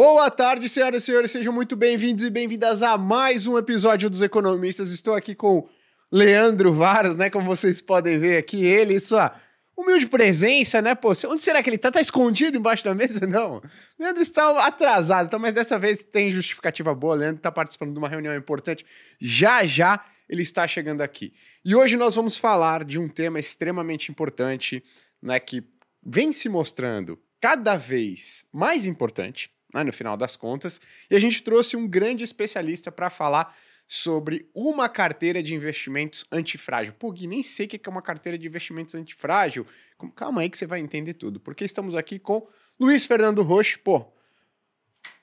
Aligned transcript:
Boa 0.00 0.30
tarde, 0.30 0.68
senhoras 0.68 1.02
e 1.02 1.06
senhores, 1.06 1.32
sejam 1.32 1.52
muito 1.52 1.74
bem-vindos 1.74 2.22
e 2.22 2.30
bem-vindas 2.30 2.84
a 2.84 2.96
mais 2.96 3.48
um 3.48 3.58
episódio 3.58 4.08
dos 4.08 4.22
Economistas. 4.22 4.92
Estou 4.92 5.12
aqui 5.12 5.34
com 5.34 5.68
Leandro 6.08 6.72
Varas, 6.72 7.16
né? 7.16 7.28
Como 7.28 7.44
vocês 7.44 7.82
podem 7.82 8.16
ver 8.16 8.36
aqui, 8.36 8.64
ele 8.64 8.94
e 8.94 9.00
sua 9.00 9.34
humilde 9.76 10.06
presença, 10.06 10.80
né? 10.80 10.94
Pô, 10.94 11.08
onde 11.26 11.42
será 11.42 11.60
que 11.64 11.68
ele 11.68 11.78
tá? 11.78 11.90
Tá 11.90 12.00
escondido 12.00 12.56
embaixo 12.56 12.84
da 12.84 12.94
mesa? 12.94 13.18
Não. 13.26 13.60
Leandro 13.98 14.22
está 14.22 14.64
atrasado, 14.68 15.26
então, 15.26 15.40
mas 15.40 15.52
dessa 15.52 15.76
vez 15.76 16.04
tem 16.04 16.30
justificativa 16.30 16.94
boa. 16.94 17.16
Leandro 17.16 17.42
tá 17.42 17.50
participando 17.50 17.92
de 17.92 17.98
uma 17.98 18.08
reunião 18.08 18.36
importante. 18.36 18.86
Já 19.20 19.66
já 19.66 20.04
ele 20.28 20.42
está 20.42 20.64
chegando 20.68 21.00
aqui. 21.00 21.34
E 21.64 21.74
hoje 21.74 21.96
nós 21.96 22.14
vamos 22.14 22.36
falar 22.36 22.84
de 22.84 23.00
um 23.00 23.08
tema 23.08 23.40
extremamente 23.40 24.12
importante, 24.12 24.80
né? 25.20 25.40
Que 25.40 25.60
vem 26.06 26.30
se 26.30 26.48
mostrando 26.48 27.18
cada 27.40 27.76
vez 27.76 28.46
mais 28.52 28.86
importante, 28.86 29.50
né, 29.72 29.84
no 29.84 29.92
final 29.92 30.16
das 30.16 30.36
contas. 30.36 30.80
E 31.10 31.16
a 31.16 31.20
gente 31.20 31.42
trouxe 31.42 31.76
um 31.76 31.86
grande 31.86 32.24
especialista 32.24 32.90
para 32.90 33.10
falar 33.10 33.54
sobre 33.86 34.46
uma 34.54 34.86
carteira 34.86 35.42
de 35.42 35.54
investimentos 35.54 36.24
antifrágil. 36.30 36.92
Pô, 36.98 37.10
Gui, 37.10 37.26
nem 37.26 37.42
sei 37.42 37.64
o 37.64 37.68
que 37.68 37.80
é 37.82 37.90
uma 37.90 38.02
carteira 38.02 38.36
de 38.36 38.46
investimentos 38.46 38.94
antifrágil. 38.94 39.66
Calma 40.14 40.42
aí 40.42 40.50
que 40.50 40.58
você 40.58 40.66
vai 40.66 40.80
entender 40.80 41.14
tudo. 41.14 41.40
Porque 41.40 41.64
estamos 41.64 41.96
aqui 41.96 42.18
com 42.18 42.46
Luiz 42.78 43.06
Fernando 43.06 43.42
Rocha. 43.42 43.78
Pô, 43.82 44.06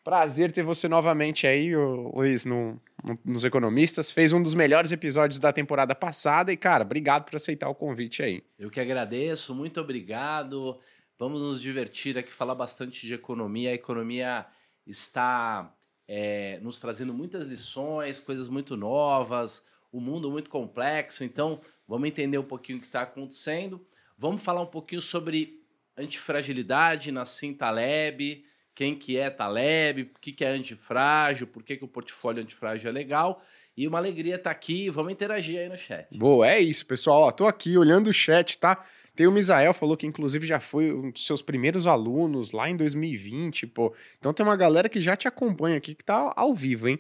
prazer 0.04 0.52
ter 0.52 0.63
você 0.63 0.88
novamente 0.88 1.46
aí, 1.46 1.76
Luiz, 1.76 2.43
no, 2.43 2.82
no, 3.04 3.20
nos 3.23 3.46
Economistas. 3.46 4.12
Fez 4.12 4.34
um 4.34 4.41
dos 4.41 4.55
melhores 4.55 4.91
episódios 4.91 5.40
da 5.40 5.54
temporada 5.54 5.93
passada 5.93 6.52
e, 6.52 6.57
cara, 6.57 6.84
obrigado 6.84 7.26
por 7.26 7.35
aceitar 7.35 7.70
o 7.70 7.76
convite 7.76 8.23
aí. 8.23 8.43
Eu 8.57 8.71
que 8.71 8.80
agradeço, 8.80 9.54
muito 9.54 9.80
obrigado. 9.80 10.80
Vamos 11.17 11.41
nos 11.41 11.62
divertir 11.62 12.17
aqui, 12.17 12.31
falar 12.31 12.55
bastante 12.55 13.07
de 13.07 13.13
economia. 13.13 13.71
A 13.71 13.73
economia 13.73 14.45
está 14.85 15.73
é, 16.07 16.59
nos 16.59 16.79
trazendo 16.79 17.13
muitas 17.13 17.48
lições, 17.48 18.20
coisas 18.20 18.49
muito 18.49 18.76
novas, 18.76 19.63
o 19.91 19.98
um 19.98 20.01
mundo 20.01 20.29
muito 20.29 20.49
complexo. 20.49 21.23
Então, 21.23 21.62
vamos 21.87 22.09
entender 22.09 22.37
um 22.37 22.43
pouquinho 22.43 22.79
o 22.79 22.81
que 22.81 22.87
está 22.87 23.03
acontecendo. 23.03 23.85
Vamos 24.17 24.43
falar 24.43 24.62
um 24.62 24.67
pouquinho 24.67 25.01
sobre 25.01 25.62
antifragilidade, 25.98 27.13
Nassim 27.13 27.53
Taleb, 27.53 28.45
quem 28.73 28.93
que 28.93 29.18
é 29.18 29.29
Taleb, 29.29 30.01
o 30.01 30.20
que, 30.20 30.34
que 30.34 30.43
é 30.43 30.49
antifrágil, 30.49 31.47
por 31.47 31.63
que, 31.63 31.77
que 31.77 31.85
o 31.85 31.87
portfólio 31.87 32.43
antifrágil 32.43 32.90
é 32.90 32.93
legal. 32.93 33.41
E 33.77 33.87
uma 33.87 33.97
alegria 33.97 34.35
estar 34.35 34.49
tá 34.49 34.51
aqui. 34.51 34.90
Vamos 34.90 35.13
interagir 35.13 35.59
aí 35.59 35.70
no 35.70 35.77
chat. 35.77 36.07
Boa, 36.18 36.47
é 36.49 36.59
isso, 36.59 36.85
pessoal. 36.85 37.31
Tô 37.31 37.47
aqui 37.47 37.77
olhando 37.77 38.07
o 38.07 38.13
chat, 38.13 38.57
tá? 38.57 38.85
Tem 39.16 39.27
o 39.27 39.32
Misael, 39.32 39.74
falou 39.74 39.96
que 39.96 40.05
inclusive 40.05 40.46
já 40.46 40.60
foi 40.60 40.91
um 40.91 41.10
dos 41.10 41.26
seus 41.26 41.41
primeiros 41.41 41.88
alunos 41.88 42.52
lá 42.52 42.70
em 42.70 42.76
2020, 42.76 43.68
pô. 43.68 43.94
Então 44.20 44.34
tem 44.34 44.46
uma 44.46 44.58
galera 44.58 44.90
que 44.90 44.99
já 44.99 45.16
te 45.16 45.27
acompanha 45.27 45.77
aqui, 45.77 45.96
que 45.96 46.04
tá 46.04 46.34
ao 46.35 46.54
vivo, 46.54 46.90
hein? 46.90 46.99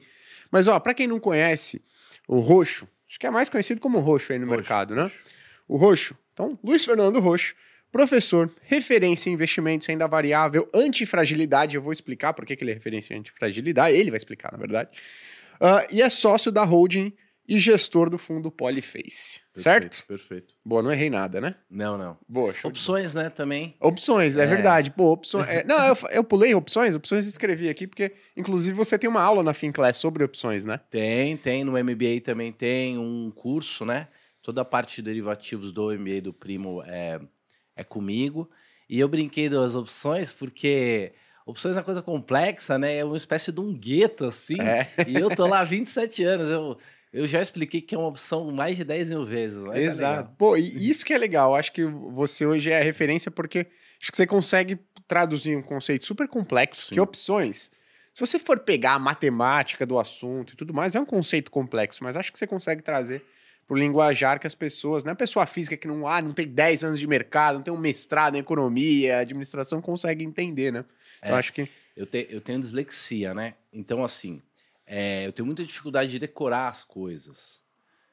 Mas, 0.49 0.67
ó, 0.67 0.79
pra 0.79 0.93
quem 0.93 1.07
não 1.07 1.19
conhece, 1.19 1.81
o 2.27 2.39
Roxo, 2.39 2.87
acho 3.09 3.19
que 3.19 3.27
é 3.27 3.31
mais 3.31 3.49
conhecido 3.49 3.81
como 3.81 3.99
Roxo 3.99 4.31
aí 4.31 4.39
no 4.39 4.45
Roxo, 4.45 4.57
mercado, 4.57 4.95
né? 4.95 5.03
Roxo. 5.03 5.15
O 5.67 5.77
Roxo, 5.77 6.17
então, 6.33 6.57
Luiz 6.63 6.85
Fernando 6.85 7.19
Roxo, 7.19 7.53
professor, 7.91 8.51
referência 8.61 9.29
em 9.29 9.33
investimentos, 9.33 9.87
renda 9.87 10.07
variável, 10.07 10.69
antifragilidade. 10.73 11.75
Eu 11.75 11.81
vou 11.81 11.91
explicar 11.91 12.33
por 12.33 12.45
que 12.45 12.57
ele 12.59 12.71
é 12.71 12.73
referência 12.73 13.13
em 13.13 13.19
antifragilidade, 13.19 13.97
ele 13.97 14.11
vai 14.11 14.17
explicar, 14.17 14.51
na 14.51 14.57
verdade. 14.57 14.89
Uh, 15.55 15.87
e 15.91 16.01
é 16.01 16.09
sócio 16.09 16.51
da 16.51 16.63
holding 16.63 17.13
e 17.47 17.59
gestor 17.59 18.09
do 18.09 18.17
fundo 18.17 18.51
Polyface. 18.51 19.39
Perfeito, 19.53 19.61
certo? 19.63 20.07
Perfeito. 20.07 20.55
Boa, 20.65 20.81
não 20.81 20.91
errei 20.91 21.09
nada, 21.09 21.39
né? 21.39 21.55
Não, 21.69 21.97
não. 21.97 22.17
Boa, 22.27 22.53
Opções, 22.63 23.13
né, 23.13 23.29
também. 23.29 23.75
Opções, 23.79 24.35
é, 24.35 24.43
é 24.43 24.47
verdade. 24.47 24.91
Pô, 24.91 25.11
opções. 25.11 25.45
É... 25.55 25.63
não, 25.63 25.87
eu, 25.87 25.97
eu 26.09 26.23
pulei 26.23 26.55
opções, 26.55 26.95
opções 26.95 27.27
escrevi 27.27 27.69
aqui, 27.69 27.85
porque, 27.85 28.13
inclusive, 28.35 28.75
você 28.75 28.97
tem 28.97 29.09
uma 29.09 29.21
aula 29.21 29.43
na 29.43 29.53
FinClass 29.53 29.97
sobre 29.97 30.23
opções, 30.23 30.65
né? 30.65 30.79
Tem, 30.89 31.37
tem. 31.37 31.63
No 31.63 31.71
MBA 31.71 32.21
também 32.23 32.51
tem 32.51 32.97
um 32.97 33.31
curso, 33.31 33.85
né? 33.85 34.07
Toda 34.41 34.61
a 34.61 34.65
parte 34.65 34.97
de 34.97 35.01
derivativos 35.03 35.71
do 35.71 35.91
MBA 35.91 36.21
do 36.21 36.33
Primo 36.33 36.81
é, 36.83 37.19
é 37.75 37.83
comigo. 37.83 38.49
E 38.89 38.99
eu 38.99 39.07
brinquei 39.07 39.49
das 39.49 39.75
opções 39.75 40.31
porque 40.31 41.13
opções 41.45 41.75
é 41.75 41.79
uma 41.79 41.83
coisa 41.83 42.01
complexa, 42.01 42.77
né? 42.77 42.97
É 42.97 43.05
uma 43.05 43.17
espécie 43.17 43.51
de 43.51 43.59
um 43.59 43.73
gueto, 43.73 44.25
assim. 44.25 44.59
É. 44.59 44.87
E 45.07 45.15
eu 45.15 45.29
tô 45.35 45.45
lá 45.45 45.59
há 45.59 45.63
27 45.63 46.23
anos. 46.23 46.49
Eu 46.49 46.77
eu 47.11 47.25
já 47.27 47.41
expliquei 47.41 47.81
que 47.81 47.95
é 47.95 47.97
uma 47.97 48.07
opção 48.07 48.51
mais 48.51 48.77
de 48.77 48.83
10 48.83 49.11
mil 49.11 49.25
vezes. 49.25 49.63
É 49.71 49.83
Exato. 49.83 50.29
É 50.31 50.35
Pô, 50.37 50.57
e 50.57 50.89
isso 50.89 51.05
que 51.05 51.13
é 51.13 51.17
legal. 51.17 51.55
Acho 51.55 51.71
que 51.71 51.83
você 51.85 52.45
hoje 52.45 52.71
é 52.71 52.79
a 52.79 52.83
referência 52.83 53.31
porque 53.31 53.67
acho 54.01 54.11
que 54.11 54.17
você 54.17 54.27
consegue 54.27 54.79
traduzir 55.07 55.55
um 55.55 55.61
conceito 55.61 56.05
super 56.05 56.27
complexo, 56.27 56.87
Sim. 56.87 56.95
que 56.95 56.99
opções. 56.99 57.71
Se 58.13 58.19
você 58.19 58.39
for 58.39 58.59
pegar 58.59 58.93
a 58.93 58.99
matemática 58.99 59.85
do 59.85 59.99
assunto 59.99 60.53
e 60.53 60.55
tudo 60.55 60.73
mais, 60.73 60.95
é 60.95 60.99
um 60.99 61.05
conceito 61.05 61.51
complexo, 61.51 62.03
mas 62.03 62.15
acho 62.15 62.31
que 62.31 62.39
você 62.39 62.47
consegue 62.47 62.81
trazer 62.81 63.23
pro 63.67 63.75
linguajar 63.75 64.39
que 64.39 64.47
as 64.47 64.55
pessoas, 64.55 65.03
não 65.03 65.09
é 65.09 65.13
a 65.13 65.17
pessoa 65.17 65.45
física 65.45 65.75
que 65.75 65.87
não, 65.87 66.07
ah, 66.07 66.21
não 66.21 66.31
tem 66.31 66.47
10 66.47 66.83
anos 66.83 66.99
de 66.99 67.07
mercado, 67.07 67.55
não 67.55 67.63
tem 67.63 67.73
um 67.73 67.77
mestrado 67.77 68.35
em 68.35 68.39
economia, 68.39 69.19
administração, 69.19 69.81
consegue 69.81 70.23
entender, 70.23 70.71
né? 70.71 70.85
É, 71.21 71.31
eu 71.31 71.35
acho 71.35 71.51
que. 71.51 71.67
Eu, 71.95 72.05
te, 72.05 72.27
eu 72.29 72.41
tenho 72.41 72.59
dislexia, 72.59 73.33
né? 73.33 73.55
Então, 73.73 74.03
assim, 74.03 74.41
é, 74.85 75.25
eu 75.25 75.33
tenho 75.33 75.45
muita 75.45 75.63
dificuldade 75.63 76.11
de 76.11 76.19
decorar 76.19 76.67
as 76.69 76.83
coisas. 76.83 77.61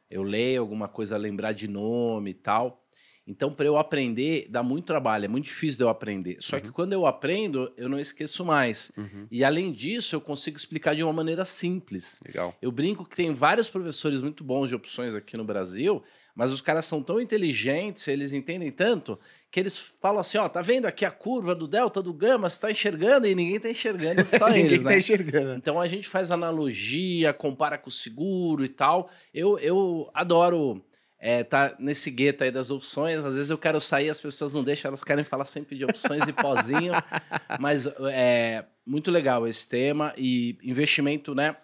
Eu 0.09 0.23
leio 0.23 0.61
alguma 0.61 0.89
coisa, 0.89 1.17
lembrar 1.17 1.53
de 1.53 1.69
nome 1.69 2.31
e 2.31 2.35
tal. 2.35 2.82
Então, 3.27 3.53
para 3.53 3.67
eu 3.67 3.77
aprender, 3.77 4.47
dá 4.51 4.63
muito 4.63 4.87
trabalho, 4.87 5.25
é 5.25 5.29
muito 5.29 5.45
difícil 5.45 5.79
de 5.79 5.85
eu 5.85 5.89
aprender. 5.89 6.37
Só 6.41 6.57
uhum. 6.57 6.63
que 6.63 6.73
quando 6.73 6.93
eu 6.93 7.07
aprendo, 7.07 7.73
eu 7.77 7.89
não 7.89 7.99
esqueço 7.99 8.45
mais. 8.45 8.91
Uhum. 8.97 9.27
E 9.31 9.45
além 9.45 9.71
disso, 9.73 10.17
eu 10.17 10.21
consigo 10.21 10.57
explicar 10.57 10.95
de 10.95 11.03
uma 11.03 11.13
maneira 11.13 11.45
simples. 11.45 12.21
Legal. 12.27 12.55
Eu 12.61 12.73
brinco 12.73 13.05
que 13.05 13.17
tem 13.17 13.33
vários 13.33 13.69
professores 13.69 14.21
muito 14.21 14.43
bons 14.43 14.69
de 14.69 14.75
opções 14.75 15.15
aqui 15.15 15.37
no 15.37 15.45
Brasil 15.45 16.03
mas 16.35 16.51
os 16.51 16.61
caras 16.61 16.87
são 16.87 17.03
tão 17.03 17.21
inteligentes, 17.21 18.09
eles 18.09 18.33
entendem 18.33 18.71
tanto, 18.71 19.19
que 19.51 19.61
eles 19.61 19.79
falam 20.01 20.21
assim: 20.21 20.39
ó, 20.39 20.49
tá 20.49 20.63
vendo 20.63 20.87
aqui 20.87 21.05
a 21.05 21.11
curva 21.11 21.55
do 21.55 21.69
delta, 21.69 22.03
do 22.03 22.13
gama, 22.13 22.49
você 22.49 22.59
tá 22.59 22.71
enxergando 22.71 23.27
e 23.27 23.35
ninguém 23.35 23.61
tá 23.61 23.71
enxergando, 23.71 24.25
só 24.25 24.49
ninguém 24.49 24.67
eles, 24.67 24.83
tá 24.83 24.91
né? 24.91 24.99
enxergando. 24.99 25.55
Então 25.55 25.81
a 25.81 25.87
gente 25.87 26.09
faz 26.09 26.31
analogia, 26.31 27.33
compara 27.33 27.77
com 27.77 27.89
o 27.89 27.93
seguro 27.93 28.65
e 28.65 28.69
tal. 28.69 29.11
Eu, 29.33 29.59
eu 29.59 30.11
adoro 30.15 30.83
é, 31.25 31.45
tá 31.45 31.77
nesse 31.79 32.11
gueto 32.11 32.43
aí 32.43 32.51
das 32.51 32.69
opções. 32.69 33.25
Às 33.25 33.37
vezes 33.37 33.49
eu 33.49 33.57
quero 33.57 33.81
sair, 33.81 34.11
as 34.11 34.21
pessoas 34.21 34.53
não 34.53 34.65
deixam, 34.65 34.89
elas 34.89 35.05
querem 35.05 35.23
falar 35.23 35.45
sempre 35.45 35.79
de 35.79 35.85
opções 35.85 36.27
e 36.27 36.33
pozinho. 36.33 36.93
Mas 37.61 37.87
é 37.87 38.65
muito 38.85 39.09
legal 39.09 39.47
esse 39.47 39.69
tema 39.69 40.13
e 40.19 40.59
investimento, 40.65 41.33
né? 41.33 41.57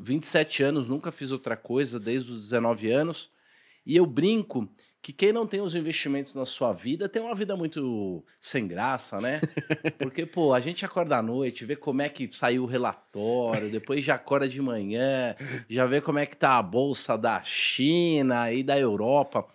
27 0.00 0.62
anos, 0.62 0.88
nunca 0.88 1.12
fiz 1.12 1.30
outra 1.30 1.54
coisa 1.54 2.00
desde 2.00 2.32
os 2.32 2.44
19 2.44 2.90
anos. 2.90 3.30
E 3.88 3.96
eu 3.96 4.04
brinco 4.04 4.68
que 5.00 5.14
quem 5.14 5.32
não 5.32 5.46
tem 5.46 5.62
os 5.62 5.74
investimentos 5.74 6.34
na 6.34 6.44
sua 6.44 6.74
vida 6.74 7.08
tem 7.08 7.22
uma 7.22 7.34
vida 7.34 7.56
muito 7.56 8.22
sem 8.38 8.68
graça, 8.68 9.18
né? 9.18 9.40
Porque, 9.98 10.26
pô, 10.26 10.52
a 10.52 10.60
gente 10.60 10.84
acorda 10.84 11.16
à 11.16 11.22
noite, 11.22 11.64
vê 11.64 11.74
como 11.74 12.02
é 12.02 12.08
que 12.10 12.28
saiu 12.30 12.64
o 12.64 12.66
relatório, 12.66 13.70
depois 13.70 14.04
já 14.04 14.16
acorda 14.16 14.46
de 14.46 14.60
manhã, 14.60 15.34
já 15.70 15.86
vê 15.86 16.02
como 16.02 16.18
é 16.18 16.26
que 16.26 16.36
tá 16.36 16.58
a 16.58 16.62
bolsa 16.62 17.16
da 17.16 17.42
China 17.42 18.52
e 18.52 18.62
da 18.62 18.78
Europa. 18.78 19.46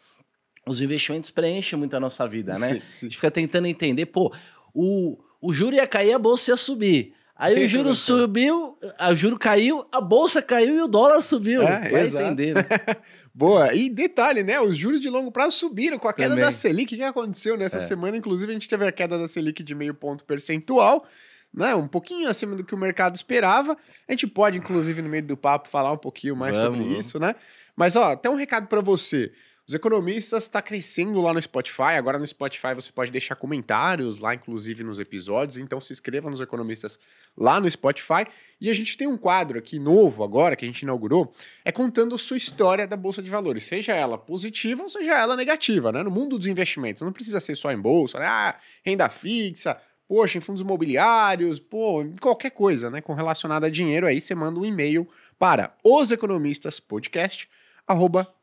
Os 0.66 0.82
investimentos 0.82 1.30
preenchem 1.30 1.78
muito 1.78 1.96
a 1.96 2.00
nossa 2.00 2.28
vida, 2.28 2.58
né? 2.58 2.70
Sim, 2.70 2.82
sim. 2.92 3.06
A 3.06 3.10
gente 3.10 3.16
fica 3.18 3.30
tentando 3.30 3.68
entender, 3.68 4.08
pô, 4.08 4.34
o, 4.74 5.20
o 5.40 5.54
juro 5.54 5.76
ia 5.76 5.86
cair, 5.86 6.14
a 6.14 6.18
bolsa 6.18 6.50
ia 6.50 6.58
subir. 6.58 7.14
Aí 7.36 7.66
o 7.66 7.68
juro 7.68 7.96
subiu, 7.96 8.78
o 9.00 9.16
juro 9.16 9.40
caiu, 9.40 9.86
a 9.92 10.00
bolsa 10.00 10.42
caiu 10.42 10.76
e 10.76 10.82
o 10.82 10.88
dólar 10.88 11.20
subiu. 11.22 11.64
É, 11.64 11.90
Vai 11.90 12.02
exato. 12.06 12.26
entender. 12.26 12.54
Né? 12.54 12.64
Boa. 13.34 13.74
E 13.74 13.90
detalhe, 13.90 14.44
né? 14.44 14.62
Os 14.62 14.78
juros 14.78 15.02
de 15.02 15.10
longo 15.10 15.32
prazo 15.32 15.58
subiram 15.58 15.98
com 15.98 16.08
a 16.08 16.14
queda 16.14 16.30
Também. 16.30 16.46
da 16.46 16.52
Selic. 16.52 16.94
O 16.94 16.98
que 16.98 17.04
aconteceu 17.04 17.58
nessa 17.58 17.78
é. 17.78 17.82
semana? 17.82 18.16
Inclusive, 18.16 18.52
a 18.52 18.54
gente 18.54 18.70
teve 18.70 18.86
a 18.86 18.92
queda 18.92 19.18
da 19.18 19.28
Selic 19.28 19.64
de 19.64 19.74
meio 19.74 19.96
ponto 19.96 20.24
percentual. 20.24 21.06
Né, 21.52 21.76
um 21.76 21.88
pouquinho 21.88 22.28
acima 22.28 22.56
do 22.56 22.64
que 22.64 22.74
o 22.74 22.78
mercado 22.78 23.16
esperava. 23.16 23.78
A 24.08 24.12
gente 24.12 24.26
pode, 24.26 24.58
inclusive, 24.58 25.04
no 25.04 25.10
meio 25.10 25.22
do 25.22 25.38
papo, 25.38 25.70
falar 25.70 25.92
um 25.92 25.98
pouquinho 25.98 26.36
mais 26.36 26.58
Vamos. 26.58 26.80
sobre 26.80 26.98
isso, 26.98 27.20
né? 27.20 27.36
Mas, 27.76 27.96
ó, 27.96 28.16
tem 28.16 28.32
um 28.32 28.36
recado 28.36 28.68
para 28.68 28.82
você. 28.82 29.32
Os 29.66 29.74
Economistas 29.74 30.44
está 30.44 30.62
crescendo 30.62 31.22
lá 31.22 31.34
no 31.34 31.42
Spotify. 31.42 31.94
Agora 31.98 32.20
no 32.20 32.28
Spotify 32.28 32.74
você 32.76 32.92
pode 32.92 33.12
deixar 33.12 33.36
comentários 33.36 34.20
lá, 34.20 34.36
inclusive 34.36 34.84
nos 34.84 35.00
episódios. 35.00 35.58
Então 35.58 35.80
se 35.80 35.94
inscreva 35.94 36.30
nos 36.30 36.42
Economistas 36.42 37.00
lá 37.38 37.62
no 37.62 37.72
Spotify. 37.72 38.28
E 38.60 38.70
a 38.70 38.74
gente 38.74 38.98
tem 38.98 39.08
um 39.08 39.18
quadro 39.18 39.58
aqui 39.58 39.80
novo 39.80 40.22
agora 40.22 40.58
que 40.58 40.66
a 40.66 40.68
gente 40.68 40.82
inaugurou, 40.82 41.34
é 41.64 41.72
contando 41.72 42.14
a 42.14 42.18
sua 42.18 42.36
história 42.36 42.86
da 42.86 42.98
bolsa 42.98 43.22
de 43.22 43.30
valores, 43.30 43.64
seja 43.64 43.94
ela 43.94 44.18
positiva 44.18 44.84
ou 44.84 44.90
seja 44.90 45.14
ela 45.18 45.38
negativa, 45.38 45.94
né? 45.94 46.04
No 46.04 46.12
mundo 46.12 46.38
dos 46.38 46.48
investimentos, 46.48 47.02
não 47.02 47.14
precisa 47.14 47.40
ser 47.40 47.56
só 47.56 47.72
em 47.72 47.80
bolsa, 47.80 48.20
né? 48.20 48.26
Ah, 48.26 48.60
renda 48.86 49.08
fixa, 49.08 49.80
poxa, 50.08 50.38
em 50.38 50.42
fundos 50.42 50.62
imobiliários, 50.62 51.60
pô, 51.60 52.06
qualquer 52.20 52.52
coisa, 52.52 52.90
né, 52.92 53.02
com 53.02 53.14
relacionada 53.14 53.68
a 53.68 53.70
dinheiro 53.70 54.06
aí, 54.06 54.20
você 54.20 54.36
manda 54.36 54.60
um 54.60 54.66
e-mail 54.66 55.08
para 55.40 55.74
os 55.84 56.12
economistas 56.12 56.80
podcast 56.80 57.50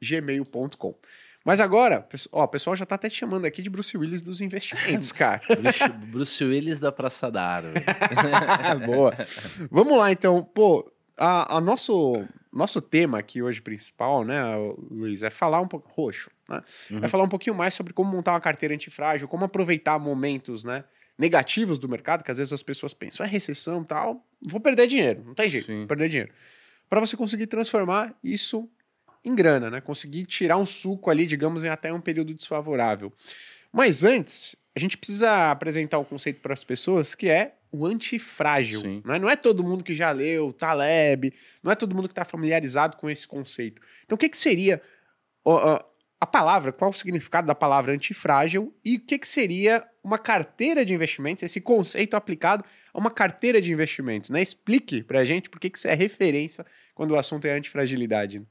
gmail.com. 0.00 0.94
Mas 1.44 1.58
agora, 1.58 2.06
ó, 2.32 2.44
o 2.44 2.48
pessoal 2.48 2.76
já 2.76 2.84
tá 2.84 2.96
até 2.96 3.08
te 3.08 3.16
chamando 3.16 3.46
aqui 3.46 3.62
de 3.62 3.70
Bruce 3.70 3.96
Willis 3.96 4.20
dos 4.20 4.40
investimentos, 4.40 5.10
cara. 5.10 5.40
Bruce, 5.56 5.88
Bruce 5.88 6.44
Willis 6.44 6.80
da 6.80 6.92
Praça 6.92 7.30
da 7.30 7.42
Árvore. 7.42 7.82
Boa. 8.84 9.16
Vamos 9.70 9.96
lá, 9.96 10.12
então. 10.12 10.42
Pô, 10.42 10.92
a, 11.16 11.56
a, 11.56 11.60
nosso, 11.60 12.26
nosso 12.52 12.80
tema 12.82 13.18
aqui 13.18 13.42
hoje 13.42 13.62
principal, 13.62 14.22
né, 14.22 14.42
Luiz, 14.90 15.22
é 15.22 15.30
falar 15.30 15.60
um 15.60 15.68
pouco... 15.68 15.90
Roxo, 15.90 16.30
né? 16.48 16.62
Uhum. 16.90 17.04
É 17.04 17.08
falar 17.08 17.24
um 17.24 17.28
pouquinho 17.28 17.56
mais 17.56 17.72
sobre 17.72 17.92
como 17.94 18.10
montar 18.10 18.32
uma 18.32 18.40
carteira 18.40 18.74
antifrágil, 18.74 19.26
como 19.26 19.44
aproveitar 19.44 19.98
momentos, 19.98 20.62
né, 20.62 20.84
negativos 21.18 21.78
do 21.78 21.88
mercado, 21.88 22.22
que 22.22 22.30
às 22.30 22.38
vezes 22.38 22.52
as 22.52 22.62
pessoas 22.62 22.94
pensam, 22.94 23.24
é 23.24 23.28
recessão 23.28 23.82
tal, 23.84 24.26
vou 24.42 24.60
perder 24.60 24.86
dinheiro, 24.86 25.22
não 25.24 25.34
tem 25.34 25.48
jeito, 25.48 25.66
Sim. 25.66 25.86
perder 25.86 26.08
dinheiro. 26.08 26.32
Para 26.88 27.00
você 27.00 27.16
conseguir 27.16 27.46
transformar 27.46 28.14
isso 28.24 28.68
em 29.24 29.34
grana, 29.34 29.70
né? 29.70 29.80
Conseguir 29.80 30.24
tirar 30.26 30.56
um 30.56 30.66
suco 30.66 31.10
ali, 31.10 31.26
digamos, 31.26 31.64
em 31.64 31.68
até 31.68 31.92
um 31.92 32.00
período 32.00 32.34
desfavorável. 32.34 33.12
Mas 33.72 34.04
antes, 34.04 34.56
a 34.74 34.80
gente 34.80 34.96
precisa 34.96 35.50
apresentar 35.50 35.98
um 35.98 36.04
conceito 36.04 36.40
para 36.40 36.52
as 36.52 36.64
pessoas 36.64 37.14
que 37.14 37.28
é 37.28 37.54
o 37.72 37.86
antifrágil. 37.86 38.82
Né? 39.04 39.18
Não 39.18 39.28
é 39.28 39.36
todo 39.36 39.62
mundo 39.62 39.84
que 39.84 39.94
já 39.94 40.10
leu 40.10 40.52
Taleb, 40.52 41.32
não 41.62 41.70
é 41.70 41.76
todo 41.76 41.94
mundo 41.94 42.08
que 42.08 42.12
está 42.12 42.24
familiarizado 42.24 42.96
com 42.96 43.08
esse 43.08 43.26
conceito. 43.26 43.80
Então, 44.04 44.16
o 44.16 44.18
que, 44.18 44.28
que 44.28 44.38
seria 44.38 44.82
uh, 45.46 45.84
a 46.20 46.26
palavra, 46.26 46.72
qual 46.72 46.90
o 46.90 46.94
significado 46.94 47.46
da 47.46 47.54
palavra 47.54 47.92
antifrágil 47.92 48.74
e 48.84 48.96
o 48.96 49.00
que, 49.00 49.18
que 49.18 49.28
seria 49.28 49.86
uma 50.02 50.18
carteira 50.18 50.84
de 50.84 50.92
investimentos, 50.92 51.42
esse 51.42 51.60
conceito 51.60 52.14
aplicado 52.14 52.64
a 52.92 52.98
uma 52.98 53.10
carteira 53.10 53.60
de 53.60 53.72
investimentos? 53.72 54.30
Né? 54.30 54.42
Explique 54.42 55.02
para 55.02 55.20
a 55.20 55.24
gente 55.24 55.48
por 55.48 55.60
que, 55.60 55.70
que 55.70 55.78
isso 55.78 55.88
é 55.88 55.94
referência 55.94 56.66
quando 56.94 57.12
o 57.12 57.18
assunto 57.18 57.46
é 57.46 57.52
antifragilidade. 57.52 58.42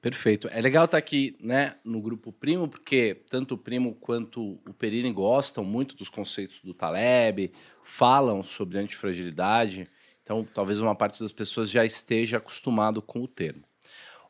Perfeito. 0.00 0.48
É 0.48 0.60
legal 0.60 0.84
estar 0.84 0.98
aqui 0.98 1.36
né, 1.40 1.76
no 1.84 2.00
grupo 2.00 2.32
Primo, 2.32 2.68
porque 2.68 3.22
tanto 3.28 3.54
o 3.54 3.58
Primo 3.58 3.94
quanto 3.94 4.60
o 4.66 4.74
Perini 4.74 5.12
gostam 5.12 5.64
muito 5.64 5.96
dos 5.96 6.08
conceitos 6.08 6.60
do 6.62 6.74
Taleb, 6.74 7.52
falam 7.82 8.42
sobre 8.42 8.78
antifragilidade, 8.78 9.88
então 10.22 10.44
talvez 10.44 10.80
uma 10.80 10.94
parte 10.94 11.20
das 11.20 11.32
pessoas 11.32 11.70
já 11.70 11.84
esteja 11.84 12.38
acostumado 12.38 13.00
com 13.00 13.22
o 13.22 13.28
termo. 13.28 13.64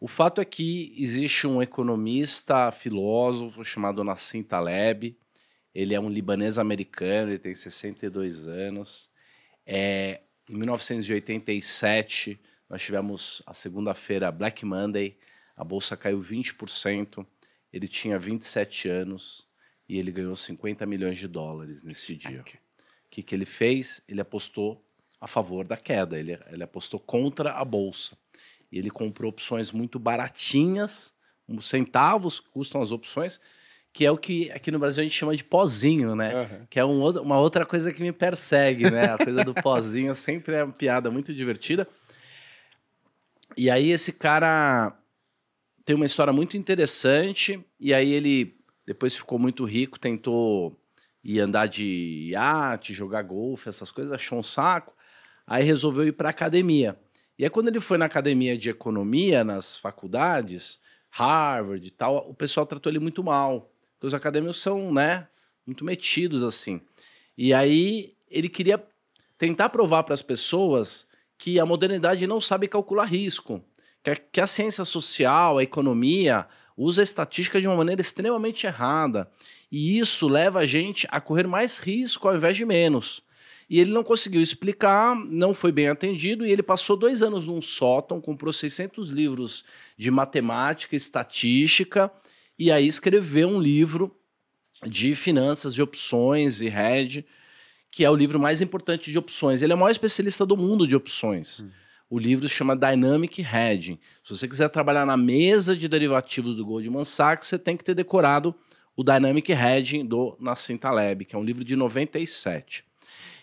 O 0.01 0.09
fato 0.09 0.41
é 0.41 0.45
que 0.45 0.95
existe 0.99 1.47
um 1.47 1.63
economista, 1.63 2.71
filósofo 2.71 3.65
chamado 3.65 4.05
Nassim 4.05 4.43
Taleb, 4.43 5.17
ele 5.75 5.95
é 5.95 6.01
um 6.01 6.09
libanês 6.09 6.59
americano, 6.59 7.33
ele 7.33 7.39
tem 7.39 7.53
62 7.53 8.49
anos. 8.49 9.11
É, 9.67 10.21
em 10.49 10.57
1987, 10.57 12.41
nós 12.69 12.81
tivemos 12.81 13.43
a 13.47 13.53
segunda-feira 13.53 14.33
Black 14.33 14.65
Monday, 14.65 15.19
a 15.57 15.65
bolsa 15.65 15.97
caiu 15.97 16.21
20%, 16.21 17.27
ele 17.73 17.89
tinha 17.89 18.19
27 18.19 18.89
anos 18.89 19.47
e 19.89 19.99
ele 19.99 20.11
ganhou 20.13 20.37
50 20.37 20.85
milhões 20.85 21.17
de 21.17 21.27
dólares 21.27 21.83
nesse 21.83 22.15
dia. 22.15 22.43
O 22.43 23.09
que, 23.09 23.23
que 23.23 23.35
ele 23.35 23.47
fez? 23.47 24.03
Ele 24.07 24.21
apostou 24.21 24.85
a 25.21 25.27
favor 25.27 25.65
da 25.65 25.77
queda, 25.77 26.19
ele, 26.19 26.39
ele 26.51 26.63
apostou 26.63 27.01
contra 27.01 27.53
a 27.53 27.65
bolsa. 27.65 28.17
E 28.71 28.79
ele 28.79 28.91
comprou 28.91 29.31
opções 29.31 29.73
muito 29.73 29.99
baratinhas, 29.99 31.15
centavos 31.61 32.41
custam 32.41 32.83
as 32.83 32.93
opções, 32.93 33.41
que 33.93 34.05
é 34.05 34.11
o 34.11 34.19
que 34.19 34.51
aqui 34.51 34.71
no 34.71 34.79
Brasil 34.79 35.01
a 35.01 35.05
gente 35.05 35.17
chama 35.17 35.35
de 35.35 35.45
pozinho, 35.45 36.15
né? 36.15 36.43
Uhum. 36.43 36.67
Que 36.69 36.79
é 36.79 36.85
um, 36.85 37.03
uma 37.21 37.39
outra 37.39 37.65
coisa 37.65 37.93
que 37.93 38.03
me 38.03 38.13
persegue, 38.13 38.91
né? 38.91 39.05
A 39.05 39.17
coisa 39.17 39.43
do 39.43 39.55
pozinho 39.55 40.13
sempre 40.17 40.57
é 40.57 40.65
uma 40.65 40.73
piada 40.73 41.11
muito 41.11 41.33
divertida. 41.33 41.89
E 43.57 43.71
aí 43.71 43.91
esse 43.91 44.13
cara 44.13 44.95
tem 45.87 45.95
uma 45.95 46.05
história 46.05 46.33
muito 46.33 46.57
interessante. 46.57 47.65
E 47.81 47.95
aí 47.95 48.13
ele 48.13 48.59
depois 48.85 49.17
ficou 49.17 49.39
muito 49.39 49.65
rico, 49.65 49.99
tentou 49.99 50.77
ir 51.25 51.41
andar 51.41 51.67
de 51.67 52.29
iate, 52.31 52.93
jogar 52.93 53.23
golfe, 53.23 53.69
essas 53.69 53.91
coisas, 53.91 54.13
achou 54.13 54.39
um 54.39 54.43
saco. 54.43 54.93
Aí 55.47 55.63
resolveu 55.63 56.07
ir 56.07 56.13
para 56.13 56.29
academia. 56.29 56.99
E 57.39 57.45
aí 57.45 57.51
quando 57.51 57.69
ele 57.69 57.81
foi 57.81 57.97
na 57.97 58.05
academia 58.05 58.59
de 58.59 58.69
economia, 58.69 59.45
nas 59.45 59.79
faculdades, 59.79 60.81
Harvard 61.09 61.87
e 61.87 61.91
tal, 61.91 62.29
o 62.29 62.35
pessoal 62.35 62.67
tratou 62.67 62.91
ele 62.91 62.99
muito 62.99 63.23
mal. 63.23 63.71
Porque 63.95 64.09
os 64.09 64.15
acadêmicos 64.15 64.61
são, 64.61 64.93
né, 64.93 65.29
muito 65.65 65.85
metidos 65.85 66.43
assim. 66.43 66.81
E 67.39 67.55
aí 67.55 68.15
ele 68.29 68.49
queria 68.49 68.85
tentar 69.39 69.69
provar 69.69 70.03
para 70.03 70.15
as 70.15 70.23
pessoas 70.23 71.07
que 71.39 71.61
a 71.61 71.67
modernidade 71.67 72.27
não 72.27 72.41
sabe 72.41 72.67
calcular 72.67 73.05
risco 73.05 73.63
que 74.15 74.41
a, 74.41 74.47
ciência 74.47 74.85
social, 74.85 75.59
a 75.59 75.63
economia, 75.63 76.47
usa 76.77 77.03
a 77.03 77.05
estatística 77.05 77.61
de 77.61 77.67
uma 77.67 77.77
maneira 77.77 78.01
extremamente 78.01 78.67
errada. 78.67 79.31
E 79.71 79.99
isso 79.99 80.29
leva 80.29 80.61
a 80.61 80.67
gente 80.67 81.07
a 81.11 81.21
correr 81.21 81.47
mais 81.47 81.79
risco 81.79 82.29
ao 82.29 82.37
invés 82.37 82.57
de 82.57 82.65
menos. 82.65 83.23
E 83.69 83.81
ele 83.81 83.93
não 83.93 84.05
conseguiu 84.05 84.41
explicar, 84.41 85.17
não 85.17 85.53
foi 85.53 85.73
bem 85.73 85.89
atendido, 85.89 86.47
e 86.47 86.53
ele 86.53 86.63
passou 86.63 86.97
dois 86.97 87.23
anos 87.23 87.47
num 87.47 87.61
sótão, 87.61 88.21
comprou 88.21 88.53
600 88.53 89.09
livros 89.09 89.65
de 89.99 90.09
matemática, 90.09 90.95
estatística, 90.95 92.11
e 92.57 92.71
aí 92.71 92.87
escreveu 92.87 93.49
um 93.49 93.61
livro 93.61 94.15
de 94.87 95.17
finanças, 95.17 95.75
de 95.75 95.83
opções 95.83 96.61
e 96.61 96.69
hedge, 96.69 97.27
que 97.91 98.05
é 98.05 98.11
o 98.11 98.15
livro 98.15 98.39
mais 98.39 98.63
importante 98.63 99.11
de 99.11 99.19
opções. 99.19 99.63
Ele 99.63 99.73
é 99.73 99.75
o 99.75 99.79
maior 99.79 99.91
especialista 99.91 100.47
do 100.47 100.57
mundo 100.57 100.87
de 100.87 100.95
opções. 100.95 101.61
Hum. 101.61 101.71
O 102.09 102.19
livro 102.19 102.49
se 102.49 102.55
chama 102.55 102.77
Dynamic 102.77 103.43
Hedging. 103.43 103.99
Se 104.23 104.37
você 104.37 104.47
quiser 104.47 104.69
trabalhar 104.69 105.05
na 105.05 105.17
mesa 105.17 105.75
de 105.75 105.89
derivativos 105.89 106.55
do 106.55 106.65
Goldman 106.65 107.03
Sachs, 107.03 107.49
você 107.49 107.59
tem 107.59 107.77
que 107.77 107.83
ter 107.83 107.95
decorado 107.95 108.55
o 108.97 109.03
Dynamic 109.03 109.51
Hedging 109.53 110.07
do 110.07 110.37
Nassim 110.41 110.77
Taleb, 110.77 111.25
que 111.25 111.35
é 111.35 111.39
um 111.39 111.43
livro 111.45 111.65
de 111.65 111.75
97. 111.75 112.85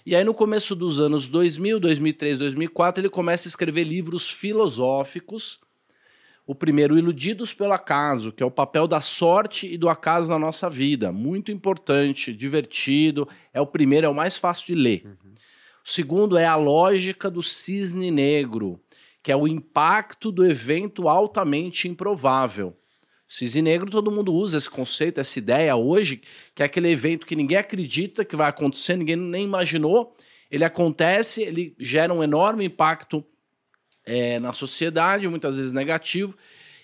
E 0.05 0.15
aí 0.15 0.23
no 0.23 0.33
começo 0.33 0.75
dos 0.75 0.99
anos 0.99 1.27
2000, 1.27 1.79
2003, 1.79 2.39
2004, 2.39 3.01
ele 3.01 3.09
começa 3.09 3.47
a 3.47 3.49
escrever 3.49 3.83
livros 3.83 4.29
filosóficos. 4.29 5.59
O 6.45 6.53
primeiro, 6.53 6.97
Iludidos 6.97 7.53
pelo 7.53 7.71
Acaso, 7.71 8.31
que 8.31 8.43
é 8.43 8.45
o 8.45 8.51
papel 8.51 8.85
da 8.87 8.99
sorte 8.99 9.65
e 9.65 9.77
do 9.77 9.87
acaso 9.87 10.29
na 10.29 10.39
nossa 10.39 10.69
vida. 10.69 11.11
Muito 11.11 11.51
importante, 11.51 12.33
divertido. 12.33 13.27
É 13.53 13.61
o 13.61 13.67
primeiro, 13.67 14.07
é 14.07 14.09
o 14.09 14.15
mais 14.15 14.35
fácil 14.35 14.67
de 14.67 14.75
ler. 14.75 15.03
Uhum. 15.05 15.33
O 15.85 15.89
segundo 15.89 16.37
é 16.37 16.45
a 16.45 16.55
lógica 16.55 17.29
do 17.29 17.43
cisne 17.43 18.09
negro, 18.09 18.79
que 19.21 19.31
é 19.31 19.35
o 19.35 19.47
impacto 19.47 20.31
do 20.31 20.45
evento 20.45 21.09
altamente 21.09 21.87
improvável. 21.87 22.77
Cisne 23.27 23.61
negro, 23.61 23.89
todo 23.89 24.11
mundo 24.11 24.33
usa 24.33 24.57
esse 24.57 24.69
conceito, 24.69 25.19
essa 25.19 25.39
ideia 25.39 25.75
hoje, 25.75 26.21
que 26.55 26.61
é 26.63 26.65
aquele 26.65 26.89
evento 26.89 27.25
que 27.25 27.35
ninguém 27.35 27.57
acredita 27.57 28.23
que 28.23 28.35
vai 28.35 28.47
acontecer, 28.47 28.95
ninguém 28.95 29.15
nem 29.15 29.43
imaginou. 29.43 30.15
Ele 30.49 30.63
acontece, 30.63 31.41
ele 31.41 31.75
gera 31.79 32.13
um 32.13 32.23
enorme 32.23 32.65
impacto 32.65 33.25
é, 34.05 34.39
na 34.39 34.53
sociedade, 34.53 35.27
muitas 35.27 35.57
vezes 35.57 35.71
negativo. 35.71 36.37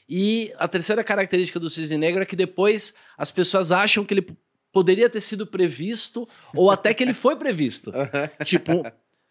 E 0.09 0.51
a 0.57 0.67
terceira 0.67 1.03
característica 1.03 1.59
do 1.59 1.69
cisne 1.69 1.97
negro 1.97 2.23
é 2.23 2.25
que 2.25 2.35
depois 2.35 2.95
as 3.17 3.29
pessoas 3.29 3.71
acham 3.71 4.03
que 4.03 4.13
ele 4.13 4.27
poderia 4.71 5.09
ter 5.09 5.21
sido 5.21 5.45
previsto 5.45 6.27
ou 6.55 6.69
até 6.69 6.93
que 6.93 7.03
ele 7.03 7.13
foi 7.13 7.35
previsto. 7.35 7.91
tipo, 8.45 8.83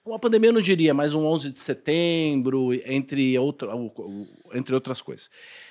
uma 0.04 0.18
pandemia 0.18 0.50
eu 0.50 0.54
não 0.54 0.60
diria, 0.60 0.94
mas 0.94 1.14
um 1.14 1.24
11 1.24 1.52
de 1.52 1.58
setembro, 1.58 2.72
entre, 2.86 3.38
outra, 3.38 3.70
entre 4.54 4.74
outras 4.74 5.00
coisas. 5.00 5.30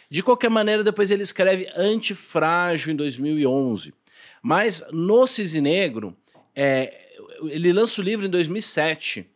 De 0.10 0.24
qualquer 0.24 0.50
maneira, 0.50 0.84
depois 0.84 1.12
ele 1.12 1.24
escreve 1.24 1.70
Antifrágil 1.76 2.94
em 2.94 2.96
2011. 2.96 3.94
Mas 4.42 4.84
no 4.92 5.26
Cisne 5.28 5.62
Negro, 5.62 6.16
é, 6.56 7.08
ele 7.44 7.74
lança 7.74 8.00
o 8.00 8.04
livro 8.04 8.26
em 8.26 8.30
2007, 8.30 9.30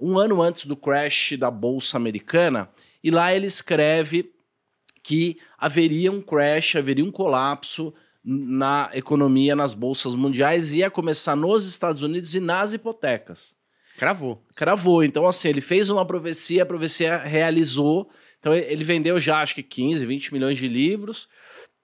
um 0.00 0.18
ano 0.18 0.42
antes 0.42 0.66
do 0.66 0.76
crash 0.76 1.36
da 1.38 1.50
Bolsa 1.50 1.96
Americana, 1.96 2.68
e 3.02 3.10
lá 3.10 3.34
ele 3.34 3.46
escreve 3.46 4.32
que 5.02 5.38
haveria 5.56 6.12
um 6.12 6.20
crash, 6.20 6.76
haveria 6.76 7.04
um 7.04 7.10
colapso 7.10 7.94
na 8.30 8.90
economia, 8.92 9.56
nas 9.56 9.72
bolsas 9.72 10.14
mundiais, 10.14 10.74
ia 10.74 10.90
começar 10.90 11.34
nos 11.34 11.64
Estados 11.66 12.02
Unidos 12.02 12.34
e 12.34 12.40
nas 12.40 12.74
hipotecas. 12.74 13.56
Cravou. 13.96 14.44
Cravou. 14.54 15.02
Então, 15.02 15.26
assim, 15.26 15.48
ele 15.48 15.62
fez 15.62 15.88
uma 15.88 16.04
profecia, 16.04 16.62
a 16.62 16.66
profecia 16.66 17.16
realizou. 17.16 18.10
Então, 18.38 18.54
ele 18.54 18.84
vendeu 18.84 19.18
já, 19.18 19.40
acho 19.40 19.54
que 19.54 19.62
15, 19.62 20.04
20 20.04 20.32
milhões 20.34 20.58
de 20.58 20.68
livros. 20.68 21.26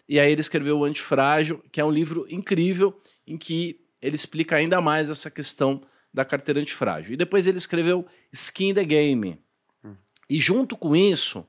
E 0.06 0.20
aí 0.20 0.30
ele 0.30 0.42
escreveu 0.42 0.78
o 0.78 0.84
Antifrágil, 0.84 1.64
que 1.72 1.80
é 1.80 1.84
um 1.84 1.90
livro 1.90 2.26
incrível, 2.28 2.94
em 3.26 3.38
que 3.38 3.80
ele 4.02 4.14
explica 4.14 4.56
ainda 4.56 4.82
mais 4.82 5.08
essa 5.08 5.30
questão 5.30 5.80
da 6.12 6.26
carteira 6.26 6.60
antifrágil. 6.60 7.14
E 7.14 7.16
depois 7.16 7.46
ele 7.46 7.56
escreveu 7.56 8.06
Skin 8.30 8.74
the 8.74 8.84
Game. 8.84 9.38
Hum. 9.82 9.96
E 10.28 10.38
junto 10.38 10.76
com 10.76 10.94
isso, 10.94 11.44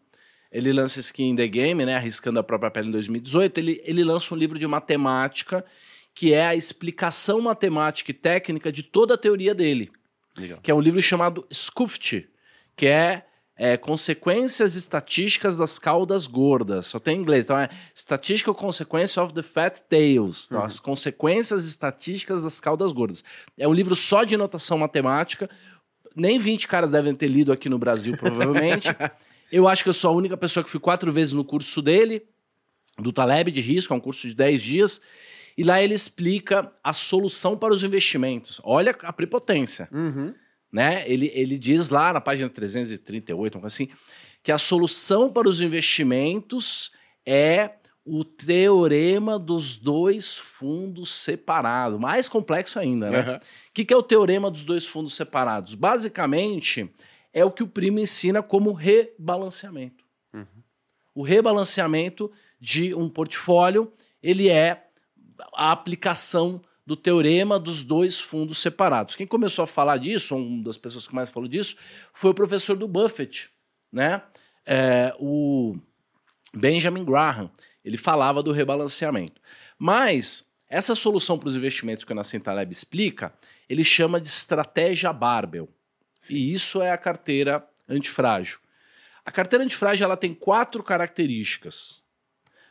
ele 0.55 0.71
lança 0.71 1.01
Skin 1.01 1.31
in 1.31 1.35
the 1.35 1.47
Game, 1.47 1.85
né, 1.85 1.95
arriscando 1.95 2.39
a 2.39 2.43
própria 2.43 2.71
pele 2.71 2.87
em 2.87 2.91
2018, 2.91 3.57
ele, 3.57 3.81
ele 3.83 4.05
lança 4.05 4.33
um 4.33 4.37
livro 4.37 4.57
de 4.57 4.65
matemática 4.65 5.65
que 6.13 6.33
é 6.33 6.45
a 6.45 6.55
explicação 6.55 7.41
matemática 7.41 8.09
e 8.09 8.13
técnica 8.13 8.71
de 8.71 8.81
toda 8.81 9.15
a 9.15 9.17
teoria 9.17 9.53
dele. 9.53 9.91
Legal. 10.37 10.59
Que 10.63 10.71
é 10.71 10.73
um 10.73 10.79
livro 10.79 11.01
chamado 11.01 11.45
Scuft, 11.51 12.25
que 12.73 12.87
é, 12.87 13.25
é, 13.57 13.75
consequências 13.75 14.75
estatísticas 14.75 15.57
das 15.57 15.77
caudas 15.77 16.25
gordas. 16.25 16.85
Só 16.85 16.99
tem 16.99 17.17
em 17.17 17.19
inglês. 17.19 17.43
Então 17.43 17.59
é 17.59 17.67
Statistical 17.93 18.55
Consequence 18.55 19.19
of 19.19 19.33
the 19.33 19.43
Fat 19.43 19.81
Tails. 19.89 20.45
Então, 20.45 20.59
Uhum. 20.59 20.65
As 20.65 20.79
consequências 20.79 21.67
estatísticas 21.67 22.43
das 22.43 22.61
caudas 22.61 22.93
gordas. 22.93 23.21
É 23.57 23.67
um 23.67 23.73
livro 23.73 23.93
só 23.93 24.23
de 24.23 24.37
notação 24.37 24.77
matemática. 24.77 25.49
Nem 26.15 26.39
20 26.39 26.65
caras 26.65 26.91
devem 26.91 27.13
ter 27.13 27.27
lido 27.27 27.51
aqui 27.51 27.67
no 27.67 27.77
Brasil, 27.77 28.15
provavelmente. 28.17 28.87
eu 29.51 29.67
acho 29.67 29.83
que 29.83 29.89
eu 29.89 29.93
sou 29.93 30.11
a 30.11 30.13
única 30.13 30.35
pessoa 30.37 30.63
que 30.63 30.69
fui 30.69 30.79
quatro 30.79 31.11
vezes 31.11 31.33
no 31.33 31.43
curso 31.43 31.81
dele, 31.81 32.23
do 32.97 33.11
Taleb 33.11 33.51
de 33.51 33.61
Risco, 33.61 33.93
é 33.93 33.97
um 33.97 33.99
curso 33.99 34.27
de 34.27 34.33
10 34.33 34.61
dias. 34.61 35.01
E 35.57 35.63
lá 35.63 35.81
ele 35.81 35.93
explica 35.93 36.71
a 36.83 36.91
solução 36.91 37.57
para 37.57 37.73
os 37.73 37.83
investimentos. 37.83 38.59
Olha 38.63 38.95
a 39.03 39.13
prepotência 39.13 39.87
Uhum. 39.91 40.33
né? 40.71 41.03
Ele, 41.09 41.31
ele 41.33 41.57
diz 41.57 41.89
lá 41.89 42.11
na 42.11 42.19
página 42.19 42.49
338, 42.49 43.55
uma 43.55 43.61
coisa 43.61 43.73
assim, 43.73 43.89
que 44.43 44.51
a 44.51 44.57
solução 44.57 45.31
para 45.31 45.47
os 45.47 45.61
investimentos 45.61 46.91
é 47.25 47.71
o 48.05 48.23
teorema 48.23 49.39
dos 49.39 49.77
dois 49.77 50.37
fundos 50.37 51.11
separados. 51.11 51.99
Mais 51.99 52.29
complexo 52.29 52.77
ainda, 52.77 53.09
né? 53.09 53.37
O 53.37 53.39
que, 53.73 53.83
que 53.83 53.93
é 53.93 53.97
o 53.97 54.03
teorema 54.03 54.51
dos 54.51 54.63
dois 54.63 54.85
fundos 54.85 55.15
separados? 55.15 55.73
Basicamente, 55.73 56.87
é 57.35 57.43
o 57.43 57.51
que 57.51 57.61
o 57.61 57.67
primo 57.67 57.99
ensina 57.99 58.41
como 58.41 58.71
rebalanceamento. 58.71 60.05
Uhum. 60.33 60.63
O 61.13 61.21
rebalanceamento 61.21 62.31
de 62.59 62.95
um 62.95 63.09
portfólio, 63.09 63.91
ele 64.23 64.47
é 64.47 64.87
a 65.53 65.73
aplicação 65.73 66.61
do 66.85 66.95
teorema 66.95 67.59
dos 67.59 67.83
dois 67.83 68.21
fundos 68.21 68.59
separados. 68.59 69.17
Quem 69.17 69.27
começou 69.27 69.63
a 69.63 69.67
falar 69.67 69.97
disso, 69.97 70.33
uma 70.33 70.63
das 70.63 70.77
pessoas 70.77 71.05
que 71.05 71.13
mais 71.13 71.29
falou 71.29 71.49
disso, 71.49 71.75
foi 72.13 72.31
o 72.31 72.33
professor 72.33 72.77
do 72.77 72.87
Buffett, 72.87 73.49
né? 73.91 74.21
É, 74.65 75.13
o 75.19 75.75
Benjamin 76.55 77.03
Graham. 77.03 77.51
Ele 77.83 77.97
falava 77.97 78.41
do 78.41 78.53
rebalanceamento. 78.53 79.41
Mas 79.77 80.45
essa 80.69 80.95
solução 80.95 81.37
para 81.37 81.49
os 81.49 81.55
investimentos 81.55 82.05
que 82.05 82.13
o 82.13 82.15
Nassim 82.15 82.39
Taleb 82.39 82.71
explica, 82.71 83.33
ele 83.67 83.83
chama 83.83 84.21
de 84.21 84.29
estratégia 84.29 85.11
Barbell. 86.33 86.37
E 86.37 86.53
isso 86.53 86.81
é 86.81 86.91
a 86.91 86.97
carteira 86.97 87.67
antifrágil. 87.87 88.59
A 89.25 89.31
carteira 89.31 89.63
antifrágil 89.63 90.05
ela 90.05 90.17
tem 90.17 90.33
quatro 90.33 90.83
características. 90.83 92.01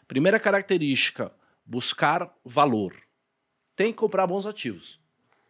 Primeira 0.07 0.39
característica, 0.39 1.33
buscar 1.65 2.33
valor. 2.45 2.95
Tem 3.75 3.91
que 3.93 3.99
comprar 3.99 4.27
bons 4.27 4.47
ativos. 4.47 5.01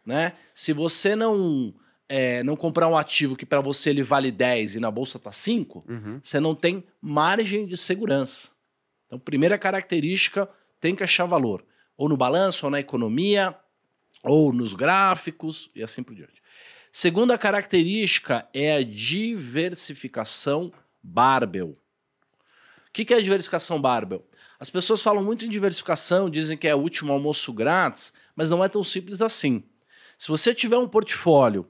Né? 0.05 0.33
Se 0.53 0.73
você 0.73 1.15
não, 1.15 1.73
é, 2.07 2.41
não 2.43 2.55
comprar 2.55 2.87
um 2.87 2.97
ativo 2.97 3.35
que 3.35 3.45
para 3.45 3.61
você 3.61 3.89
ele 3.89 4.03
vale 4.03 4.31
10 4.31 4.75
e 4.75 4.79
na 4.79 4.89
bolsa 4.89 5.17
está 5.17 5.31
5, 5.31 5.83
Uhum. 5.87 6.19
você 6.21 6.39
não 6.39 6.55
tem 6.55 6.83
margem 7.01 7.65
de 7.67 7.77
segurança. 7.77 8.49
Então, 9.05 9.19
primeira 9.19 9.57
característica, 9.57 10.49
tem 10.79 10.95
que 10.95 11.03
achar 11.03 11.25
valor. 11.25 11.63
Ou 11.97 12.09
no 12.09 12.17
balanço, 12.17 12.65
ou 12.65 12.71
na 12.71 12.79
economia, 12.79 13.55
ou 14.23 14.51
nos 14.51 14.73
gráficos, 14.73 15.69
e 15.75 15.83
assim 15.83 16.01
por 16.01 16.15
diante. 16.15 16.41
Segunda 16.97 17.37
característica 17.37 18.47
é 18.53 18.71
a 18.71 18.81
diversificação 18.81 20.71
barbell. 21.03 21.77
O 22.87 22.91
que 22.93 23.13
é 23.13 23.17
a 23.17 23.21
diversificação 23.21 23.81
barbell? 23.81 24.25
As 24.57 24.69
pessoas 24.69 25.03
falam 25.03 25.21
muito 25.21 25.43
em 25.43 25.49
diversificação, 25.49 26.29
dizem 26.29 26.57
que 26.57 26.69
é 26.69 26.73
o 26.73 26.79
último 26.79 27.11
almoço 27.11 27.51
grátis, 27.51 28.13
mas 28.33 28.49
não 28.49 28.63
é 28.63 28.69
tão 28.69 28.81
simples 28.81 29.21
assim. 29.21 29.61
Se 30.17 30.29
você 30.29 30.53
tiver 30.53 30.77
um 30.77 30.87
portfólio 30.87 31.69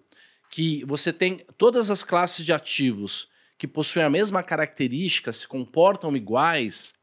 que 0.52 0.86
você 0.86 1.12
tem 1.12 1.44
todas 1.58 1.90
as 1.90 2.04
classes 2.04 2.46
de 2.46 2.54
ativos 2.54 3.28
que 3.58 3.68
possuem 3.68 4.06
a 4.06 4.12
mesma 4.12 4.44
característica, 4.44 5.34
se 5.34 5.48
comportam 5.48 6.16
iguais, 6.16 6.94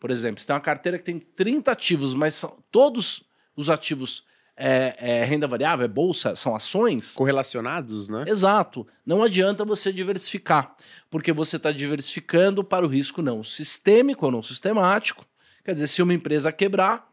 por 0.00 0.10
exemplo, 0.10 0.40
você 0.40 0.46
tem 0.46 0.56
uma 0.56 0.62
carteira 0.62 0.98
que 0.98 1.04
tem 1.04 1.18
30 1.18 1.70
ativos, 1.70 2.14
mas 2.14 2.34
são, 2.34 2.64
todos 2.70 3.22
os 3.54 3.68
ativos 3.68 4.24
é, 4.56 4.96
é 4.98 5.24
renda 5.24 5.46
variável, 5.46 5.84
é 5.84 5.88
bolsa, 5.88 6.36
são 6.36 6.54
ações, 6.54 7.14
Correlacionados, 7.14 8.08
né? 8.08 8.24
Exato. 8.26 8.86
Não 9.04 9.22
adianta 9.22 9.64
você 9.64 9.92
diversificar, 9.92 10.74
porque 11.10 11.32
você 11.32 11.56
está 11.56 11.72
diversificando 11.72 12.62
para 12.62 12.84
o 12.84 12.88
risco 12.88 13.22
não 13.22 13.42
sistêmico 13.42 14.26
ou 14.26 14.32
não 14.32 14.42
sistemático. 14.42 15.26
Quer 15.64 15.74
dizer, 15.74 15.86
se 15.86 16.02
uma 16.02 16.14
empresa 16.14 16.52
quebrar, 16.52 17.08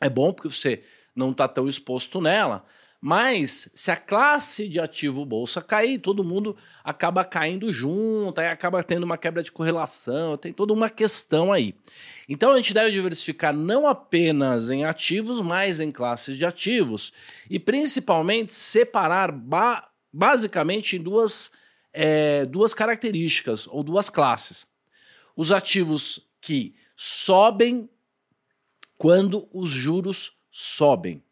é 0.00 0.08
bom 0.08 0.32
porque 0.32 0.48
você 0.48 0.82
não 1.14 1.30
está 1.30 1.48
tão 1.48 1.68
exposto 1.68 2.20
nela. 2.20 2.64
Mas 3.00 3.70
se 3.72 3.90
a 3.90 3.96
classe 3.96 4.68
de 4.68 4.78
ativo 4.78 5.24
bolsa 5.24 5.62
cair, 5.62 5.98
todo 5.98 6.22
mundo 6.22 6.54
acaba 6.84 7.24
caindo 7.24 7.72
junto, 7.72 8.38
aí 8.38 8.48
acaba 8.48 8.82
tendo 8.82 9.04
uma 9.04 9.16
quebra 9.16 9.42
de 9.42 9.50
correlação, 9.50 10.36
tem 10.36 10.52
toda 10.52 10.74
uma 10.74 10.90
questão 10.90 11.50
aí. 11.50 11.74
Então 12.28 12.52
a 12.52 12.56
gente 12.56 12.74
deve 12.74 12.90
diversificar 12.90 13.54
não 13.54 13.86
apenas 13.86 14.70
em 14.70 14.84
ativos, 14.84 15.40
mas 15.40 15.80
em 15.80 15.90
classes 15.90 16.36
de 16.36 16.44
ativos 16.44 17.10
e 17.48 17.58
principalmente 17.58 18.52
separar 18.52 19.32
ba 19.32 19.86
basicamente 20.12 20.96
em 20.96 21.02
duas, 21.02 21.52
é, 21.92 22.44
duas 22.44 22.74
características 22.74 23.66
ou 23.68 23.82
duas 23.82 24.10
classes. 24.10 24.66
Os 25.34 25.52
ativos 25.52 26.28
que 26.40 26.74
sobem 26.96 27.88
quando 28.98 29.48
os 29.52 29.70
juros 29.70 30.32
sobem. 30.50 31.22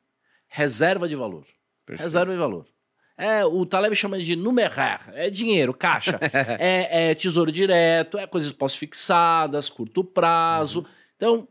Reserva 0.46 1.06
de 1.06 1.16
valor. 1.16 1.44
Perfeito. 1.88 2.02
Reserva 2.02 2.32
de 2.32 2.38
valor. 2.38 2.66
É, 3.16 3.44
o 3.44 3.66
Taleb 3.66 3.96
chama 3.96 4.18
de 4.20 4.36
numerar, 4.36 5.10
é 5.12 5.28
dinheiro, 5.28 5.74
caixa, 5.74 6.20
é, 6.60 7.10
é 7.10 7.14
tesouro 7.16 7.50
direto, 7.50 8.16
é 8.16 8.26
coisas 8.28 8.52
pós-fixadas, 8.52 9.68
curto 9.68 10.04
prazo. 10.04 10.86
Então, 11.16 11.48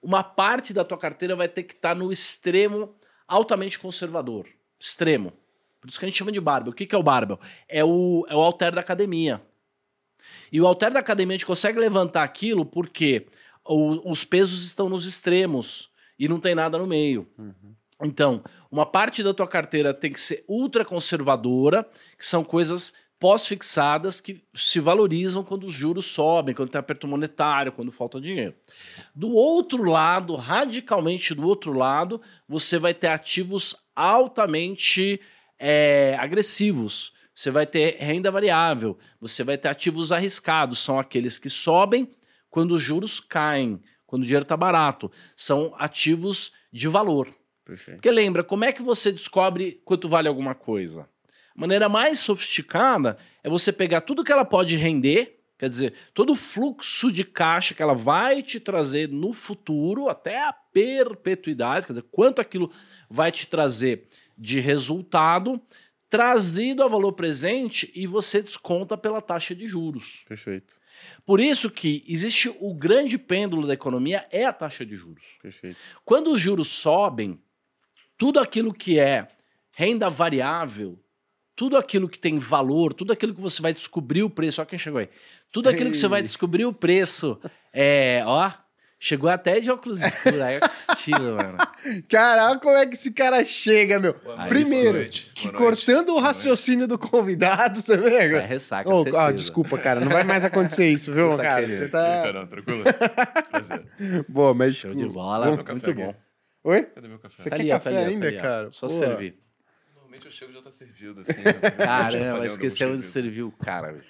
uma 0.00 0.22
parte 0.22 0.72
da 0.72 0.84
tua 0.84 0.96
carteira 0.96 1.34
vai 1.34 1.48
ter 1.48 1.64
que 1.64 1.74
estar 1.74 1.94
no 1.96 2.12
extremo 2.12 2.94
altamente 3.26 3.78
conservador. 3.80 4.46
Extremo. 4.78 5.32
Por 5.80 5.90
isso 5.90 5.98
que 5.98 6.04
a 6.04 6.08
gente 6.08 6.18
chama 6.18 6.30
de 6.30 6.40
barbell. 6.40 6.72
O 6.72 6.74
que, 6.74 6.86
que 6.86 6.94
é 6.94 6.98
o 6.98 7.02
barbell? 7.02 7.40
É 7.68 7.84
o, 7.84 8.24
é 8.28 8.34
o 8.36 8.40
alter 8.40 8.72
da 8.72 8.80
academia. 8.80 9.42
E 10.52 10.60
o 10.60 10.66
alter 10.66 10.92
da 10.92 11.00
academia 11.00 11.34
a 11.34 11.38
gente 11.38 11.46
consegue 11.46 11.78
levantar 11.80 12.22
aquilo 12.22 12.64
porque 12.64 13.26
o- 13.66 14.10
os 14.10 14.24
pesos 14.24 14.62
estão 14.64 14.88
nos 14.88 15.04
extremos 15.04 15.90
e 16.18 16.28
não 16.28 16.38
tem 16.38 16.54
nada 16.54 16.78
no 16.78 16.86
meio. 16.86 17.28
Então, 18.02 18.42
uma 18.70 18.86
parte 18.86 19.22
da 19.22 19.34
tua 19.34 19.46
carteira 19.46 19.92
tem 19.92 20.12
que 20.12 20.20
ser 20.20 20.44
ultra 20.46 20.84
conservadora, 20.84 21.88
que 22.16 22.24
são 22.24 22.44
coisas 22.44 22.94
pós-fixadas 23.18 24.20
que 24.20 24.44
se 24.54 24.78
valorizam 24.78 25.42
quando 25.42 25.66
os 25.66 25.74
juros 25.74 26.06
sobem, 26.06 26.54
quando 26.54 26.70
tem 26.70 26.78
aperto 26.78 27.08
monetário, 27.08 27.72
quando 27.72 27.90
falta 27.90 28.20
dinheiro. 28.20 28.54
Do 29.14 29.32
outro 29.32 29.82
lado, 29.82 30.36
radicalmente 30.36 31.34
do 31.34 31.46
outro 31.46 31.72
lado, 31.72 32.20
você 32.48 32.78
vai 32.78 32.94
ter 32.94 33.08
ativos 33.08 33.74
altamente 33.94 35.20
é, 35.58 36.16
agressivos. 36.18 37.12
Você 37.34 37.50
vai 37.50 37.66
ter 37.66 37.96
renda 37.98 38.30
variável, 38.30 38.98
você 39.20 39.44
vai 39.44 39.56
ter 39.58 39.68
ativos 39.68 40.10
arriscados, 40.10 40.80
são 40.80 40.98
aqueles 40.98 41.38
que 41.38 41.48
sobem 41.48 42.08
quando 42.50 42.72
os 42.72 42.82
juros 42.82 43.20
caem, 43.20 43.80
quando 44.06 44.22
o 44.22 44.24
dinheiro 44.24 44.42
está 44.42 44.56
barato. 44.56 45.10
São 45.36 45.72
ativos 45.76 46.52
de 46.72 46.88
valor. 46.88 47.28
Perfeito. 47.68 47.96
Porque 47.98 48.10
lembra, 48.10 48.42
como 48.42 48.64
é 48.64 48.72
que 48.72 48.80
você 48.80 49.12
descobre 49.12 49.82
quanto 49.84 50.08
vale 50.08 50.26
alguma 50.26 50.54
coisa? 50.54 51.02
A 51.54 51.60
maneira 51.60 51.86
mais 51.86 52.18
sofisticada 52.18 53.18
é 53.44 53.50
você 53.50 53.70
pegar 53.70 54.00
tudo 54.00 54.24
que 54.24 54.32
ela 54.32 54.44
pode 54.44 54.74
render, 54.74 55.38
quer 55.58 55.68
dizer, 55.68 55.92
todo 56.14 56.32
o 56.32 56.36
fluxo 56.36 57.12
de 57.12 57.24
caixa 57.24 57.74
que 57.74 57.82
ela 57.82 57.94
vai 57.94 58.42
te 58.42 58.58
trazer 58.58 59.10
no 59.10 59.34
futuro, 59.34 60.08
até 60.08 60.42
a 60.42 60.52
perpetuidade, 60.52 61.84
quer 61.84 61.92
dizer, 61.92 62.06
quanto 62.10 62.40
aquilo 62.40 62.72
vai 63.10 63.30
te 63.30 63.46
trazer 63.46 64.08
de 64.36 64.60
resultado, 64.60 65.60
trazido 66.08 66.82
a 66.82 66.88
valor 66.88 67.12
presente 67.12 67.92
e 67.94 68.06
você 68.06 68.40
desconta 68.40 68.96
pela 68.96 69.20
taxa 69.20 69.54
de 69.54 69.66
juros. 69.66 70.24
Perfeito. 70.26 70.74
Por 71.26 71.38
isso 71.38 71.70
que 71.70 72.02
existe 72.08 72.48
o 72.60 72.72
grande 72.72 73.18
pêndulo 73.18 73.66
da 73.66 73.74
economia 73.74 74.26
é 74.30 74.46
a 74.46 74.54
taxa 74.54 74.86
de 74.86 74.96
juros. 74.96 75.24
Perfeito. 75.42 75.76
Quando 76.02 76.32
os 76.32 76.40
juros 76.40 76.68
sobem, 76.68 77.38
tudo 78.18 78.40
aquilo 78.40 78.74
que 78.74 78.98
é 78.98 79.28
renda 79.70 80.10
variável, 80.10 80.98
tudo 81.54 81.76
aquilo 81.76 82.08
que 82.08 82.18
tem 82.18 82.36
valor, 82.38 82.92
tudo 82.92 83.12
aquilo 83.12 83.32
que 83.32 83.40
você 83.40 83.62
vai 83.62 83.72
descobrir 83.72 84.24
o 84.24 84.30
preço, 84.30 84.60
ó 84.60 84.64
quem 84.64 84.78
chegou 84.78 84.98
aí. 84.98 85.08
Tudo 85.52 85.68
aquilo 85.68 85.90
que 85.90 85.96
você 85.96 86.08
vai 86.08 86.20
Ei. 86.20 86.24
descobrir 86.24 86.66
o 86.66 86.72
preço, 86.72 87.40
é, 87.72 88.22
ó, 88.26 88.50
chegou 88.98 89.30
até 89.30 89.60
de 89.60 89.70
óculos 89.70 90.02
escuros, 90.02 90.40
aí 90.40 90.56
é 90.56 90.60
que 90.60 90.68
estilo, 90.68 91.36
mano. 91.36 91.58
Caraca, 92.08 92.58
como 92.58 92.76
é 92.76 92.86
que 92.86 92.94
esse 92.94 93.12
cara 93.12 93.44
chega, 93.44 94.00
meu? 94.00 94.16
Aí 94.36 94.48
Primeiro, 94.48 94.90
boa 94.90 95.02
noite, 95.02 95.30
que 95.34 95.50
cortando 95.52 96.10
o 96.10 96.18
raciocínio 96.18 96.88
do 96.88 96.98
convidado, 96.98 97.80
você 97.80 97.96
vê? 97.96 98.24
Isso 98.26 98.34
é 98.34 98.46
ressaca, 98.46 98.90
certeza. 98.90 99.20
ah, 99.20 99.32
desculpa, 99.32 99.78
cara, 99.78 100.00
não 100.00 100.10
vai 100.10 100.24
mais 100.24 100.44
acontecer 100.44 100.90
isso, 100.90 101.12
viu, 101.12 101.36
cara? 101.36 101.66
Você 101.66 101.88
tá. 101.88 102.22
Fernando, 102.22 102.48
tranquilo? 102.48 102.84
Prazer. 103.50 103.86
Boa, 104.28 104.52
mas. 104.54 104.74
Show 104.74 104.92
de 104.92 105.06
bola, 105.06 105.46
Vamos 105.46 105.64
muito 105.64 105.82
café 105.82 106.04
aqui. 106.04 106.27
Oi? 106.64 106.82
Cadê 106.84 107.08
meu 107.08 107.18
café? 107.18 107.42
Você 107.42 107.50
Tá 107.50 107.56
quer 107.56 107.62
ali, 107.62 107.70
ó, 107.70 107.74
café 107.74 107.90
tá 107.90 107.96
ali, 107.98 108.14
ainda, 108.14 108.26
tá 108.26 108.28
ali, 108.28 108.40
cara? 108.40 108.72
Só 108.72 108.86
Pô. 108.86 108.92
servir. 108.92 109.38
Normalmente 109.94 110.26
eu 110.26 110.32
chego 110.32 110.52
já 110.52 110.62
tá 110.62 110.70
servido, 110.72 111.20
assim. 111.20 111.42
Caramba, 111.76 112.46
esqueceu 112.46 112.94
de 112.94 113.02
servir 113.02 113.42
o 113.42 113.52
cara. 113.52 114.00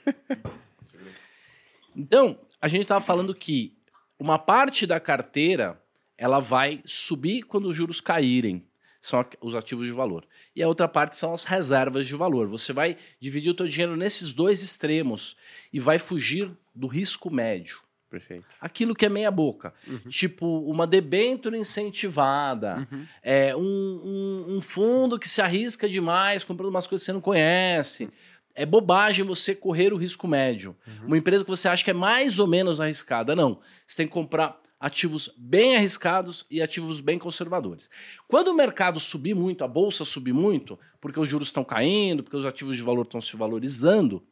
Então, 1.95 2.39
a 2.61 2.69
gente 2.69 2.83
estava 2.83 3.05
falando 3.05 3.35
que 3.35 3.77
uma 4.19 4.39
parte 4.39 4.87
da 4.87 5.01
carteira 5.01 5.81
ela 6.17 6.41
vai 6.41 6.83
subir 6.85 7.43
quando 7.43 7.69
os 7.69 7.77
juros 7.77 8.01
caírem. 8.01 8.65
São 9.01 9.25
os 9.41 9.55
ativos 9.55 9.87
de 9.87 9.93
valor. 9.93 10.27
E 10.55 10.63
a 10.63 10.67
outra 10.67 10.89
parte 10.89 11.17
são 11.17 11.33
as 11.33 11.45
reservas 11.45 12.07
de 12.07 12.17
valor. 12.17 12.49
Você 12.49 12.73
vai 12.73 12.97
dividir 13.21 13.51
o 13.51 13.55
teu 13.55 13.67
dinheiro 13.69 13.97
nesses 13.97 14.33
dois 14.33 14.61
extremos 14.61 15.37
e 15.73 15.79
vai 15.79 16.01
fugir 16.01 16.51
do 16.75 16.89
risco 16.89 17.31
médio. 17.31 17.81
Perfeito. 18.11 18.47
Aquilo 18.61 18.95
que 18.95 19.05
é 19.05 19.09
meia 19.09 19.31
boca. 19.31 19.75
Tipo, 20.09 20.61
uma 20.71 20.87
debênture 20.87 21.57
incentivada, 21.59 22.89
Uhum. 22.91 23.07
é, 23.23 23.55
um, 23.57 23.61
um- 23.61 24.57
um 24.57 24.61
fundo 24.61 25.19
que 25.19 25.29
se 25.29 25.43
arrisca 25.43 25.89
demais 25.89 26.43
comprando 26.45 26.71
umas 26.71 26.87
coisas 26.87 27.03
que 27.05 27.07
você 27.07 27.13
não 27.13 27.21
conhece. 27.21 28.09
É 28.55 28.65
bobagem 28.67 29.25
você 29.25 29.55
correr 29.55 29.93
o 29.93 29.97
risco 29.97 30.27
médio. 30.27 30.75
Uma 31.05 31.17
empresa 31.19 31.45
que 31.45 31.51
você 31.51 31.69
acha 31.69 31.85
que 31.85 31.91
é 31.91 31.95
mais 31.95 32.39
ou 32.41 32.47
menos 32.47 32.81
arriscada. 32.81 33.37
Não. 33.37 33.61
Você 33.87 33.99
tem 33.99 34.07
que 34.07 34.13
comprar 34.13 34.59
ativos 34.81 35.31
bem 35.37 35.77
arriscados 35.77 36.47
e 36.51 36.63
ativos 36.63 37.01
bem 37.01 37.19
conservadores. 37.19 37.91
Quando 38.27 38.49
o 38.49 38.55
mercado 38.55 38.99
subir 39.01 39.35
muito, 39.35 39.65
a 39.65 39.69
bolsa 39.69 40.05
subir 40.05 40.33
muito, 40.33 40.79
porque 41.01 41.19
os 41.21 41.29
juros 41.29 41.49
estão 41.49 41.63
caindo, 41.65 42.23
porque 42.23 42.37
os 42.37 42.47
ativos 42.47 42.77
de 42.77 42.83
valor 42.83 43.03
estão 43.03 43.21
se 43.21 43.37
valorizando, 43.37 44.23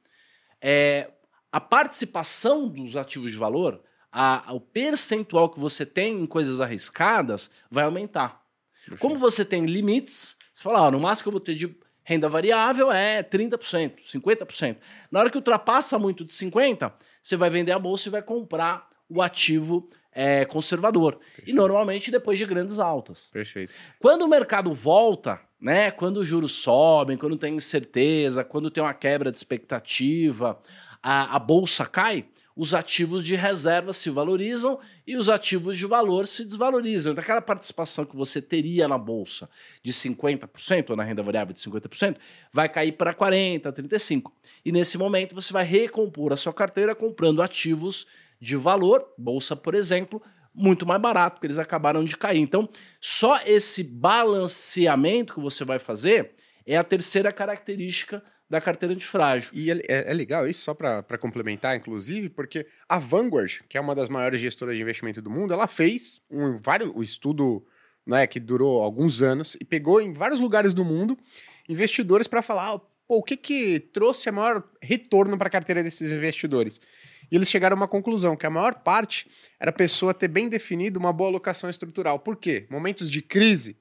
é, 0.61 1.11
a 1.57 1.61
participação 1.61 2.69
dos 2.69 2.95
ativos 2.97 3.33
de 3.33 3.39
valor, 3.39 3.81
a- 4.13 4.45
o 4.53 4.61
percentual 4.61 5.49
que 5.49 5.59
você 5.59 5.87
tem 5.87 6.21
em 6.21 6.27
coisas 6.27 6.61
arriscadas, 6.61 7.51
vai 7.71 7.85
aumentar. 7.85 8.43
Como 8.99 9.17
você 9.17 9.43
tem 9.43 9.65
limites, 9.65 10.37
você 10.53 10.63
fala, 10.63 10.87
ah, 10.87 10.91
no 10.91 11.01
máximo 11.01 11.25
que 11.25 11.29
eu 11.29 11.33
vou 11.33 11.41
ter 11.41 11.55
de 11.55 11.75
renda 12.05 12.29
variável 12.29 12.93
é 12.93 13.23
30%, 13.23 14.03
50%. 14.05 14.77
Na 15.11 15.19
hora 15.21 15.31
que 15.31 15.37
ultrapassa 15.39 15.99
muito 15.99 16.27
de 16.27 16.33
50%, 16.35 16.93
você 17.23 17.37
vai 17.39 17.49
vender 17.49 17.73
a 17.73 17.79
bolsa 17.79 18.09
e 18.09 18.13
vai 18.13 18.21
comprar 18.23 18.87
o 19.09 19.23
ativo 19.23 19.89
é, 20.13 20.45
conservador. 20.45 21.19
E 21.47 21.53
normalmente 21.55 22.11
depois 22.11 22.39
de 22.39 22.45
grandes 22.45 22.79
altas. 22.79 23.29
Perfeito. 23.33 23.73
Quando 23.99 24.23
o 24.23 24.29
mercado 24.29 24.73
volta, 24.75 25.41
né? 25.61 25.91
Quando 25.91 26.19
os 26.19 26.27
juros 26.27 26.53
sobem, 26.53 27.17
quando 27.17 27.37
tem 27.37 27.55
incerteza, 27.55 28.45
quando 28.45 28.71
tem 28.71 28.83
uma 28.83 28.95
quebra 28.95 29.31
de 29.31 29.37
expectativa, 29.37 30.59
a, 31.09 31.37
a 31.37 31.39
bolsa 31.39 31.87
cai, 31.87 32.25
os 32.57 32.75
ativos 32.75 33.23
de 33.23 33.37
reserva 33.37 33.93
se 33.93 34.11
valorizam 34.11 34.77
e 35.07 35.17
os 35.17 35.29
ativos 35.29 35.79
de 35.79 35.87
valor 35.87 36.27
se 36.27 36.45
desvalorizam. 36.45 37.13
Então, 37.13 37.23
aquela 37.23 37.41
participação 37.41 38.05
que 38.05 38.17
você 38.17 38.43
teria 38.43 38.89
na 38.89 38.99
bolsa 38.99 39.49
de 39.85 39.93
50%, 39.93 40.91
ou 40.91 40.97
na 40.97 41.05
renda 41.05 41.23
variável 41.23 41.55
de 41.55 41.61
50%, 41.61 42.17
vai 42.53 42.69
cair 42.69 42.91
para 42.91 43.15
40%, 43.15 43.73
35%. 43.73 44.25
E 44.65 44.73
nesse 44.73 44.99
momento 44.99 45.33
você 45.33 45.53
vai 45.53 45.65
recompor 45.65 46.33
a 46.33 46.37
sua 46.37 46.53
carteira 46.53 46.93
comprando 46.93 47.41
ativos 47.41 48.05
de 48.41 48.57
valor, 48.57 49.07
bolsa, 49.17 49.55
por 49.55 49.77
exemplo, 49.77 50.21
muito 50.53 50.85
mais 50.85 51.01
barato, 51.01 51.37
porque 51.37 51.47
eles 51.47 51.59
acabaram 51.59 52.05
de 52.05 52.17
cair. 52.17 52.41
Então, 52.41 52.69
só 53.01 53.41
esse 53.47 53.85
balanceamento 53.85 55.35
que 55.35 55.41
você 55.41 55.65
vai 55.65 55.79
fazer 55.79 56.33
é 56.67 56.77
a 56.77 56.83
terceira 56.83 57.31
característica 57.31 58.25
da 58.49 58.61
carteira 58.61 58.95
antifrágil. 58.95 59.51
E 59.53 59.71
é, 59.71 59.75
é- 59.89 60.11
é 60.11 60.15
legal 60.15 60.47
isso, 60.47 60.63
só 60.63 60.73
para 60.75 61.19
complementar, 61.19 61.77
inclusive, 61.77 62.29
porque 62.29 62.67
a 62.89 62.99
Vanguard, 62.99 63.61
que 63.69 63.77
é 63.77 63.81
uma 63.81 63.95
das 63.95 64.09
maiores 64.09 64.41
gestoras 64.41 64.77
de 64.77 64.83
investimento 64.83 65.21
do 65.21 65.31
mundo, 65.31 65.53
ela 65.53 65.67
fez 65.67 66.21
um, 66.31 66.57
vários, 66.57 66.91
um 66.95 67.03
estudo 67.03 67.67
né, 68.07 68.27
que 68.27 68.39
durou 68.39 68.83
alguns 68.83 69.21
anos 69.21 69.57
e 69.61 69.65
pegou 69.65 70.01
em 70.01 70.13
vários 70.13 70.39
lugares 70.41 70.73
do 70.73 70.85
mundo 70.85 71.19
investidores 71.69 72.29
para 72.29 72.41
falar 72.43 72.79
pô, 72.79 73.17
o 73.17 73.23
que, 73.23 73.37
que 73.37 73.81
trouxe 73.81 74.29
a 74.29 74.33
maior 74.33 74.63
retorno 74.81 75.37
para 75.37 75.49
a 75.49 75.51
carteira 75.51 75.83
desses 75.83 76.11
investidores. 76.11 76.81
E 77.31 77.35
eles 77.35 77.51
chegaram 77.51 77.75
a 77.75 77.81
uma 77.81 77.89
conclusão, 77.89 78.37
que 78.37 78.47
a 78.47 78.51
maior 78.51 78.77
parte 78.77 79.29
era 79.59 79.71
a 79.71 79.75
pessoa 79.75 80.15
ter 80.15 80.29
bem 80.29 80.49
definido 80.49 81.01
uma 81.01 81.13
boa 81.13 81.29
alocação 81.31 81.69
estrutural. 81.69 82.21
Por 82.21 82.37
quê? 82.37 82.67
Momentos 82.71 83.11
de 83.11 83.21
crise, 83.21 83.77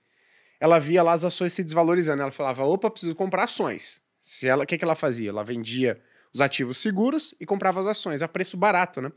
ela 0.60 0.80
via 0.80 1.04
lá 1.04 1.14
as 1.14 1.24
ações 1.24 1.54
se 1.54 1.64
desvalorizando. 1.64 2.24
Ela 2.24 2.32
falava, 2.32 2.64
opa, 2.66 2.90
preciso 2.90 3.14
comprar 3.14 3.44
ações. 3.44 4.02
Se 4.26 4.48
ela, 4.48 4.64
o 4.64 4.68
que, 4.68 4.76
que 4.76 4.84
ela 4.84 4.96
fazia? 4.96 5.30
Ela 5.30 5.44
vendia 5.44 6.02
os 6.34 6.42
ativos 6.42 6.80
seguros 6.80 7.36
e 7.40 7.46
comprava 7.46 7.80
as 7.80 7.86
ações 7.86 8.24
a 8.24 8.28
preço 8.28 8.58
barato, 8.58 9.00
né? 9.00 9.12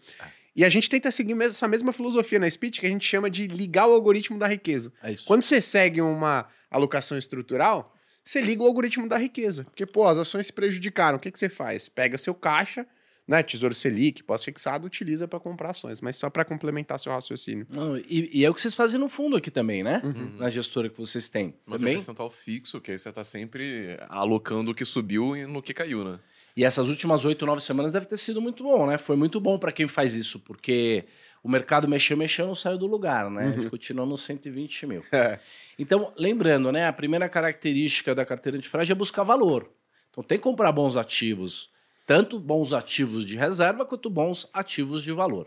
E 0.55 0.66
a 0.66 0.68
gente 0.68 0.90
tenta 0.90 1.11
seguir 1.11 1.40
essa 1.40 1.66
mesma 1.66 1.94
filosofia 1.94 2.38
na 2.38 2.51
Speech 2.51 2.79
que 2.79 2.87
a 2.87 2.90
gente 2.90 3.07
chama 3.07 3.31
de 3.31 3.47
ligar 3.47 3.87
o 3.88 3.92
algoritmo 3.92 4.38
da 4.38 4.47
riqueza. 4.47 4.92
É. 5.03 5.14
Quando 5.25 5.42
você 5.42 5.62
segue 5.62 6.03
uma 6.03 6.47
alocação 6.71 7.16
estrutural, 7.16 7.90
você 8.23 8.42
liga 8.42 8.62
o 8.62 8.66
algoritmo 8.66 9.09
da 9.09 9.16
riqueza. 9.16 9.64
Porque, 9.64 9.87
pô, 9.87 10.07
as 10.07 10.18
ações 10.18 10.47
se 10.47 10.53
prejudicaram. 10.53 11.16
O 11.16 11.21
que, 11.21 11.31
que 11.31 11.38
você 11.38 11.49
faz? 11.49 11.88
Pega 11.88 12.18
seu 12.18 12.35
caixa, 12.35 12.87
né? 13.29 13.43
Tesouro 13.43 13.75
Selic, 13.75 14.23
pós-fixado, 14.23 14.87
utiliza 14.87 15.29
para 15.29 15.38
comprar 15.38 15.71
ações. 15.71 16.01
Mas 16.01 16.17
só 16.17 16.31
para 16.31 16.47
complementar 16.47 16.99
seu 16.99 17.12
raciocínio. 17.12 17.67
Não, 17.69 17.99
e, 17.99 18.31
e 18.33 18.45
é 18.45 18.49
o 18.49 18.55
que 18.55 18.61
vocês 18.61 18.75
fazem 18.75 18.99
no 18.99 19.09
fundo 19.09 19.37
aqui 19.37 19.51
também, 19.51 19.83
né? 19.83 20.01
Uhum. 20.03 20.38
Na 20.38 20.49
gestora 20.49 20.88
que 20.88 20.97
vocês 20.97 21.29
têm. 21.29 21.49
Mas 21.49 21.55
tem 21.55 21.75
um 21.75 21.79
Também. 21.79 21.95
percentual 21.95 22.31
fixo, 22.31 22.81
que 22.81 22.91
aí 22.91 22.99
você 22.99 23.12
tá 23.12 23.23
sempre 23.23 23.99
alocando 24.09 24.71
o 24.71 24.75
que 24.75 24.85
subiu 24.85 25.37
e 25.37 25.45
no 25.45 25.61
que 25.61 25.75
caiu, 25.75 26.03
né? 26.03 26.19
E 26.57 26.64
essas 26.64 26.88
últimas 26.88 27.25
oito, 27.25 27.45
nove 27.45 27.61
semanas 27.61 27.93
deve 27.93 28.07
ter 28.07 28.17
sido 28.17 28.41
muito 28.41 28.64
bom, 28.64 28.87
né? 28.87 28.97
Foi 28.97 29.14
muito 29.14 29.38
bom 29.38 29.59
para 29.59 29.71
quem 29.71 29.87
faz 29.87 30.14
isso, 30.14 30.41
porque 30.41 31.05
o 31.43 31.49
mercado 31.49 31.87
mexeu, 31.87 32.17
mexeu, 32.17 32.47
não 32.47 32.55
saiu 32.55 32.79
do 32.79 32.87
lugar, 32.87 33.31
né? 33.31 33.49
A 33.49 33.51
gente 33.53 33.71
continuou 33.71 34.09
nos 34.09 34.23
120 34.25 34.87
mil. 34.87 35.05
É. 35.12 35.38
Então, 35.79 36.12
lembrando, 36.17 36.73
né? 36.73 36.88
A 36.88 36.93
primeira 36.93 37.29
característica 37.29 38.14
da 38.14 38.25
carteira 38.25 38.57
antifrágil 38.59 38.93
é 38.95 38.97
buscar 38.97 39.23
valor. 39.23 39.71
Então, 40.11 40.25
tem 40.25 40.38
que 40.38 40.43
comprar 40.43 40.73
bons 40.73 40.97
ativos, 40.97 41.71
tanto 42.09 42.40
bons 42.40 42.73
ativos 42.73 43.27
de 43.27 43.37
reserva 43.37 43.85
quanto 43.85 44.09
bons 44.09 44.49
ativos 44.55 45.03
de 45.03 45.12
valor. 45.12 45.47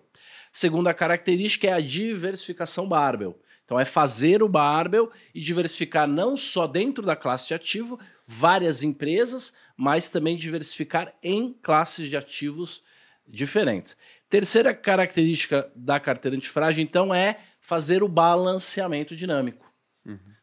Segunda 0.51 0.93
característica 0.93 1.65
é 1.65 1.73
a 1.73 1.81
diversificação 1.81 2.87
barbell. 2.87 3.35
Então, 3.65 3.79
é 3.79 3.83
fazer 3.83 4.43
o 4.43 4.47
barbell 4.47 5.11
e 5.33 5.41
diversificar 5.41 6.07
não 6.07 6.37
só 6.37 6.67
dentro 6.67 7.03
da 7.03 7.15
classe 7.15 7.47
de 7.47 7.55
ativo, 7.55 7.99
várias 8.27 8.83
empresas, 8.83 9.51
mas 9.75 10.11
também 10.11 10.35
diversificar 10.35 11.11
em 11.23 11.51
classes 11.63 12.07
de 12.07 12.15
ativos 12.15 12.83
diferentes. 13.27 13.97
Terceira 14.29 14.71
característica 14.71 15.71
da 15.75 15.99
carteira 15.99 16.37
antifrágil, 16.37 16.83
então, 16.83 17.11
é 17.11 17.39
fazer 17.59 18.03
o 18.03 18.07
balanceamento 18.07 19.15
dinâmico. 19.15 19.65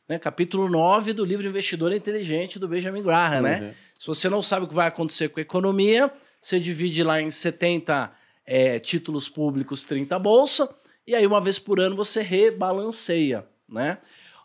Né? 0.08 0.18
Capítulo 0.18 0.68
9 0.68 1.12
do 1.12 1.24
livro 1.24 1.46
Investidor 1.46 1.92
Inteligente 1.92 2.58
do 2.58 2.66
Benjamin 2.66 3.02
Graham, 3.02 3.42
né? 3.42 3.60
Uhum. 3.60 3.74
Se 3.98 4.06
você 4.06 4.28
não 4.28 4.42
sabe 4.42 4.64
o 4.64 4.68
que 4.68 4.74
vai 4.74 4.88
acontecer 4.88 5.28
com 5.28 5.38
a 5.38 5.42
economia, 5.42 6.10
você 6.40 6.58
divide 6.58 7.02
lá 7.02 7.20
em 7.20 7.30
70 7.30 8.10
é, 8.46 8.78
títulos 8.78 9.28
públicos, 9.28 9.84
30 9.84 10.18
bolsa, 10.18 10.74
e 11.06 11.14
aí 11.14 11.26
uma 11.26 11.40
vez 11.40 11.58
por 11.58 11.78
ano 11.78 11.94
você 11.94 12.22
rebalanceia, 12.22 13.46
né? 13.68 13.98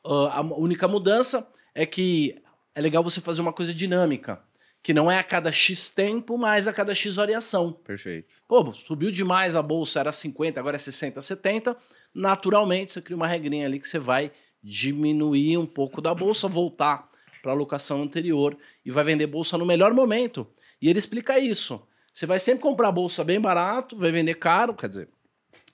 Ah, 0.04 0.40
a 0.40 0.42
única 0.42 0.88
mudança 0.88 1.48
é 1.74 1.86
que 1.86 2.36
é 2.76 2.82
legal 2.82 3.02
você 3.02 3.22
fazer 3.22 3.42
uma 3.42 3.54
coisa 3.54 3.74
dinâmica, 3.74 4.42
que 4.82 4.94
não 4.94 5.10
é 5.10 5.18
a 5.18 5.24
cada 5.24 5.50
X 5.50 5.90
tempo, 5.90 6.38
mas 6.38 6.68
a 6.68 6.74
cada 6.74 6.94
X 6.94 7.16
variação. 7.16 7.72
Perfeito. 7.72 8.34
Pô, 8.50 8.70
subiu 8.74 9.10
demais 9.12 9.56
a 9.56 9.62
bolsa, 9.62 10.02
era 10.02 10.12
50, 10.12 10.60
agora 10.60 10.76
é 10.76 10.80
60, 10.80 11.22
70. 11.22 11.78
Naturalmente, 12.14 12.94
você 12.94 13.02
cria 13.02 13.16
uma 13.16 13.28
regrinha 13.28 13.66
ali 13.66 13.80
que 13.80 13.88
você 13.88 13.98
vai 13.98 14.32
diminuir 14.64 15.58
um 15.58 15.66
pouco 15.66 16.02
da 16.02 16.14
bolsa, 16.14 16.48
voltar 16.48 17.10
para 17.42 17.52
a 17.52 17.56
alocação 17.56 18.02
anterior 18.02 18.58
e 18.86 18.90
vai 18.90 19.04
vender 19.04 19.28
bolsa 19.28 19.58
no 19.58 19.66
melhor 19.66 19.94
momento. 19.94 20.48
E 20.82 20.90
ele 20.90 20.98
explica 20.98 21.38
isso. 21.38 21.86
Você 22.14 22.26
vai 22.26 22.40
sempre 22.40 22.62
comprar 22.62 22.92
bolsa 22.92 23.24
bem 23.24 23.42
barato, 23.42 23.98
vai 23.98 24.12
vender 24.12 24.36
caro, 24.36 24.74
quer 24.74 24.88
dizer, 24.88 25.10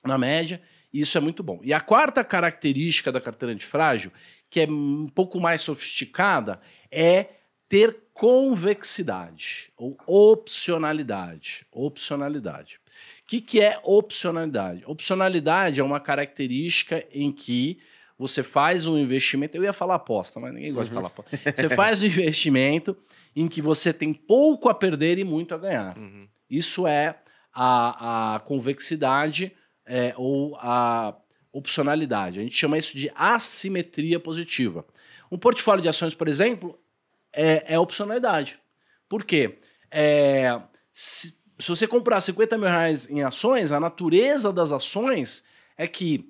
na 0.03 0.17
média, 0.17 0.61
e 0.91 1.01
isso 1.01 1.17
é 1.17 1.21
muito 1.21 1.43
bom. 1.43 1.59
E 1.63 1.73
a 1.73 1.79
quarta 1.79 2.23
característica 2.23 3.11
da 3.11 3.21
carteira 3.21 3.53
antifrágil, 3.53 4.11
que 4.49 4.61
é 4.61 4.65
um 4.65 5.07
pouco 5.07 5.39
mais 5.39 5.61
sofisticada, 5.61 6.59
é 6.89 7.27
ter 7.67 7.95
convexidade 8.13 9.71
ou 9.77 9.95
opcionalidade. 10.07 11.67
Opcionalidade. 11.71 12.79
O 13.23 13.27
que, 13.27 13.39
que 13.39 13.61
é 13.61 13.79
opcionalidade? 13.83 14.83
Opcionalidade 14.87 15.79
é 15.79 15.83
uma 15.83 15.99
característica 15.99 17.05
em 17.13 17.31
que 17.31 17.79
você 18.19 18.43
faz 18.43 18.85
um 18.85 18.97
investimento. 18.97 19.55
Eu 19.55 19.63
ia 19.63 19.71
falar 19.71 19.95
aposta, 19.95 20.41
mas 20.41 20.53
ninguém 20.53 20.73
gosta 20.73 20.89
de 20.89 20.93
falar 20.93 21.07
aposta. 21.07 21.39
Você 21.55 21.69
faz 21.73 22.03
um 22.03 22.05
investimento 22.05 22.95
em 23.33 23.47
que 23.47 23.61
você 23.61 23.93
tem 23.93 24.13
pouco 24.13 24.67
a 24.67 24.73
perder 24.75 25.17
e 25.17 25.23
muito 25.23 25.55
a 25.55 25.57
ganhar. 25.57 25.97
Uhum. 25.97 26.27
Isso 26.49 26.85
é 26.85 27.15
a, 27.53 28.35
a 28.35 28.39
convexidade 28.41 29.53
é, 29.85 30.13
ou 30.17 30.57
a 30.57 31.15
opcionalidade. 31.51 32.41
A 32.41 32.43
gente 32.43 32.55
chama 32.55 32.77
isso 32.77 32.97
de 32.97 33.09
assimetria 33.15 34.19
positiva. 34.19 34.85
Um 35.31 35.37
portfólio 35.37 35.81
de 35.81 35.87
ações, 35.87 36.13
por 36.13 36.27
exemplo, 36.27 36.77
é, 37.31 37.73
é 37.73 37.79
opcionalidade. 37.79 38.59
Por 39.07 39.23
quê? 39.23 39.59
É, 39.89 40.59
se, 40.91 41.33
se 41.57 41.67
você 41.69 41.87
comprar 41.87 42.19
50 42.19 42.57
mil 42.57 42.67
reais 42.67 43.09
em 43.09 43.23
ações, 43.23 43.71
a 43.71 43.79
natureza 43.79 44.51
das 44.51 44.73
ações 44.73 45.41
é 45.77 45.87
que, 45.87 46.29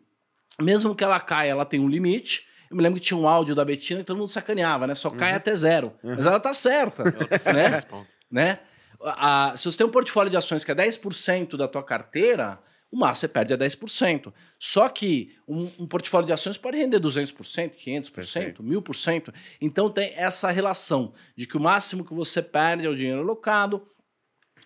mesmo 0.62 0.96
que 0.96 1.04
ela 1.04 1.20
caia, 1.20 1.52
ela 1.52 1.66
tem 1.66 1.80
um 1.80 1.88
limite. 1.90 2.48
Eu 2.70 2.78
me 2.78 2.84
lembro 2.84 3.00
que 3.00 3.06
tinha 3.06 3.18
um 3.18 3.28
áudio 3.28 3.56
da 3.56 3.66
Betina 3.66 4.02
que 4.02 4.06
todo 4.06 4.18
mundo 4.18 4.30
sacaneava, 4.30 4.86
né? 4.86 4.94
Só 4.96 5.10
cai 5.10 5.32
Uhum. 5.32 5.38
até 5.38 5.56
zero. 5.56 5.94
Mas 6.04 6.26
ela 6.26 6.40
tá 6.40 6.54
certa, 6.54 7.04
Ela 7.04 7.28
tá 7.28 7.40
certa 7.40 7.98
né? 8.32 8.50
né? 8.52 8.60
A- 9.02 9.54
se 9.56 9.66
você 9.66 9.78
tem 9.78 9.88
um 9.88 9.92
portfólio 9.92 10.30
de 10.30 10.38
ações 10.38 10.64
que 10.64 10.72
é 10.72 10.76
10% 10.76 11.58
da 11.58 11.68
tua 11.68 11.82
carteira, 11.84 12.60
o 12.92 12.98
máximo 12.98 13.22
você 13.22 13.28
perde 13.28 13.54
a 13.54 13.58
10%. 13.58 14.32
Só 14.60 14.88
que 14.90 15.36
um, 15.48 15.70
um 15.80 15.88
portfólio 15.88 16.28
de 16.28 16.34
ações 16.34 16.58
pode 16.58 16.78
render 16.78 17.00
200%, 17.00 17.72
500%, 17.76 18.12
Perfeito. 18.12 18.64
1000%. 18.64 19.34
Então 19.62 19.90
tem 19.90 20.14
essa 20.16 20.52
relação 20.52 21.14
de 21.36 21.48
que 21.48 21.58
o 21.58 21.60
máximo 21.60 22.04
que 22.06 22.14
você 22.14 22.42
perde 22.42 22.86
é 22.86 22.90
o 22.90 22.96
dinheiro 22.96 23.22
alocado 23.22 23.88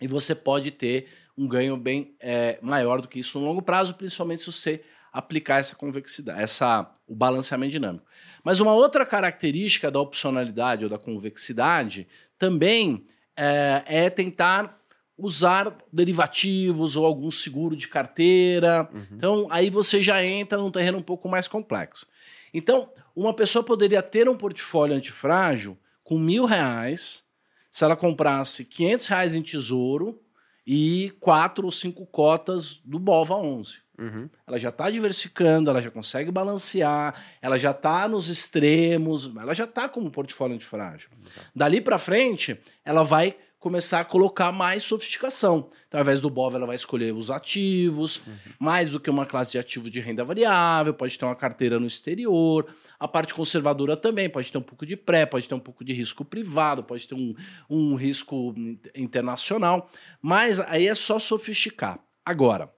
e 0.02 0.08
você 0.08 0.34
pode 0.36 0.72
ter 0.72 1.08
um 1.38 1.48
ganho 1.48 1.78
bem 1.78 2.16
é, 2.20 2.60
maior 2.62 3.02
do 3.02 3.08
que 3.08 3.20
isso 3.20 3.40
no 3.40 3.46
longo 3.46 3.62
prazo, 3.62 3.94
principalmente 3.94 4.42
se 4.44 4.52
você 4.52 4.84
aplicar 5.14 5.60
essa 5.60 5.76
convexidade, 5.76 6.42
essa, 6.42 6.90
o 7.08 7.14
balanceamento 7.14 7.72
dinâmico. 7.72 8.06
Mas 8.44 8.60
uma 8.60 8.74
outra 8.74 9.06
característica 9.06 9.92
da 9.92 10.00
opcionalidade 10.00 10.84
ou 10.84 10.90
da 10.90 10.98
convexidade 10.98 12.08
também 12.40 13.06
é, 13.38 13.84
é 13.86 14.10
tentar 14.10 14.80
usar 15.16 15.78
derivativos 15.92 16.96
ou 16.96 17.06
algum 17.06 17.30
seguro 17.30 17.76
de 17.76 17.88
carteira. 17.88 18.90
Uhum. 18.92 19.08
Então, 19.12 19.48
aí 19.52 19.70
você 19.70 20.02
já 20.02 20.26
entra 20.26 20.58
num 20.58 20.72
terreno 20.72 20.98
um 20.98 21.04
pouco 21.04 21.30
mais 21.30 21.48
complexo. 21.48 22.08
Então, 22.52 22.90
uma 23.16 23.34
pessoa 23.34 23.64
poderia 23.64 24.02
ter 24.02 24.28
um 24.28 24.36
portfólio 24.36 24.96
antifrágil 24.96 25.78
com 26.04 26.18
mil 26.18 26.46
reais 26.46 27.24
se 27.70 27.84
ela 27.84 27.96
comprasse 27.96 28.66
500 28.66 29.08
reais 29.08 29.36
em 29.36 29.42
tesouro 29.44 30.20
e 30.66 31.14
quatro 31.20 31.66
ou 31.66 31.72
cinco 31.72 32.06
cotas 32.06 32.80
do 32.84 32.98
BOVA 33.00 33.36
11 33.36 33.83
Uhum. 33.98 34.28
ela 34.48 34.58
já 34.58 34.70
está 34.70 34.90
diversificando, 34.90 35.70
ela 35.70 35.80
já 35.80 35.92
consegue 35.92 36.32
balancear, 36.32 37.14
ela 37.40 37.60
já 37.60 37.70
está 37.70 38.08
nos 38.08 38.28
extremos, 38.28 39.32
ela 39.36 39.54
já 39.54 39.66
está 39.66 39.88
como 39.88 40.10
portfólio 40.10 40.56
antifrágil. 40.56 41.10
Dali 41.56 41.80
para 41.80 42.00
frente, 42.00 42.60
ela 42.84 43.04
vai 43.04 43.36
começar 43.64 44.02
a 44.02 44.06
colocar 44.06 44.52
mais 44.52 44.84
sofisticação. 44.84 45.70
Então, 45.88 45.98
ao 45.98 46.04
invés 46.04 46.20
do 46.20 46.30
BOV, 46.30 46.56
ela 46.56 46.66
vai 46.66 46.76
escolher 46.76 47.14
os 47.14 47.32
ativos, 47.32 48.22
mais 48.60 48.90
do 48.90 49.00
que 49.00 49.10
uma 49.10 49.26
classe 49.26 49.52
de 49.54 49.58
ativos 49.58 49.90
de 49.90 50.02
renda 50.02 50.26
variável, 50.26 50.94
pode 50.94 51.18
ter 51.18 51.24
uma 51.24 51.36
carteira 51.36 51.80
no 51.80 51.88
exterior, 51.88 52.68
a 53.00 53.08
parte 53.08 53.34
conservadora 53.34 53.96
também, 53.96 54.30
pode 54.30 54.52
ter 54.52 54.58
um 54.58 54.62
pouco 54.62 54.86
de 54.86 54.98
pré, 54.98 55.26
pode 55.26 55.48
ter 55.48 55.56
um 55.56 55.62
pouco 55.62 55.82
de 55.82 55.94
risco 55.94 56.26
privado, 56.26 56.84
pode 56.84 57.08
ter 57.08 57.16
um, 57.16 57.34
um 57.70 57.96
risco 57.96 58.54
internacional, 58.94 59.90
mas 60.22 60.60
aí 60.60 60.90
é 60.90 60.96
só 60.96 61.18
sofisticar. 61.18 62.00
Agora, 62.26 62.70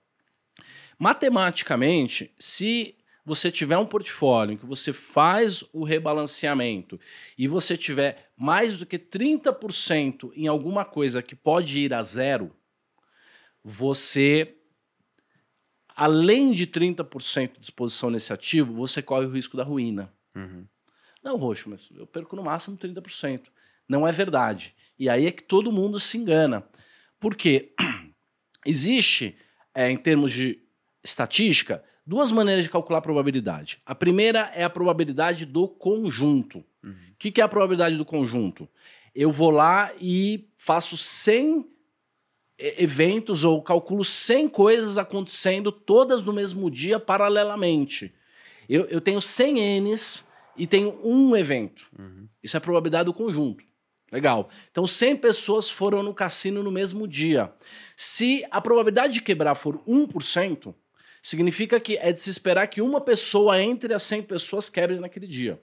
matematicamente, 0.98 2.34
se 2.38 2.96
você 3.26 3.50
tiver 3.52 3.78
um 3.78 3.88
portfólio 3.88 4.54
em 4.54 4.58
que 4.58 4.66
você 4.66 4.94
faz 4.94 5.64
o 5.74 5.84
rebalanceamento 5.84 7.00
e 7.38 7.48
você 7.48 7.76
tiver 7.76 8.30
mais 8.38 8.78
do 8.78 8.86
que 8.86 9.00
30% 9.00 10.32
em 10.36 10.48
alguma 10.48 10.86
coisa 10.86 11.24
que 11.24 11.36
pode 11.36 11.80
ir 11.80 11.94
a 11.94 12.04
zero, 12.04 12.56
você, 13.64 14.56
além 15.96 16.52
de 16.52 16.68
30% 16.68 17.54
de 17.60 17.66
exposição 17.66 18.12
nesse 18.12 18.32
ativo, 18.32 18.76
você 18.76 19.02
corre 19.02 19.26
o 19.26 19.32
risco 19.32 19.58
da 19.58 19.64
ruína. 19.64 20.14
Uhum. 20.36 20.68
Não, 21.24 21.38
Roxo, 21.38 21.68
mas 21.68 21.90
eu 21.96 22.06
perco 22.06 22.36
no 22.36 22.44
máximo 22.44 22.78
30%. 22.78 23.48
Não 23.90 24.08
é 24.08 24.12
verdade. 24.12 24.76
E 25.00 25.10
aí 25.10 25.26
é 25.26 25.32
que 25.32 25.42
todo 25.42 25.72
mundo 25.72 26.00
se 26.00 26.18
engana. 26.18 26.64
Porque 27.20 27.74
existe, 28.64 29.36
é, 29.74 29.90
em 29.90 29.98
termos 29.98 30.32
de 30.32 30.65
estatística, 31.06 31.84
duas 32.06 32.32
maneiras 32.32 32.66
de 32.66 32.70
calcular 32.70 33.00
a 33.00 33.02
probabilidade. 33.02 33.80
A 33.86 33.96
primeira 33.96 34.52
é 34.54 34.64
a 34.64 34.70
probabilidade 34.70 35.46
do 35.46 35.68
conjunto. 35.68 36.60
O 36.84 37.18
que, 37.18 37.32
que 37.32 37.42
é 37.42 37.44
a 37.44 37.48
probabilidade 37.48 37.96
do 37.96 38.04
conjunto? 38.04 38.68
Eu 39.16 39.32
vou 39.32 39.50
lá 39.50 39.94
e 40.02 40.50
faço 40.58 40.98
100 40.98 41.66
e- 42.60 42.84
eventos 42.84 43.44
ou 43.44 43.62
calculo 43.62 44.04
100 44.04 44.50
coisas 44.50 44.98
acontecendo 44.98 45.72
todas 45.72 46.24
no 46.24 46.34
mesmo 46.34 46.70
dia 46.70 47.00
paralelamente. 47.00 48.14
Eu, 48.68 48.86
eu 48.86 49.00
tenho 49.00 49.22
100 49.22 49.82
N's 49.82 50.26
e 50.58 50.68
tenho 50.68 51.00
um 51.04 51.36
evento. 51.36 51.88
Uhum. 51.98 52.28
Isso 52.44 52.58
é 52.58 52.60
a 52.60 52.62
probabilidade 52.62 53.06
do 53.06 53.14
conjunto. 53.14 53.64
Legal. 54.12 54.50
Então, 54.72 54.86
100 54.86 55.18
pessoas 55.18 55.70
foram 55.70 56.04
no 56.04 56.14
cassino 56.14 56.62
no 56.62 56.72
mesmo 56.72 57.08
dia. 57.08 57.52
Se 57.98 58.46
a 58.52 58.62
probabilidade 58.62 59.14
de 59.16 59.22
quebrar 59.22 59.56
for 59.56 59.80
1%, 59.88 60.74
significa 61.28 61.80
que 61.80 61.98
é 61.98 62.12
de 62.12 62.20
se 62.20 62.30
esperar 62.30 62.68
que 62.68 62.82
uma 62.82 63.02
pessoa 63.02 63.60
entre 63.60 63.94
as 63.94 64.04
100 64.04 64.24
pessoas 64.24 64.70
quebre 64.70 65.00
naquele 65.00 65.26
dia. 65.26 65.60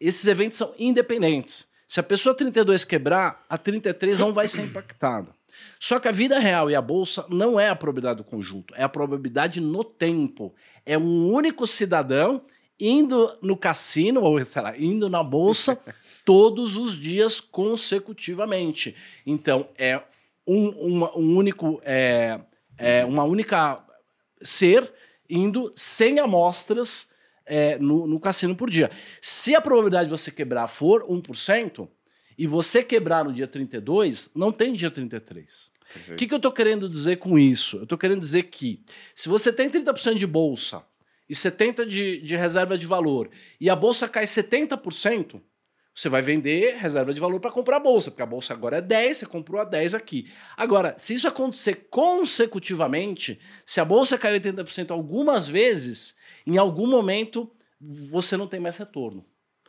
Esses 0.00 0.24
eventos 0.26 0.56
são 0.56 0.72
independentes. 0.78 1.66
Se 1.88 1.98
a 1.98 2.02
pessoa 2.02 2.34
32 2.34 2.84
quebrar, 2.84 3.44
a 3.48 3.58
33 3.58 4.20
não 4.20 4.32
vai 4.32 4.46
ser 4.46 4.62
impactada. 4.62 5.28
Só 5.80 5.98
que 5.98 6.06
a 6.06 6.12
vida 6.12 6.38
real 6.38 6.70
e 6.70 6.76
a 6.76 6.80
bolsa 6.82 7.26
não 7.28 7.58
é 7.58 7.68
a 7.68 7.74
probabilidade 7.76 8.18
do 8.18 8.24
conjunto, 8.24 8.72
é 8.76 8.84
a 8.84 8.88
probabilidade 8.88 9.60
no 9.60 9.82
tempo. 9.82 10.54
É 10.86 10.96
um 10.96 11.28
único 11.32 11.66
cidadão 11.66 12.42
indo 12.78 13.36
no 13.42 13.56
cassino, 13.56 14.20
ou 14.22 14.44
sei 14.44 14.62
lá, 14.62 14.78
indo 14.78 15.08
na 15.08 15.22
bolsa 15.24 15.76
todos 16.24 16.76
os 16.76 16.96
dias 16.96 17.40
consecutivamente. 17.40 18.94
Então, 19.26 19.68
é 19.76 20.00
um, 20.46 20.68
uma- 20.68 21.16
um 21.18 21.36
único. 21.36 21.80
É, 21.84 22.38
é 22.76 23.04
uma 23.04 23.24
única 23.24 23.80
ser 24.44 24.92
indo 25.28 25.72
sem 25.74 26.20
amostras 26.20 27.10
é, 27.46 27.78
no, 27.78 28.06
no 28.06 28.20
cassino 28.20 28.54
por 28.54 28.70
dia. 28.70 28.90
Se 29.20 29.54
a 29.54 29.60
probabilidade 29.60 30.08
de 30.08 30.10
você 30.10 30.30
quebrar 30.30 30.68
for 30.68 31.04
1%, 31.08 31.88
e 32.36 32.46
você 32.46 32.82
quebrar 32.82 33.24
no 33.24 33.32
dia 33.32 33.46
32, 33.46 34.30
não 34.34 34.52
tem 34.52 34.72
dia 34.72 34.90
33. 34.90 35.72
O 36.08 36.16
que, 36.16 36.26
que 36.26 36.34
eu 36.34 36.38
estou 36.38 36.50
querendo 36.50 36.88
dizer 36.88 37.16
com 37.16 37.38
isso? 37.38 37.76
Eu 37.76 37.82
estou 37.84 37.96
querendo 37.96 38.18
dizer 38.18 38.44
que 38.44 38.82
se 39.14 39.28
você 39.28 39.52
tem 39.52 39.70
30% 39.70 40.16
de 40.16 40.26
bolsa 40.26 40.82
e 41.28 41.34
70% 41.34 41.86
de, 41.86 42.20
de 42.20 42.36
reserva 42.36 42.76
de 42.76 42.86
valor 42.86 43.30
e 43.60 43.70
a 43.70 43.76
bolsa 43.76 44.08
cai 44.08 44.24
70%, 44.24 45.40
você 45.94 46.08
vai 46.08 46.20
vender 46.22 46.76
reserva 46.76 47.14
de 47.14 47.20
valor 47.20 47.38
para 47.40 47.50
comprar 47.52 47.76
a 47.76 47.80
bolsa, 47.80 48.10
porque 48.10 48.22
a 48.22 48.26
bolsa 48.26 48.52
agora 48.52 48.78
é 48.78 48.80
10, 48.80 49.16
você 49.18 49.26
comprou 49.26 49.60
a 49.60 49.64
10 49.64 49.94
aqui. 49.94 50.28
Agora, 50.56 50.94
se 50.98 51.14
isso 51.14 51.28
acontecer 51.28 51.86
consecutivamente, 51.88 53.38
se 53.64 53.80
a 53.80 53.84
bolsa 53.84 54.18
cai 54.18 54.38
80% 54.40 54.90
algumas 54.90 55.46
vezes, 55.46 56.14
em 56.46 56.58
algum 56.58 56.86
momento 56.86 57.50
você 57.80 58.36
não 58.36 58.46
tem 58.46 58.60
mais 58.60 58.76
retorno. 58.76 59.24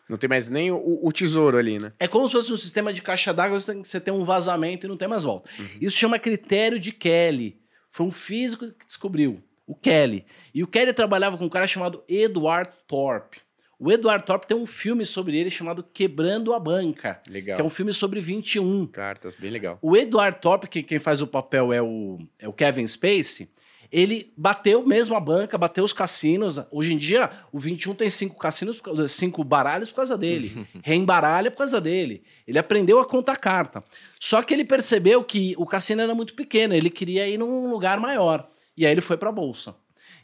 Não 0.07 0.17
tem 0.17 0.29
mais 0.29 0.49
nem 0.49 0.71
o, 0.71 0.99
o 1.03 1.11
tesouro 1.11 1.57
ali, 1.57 1.77
né? 1.81 1.91
É 1.99 2.07
como 2.07 2.27
se 2.27 2.33
fosse 2.33 2.53
um 2.53 2.57
sistema 2.57 2.93
de 2.93 3.01
caixa 3.01 3.33
d'água, 3.33 3.59
você 3.59 3.73
tem- 3.73 3.83
você 3.83 3.99
tem 3.99 4.13
um 4.13 4.23
vazamento 4.23 4.85
e 4.85 4.89
não 4.89 4.97
tem 4.97 5.07
mais 5.07 5.23
volta. 5.23 5.49
Isso 5.81 5.97
chama 5.97 6.19
critério 6.19 6.79
de 6.79 6.91
Kelly. 6.91 7.59
Foi 7.89 8.05
um 8.05 8.11
físico 8.11 8.67
que 8.71 8.85
descobriu, 8.85 9.41
o 9.65 9.73
Kelly. 9.73 10.25
E 10.53 10.61
o 10.63 10.67
Kelly 10.67 10.93
trabalhava 10.93 11.37
com 11.37 11.45
um 11.45 11.49
cara 11.49 11.65
chamado 11.65 12.03
Edward 12.07 12.69
Thorpe. 12.87 13.39
O 13.77 13.91
Edward 13.91 14.25
Thorpe 14.25 14.47
tem 14.47 14.55
um 14.55 14.65
filme 14.65 15.05
sobre 15.05 15.37
ele 15.37 15.49
chamado 15.49 15.83
Quebrando 15.83 16.53
a 16.53 16.59
Banca, 16.59 17.21
Legal. 17.29 17.57
que 17.57 17.61
é 17.61 17.65
um 17.65 17.69
filme 17.69 17.91
sobre 17.91 18.21
21. 18.21 18.87
Cartas, 18.87 19.35
bem 19.35 19.51
legal. 19.51 19.77
O 19.81 19.97
Edward 19.97 20.39
Thorpe, 20.39 20.67
que 20.67 20.81
quem 20.81 20.99
faz 20.99 21.21
o 21.21 21.27
papel 21.27 21.73
é 21.73 21.81
o, 21.81 22.19
é 22.39 22.47
o 22.47 22.53
Kevin 22.53 22.87
Spacey, 22.87 23.49
ele 23.91 24.33
bateu 24.35 24.85
mesmo 24.85 25.15
a 25.15 25.19
banca, 25.19 25.57
bateu 25.57 25.83
os 25.83 25.93
cassinos. 25.93 26.59
Hoje 26.71 26.93
em 26.93 26.97
dia, 26.97 27.29
o 27.51 27.59
21 27.59 27.95
tem 27.95 28.09
cinco 28.09 28.37
cassinos, 28.37 28.81
cinco 29.09 29.43
baralhos 29.43 29.89
por 29.89 29.97
causa 29.97 30.17
dele. 30.17 30.67
Reembaralha 30.83 31.51
por 31.51 31.59
causa 31.59 31.79
dele. 31.79 32.23
Ele 32.47 32.57
aprendeu 32.57 32.99
a 32.99 33.05
contar 33.05 33.35
carta. 33.37 33.83
Só 34.19 34.41
que 34.41 34.53
ele 34.53 34.65
percebeu 34.65 35.23
que 35.23 35.53
o 35.57 35.65
cassino 35.65 36.01
era 36.01 36.15
muito 36.15 36.33
pequeno, 36.33 36.73
ele 36.73 36.89
queria 36.89 37.27
ir 37.27 37.37
num 37.37 37.69
lugar 37.69 37.99
maior. 37.99 38.49
E 38.75 38.85
aí 38.85 38.91
ele 38.91 39.01
foi 39.01 39.17
para 39.17 39.29
a 39.29 39.33
bolsa. 39.33 39.75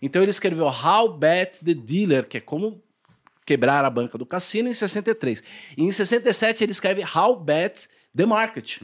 Então 0.02 0.22
ele 0.22 0.32
escreveu 0.32 0.66
How 0.68 1.18
Bet 1.18 1.64
the 1.64 1.74
Dealer, 1.74 2.28
que 2.28 2.38
é 2.38 2.42
como 2.42 2.82
quebrar 3.52 3.84
a 3.84 3.90
banca 3.90 4.18
do 4.18 4.26
cassino, 4.26 4.70
em 4.70 4.74
63. 4.74 5.44
E 5.76 5.84
em 5.84 5.92
67 5.92 6.64
ele 6.64 6.72
escreve 6.72 7.04
How 7.04 7.38
Bet 7.38 7.90
the 8.16 8.26
Market. 8.26 8.82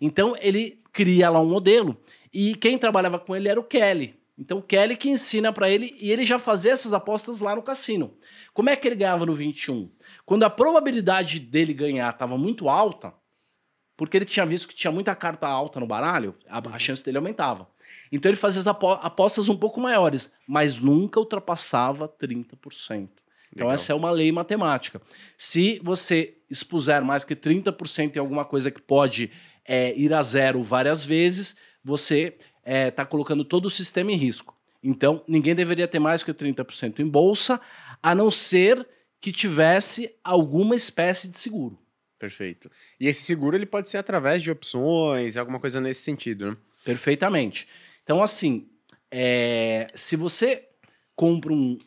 Então 0.00 0.34
ele 0.40 0.82
cria 0.92 1.30
lá 1.30 1.40
um 1.40 1.48
modelo 1.48 1.96
e 2.34 2.56
quem 2.56 2.76
trabalhava 2.76 3.20
com 3.20 3.36
ele 3.36 3.48
era 3.48 3.60
o 3.60 3.62
Kelly. 3.62 4.18
Então 4.36 4.58
o 4.58 4.62
Kelly 4.62 4.96
que 4.96 5.08
ensina 5.08 5.52
para 5.52 5.70
ele 5.70 5.96
e 6.00 6.10
ele 6.10 6.24
já 6.24 6.40
fazia 6.40 6.72
essas 6.72 6.92
apostas 6.92 7.40
lá 7.40 7.54
no 7.54 7.62
cassino. 7.62 8.12
Como 8.52 8.68
é 8.68 8.74
que 8.74 8.88
ele 8.88 8.96
ganhava 8.96 9.24
no 9.24 9.32
21? 9.32 9.88
Quando 10.26 10.42
a 10.42 10.50
probabilidade 10.50 11.38
dele 11.38 11.72
ganhar 11.72 12.10
estava 12.10 12.36
muito 12.36 12.68
alta, 12.68 13.14
porque 13.96 14.16
ele 14.16 14.24
tinha 14.24 14.44
visto 14.44 14.66
que 14.66 14.74
tinha 14.74 14.90
muita 14.90 15.14
carta 15.14 15.46
alta 15.46 15.78
no 15.78 15.86
baralho, 15.86 16.34
a, 16.48 16.58
a 16.58 16.78
chance 16.80 17.04
dele 17.04 17.18
aumentava. 17.18 17.68
Então 18.10 18.28
ele 18.28 18.36
fazia 18.36 18.58
as 18.58 18.66
apo- 18.66 18.90
apostas 18.90 19.48
um 19.48 19.56
pouco 19.56 19.80
maiores, 19.80 20.32
mas 20.48 20.80
nunca 20.80 21.20
ultrapassava 21.20 22.08
30%. 22.08 23.19
Então 23.52 23.66
Legal. 23.66 23.74
essa 23.74 23.92
é 23.92 23.94
uma 23.94 24.10
lei 24.10 24.30
matemática. 24.30 25.00
Se 25.36 25.80
você 25.82 26.34
expuser 26.48 27.02
mais 27.02 27.24
que 27.24 27.34
30% 27.34 28.16
em 28.16 28.18
alguma 28.18 28.44
coisa 28.44 28.70
que 28.70 28.80
pode 28.80 29.30
é, 29.64 29.96
ir 29.96 30.12
a 30.12 30.22
zero 30.22 30.62
várias 30.62 31.04
vezes, 31.04 31.56
você 31.84 32.36
está 32.64 33.04
colocando 33.04 33.44
todo 33.44 33.66
o 33.66 33.70
sistema 33.70 34.12
em 34.12 34.16
risco. 34.16 34.56
Então, 34.82 35.22
ninguém 35.26 35.54
deveria 35.54 35.86
ter 35.86 35.98
mais 35.98 36.22
que 36.22 36.32
30% 36.32 37.00
em 37.00 37.08
bolsa, 37.08 37.60
a 38.02 38.14
não 38.14 38.30
ser 38.30 38.86
que 39.20 39.30
tivesse 39.32 40.14
alguma 40.24 40.74
espécie 40.74 41.28
de 41.28 41.38
seguro. 41.38 41.78
Perfeito. 42.18 42.70
E 42.98 43.06
esse 43.06 43.22
seguro 43.22 43.56
ele 43.56 43.66
pode 43.66 43.88
ser 43.88 43.98
através 43.98 44.42
de 44.42 44.50
opções, 44.50 45.36
alguma 45.36 45.60
coisa 45.60 45.80
nesse 45.80 46.02
sentido, 46.02 46.50
né? 46.50 46.56
Perfeitamente. 46.84 47.66
Então, 48.02 48.22
assim, 48.22 48.68
é, 49.10 49.86
se 49.94 50.16
você 50.16 50.68
compra 51.14 51.52
um 51.52 51.78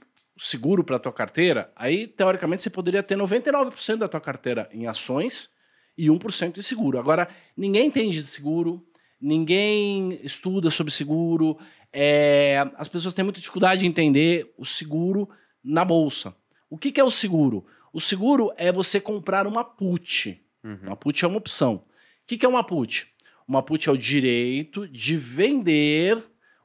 seguro 0.44 0.84
para 0.84 0.98
a 0.98 1.00
tua 1.00 1.14
carteira, 1.14 1.72
aí, 1.76 2.08
teoricamente, 2.08 2.62
você 2.64 2.70
poderia 2.70 3.02
ter 3.02 3.18
99% 3.18 3.98
da 3.98 4.08
tua 4.08 4.20
carteira 4.20 4.70
em 4.72 4.88
ações 4.88 5.50
e 5.98 6.08
1% 6.08 6.58
em 6.58 6.62
seguro. 6.62 7.00
Agora, 7.00 7.28
ninguém 7.56 7.88
entende 7.88 8.22
de 8.22 8.28
seguro, 8.28 8.86
ninguém 9.20 10.20
estuda 10.24 10.70
sobre 10.70 10.92
seguro, 10.92 11.58
é, 11.92 12.68
as 12.76 12.88
pessoas 12.88 13.14
têm 13.14 13.24
muita 13.24 13.40
dificuldade 13.40 13.82
de 13.82 13.88
entender 13.88 14.52
o 14.58 14.66
seguro 14.66 15.30
na 15.64 15.86
bolsa. 15.86 16.36
O 16.70 16.78
que, 16.78 16.92
que 16.92 17.00
é 17.00 17.04
o 17.04 17.12
seguro? 17.12 17.66
O 17.94 18.02
seguro 18.02 18.52
é 18.58 18.72
você 18.72 19.00
comprar 19.00 19.46
uma 19.46 19.64
put. 19.64 20.44
Uhum. 20.64 20.80
Uma 20.88 20.98
put 20.98 21.24
é 21.24 21.28
uma 21.28 21.38
opção. 21.38 21.76
O 21.76 21.84
que, 22.26 22.38
que 22.38 22.46
é 22.46 22.50
uma 22.50 22.64
put? 22.64 23.08
Uma 23.48 23.62
put 23.62 23.88
é 23.88 23.92
o 23.92 23.98
direito 23.98 24.88
de 24.88 25.16
vender 25.16 26.18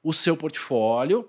o 0.03 0.13
seu 0.13 0.37
portfólio. 0.37 1.29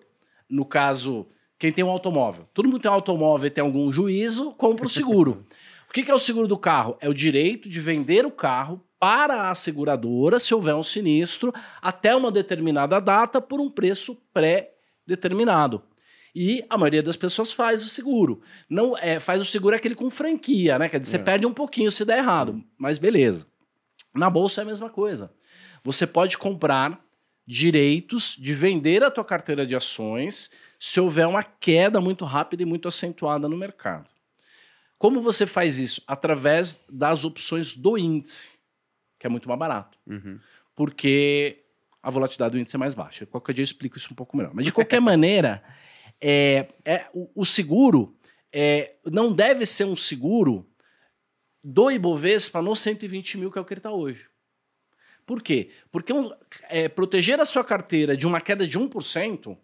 No 0.49 0.63
caso, 0.63 1.27
quem 1.59 1.71
tem 1.71 1.83
um 1.83 1.89
automóvel. 1.89 2.47
Todo 2.53 2.65
mundo 2.67 2.79
tem 2.79 2.89
um 2.89 2.93
automóvel 2.93 3.47
e 3.47 3.51
tem 3.51 3.61
algum 3.63 3.91
juízo, 3.91 4.51
compra 4.53 4.85
o 4.85 4.89
seguro. 4.89 5.45
o 5.89 5.93
que, 5.93 6.01
que 6.03 6.09
é 6.09 6.15
o 6.15 6.19
seguro 6.19 6.47
do 6.47 6.57
carro? 6.57 6.97
É 7.01 7.09
o 7.09 7.13
direito 7.13 7.67
de 7.69 7.79
vender 7.81 8.25
o 8.25 8.31
carro 8.31 8.81
para 8.97 9.49
a 9.49 9.55
seguradora, 9.55 10.39
se 10.39 10.53
houver 10.53 10.75
um 10.75 10.83
sinistro, 10.83 11.53
até 11.81 12.15
uma 12.15 12.31
determinada 12.31 12.99
data 12.99 13.39
por 13.41 13.59
um 13.59 13.69
preço 13.69 14.15
pré-determinado. 14.33 15.81
E 16.35 16.63
a 16.69 16.77
maioria 16.77 17.01
das 17.03 17.15
pessoas 17.15 17.51
faz 17.51 17.83
o 17.83 17.87
seguro. 17.87 18.41
Não 18.69 18.97
é, 18.97 19.19
faz 19.19 19.41
o 19.41 19.45
seguro 19.45 19.75
aquele 19.75 19.95
com 19.95 20.09
franquia, 20.09 20.77
né? 20.77 20.87
Quer 20.87 20.99
dizer, 20.99 21.11
você 21.11 21.17
É. 21.17 21.23
perde 21.23 21.45
um 21.45 21.53
pouquinho 21.53 21.91
se 21.91 22.05
der 22.05 22.19
errado, 22.19 22.63
mas 22.77 22.97
beleza. 22.97 23.47
Na 24.13 24.29
bolsa 24.29 24.61
é 24.61 24.63
a 24.63 24.67
mesma 24.67 24.89
coisa. 24.89 25.31
Você 25.83 26.05
pode 26.05 26.37
comprar 26.37 26.99
direitos 27.49 28.35
de 28.39 28.53
vender 28.53 29.03
a 29.03 29.09
tua 29.09 29.25
carteira 29.25 29.65
de 29.65 29.75
ações 29.75 30.51
se 30.79 30.99
houver 30.99 31.25
uma 31.27 31.41
queda 31.41 31.99
muito 31.99 32.23
rápida 32.23 32.61
e 32.61 32.65
muito 32.65 32.87
acentuada 32.87 33.49
no 33.49 33.57
mercado. 33.57 34.11
Como 34.99 35.19
você 35.19 35.47
faz 35.47 35.79
isso? 35.79 35.99
Através 36.05 36.85
das 36.87 37.25
opções 37.25 37.75
do 37.75 37.97
índice, 37.97 38.49
que 39.17 39.25
é 39.25 39.29
muito 39.29 39.47
mais 39.49 39.59
barato 39.59 39.97
Uhum. 40.05 40.39
porque 40.75 41.63
a 42.03 42.11
volatilidade 42.11 42.51
do 42.51 42.59
índice 42.59 42.75
é 42.75 42.79
mais 42.79 42.93
baixa. 42.93 43.25
Qualquer 43.25 43.53
dia 43.53 43.63
eu 43.63 43.65
explico 43.65 43.97
isso 43.97 44.09
um 44.11 44.15
pouco 44.15 44.37
melhor. 44.37 44.53
Mas 44.53 44.65
de 44.65 44.71
qualquer 44.71 45.01
maneira, 45.01 45.63
é, 46.21 46.67
é, 46.85 47.07
o, 47.15 47.31
o 47.33 47.45
seguro 47.47 48.15
é, 48.53 48.93
não 49.05 49.33
deve 49.33 49.65
ser 49.65 49.85
um 49.85 49.95
seguro 49.95 50.69
do 51.63 51.89
Ibovespa 51.89 52.61
no 52.61 52.75
120 52.75 53.39
mil, 53.39 53.51
que 53.51 53.57
é 53.57 53.61
o 53.61 53.65
que 53.65 53.73
ele 53.73 53.79
está 53.79 53.91
hoje. 53.91 54.28
Por 55.29 55.43
quê? 55.43 55.69
Porque 55.91 56.11
é, 56.69 56.89
proteger 56.89 57.39
a 57.39 57.45
sua 57.45 57.63
carteira 57.63 58.17
de 58.17 58.25
uma 58.25 58.41
queda 58.41 58.65
de 58.65 58.79
1% 58.79 59.55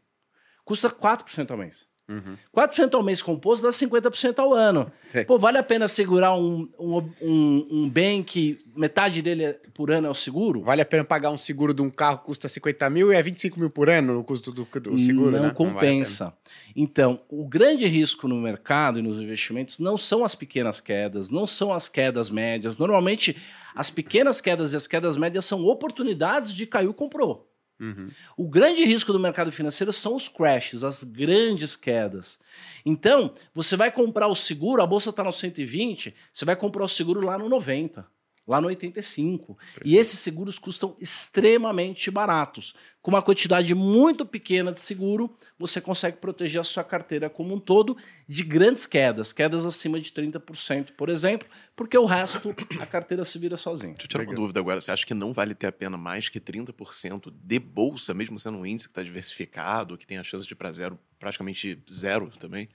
custa 0.63 0.91
4% 0.91 1.49
ao 1.49 1.57
mês. 1.57 1.87
Uhum. 2.07 2.37
4% 2.55 2.93
ao 2.93 3.01
mês 3.01 3.19
composto 3.19 3.65
dá 3.65 3.71
50% 3.71 4.37
ao 4.37 4.53
ano. 4.53 4.91
É. 5.11 5.23
Pô, 5.23 5.39
vale 5.39 5.57
a 5.57 5.63
pena 5.63 5.87
segurar 5.87 6.35
um, 6.35 6.69
um, 6.79 6.97
um, 7.19 7.67
um 7.71 7.89
bem 7.89 8.21
que 8.21 8.59
metade 8.75 9.23
dele 9.23 9.43
é- 9.43 9.59
por 9.73 9.89
ano 9.89 10.05
é 10.05 10.09
o 10.09 10.13
seguro? 10.13 10.61
Vale 10.61 10.81
a 10.83 10.85
pena 10.85 11.03
pagar 11.03 11.31
um 11.31 11.37
seguro 11.37 11.73
de 11.73 11.81
um 11.81 11.89
carro 11.89 12.19
que 12.19 12.25
custa 12.25 12.47
50 12.47 12.89
mil 12.91 13.11
e 13.11 13.15
é 13.15 13.21
25 13.23 13.59
mil 13.59 13.71
por 13.71 13.89
ano 13.89 14.13
no 14.13 14.23
custo 14.23 14.51
do, 14.51 14.65
do 14.65 14.99
seguro, 14.99 15.31
não 15.31 15.31
né? 15.31 15.39
vale 15.39 15.51
a 15.51 15.53
compensa. 15.55 16.33
então, 16.75 17.19
o 17.27 17.47
grande 17.47 17.87
risco 17.87 18.27
no 18.27 18.35
mercado 18.35 18.99
e 18.99 19.01
nos 19.01 19.19
investimentos 19.19 19.79
não 19.79 19.97
são 19.97 20.23
as 20.23 20.35
pequenas 20.35 20.79
quedas, 20.79 21.31
não 21.31 21.47
são 21.47 21.73
as 21.73 21.89
quedas 21.89 22.29
médias. 22.29 22.77
Normalmente, 22.77 23.35
as 23.75 23.89
pequenas 23.89 24.39
quedas 24.39 24.73
e 24.73 24.75
as 24.75 24.85
quedas 24.85 25.17
médias 25.17 25.45
são 25.45 25.65
oportunidades 25.65 26.53
de 26.53 26.67
caiu 26.67 26.93
comprou. 26.93 27.49
Uhum. 27.79 28.09
O 28.37 28.47
grande 28.47 28.85
risco 28.85 29.11
do 29.11 29.19
mercado 29.19 29.51
financeiro 29.51 29.91
são 29.91 30.15
os 30.15 30.29
crashes, 30.29 30.83
as 30.83 31.03
grandes 31.03 31.75
quedas. 31.75 32.39
Então, 32.85 33.33
você 33.53 33.75
vai 33.75 33.91
comprar 33.91 34.27
o 34.27 34.35
seguro, 34.35 34.81
a 34.81 34.87
bolsa 34.87 35.09
está 35.09 35.23
no 35.23 35.33
120, 35.33 36.15
você 36.31 36.45
vai 36.45 36.55
comprar 36.55 36.83
o 36.83 36.87
seguro 36.87 37.21
lá 37.21 37.37
no 37.37 37.49
90, 37.49 38.07
lá 38.47 38.61
no 38.61 38.67
85. 38.67 39.57
E 39.83 39.97
esses 39.97 40.19
seguros 40.19 40.59
custam 40.59 40.95
extremamente 40.99 42.11
baratos. 42.11 42.73
Com 43.01 43.11
uma 43.11 43.21
quantidade 43.21 43.73
muito 43.75 44.25
pequena 44.25 44.71
de 44.71 44.81
seguro, 44.81 45.35
você 45.59 45.79
consegue 45.79 46.17
proteger 46.17 46.59
a 46.59 46.63
sua 46.63 46.83
carteira 46.83 47.29
como 47.29 47.53
um 47.53 47.59
todo 47.59 47.95
de 48.27 48.43
grandes 48.43 48.85
quedas, 48.85 49.31
quedas 49.31 49.65
acima 49.65 49.99
de 49.99 50.11
30%, 50.11 50.91
por 50.93 51.09
exemplo, 51.09 51.47
porque 51.75 51.97
o 51.97 52.05
resto 52.05 52.55
a 52.79 52.85
carteira 52.85 53.23
se 53.23 53.37
vira 53.37 53.57
sozinha. 53.57 53.93
Deixa 53.93 54.05
eu 54.05 54.09
tirar 54.09 54.23
uma 54.23 54.33
dúvida 54.33 54.59
agora. 54.59 54.81
Você 54.81 54.91
acha 54.91 55.05
que 55.05 55.13
não 55.13 55.33
vale 55.33 55.53
ter 55.53 55.67
a 55.67 55.71
pena 55.71 55.97
mais 55.97 56.29
que 56.29 56.39
30% 56.39 57.31
de 57.31 57.59
bolsa, 57.59 58.13
mesmo 58.13 58.39
sendo 58.39 58.57
um 58.57 58.65
índice 58.65 58.87
que 58.87 58.91
está 58.91 59.03
diversificado, 59.03 59.97
que 59.97 60.07
tem 60.07 60.17
a 60.17 60.23
chance 60.23 60.45
de 60.45 60.53
ir 60.53 60.55
para 60.55 60.71
zero, 60.71 60.99
praticamente 61.19 61.79
zero 61.91 62.31
também? 62.39 62.69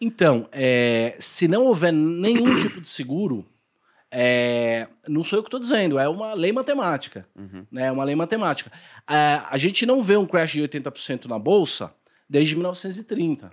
Então, 0.00 0.48
é, 0.50 1.14
se 1.20 1.46
não 1.46 1.66
houver 1.66 1.92
nenhum 1.92 2.58
tipo 2.60 2.80
de 2.80 2.88
seguro, 2.88 3.46
é, 4.14 4.88
não 5.08 5.24
sou 5.24 5.38
eu 5.38 5.42
que 5.42 5.46
estou 5.46 5.58
dizendo, 5.58 5.98
é 5.98 6.06
uma 6.06 6.34
lei 6.34 6.52
matemática. 6.52 7.26
Uhum. 7.34 7.66
né? 7.72 7.86
É 7.86 7.92
uma 7.92 8.04
lei 8.04 8.14
matemática. 8.14 8.70
É, 9.08 9.40
a 9.48 9.56
gente 9.56 9.86
não 9.86 10.02
vê 10.02 10.18
um 10.18 10.26
crash 10.26 10.52
de 10.52 10.60
80% 10.60 11.24
na 11.24 11.38
bolsa 11.38 11.94
desde 12.28 12.54
1930, 12.54 13.50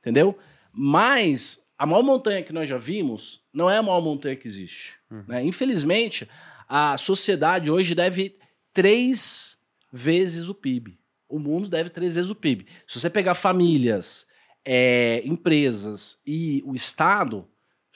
entendeu? 0.00 0.38
Mas 0.72 1.62
a 1.76 1.84
maior 1.84 2.02
montanha 2.02 2.42
que 2.42 2.54
nós 2.54 2.66
já 2.66 2.78
vimos 2.78 3.42
não 3.52 3.70
é 3.70 3.76
a 3.76 3.82
maior 3.82 4.00
montanha 4.00 4.34
que 4.34 4.48
existe. 4.48 4.94
né? 5.28 5.44
Infelizmente, 5.44 6.26
a 6.66 6.96
sociedade 6.96 7.70
hoje 7.70 7.94
deve 7.94 8.36
três 8.72 9.58
vezes 9.92 10.48
o 10.48 10.54
PIB. 10.54 10.98
O 11.28 11.38
mundo 11.38 11.68
deve 11.68 11.90
três 11.90 12.14
vezes 12.14 12.30
o 12.30 12.34
PIB. 12.34 12.66
Se 12.86 12.98
você 12.98 13.10
pegar 13.10 13.34
famílias, 13.34 14.26
é, 14.64 15.22
empresas 15.26 16.18
e 16.26 16.62
o 16.64 16.74
Estado 16.74 17.46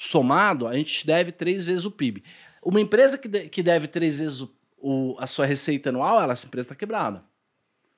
somado, 0.07 0.67
a 0.67 0.75
gente 0.75 1.07
deve 1.07 1.31
três 1.33 1.67
vezes 1.67 1.85
o 1.85 1.91
PIB. 1.91 2.23
Uma 2.65 2.81
empresa 2.81 3.17
que, 3.17 3.29
de- 3.29 3.49
que 3.49 3.62
deve 3.62 3.87
três 3.87 4.19
vezes 4.21 4.41
o- 4.41 4.51
o- 4.79 5.17
a 5.19 5.27
sua 5.27 5.47
receita 5.47 5.91
anual, 5.91 6.21
ela, 6.21 6.33
essa 6.33 6.47
empresa 6.47 6.67
está 6.67 6.75
quebrada. 6.75 7.23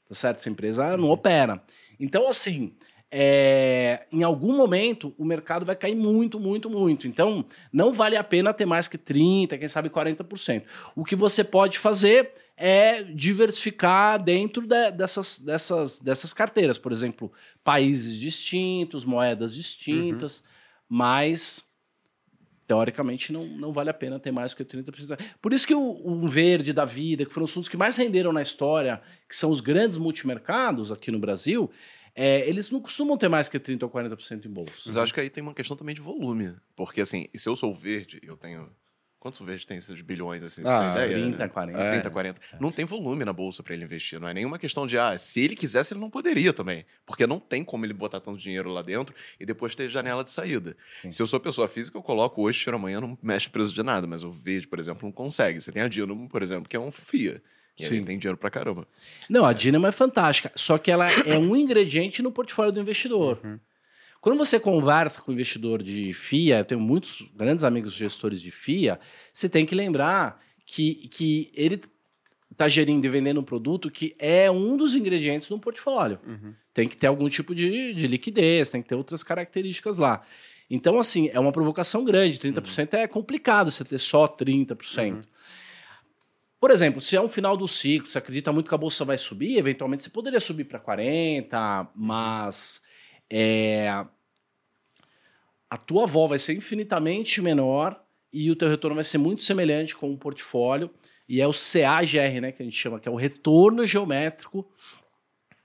Tá 0.09 0.14
certo? 0.14 0.38
Essa 0.38 0.51
empresa 0.51 0.97
não 0.97 1.09
opera. 1.11 1.62
Então, 1.99 2.29
assim, 2.29 2.75
é, 3.11 4.07
em 4.12 4.23
algum 4.23 4.55
momento 4.57 5.14
o 5.17 5.25
mercado 5.25 5.64
vai 5.64 5.75
cair 5.77 5.95
muito, 5.95 6.38
muito, 6.38 6.69
muito. 6.69 7.07
Então, 7.09 7.45
não 7.73 7.93
vale 7.93 8.17
a 8.17 8.25
pena 8.25 8.53
ter 8.53 8.67
mais 8.67 8.87
que 8.87 8.99
30%, 8.99 9.59
quem 9.59 9.69
sabe 9.69 9.88
40%. 9.88 10.64
O 10.95 11.05
que 11.05 11.17
você 11.17 11.43
pode 11.43 11.79
fazer 11.79 12.33
é 12.57 13.03
diversificar 13.03 14.23
dentro 14.23 14.67
de- 14.67 14.90
dessas, 14.93 15.38
dessas, 15.38 15.99
dessas 15.99 16.33
carteiras. 16.35 16.77
Por 16.77 16.93
exemplo, 16.93 17.33
países 17.62 18.17
distintos, 18.19 19.05
moedas 19.05 19.55
distintas, 19.55 20.45
mas 20.88 21.64
teoricamente 22.66 23.33
não, 23.33 23.46
não 23.46 23.72
vale 23.72 23.90
a 23.90 23.94
pena 23.94 24.18
ter 24.18 24.33
mais 24.33 24.55
que 24.55 24.64
30%. 24.64 25.18
Por 25.40 25.53
isso 25.53 25.66
que 25.66 25.74
o, 25.74 26.00
um 26.05 26.27
verde 26.27 26.72
da 26.72 26.85
vida, 26.85 27.24
que 27.24 27.33
foram 27.33 27.44
os 27.44 27.53
fundos 27.53 27.68
que 27.68 27.77
mais 27.77 27.96
renderam 27.96 28.33
na 28.33 28.42
história, 28.42 29.03
que 29.29 29.37
são 29.37 29.50
os 29.50 29.61
grandes 29.61 29.98
multimercados 29.98 30.90
aqui 30.90 31.11
no 31.11 31.18
Brasil, 31.18 31.70
é, 32.14 32.48
eles 32.48 32.70
não 32.70 32.81
costumam 32.81 33.18
ter 33.18 33.29
mais 33.29 33.48
que 33.48 33.59
30% 33.59 33.83
ou 33.83 33.90
40% 33.90 34.46
em 34.46 34.48
bolsa. 34.48 34.72
Mas 34.87 34.96
acho 34.96 35.12
que 35.12 35.20
aí 35.20 35.29
tem 35.29 35.42
uma 35.42 35.55
questão 35.55 35.77
também 35.77 35.94
de 35.94 36.00
volume. 36.00 36.55
Porque, 36.77 37.00
assim, 37.00 37.29
se 37.35 37.48
eu 37.48 37.57
sou 37.57 37.72
o 37.72 37.74
verde, 37.74 38.20
eu 38.22 38.37
tenho. 38.37 38.70
Quantos 39.25 39.41
verdes 39.41 39.65
tem 39.65 39.79
esses 39.79 40.03
bilhões, 40.03 40.43
assim? 40.43 40.61
Você 40.61 40.69
Ah, 40.69 40.83
tem 40.83 41.07
ideia? 41.07 41.23
30, 41.23 41.49
40. 41.49 41.79
É. 41.81 41.91
30, 41.93 42.11
40. 42.11 42.41
Não 42.61 42.71
tem 42.71 42.85
volume 42.85 43.25
na 43.25 43.33
bolsa 43.33 43.63
para 43.63 43.73
ele 43.73 43.83
investir. 43.83 44.21
Não 44.21 44.29
é 44.29 44.35
nenhuma 44.35 44.59
questão 44.59 44.87
de, 44.87 44.99
ah, 44.99 45.17
se 45.17 45.41
ele 45.41 45.57
quisesse, 45.57 45.95
ele 45.95 46.01
não 46.01 46.11
poderia 46.11 46.53
também. 46.53 46.85
Porque 47.07 47.27
não 47.27 47.41
tem 47.41 47.65
como 47.65 47.87
ele 47.87 47.95
botar 47.95 48.21
tanto 48.21 48.37
dinheiro 48.37 48.69
lá 48.69 48.83
dentro 48.83 49.15
e 49.41 49.47
depois 49.47 49.75
ter 49.75 49.89
janela 49.89 50.23
de 50.23 50.31
saída. 50.31 50.77
Sim. 51.01 51.11
Se 51.11 51.23
eu 51.23 51.27
sou 51.27 51.41
pessoa 51.41 51.67
física, 51.67 51.97
eu 51.97 52.03
coloco 52.03 52.43
hoje, 52.43 52.61
tiro 52.61 52.77
amanhã, 52.77 53.01
não 53.01 53.17
mexe 53.23 53.49
preço 53.49 53.73
de 53.73 53.83
nada. 53.83 54.07
Mas 54.07 54.23
o 54.23 54.31
verde, 54.31 54.69
por 54.69 54.79
exemplo, 54.79 55.01
não 55.05 55.11
consegue. 55.11 55.59
Você 55.59 55.73
tem 55.73 55.81
a 55.81 55.89
Dynamo, 55.89 56.29
por 56.29 56.43
exemplo, 56.43 56.69
que 56.69 56.77
é 56.77 56.79
um 56.81 56.93
FIA. 56.93 57.41
E 57.79 57.87
Sim. 57.87 58.05
tem 58.05 58.19
dinheiro 58.19 58.37
pra 58.37 58.51
caramba. 58.51 58.87
Não, 59.27 59.47
a 59.47 59.55
Dynamo 59.55 59.87
é 59.87 59.91
fantástica, 59.93 60.53
só 60.55 60.77
que 60.77 60.91
ela 60.91 61.11
é 61.11 61.39
um 61.39 61.57
ingrediente 61.57 62.21
no 62.23 62.31
portfólio 62.31 62.71
do 62.71 62.79
investidor. 62.79 63.41
Quando 64.25 64.39
você 64.39 64.59
conversa 64.59 65.21
com 65.21 65.31
o 65.31 65.35
investidor 65.35 65.83
de 65.83 66.15
FIA, 66.15 66.61
eu 66.61 66.65
tenho 66.65 66.81
muitos 66.81 67.31
grandes 67.37 67.63
amigos 67.63 67.93
gestores 67.93 68.41
de 68.41 68.51
FIA, 68.51 68.99
você 69.31 69.51
tem 69.51 69.67
que 69.67 69.75
lembrar 69.75 70.43
que, 70.65 71.09
que 71.09 71.53
ele 71.53 71.79
está 72.51 72.67
gerindo 72.67 73.07
e 73.07 73.11
vendendo 73.11 73.39
um 73.39 73.45
produto 73.45 73.91
que 73.91 74.17
é 74.19 74.51
um 74.51 74.79
dos 74.79 74.95
ingredientes 74.95 75.51
no 75.51 75.61
portfólio. 75.61 76.19
Uhum. 76.27 76.55
Tem 76.73 76.89
que 76.89 76.97
ter 76.97 77.07
algum 77.07 77.29
tipo 77.29 77.55
de, 77.55 77.93
de 77.93 78.07
liquidez, 78.07 78.71
tem 78.71 78.81
que 78.81 78.89
ter 78.89 78.95
outras 78.95 79.23
características 79.23 79.99
lá. 79.99 80.23
Então, 80.71 80.99
assim, 80.99 81.29
é 81.31 81.39
uma 81.39 81.53
provocação 81.53 82.03
grande. 82.03 82.39
30% 82.39 82.95
é 82.95 83.07
complicado 83.07 83.71
você 83.71 83.85
ter 83.85 83.99
só 83.99 84.27
30%. 84.27 85.23
Por 86.59 86.71
exemplo, 86.71 86.99
se 86.99 87.15
é 87.15 87.21
um 87.21 87.29
final 87.29 87.59
do 87.59 87.69
ciclo, 87.69 88.09
você 88.09 88.17
acredita 88.17 88.51
muito 88.55 88.71
que 88.71 88.75
a 88.75 88.79
bolsa 88.79 89.05
vai 89.05 89.19
subir, 89.19 89.59
eventualmente 89.59 90.03
você 90.03 90.09
poderia 90.09 90.41
subir 90.41 90.65
para 90.65 90.79
40, 90.79 91.91
mas 91.95 92.81
é, 93.31 93.89
a 95.71 95.77
tua 95.77 96.05
avó 96.05 96.27
vai 96.27 96.39
ser 96.39 96.55
infinitamente 96.55 97.41
menor 97.41 98.01
e 98.33 98.51
o 98.51 98.57
teu 98.57 98.69
retorno 98.69 98.95
vai 98.95 99.05
ser 99.05 99.19
muito 99.19 99.43
semelhante 99.43 99.95
com 99.95 100.13
o 100.13 100.17
portfólio. 100.17 100.91
E 101.29 101.41
é 101.41 101.47
o 101.47 101.53
CAGR, 101.53 102.41
né, 102.41 102.53
que 102.53 102.63
a 102.63 102.65
gente 102.65 102.77
chama, 102.77 103.01
que 103.01 103.09
é 103.09 103.13
o 103.13 103.17
retorno 103.17 103.87
geométrico 103.87 104.69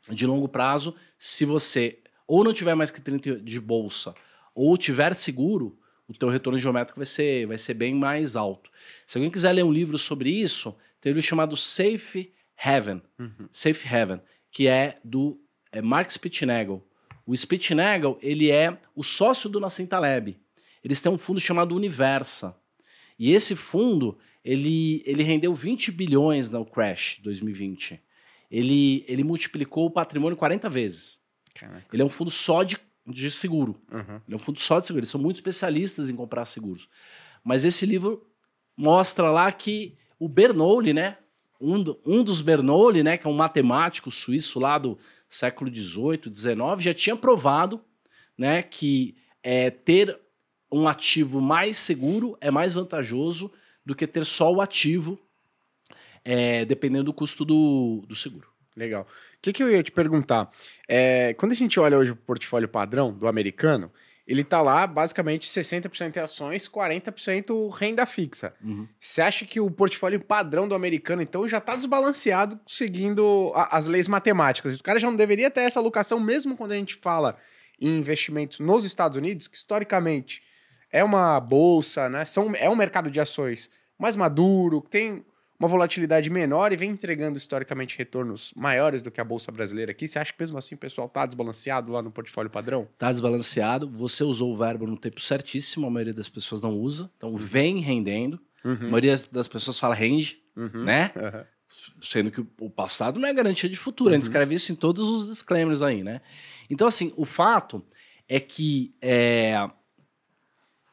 de 0.10 0.26
longo 0.26 0.48
prazo. 0.48 0.96
Se 1.18 1.46
você 1.46 2.00
ou 2.26 2.44
não 2.44 2.54
tiver 2.54 2.76
mais 2.76 2.92
que 2.92 3.02
30 3.02 3.38
de 3.38 3.60
bolsa 3.60 4.14
ou 4.54 4.78
tiver 4.78 5.14
seguro, 5.16 5.78
o 6.08 6.14
teu 6.14 6.30
retorno 6.30 6.60
geométrico 6.60 7.00
vai 7.00 7.06
ser, 7.06 7.46
vai 7.46 7.58
ser 7.58 7.74
bem 7.74 7.94
mais 7.94 8.36
alto. 8.36 8.72
Se 9.06 9.18
alguém 9.18 9.32
quiser 9.32 9.52
ler 9.52 9.64
um 9.64 9.72
livro 9.72 9.98
sobre 9.98 10.30
isso, 10.30 10.76
tem 11.02 11.12
um 11.12 11.16
livro 11.16 11.28
chamado 11.28 11.56
Safe 11.58 12.34
Haven, 12.58 13.02
Uhum. 13.18 13.48
Safe 13.52 13.88
Haven, 13.88 14.22
que 14.52 14.68
é 14.68 14.98
do 15.04 15.40
é 15.72 15.82
Mark 15.82 16.10
Spitznagel. 16.10 16.84
O 17.30 17.38
Spitznagel, 17.38 18.18
ele 18.24 18.50
é 18.50 18.76
o 18.96 19.04
sócio 19.04 19.48
do 19.48 19.60
Nassim 19.60 19.86
Taleb. 19.86 20.36
Eles 20.84 21.00
têm 21.00 21.12
um 21.12 21.18
fundo 21.18 21.40
chamado 21.40 21.76
Universa. 21.76 22.58
E 23.20 23.34
esse 23.34 23.56
fundo, 23.56 24.18
ele, 24.44 25.04
ele 25.06 25.22
rendeu 25.22 25.54
20 25.54 25.92
bilhões 25.92 26.50
no 26.50 26.66
crash 26.66 27.20
2020. 27.22 28.02
Ele, 28.50 29.06
ele 29.08 29.24
multiplicou 29.24 29.86
o 29.86 29.92
patrimônio 29.92 30.36
40 30.36 30.68
vezes. 30.70 31.20
Caraca. 31.54 31.86
Ele 31.94 32.02
é 32.02 32.06
um 32.06 32.10
fundo 32.10 32.32
só 32.32 32.64
de, 32.64 32.80
de 33.06 33.30
seguro. 33.30 33.80
Uhum. 33.92 34.16
Ele 34.28 34.34
é 34.34 34.36
um 34.36 34.40
fundo 34.40 34.60
só 34.60 34.80
de 34.80 34.88
seguro. 34.88 35.02
Eles 35.02 35.12
são 35.12 35.22
muito 35.22 35.36
especialistas 35.36 36.10
em 36.10 36.16
comprar 36.16 36.46
seguros. 36.46 36.90
Mas 37.44 37.64
esse 37.64 37.86
livro 37.86 38.26
mostra 38.76 39.30
lá 39.30 39.52
que 39.52 39.96
o 40.18 40.28
Bernoulli, 40.28 40.94
né? 40.94 41.20
Um, 41.60 41.82
do- 41.84 42.00
um 42.06 42.24
dos 42.24 42.42
Bernoulli, 42.42 43.04
né? 43.04 43.18
Que 43.18 43.28
é 43.28 43.30
um 43.30 43.34
matemático 43.34 44.10
suíço 44.10 44.60
lá 44.60 44.78
do 44.78 44.98
século 45.28 45.74
XVIII, 45.74 46.34
XIX, 46.34 46.56
já 46.80 46.94
tinha 46.94 47.16
provado, 47.16 47.82
né? 48.38 48.64
Que 48.64 49.16
é, 49.44 49.70
ter 49.70 50.18
um 50.72 50.88
ativo 50.88 51.42
mais 51.42 51.78
seguro 51.78 52.38
é 52.40 52.50
mais 52.52 52.74
vantajoso 52.76 53.52
do 53.86 53.96
que 53.96 54.06
ter 54.06 54.26
só 54.26 54.54
o 54.54 54.62
ativo, 54.62 55.20
é, 56.24 56.64
dependendo 56.66 57.06
do 57.06 57.14
custo 57.14 57.44
do, 57.44 58.04
do 58.08 58.16
seguro. 58.16 58.48
Legal. 58.76 59.02
O 59.04 59.06
que, 59.42 59.52
que 59.52 59.62
eu 59.64 59.70
ia 59.70 59.84
te 59.84 59.92
perguntar? 59.92 60.50
É, 60.88 61.34
quando 61.34 61.52
a 61.52 61.56
gente 61.56 61.80
olha 61.80 61.98
hoje 61.98 62.12
o 62.12 62.16
portfólio 62.16 62.70
padrão 62.70 63.12
do 63.12 63.28
americano, 63.28 63.92
ele 64.30 64.44
tá 64.44 64.62
lá 64.62 64.86
basicamente 64.86 65.48
60% 65.50 66.16
em 66.16 66.20
ações, 66.20 66.68
40% 66.68 67.68
renda 67.76 68.06
fixa. 68.06 68.54
Uhum. 68.64 68.88
Você 69.00 69.22
acha 69.22 69.44
que 69.46 69.60
o 69.60 69.72
portfólio 69.72 70.20
padrão 70.20 70.68
do 70.68 70.76
americano, 70.76 71.22
então, 71.22 71.48
já 71.48 71.58
está 71.58 71.76
desbalanceado 71.76 72.60
seguindo 72.68 73.52
a- 73.56 73.76
as 73.78 73.88
leis 73.88 74.08
matemáticas? 74.08 74.74
Os 74.74 74.82
caras 74.82 75.02
já 75.02 75.10
não 75.10 75.18
deveriam 75.18 75.50
ter 75.50 75.62
essa 75.62 75.80
alocação, 75.80 76.20
mesmo 76.20 76.56
quando 76.56 76.74
a 76.74 76.76
gente 76.76 76.96
fala 76.96 77.36
em 77.82 77.98
investimentos 77.98 78.60
nos 78.60 78.86
Estados 78.86 79.18
Unidos, 79.18 79.48
que 79.48 79.58
historicamente 79.58 80.42
é 80.92 81.04
uma 81.04 81.40
bolsa, 81.40 82.08
né? 82.10 82.24
São, 82.26 82.52
é 82.56 82.70
um 82.70 82.76
mercado 82.76 83.10
de 83.10 83.20
ações 83.20 83.70
mais 83.98 84.16
maduro, 84.16 84.82
que 84.82 84.90
tem 84.90 85.26
uma 85.60 85.68
volatilidade 85.68 86.30
menor 86.30 86.72
e 86.72 86.78
vem 86.78 86.92
entregando 86.92 87.38
historicamente 87.38 87.98
retornos 87.98 88.54
maiores 88.56 89.02
do 89.02 89.12
que 89.12 89.20
a 89.20 89.26
bolsa 89.26 89.52
brasileira 89.52 89.92
aqui. 89.92 90.08
Você 90.08 90.18
acha 90.18 90.32
que 90.32 90.40
mesmo 90.40 90.58
assim 90.58 90.76
o 90.76 90.78
pessoal 90.78 91.08
está 91.08 91.26
desbalanceado 91.26 91.92
lá 91.92 92.02
no 92.02 92.12
portfólio 92.12 92.50
padrão? 92.50 92.88
Tá 92.98 93.12
desbalanceado. 93.12 93.90
Você 93.92 94.24
usou 94.24 94.54
o 94.54 94.58
verbo 94.58 94.88
no 94.88 94.98
tempo 94.98 95.20
certíssimo, 95.20 95.86
a 95.86 95.90
maioria 95.90 96.14
das 96.14 96.30
pessoas 96.30 96.62
não 96.62 96.74
usa. 96.78 97.12
Então, 97.18 97.36
vem 97.36 97.80
rendendo. 97.80 98.40
A 98.64 98.70
maioria 98.86 99.16
das 99.32 99.48
pessoas 99.50 99.78
fala 99.80 99.94
rende, 99.94 100.42
Uhum. 100.56 100.84
né? 100.84 101.12
Aham. 101.16 101.46
Sendo 102.02 102.32
que 102.32 102.42
o 102.60 102.70
passado 102.70 103.20
não 103.20 103.28
é 103.28 103.34
garantia 103.34 103.70
de 103.70 103.76
futuro. 103.76 104.10
A 104.12 104.14
gente 104.14 104.24
Uhum. 104.24 104.30
escreve 104.30 104.56
isso 104.56 104.72
em 104.72 104.76
todos 104.76 105.08
os 105.08 105.28
disclaimers 105.30 105.82
aí, 105.82 106.04
né? 106.04 106.22
Então, 106.70 106.88
assim, 106.88 107.14
o 107.16 107.26
fato 107.26 107.86
é 108.28 108.40
que 108.40 108.94
é, 109.02 109.70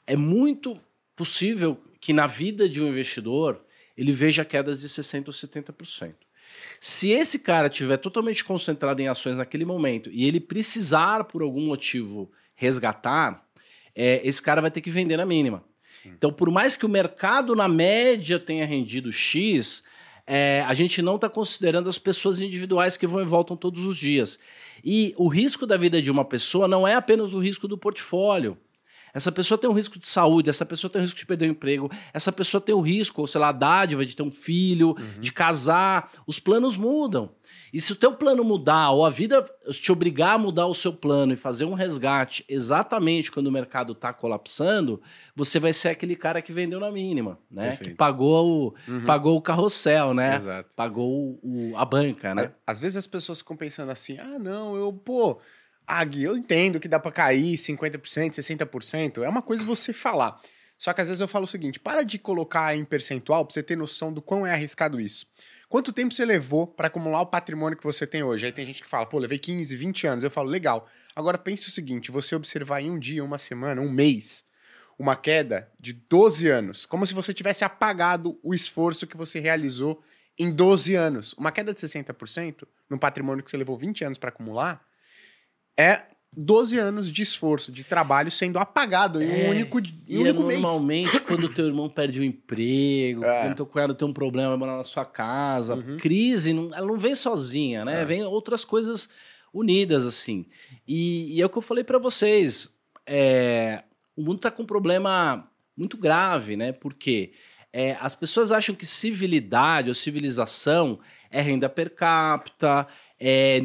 é 0.06 0.16
muito 0.16 0.78
possível 1.14 1.80
que 2.00 2.12
na 2.12 2.26
vida 2.26 2.68
de 2.68 2.82
um 2.82 2.88
investidor 2.88 3.64
ele 3.96 4.12
veja 4.12 4.44
quedas 4.44 4.80
de 4.80 4.88
60% 4.88 5.28
ou 5.28 5.32
70%. 5.32 6.14
Se 6.80 7.10
esse 7.10 7.38
cara 7.38 7.68
estiver 7.68 7.96
totalmente 7.96 8.44
concentrado 8.44 9.00
em 9.00 9.08
ações 9.08 9.38
naquele 9.38 9.64
momento 9.64 10.10
e 10.12 10.26
ele 10.26 10.40
precisar, 10.40 11.24
por 11.24 11.42
algum 11.42 11.64
motivo, 11.66 12.30
resgatar, 12.54 13.44
é, 13.94 14.20
esse 14.22 14.42
cara 14.42 14.60
vai 14.60 14.70
ter 14.70 14.80
que 14.80 14.90
vender 14.90 15.16
na 15.16 15.26
mínima. 15.26 15.64
Então, 16.04 16.32
por 16.32 16.50
mais 16.50 16.76
que 16.76 16.86
o 16.86 16.88
mercado, 16.88 17.54
na 17.54 17.66
média, 17.66 18.38
tenha 18.38 18.64
rendido 18.64 19.10
X, 19.10 19.82
é, 20.26 20.62
a 20.66 20.74
gente 20.74 21.00
não 21.00 21.16
está 21.16 21.28
considerando 21.28 21.88
as 21.88 21.98
pessoas 21.98 22.40
individuais 22.40 22.96
que 22.96 23.06
vão 23.06 23.20
e 23.20 23.24
voltam 23.24 23.56
todos 23.56 23.84
os 23.84 23.96
dias. 23.96 24.38
E 24.84 25.14
o 25.16 25.28
risco 25.28 25.66
da 25.66 25.76
vida 25.76 26.00
de 26.00 26.10
uma 26.10 26.24
pessoa 26.24 26.68
não 26.68 26.86
é 26.86 26.94
apenas 26.94 27.32
o 27.32 27.38
risco 27.38 27.66
do 27.66 27.78
portfólio. 27.78 28.56
Essa 29.16 29.32
pessoa 29.32 29.56
tem 29.56 29.68
um 29.70 29.72
risco 29.72 29.98
de 29.98 30.06
saúde, 30.06 30.50
essa 30.50 30.66
pessoa 30.66 30.90
tem 30.90 31.00
um 31.00 31.04
risco 31.04 31.18
de 31.18 31.24
perder 31.24 31.48
o 31.48 31.52
emprego, 31.52 31.90
essa 32.12 32.30
pessoa 32.30 32.60
tem 32.60 32.74
o 32.74 32.82
risco, 32.82 33.22
ou 33.22 33.26
sei 33.26 33.40
lá, 33.40 33.50
dádiva 33.50 34.04
de 34.04 34.14
ter 34.14 34.22
um 34.22 34.30
filho, 34.30 34.94
de 35.18 35.32
casar. 35.32 36.10
Os 36.26 36.38
planos 36.38 36.76
mudam. 36.76 37.30
E 37.72 37.80
se 37.80 37.92
o 37.92 37.96
teu 37.96 38.12
plano 38.12 38.44
mudar, 38.44 38.90
ou 38.90 39.06
a 39.06 39.10
vida 39.10 39.42
te 39.70 39.90
obrigar 39.90 40.34
a 40.34 40.38
mudar 40.38 40.66
o 40.66 40.74
seu 40.74 40.92
plano 40.92 41.32
e 41.32 41.36
fazer 41.36 41.64
um 41.64 41.72
resgate 41.72 42.44
exatamente 42.46 43.30
quando 43.32 43.46
o 43.46 43.52
mercado 43.52 43.92
está 43.92 44.12
colapsando, 44.12 45.00
você 45.34 45.58
vai 45.58 45.72
ser 45.72 45.88
aquele 45.88 46.14
cara 46.14 46.42
que 46.42 46.52
vendeu 46.52 46.78
na 46.78 46.90
mínima, 46.90 47.38
né? 47.50 47.68
Perfeito. 47.70 47.90
Que 47.92 47.96
pagou 47.96 48.46
o, 48.46 48.74
Uhum. 48.90 49.04
pagou 49.06 49.36
o 49.36 49.40
carrossel, 49.40 50.12
né? 50.12 50.36
Exato. 50.36 50.68
Pagou 50.76 51.38
o- 51.42 51.72
a 51.74 51.84
banca, 51.86 52.34
né? 52.34 52.52
Às 52.66 52.78
vezes 52.78 52.96
as 52.98 53.06
pessoas 53.06 53.38
ficam 53.38 53.56
pensando 53.56 53.90
assim: 53.90 54.18
ah, 54.18 54.38
não, 54.38 54.76
eu, 54.76 54.92
pô, 54.92 55.38
ah, 55.86 56.04
Gui, 56.04 56.24
eu 56.24 56.36
entendo 56.36 56.80
que 56.80 56.88
dá 56.88 56.98
pra 56.98 57.12
cair 57.12 57.56
50%, 57.56 58.34
60%. 58.34 59.22
É 59.22 59.28
uma 59.28 59.42
coisa 59.42 59.64
você 59.64 59.92
falar. 59.92 60.40
Só 60.76 60.92
que 60.92 61.00
às 61.00 61.08
vezes 61.08 61.20
eu 61.20 61.28
falo 61.28 61.44
o 61.44 61.48
seguinte: 61.48 61.78
para 61.78 62.02
de 62.02 62.18
colocar 62.18 62.76
em 62.76 62.84
percentual 62.84 63.44
pra 63.44 63.54
você 63.54 63.62
ter 63.62 63.76
noção 63.76 64.12
do 64.12 64.20
quão 64.20 64.46
é 64.46 64.52
arriscado 64.52 65.00
isso. 65.00 65.26
Quanto 65.68 65.92
tempo 65.92 66.14
você 66.14 66.24
levou 66.24 66.66
para 66.66 66.86
acumular 66.86 67.20
o 67.20 67.26
patrimônio 67.26 67.76
que 67.76 67.84
você 67.84 68.06
tem 68.06 68.22
hoje? 68.22 68.46
Aí 68.46 68.52
tem 68.52 68.64
gente 68.64 68.82
que 68.82 68.88
fala, 68.88 69.04
pô, 69.04 69.18
levei 69.18 69.38
15, 69.38 69.74
20 69.74 70.06
anos. 70.06 70.24
Eu 70.24 70.30
falo, 70.30 70.48
legal. 70.48 70.88
Agora 71.14 71.38
pense 71.38 71.68
o 71.68 71.72
seguinte: 71.72 72.10
você 72.10 72.34
observar 72.34 72.80
em 72.80 72.90
um 72.90 72.98
dia, 72.98 73.24
uma 73.24 73.38
semana, 73.38 73.80
um 73.80 73.90
mês, 73.90 74.44
uma 74.98 75.14
queda 75.14 75.70
de 75.78 75.92
12 75.92 76.48
anos, 76.48 76.84
como 76.84 77.06
se 77.06 77.14
você 77.14 77.32
tivesse 77.32 77.64
apagado 77.64 78.38
o 78.42 78.54
esforço 78.54 79.06
que 79.06 79.16
você 79.16 79.38
realizou 79.38 80.02
em 80.38 80.50
12 80.50 80.94
anos. 80.94 81.32
Uma 81.34 81.52
queda 81.52 81.72
de 81.72 81.80
60% 81.80 82.66
num 82.90 82.98
patrimônio 82.98 83.42
que 83.42 83.50
você 83.50 83.56
levou 83.56 83.76
20 83.76 84.04
anos 84.04 84.18
para 84.18 84.28
acumular 84.28 84.84
é 85.78 86.02
12 86.38 86.78
anos 86.78 87.10
de 87.10 87.22
esforço, 87.22 87.72
de 87.72 87.82
trabalho 87.82 88.30
sendo 88.30 88.58
apagado 88.58 89.22
em 89.22 89.26
um 89.26 89.34
É, 89.46 89.50
único, 89.50 89.78
em 89.78 89.84
E 90.06 90.18
um 90.18 90.20
é 90.26 90.30
único 90.30 90.42
mês. 90.42 90.60
normalmente 90.60 91.20
quando 91.22 91.48
teu 91.48 91.66
irmão 91.66 91.88
perde 91.88 92.20
o 92.20 92.24
emprego, 92.24 93.24
É. 93.24 93.42
quando 93.42 93.56
teu 93.56 93.66
cunhado 93.66 93.94
tem 93.94 94.06
um 94.06 94.12
problema, 94.12 94.50
vai 94.50 94.58
morar 94.58 94.76
na 94.76 94.84
sua 94.84 95.04
casa, 95.04 95.74
Uhum. 95.76 95.96
crise, 95.96 96.52
não- 96.52 96.74
ela 96.74 96.86
não 96.86 96.98
vem 96.98 97.14
sozinha, 97.14 97.84
né? 97.84 98.02
É. 98.02 98.04
Vem 98.04 98.22
outras 98.24 98.64
coisas 98.64 99.08
unidas, 99.52 100.04
assim. 100.04 100.44
E, 100.86 101.34
e 101.36 101.40
é 101.40 101.46
o 101.46 101.48
que 101.48 101.56
eu 101.56 101.62
falei 101.62 101.82
pra 101.84 101.98
vocês. 101.98 102.68
é, 103.08 103.84
o 104.16 104.22
mundo 104.22 104.40
tá 104.40 104.50
com 104.50 104.64
um 104.64 104.66
problema 104.66 105.48
muito 105.76 105.96
grave, 105.96 106.56
né? 106.56 106.72
Porque 106.72 107.32
é, 107.72 107.96
as 108.00 108.14
pessoas 108.16 108.50
acham 108.50 108.74
que 108.74 108.84
civilidade 108.84 109.88
ou 109.88 109.94
civilização 109.94 110.98
é 111.30 111.40
renda 111.40 111.68
per 111.68 111.94
capita, 111.94 112.86
é 113.18 113.60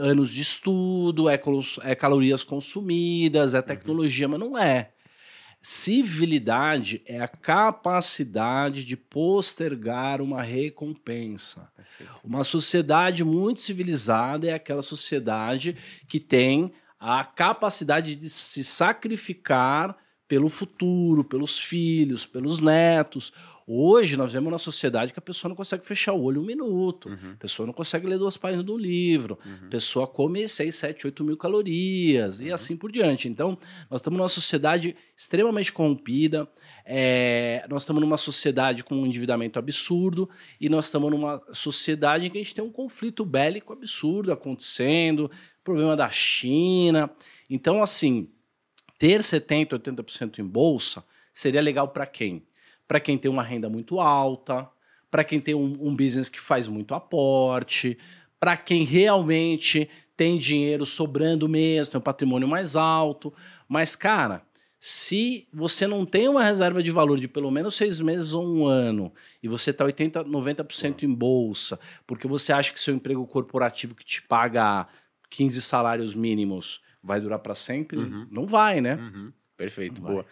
anos 0.00 0.30
de 0.30 0.40
estudo, 0.40 1.28
é, 1.28 1.40
é 1.82 1.94
calorias 1.94 2.42
consumidas, 2.42 3.54
é 3.54 3.62
tecnologia, 3.62 4.28
mas 4.28 4.40
não 4.40 4.56
é. 4.56 4.90
Civilidade 5.60 7.02
é 7.04 7.20
a 7.20 7.28
capacidade 7.28 8.84
de 8.84 8.96
postergar 8.96 10.20
uma 10.20 10.40
recompensa. 10.40 11.68
Uma 12.22 12.44
sociedade 12.44 13.24
muito 13.24 13.60
civilizada 13.60 14.46
é 14.46 14.52
aquela 14.52 14.82
sociedade 14.82 15.76
que 16.06 16.20
tem 16.20 16.72
a 17.00 17.24
capacidade 17.24 18.14
de 18.14 18.30
se 18.30 18.62
sacrificar 18.62 19.96
pelo 20.28 20.48
futuro, 20.48 21.24
pelos 21.24 21.58
filhos, 21.58 22.26
pelos 22.26 22.60
netos. 22.60 23.32
Hoje 23.68 24.16
nós 24.16 24.32
vemos 24.32 24.46
uma 24.46 24.58
sociedade 24.58 25.12
que 25.12 25.18
a 25.18 25.22
pessoa 25.22 25.48
não 25.48 25.56
consegue 25.56 25.84
fechar 25.84 26.12
o 26.12 26.22
olho 26.22 26.40
um 26.40 26.44
minuto, 26.44 27.08
Uhum, 27.08 27.32
a 27.32 27.36
pessoa 27.36 27.66
não 27.66 27.72
consegue 27.74 28.06
ler 28.06 28.16
duas 28.16 28.36
páginas 28.36 28.64
do 28.64 28.78
livro, 28.78 29.36
uhum. 29.44 29.66
a 29.66 29.70
pessoa 29.70 30.06
come 30.06 30.46
6, 30.48 30.72
7, 30.72 31.06
8 31.06 31.24
mil 31.24 31.36
calorias 31.36 32.40
e 32.40 32.46
Uhum. 32.46 32.54
assim 32.54 32.76
por 32.76 32.92
diante. 32.92 33.26
Então, 33.28 33.58
nós 33.90 34.00
estamos 34.00 34.18
numa 34.18 34.28
sociedade 34.28 34.94
extremamente 35.16 35.72
corrompida, 35.72 36.48
é, 36.84 37.66
nós 37.68 37.82
estamos 37.82 38.00
numa 38.00 38.16
sociedade 38.16 38.84
com 38.84 38.94
um 38.94 39.04
endividamento 39.04 39.58
absurdo 39.58 40.30
e 40.60 40.68
nós 40.68 40.84
estamos 40.84 41.10
numa 41.10 41.42
sociedade 41.52 42.24
em 42.26 42.30
que 42.30 42.38
a 42.38 42.42
gente 42.42 42.54
tem 42.54 42.64
um 42.64 42.70
conflito 42.70 43.24
bélico 43.24 43.72
absurdo 43.72 44.30
acontecendo, 44.32 45.28
problema 45.64 45.96
da 45.96 46.08
China. 46.08 47.10
Então, 47.50 47.82
assim, 47.82 48.28
ter 48.96 49.20
70%, 49.22 49.70
80% 49.80 50.38
em 50.38 50.44
bolsa 50.46 51.02
seria 51.32 51.60
legal 51.60 51.88
para 51.88 52.06
quem? 52.06 52.46
Para 52.86 53.00
quem 53.00 53.18
tem 53.18 53.30
uma 53.30 53.42
renda 53.42 53.68
muito 53.68 53.98
alta, 54.00 54.68
para 55.10 55.24
quem 55.24 55.40
tem 55.40 55.54
um, 55.54 55.76
um 55.80 55.94
business 55.96 56.28
que 56.28 56.40
faz 56.40 56.68
muito 56.68 56.94
aporte, 56.94 57.98
para 58.38 58.56
quem 58.56 58.84
realmente 58.84 59.88
tem 60.16 60.38
dinheiro 60.38 60.86
sobrando 60.86 61.48
mesmo, 61.48 61.92
tem 61.92 61.98
um 61.98 62.02
patrimônio 62.02 62.48
mais 62.48 62.76
alto. 62.76 63.32
Mas, 63.68 63.94
cara, 63.96 64.42
Se 64.78 65.48
você 65.52 65.86
não 65.86 66.04
tem 66.04 66.28
uma 66.28 66.44
reserva 66.44 66.82
de 66.82 66.90
valor 66.90 67.18
de 67.18 67.26
pelo 67.26 67.50
menos 67.50 67.74
seis 67.74 68.00
meses 68.00 68.34
ou 68.34 68.46
um 68.46 68.66
ano, 68.66 69.12
e 69.42 69.48
você 69.48 69.70
está 69.70 69.84
80%, 69.84 70.24
90% 70.26 71.02
em 71.02 71.12
bolsa, 71.12 71.80
porque 72.06 72.28
você 72.28 72.52
acha 72.52 72.72
que 72.72 72.78
seu 72.80 72.94
emprego 72.94 73.26
corporativo 73.26 73.94
que 73.94 74.04
te 74.04 74.22
paga 74.22 74.86
15 75.30 75.60
salários 75.62 76.14
mínimos 76.14 76.82
vai 77.02 77.20
durar 77.20 77.38
para 77.38 77.54
sempre, 77.54 77.98
Uhum. 77.98 78.26
não 78.30 78.46
vai, 78.46 78.80
né? 78.80 78.94
Uhum. 78.96 79.32
Perfeito, 79.56 80.00
Vai. 80.02 80.12
boa. 80.12 80.26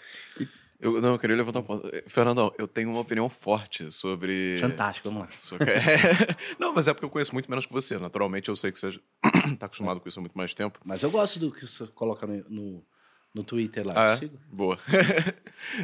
Eu, 0.84 1.00
não, 1.00 1.12
eu 1.12 1.18
queria 1.18 1.34
levantar 1.36 1.60
um 1.60 1.62
ponto. 1.62 1.88
Eh, 1.92 2.04
Fernandão, 2.06 2.52
eu 2.58 2.68
tenho 2.68 2.90
uma 2.90 3.00
opinião 3.00 3.28
forte 3.28 3.90
sobre. 3.90 4.58
Fantástico, 4.60 5.08
vamos 5.10 5.24
lá. 5.24 5.28
sobre- 5.42 5.66
não, 6.60 6.74
mas 6.74 6.86
é 6.88 6.92
porque 6.92 7.06
eu 7.06 7.10
conheço 7.10 7.32
muito 7.32 7.48
menos 7.50 7.64
que 7.66 7.72
você. 7.72 7.98
Naturalmente, 7.98 8.48
eu 8.50 8.56
sei 8.56 8.70
que 8.70 8.78
você 8.78 8.90
tá 9.58 9.66
acostumado 9.66 9.98
com 10.00 10.08
isso 10.08 10.18
há 10.18 10.22
muito 10.22 10.36
mais 10.36 10.52
tempo. 10.52 10.78
Mas 10.84 11.02
eu 11.02 11.10
gosto 11.10 11.38
do 11.38 11.50
que 11.50 11.66
você 11.66 11.86
coloca 11.88 12.26
no, 12.26 12.44
no, 12.50 12.86
no 13.32 13.42
Twitter 13.42 13.86
lá. 13.86 13.94
Ah, 13.96 14.06
eu 14.08 14.12
é? 14.12 14.16
sigo. 14.16 14.38
Boa. 14.52 14.78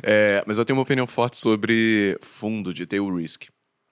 É, 0.03 0.43
mas 0.47 0.59
eu 0.59 0.65
tenho 0.65 0.77
uma 0.77 0.83
opinião 0.83 1.07
forte 1.07 1.37
sobre 1.37 2.19
fundo 2.21 2.75
de 2.75 2.87
tail 2.87 3.09
risk, 3.17 3.45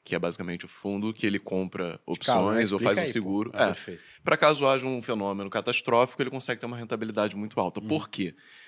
que 0.05 0.15
é 0.15 0.19
basicamente 0.19 0.65
o 0.65 0.69
fundo 0.69 1.15
que 1.15 1.27
ele 1.27 1.39
compra 1.39 2.01
opções 2.05 2.73
ou 2.73 2.79
explica 2.79 2.85
faz 2.85 2.99
um 2.99 3.01
aí, 3.03 3.07
seguro. 3.07 3.51
Ah, 3.55 3.63
É, 3.63 3.67
perfeito. 3.69 4.03
para 4.25 4.37
caso 4.37 4.67
haja 4.67 4.85
um 4.87 5.01
fenômeno 5.01 5.49
catastrófico, 5.49 6.21
ele 6.23 6.31
consegue 6.31 6.61
ter 6.61 6.67
uma 6.67 6.77
rentabilidade 6.77 7.37
muito 7.37 7.59
alta. 7.61 7.81
Uhum. 7.81 7.89
Por 7.89 8.09
quê? 8.09 8.35
Porque 8.35 8.59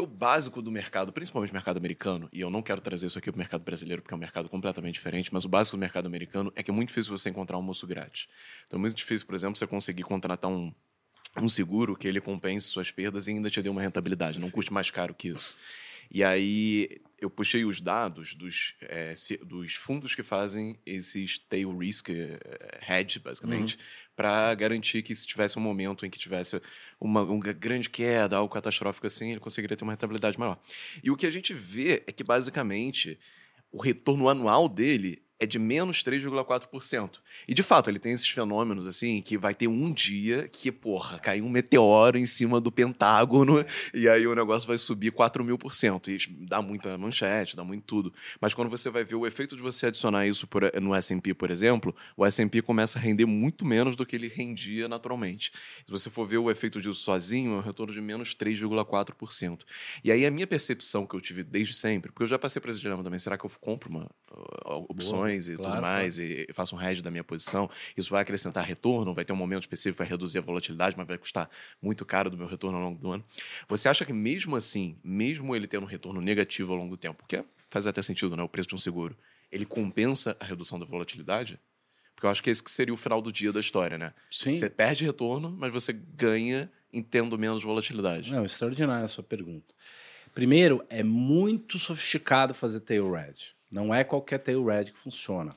o 0.00 0.06
básico 0.06 0.60
do 0.60 0.70
mercado, 0.70 1.12
principalmente 1.12 1.52
mercado 1.52 1.76
americano, 1.78 2.28
e 2.32 2.40
eu 2.40 2.50
não 2.50 2.62
quero 2.62 2.80
trazer 2.80 3.06
isso 3.06 3.18
aqui 3.18 3.30
para 3.30 3.36
o 3.36 3.38
mercado 3.38 3.62
brasileiro, 3.62 4.02
porque 4.02 4.12
é 4.12 4.16
um 4.16 4.20
mercado 4.20 4.48
completamente 4.48 4.94
diferente, 4.94 5.32
mas 5.32 5.44
o 5.44 5.48
básico 5.48 5.76
do 5.76 5.80
mercado 5.80 6.06
americano 6.06 6.52
é 6.54 6.62
que 6.62 6.70
é 6.70 6.74
muito 6.74 6.88
difícil 6.88 7.16
você 7.16 7.30
encontrar 7.30 7.56
um 7.56 7.60
almoço 7.60 7.86
grátis. 7.86 8.26
Então 8.66 8.78
é 8.78 8.80
muito 8.80 8.94
difícil, 8.96 9.26
por 9.26 9.34
exemplo, 9.34 9.56
você 9.56 9.66
conseguir 9.66 10.02
contratar 10.02 10.50
um, 10.50 10.72
um 11.38 11.48
seguro 11.48 11.96
que 11.96 12.06
ele 12.06 12.20
compense 12.20 12.66
suas 12.68 12.90
perdas 12.90 13.26
e 13.26 13.30
ainda 13.30 13.48
te 13.48 13.62
dê 13.62 13.68
uma 13.68 13.80
rentabilidade, 13.80 14.38
não 14.38 14.50
custe 14.50 14.72
mais 14.72 14.90
caro 14.90 15.14
que 15.14 15.28
isso. 15.28 15.56
E 16.10 16.24
aí 16.24 17.00
eu 17.20 17.30
puxei 17.30 17.64
os 17.64 17.80
dados 17.80 18.34
dos, 18.34 18.74
se- 19.14 19.36
dos 19.38 19.74
fundos 19.76 20.14
que 20.14 20.22
fazem 20.24 20.76
esses 20.84 21.38
tail 21.38 21.76
risk 21.78 22.08
eh, 22.10 22.80
hedge, 22.88 23.20
basicamente, 23.20 23.78
para 24.20 24.54
garantir 24.54 25.02
que 25.02 25.16
se 25.16 25.26
tivesse 25.26 25.58
um 25.58 25.62
momento 25.62 26.04
em 26.04 26.10
que 26.10 26.18
tivesse 26.18 26.60
uma, 27.00 27.22
uma 27.22 27.40
grande 27.54 27.88
queda, 27.88 28.36
algo 28.36 28.52
catastrófico 28.52 29.06
assim, 29.06 29.30
ele 29.30 29.40
conseguiria 29.40 29.74
ter 29.74 29.82
uma 29.82 29.94
rentabilidade 29.94 30.38
maior. 30.38 30.60
E 31.02 31.10
o 31.10 31.16
que 31.16 31.24
a 31.24 31.30
gente 31.30 31.54
vê 31.54 32.02
é 32.06 32.12
que, 32.12 32.22
basicamente, 32.22 33.18
o 33.72 33.80
retorno 33.80 34.28
anual 34.28 34.68
dele 34.68 35.22
é 35.40 35.46
de 35.46 35.58
menos 35.58 36.04
3,4%. 36.04 37.12
E, 37.48 37.54
de 37.54 37.62
fato, 37.62 37.88
ele 37.88 37.98
tem 37.98 38.12
esses 38.12 38.28
fenômenos, 38.28 38.86
assim, 38.86 39.22
que 39.22 39.38
vai 39.38 39.54
ter 39.54 39.66
um 39.68 39.90
dia 39.90 40.46
que, 40.48 40.70
porra, 40.70 41.18
caiu 41.18 41.46
um 41.46 41.48
meteoro 41.48 42.18
em 42.18 42.26
cima 42.26 42.60
do 42.60 42.70
Pentágono 42.70 43.64
e 43.94 44.06
aí 44.06 44.26
o 44.26 44.34
negócio 44.34 44.68
vai 44.68 44.76
subir 44.76 45.10
4 45.10 45.42
mil 45.42 45.56
por 45.56 45.74
cento. 45.74 46.10
E 46.10 46.18
dá 46.28 46.60
muita 46.60 46.96
manchete, 46.98 47.56
dá 47.56 47.64
muito 47.64 47.84
tudo. 47.84 48.12
Mas 48.38 48.52
quando 48.52 48.68
você 48.68 48.90
vai 48.90 49.02
ver 49.02 49.14
o 49.14 49.26
efeito 49.26 49.56
de 49.56 49.62
você 49.62 49.86
adicionar 49.86 50.26
isso 50.26 50.46
por- 50.46 50.70
no 50.80 50.94
S&P, 50.94 51.32
por 51.32 51.50
exemplo, 51.50 51.96
o 52.16 52.26
S&P 52.26 52.60
começa 52.60 52.98
a 52.98 53.02
render 53.02 53.24
muito 53.24 53.64
menos 53.64 53.96
do 53.96 54.04
que 54.04 54.16
ele 54.16 54.28
rendia 54.28 54.88
naturalmente. 54.88 55.52
Se 55.86 55.90
você 55.90 56.10
for 56.10 56.26
ver 56.26 56.38
o 56.38 56.50
efeito 56.50 56.82
disso 56.82 57.00
sozinho, 57.00 57.54
é 57.54 57.56
um 57.56 57.60
retorno 57.60 57.94
de 57.94 58.00
menos 58.02 58.34
3,4%. 58.34 59.60
E 60.04 60.12
aí 60.12 60.26
a 60.26 60.30
minha 60.30 60.46
percepção 60.46 61.06
que 61.06 61.16
eu 61.16 61.20
tive 61.20 61.42
desde 61.42 61.72
sempre, 61.74 62.12
porque 62.12 62.24
eu 62.24 62.28
já 62.28 62.38
passei 62.38 62.60
por 62.60 62.68
esse 62.68 62.78
dilema 62.78 63.02
também, 63.02 63.18
será 63.18 63.38
que 63.38 63.46
eu 63.46 63.50
compro 63.58 63.88
uma, 63.88 64.04
uh, 64.32 64.84
opções 64.88 65.29
e 65.48 65.56
claro, 65.56 65.70
tudo 65.72 65.80
mais, 65.82 66.18
e 66.18 66.46
faço 66.52 66.74
um 66.76 66.80
hedge 66.82 67.02
da 67.02 67.10
minha 67.10 67.24
posição, 67.24 67.68
isso 67.96 68.10
vai 68.10 68.22
acrescentar 68.22 68.64
retorno, 68.64 69.12
vai 69.14 69.24
ter 69.24 69.32
um 69.32 69.36
momento 69.36 69.62
específico, 69.62 69.98
vai 69.98 70.06
reduzir 70.06 70.38
a 70.38 70.42
volatilidade, 70.42 70.96
mas 70.96 71.06
vai 71.06 71.18
custar 71.18 71.48
muito 71.80 72.04
caro 72.04 72.30
do 72.30 72.36
meu 72.36 72.46
retorno 72.46 72.78
ao 72.78 72.84
longo 72.84 72.98
do 72.98 73.10
ano. 73.12 73.24
Você 73.68 73.88
acha 73.88 74.04
que 74.04 74.12
mesmo 74.12 74.56
assim, 74.56 74.96
mesmo 75.04 75.54
ele 75.54 75.66
tendo 75.66 75.82
um 75.84 75.86
retorno 75.88 76.20
negativo 76.20 76.72
ao 76.72 76.78
longo 76.78 76.90
do 76.90 76.96
tempo, 76.96 77.24
que 77.28 77.36
é- 77.36 77.44
faz 77.68 77.86
até 77.86 78.02
sentido, 78.02 78.36
né? 78.36 78.42
O 78.42 78.48
preço 78.48 78.68
de 78.68 78.74
um 78.74 78.78
seguro, 78.78 79.16
ele 79.52 79.64
compensa 79.64 80.36
a 80.40 80.44
redução 80.44 80.78
da 80.78 80.84
volatilidade? 80.84 81.58
Porque 82.14 82.26
eu 82.26 82.30
acho 82.30 82.42
que 82.42 82.50
esse 82.50 82.62
que 82.62 82.70
seria 82.70 82.92
o 82.92 82.96
final 82.96 83.22
do 83.22 83.32
dia 83.32 83.52
da 83.52 83.60
história, 83.60 83.96
né? 83.96 84.12
Sim. 84.30 84.52
Você 84.52 84.68
perde 84.68 85.04
retorno, 85.04 85.50
mas 85.58 85.72
você 85.72 85.92
ganha 85.92 86.70
em 86.92 87.02
tendo 87.02 87.38
menos 87.38 87.62
volatilidade. 87.62 88.32
Não, 88.32 88.44
extraordinária 88.44 89.04
a 89.04 89.08
sua 89.08 89.24
pergunta. 89.24 89.72
Primeiro, 90.34 90.84
é 90.88 91.02
muito 91.02 91.78
sofisticado 91.78 92.52
fazer 92.54 92.80
tail 92.80 93.10
red. 93.10 93.34
Não 93.70 93.94
é 93.94 94.02
qualquer 94.02 94.38
tail 94.38 94.64
red 94.64 94.86
que 94.86 94.98
funciona. 94.98 95.56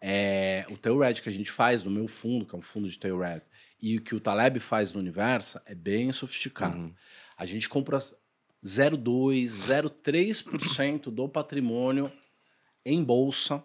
É, 0.00 0.66
o 0.70 0.76
tail 0.76 0.98
red 0.98 1.14
que 1.14 1.28
a 1.28 1.32
gente 1.32 1.50
faz 1.50 1.82
no 1.82 1.90
meu 1.90 2.08
fundo, 2.08 2.46
que 2.46 2.54
é 2.54 2.58
um 2.58 2.62
fundo 2.62 2.88
de 2.88 2.98
tail 2.98 3.18
red, 3.18 3.42
e 3.80 3.96
o 3.96 4.00
que 4.00 4.14
o 4.14 4.20
Taleb 4.20 4.60
faz 4.60 4.92
no 4.92 5.00
Universa 5.00 5.62
é 5.66 5.74
bem 5.74 6.10
sofisticado. 6.12 6.78
Uhum. 6.78 6.94
A 7.36 7.44
gente 7.44 7.68
compra 7.68 7.98
0,2, 8.64 9.44
0,3% 9.44 11.10
do 11.10 11.28
patrimônio 11.28 12.10
em 12.84 13.04
bolsa, 13.04 13.62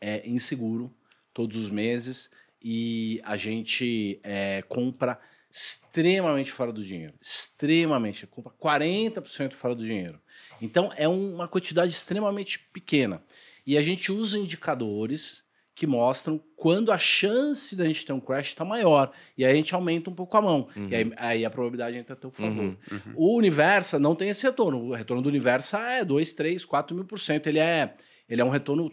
é, 0.00 0.26
em 0.28 0.38
seguro, 0.38 0.92
todos 1.32 1.56
os 1.56 1.70
meses, 1.70 2.30
e 2.60 3.20
a 3.24 3.36
gente 3.36 4.18
é, 4.24 4.62
compra 4.62 5.20
extremamente 5.50 6.52
fora 6.52 6.72
do 6.72 6.84
dinheiro. 6.84 7.14
Extremamente. 7.20 8.26
Compra 8.26 8.52
40% 8.52 9.52
fora 9.54 9.74
do 9.74 9.84
dinheiro. 9.84 10.20
Então, 10.60 10.92
é 10.96 11.08
uma 11.08 11.48
quantidade 11.48 11.92
extremamente 11.92 12.58
pequena. 12.72 13.22
E 13.66 13.76
a 13.76 13.82
gente 13.82 14.12
usa 14.12 14.38
indicadores 14.38 15.44
que 15.76 15.86
mostram 15.86 16.42
quando 16.56 16.90
a 16.90 16.96
chance 16.96 17.76
da 17.76 17.84
gente 17.84 18.06
ter 18.06 18.12
um 18.14 18.18
crash 18.18 18.46
está 18.48 18.64
maior. 18.64 19.12
E 19.36 19.44
aí 19.44 19.52
a 19.52 19.54
gente 19.54 19.74
aumenta 19.74 20.08
um 20.08 20.14
pouco 20.14 20.34
a 20.34 20.40
mão. 20.40 20.68
Uhum. 20.74 20.88
E 20.88 20.94
aí, 20.94 21.12
aí 21.16 21.44
a 21.44 21.50
probabilidade 21.50 21.98
entra 21.98 22.14
a 22.14 22.16
teu 22.16 22.30
favor. 22.30 22.64
Uhum. 22.64 22.78
O 23.14 23.36
Universa 23.36 23.98
não 23.98 24.14
tem 24.14 24.30
esse 24.30 24.42
retorno. 24.42 24.82
O 24.82 24.94
retorno 24.94 25.22
do 25.22 25.28
Universa 25.28 25.78
é 25.78 26.02
2, 26.02 26.32
3, 26.32 26.64
4 26.64 26.96
mil 26.96 27.04
por 27.04 27.18
cento. 27.18 27.48
Ele 27.48 27.58
é, 27.58 27.94
ele 28.26 28.40
é 28.40 28.44
um 28.44 28.48
retorno, 28.48 28.90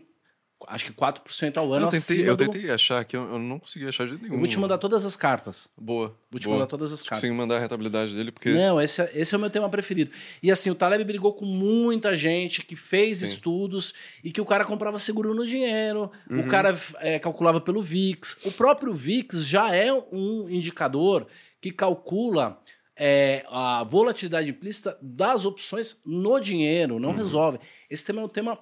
acho 0.68 0.86
que 0.86 0.91
4% 0.93 1.57
ao 1.57 1.74
ano 1.74 1.88
eu 1.88 1.89
tentei, 1.89 2.28
eu 2.30 2.36
do- 2.36 2.45
tentei 2.49 2.70
achar 2.72 2.99
aqui, 2.99 3.16
eu 3.16 3.24
eu 3.24 3.39
não 3.39 3.59
consegui 3.59 3.88
achar 3.88 4.05
de 4.07 4.14
nenhum. 4.22 4.34
Eu 4.36 4.39
vou 4.39 4.47
te 4.47 4.59
mandar 4.59 4.78
todas 4.78 5.05
as 5.05 5.16
cartas. 5.16 5.68
Boa. 5.78 6.16
Vou 6.32 6.39
te 6.39 6.45
boa. 6.45 6.55
mandar 6.57 6.68
todas 6.68 6.91
as 6.91 7.01
cartas. 7.01 7.20
Consegui 7.20 7.34
mandar 7.34 7.57
a 7.57 7.59
rentabilidade 7.59 8.14
dele, 8.16 8.32
porque. 8.32 8.49
Não, 8.51 8.80
esse, 8.82 9.01
é- 9.01 9.11
esse 9.14 9.34
é 9.34 9.38
o 9.38 9.41
meu 9.41 9.49
tema 9.49 9.70
preferido. 9.70 10.11
E 10.41 10.51
assim, 10.51 10.70
o 10.70 10.76
Taleb 10.76 11.03
brigou 11.03 11.34
com 11.34 11.45
muita 11.45 12.16
gente 12.16 12.64
que 12.64 12.76
fez 12.76 13.20
Sim. 13.20 13.26
estudos 13.26 13.93
e 14.24 14.32
que 14.32 14.41
o 14.41 14.45
cara 14.45 14.66
comprava 14.66 14.97
seguro 14.99 15.34
no 15.34 15.45
dinheiro, 15.45 16.11
Uhum. 16.30 16.41
o 16.41 16.47
cara 16.47 16.78
é, 16.99 17.20
calculava 17.20 17.59
pelo 17.61 17.82
VIX. 17.82 18.38
O 18.45 18.51
próprio 18.51 18.93
VIX 18.93 19.45
já 19.45 19.74
é 19.76 19.91
um 20.11 20.49
indicador 20.49 21.28
que 21.61 21.72
calcula 21.72 22.59
é, 22.95 23.43
a 23.49 23.84
volatilidade 23.84 24.49
implícita 24.49 24.95
das 25.01 25.45
opções 25.45 25.99
no 26.05 26.39
dinheiro, 26.39 26.99
não 26.99 27.09
Uhum. 27.09 27.16
resolve. 27.16 27.59
Esse 27.89 28.05
tema 28.05 28.22
é 28.22 28.26
um 28.26 28.30
tema 28.30 28.59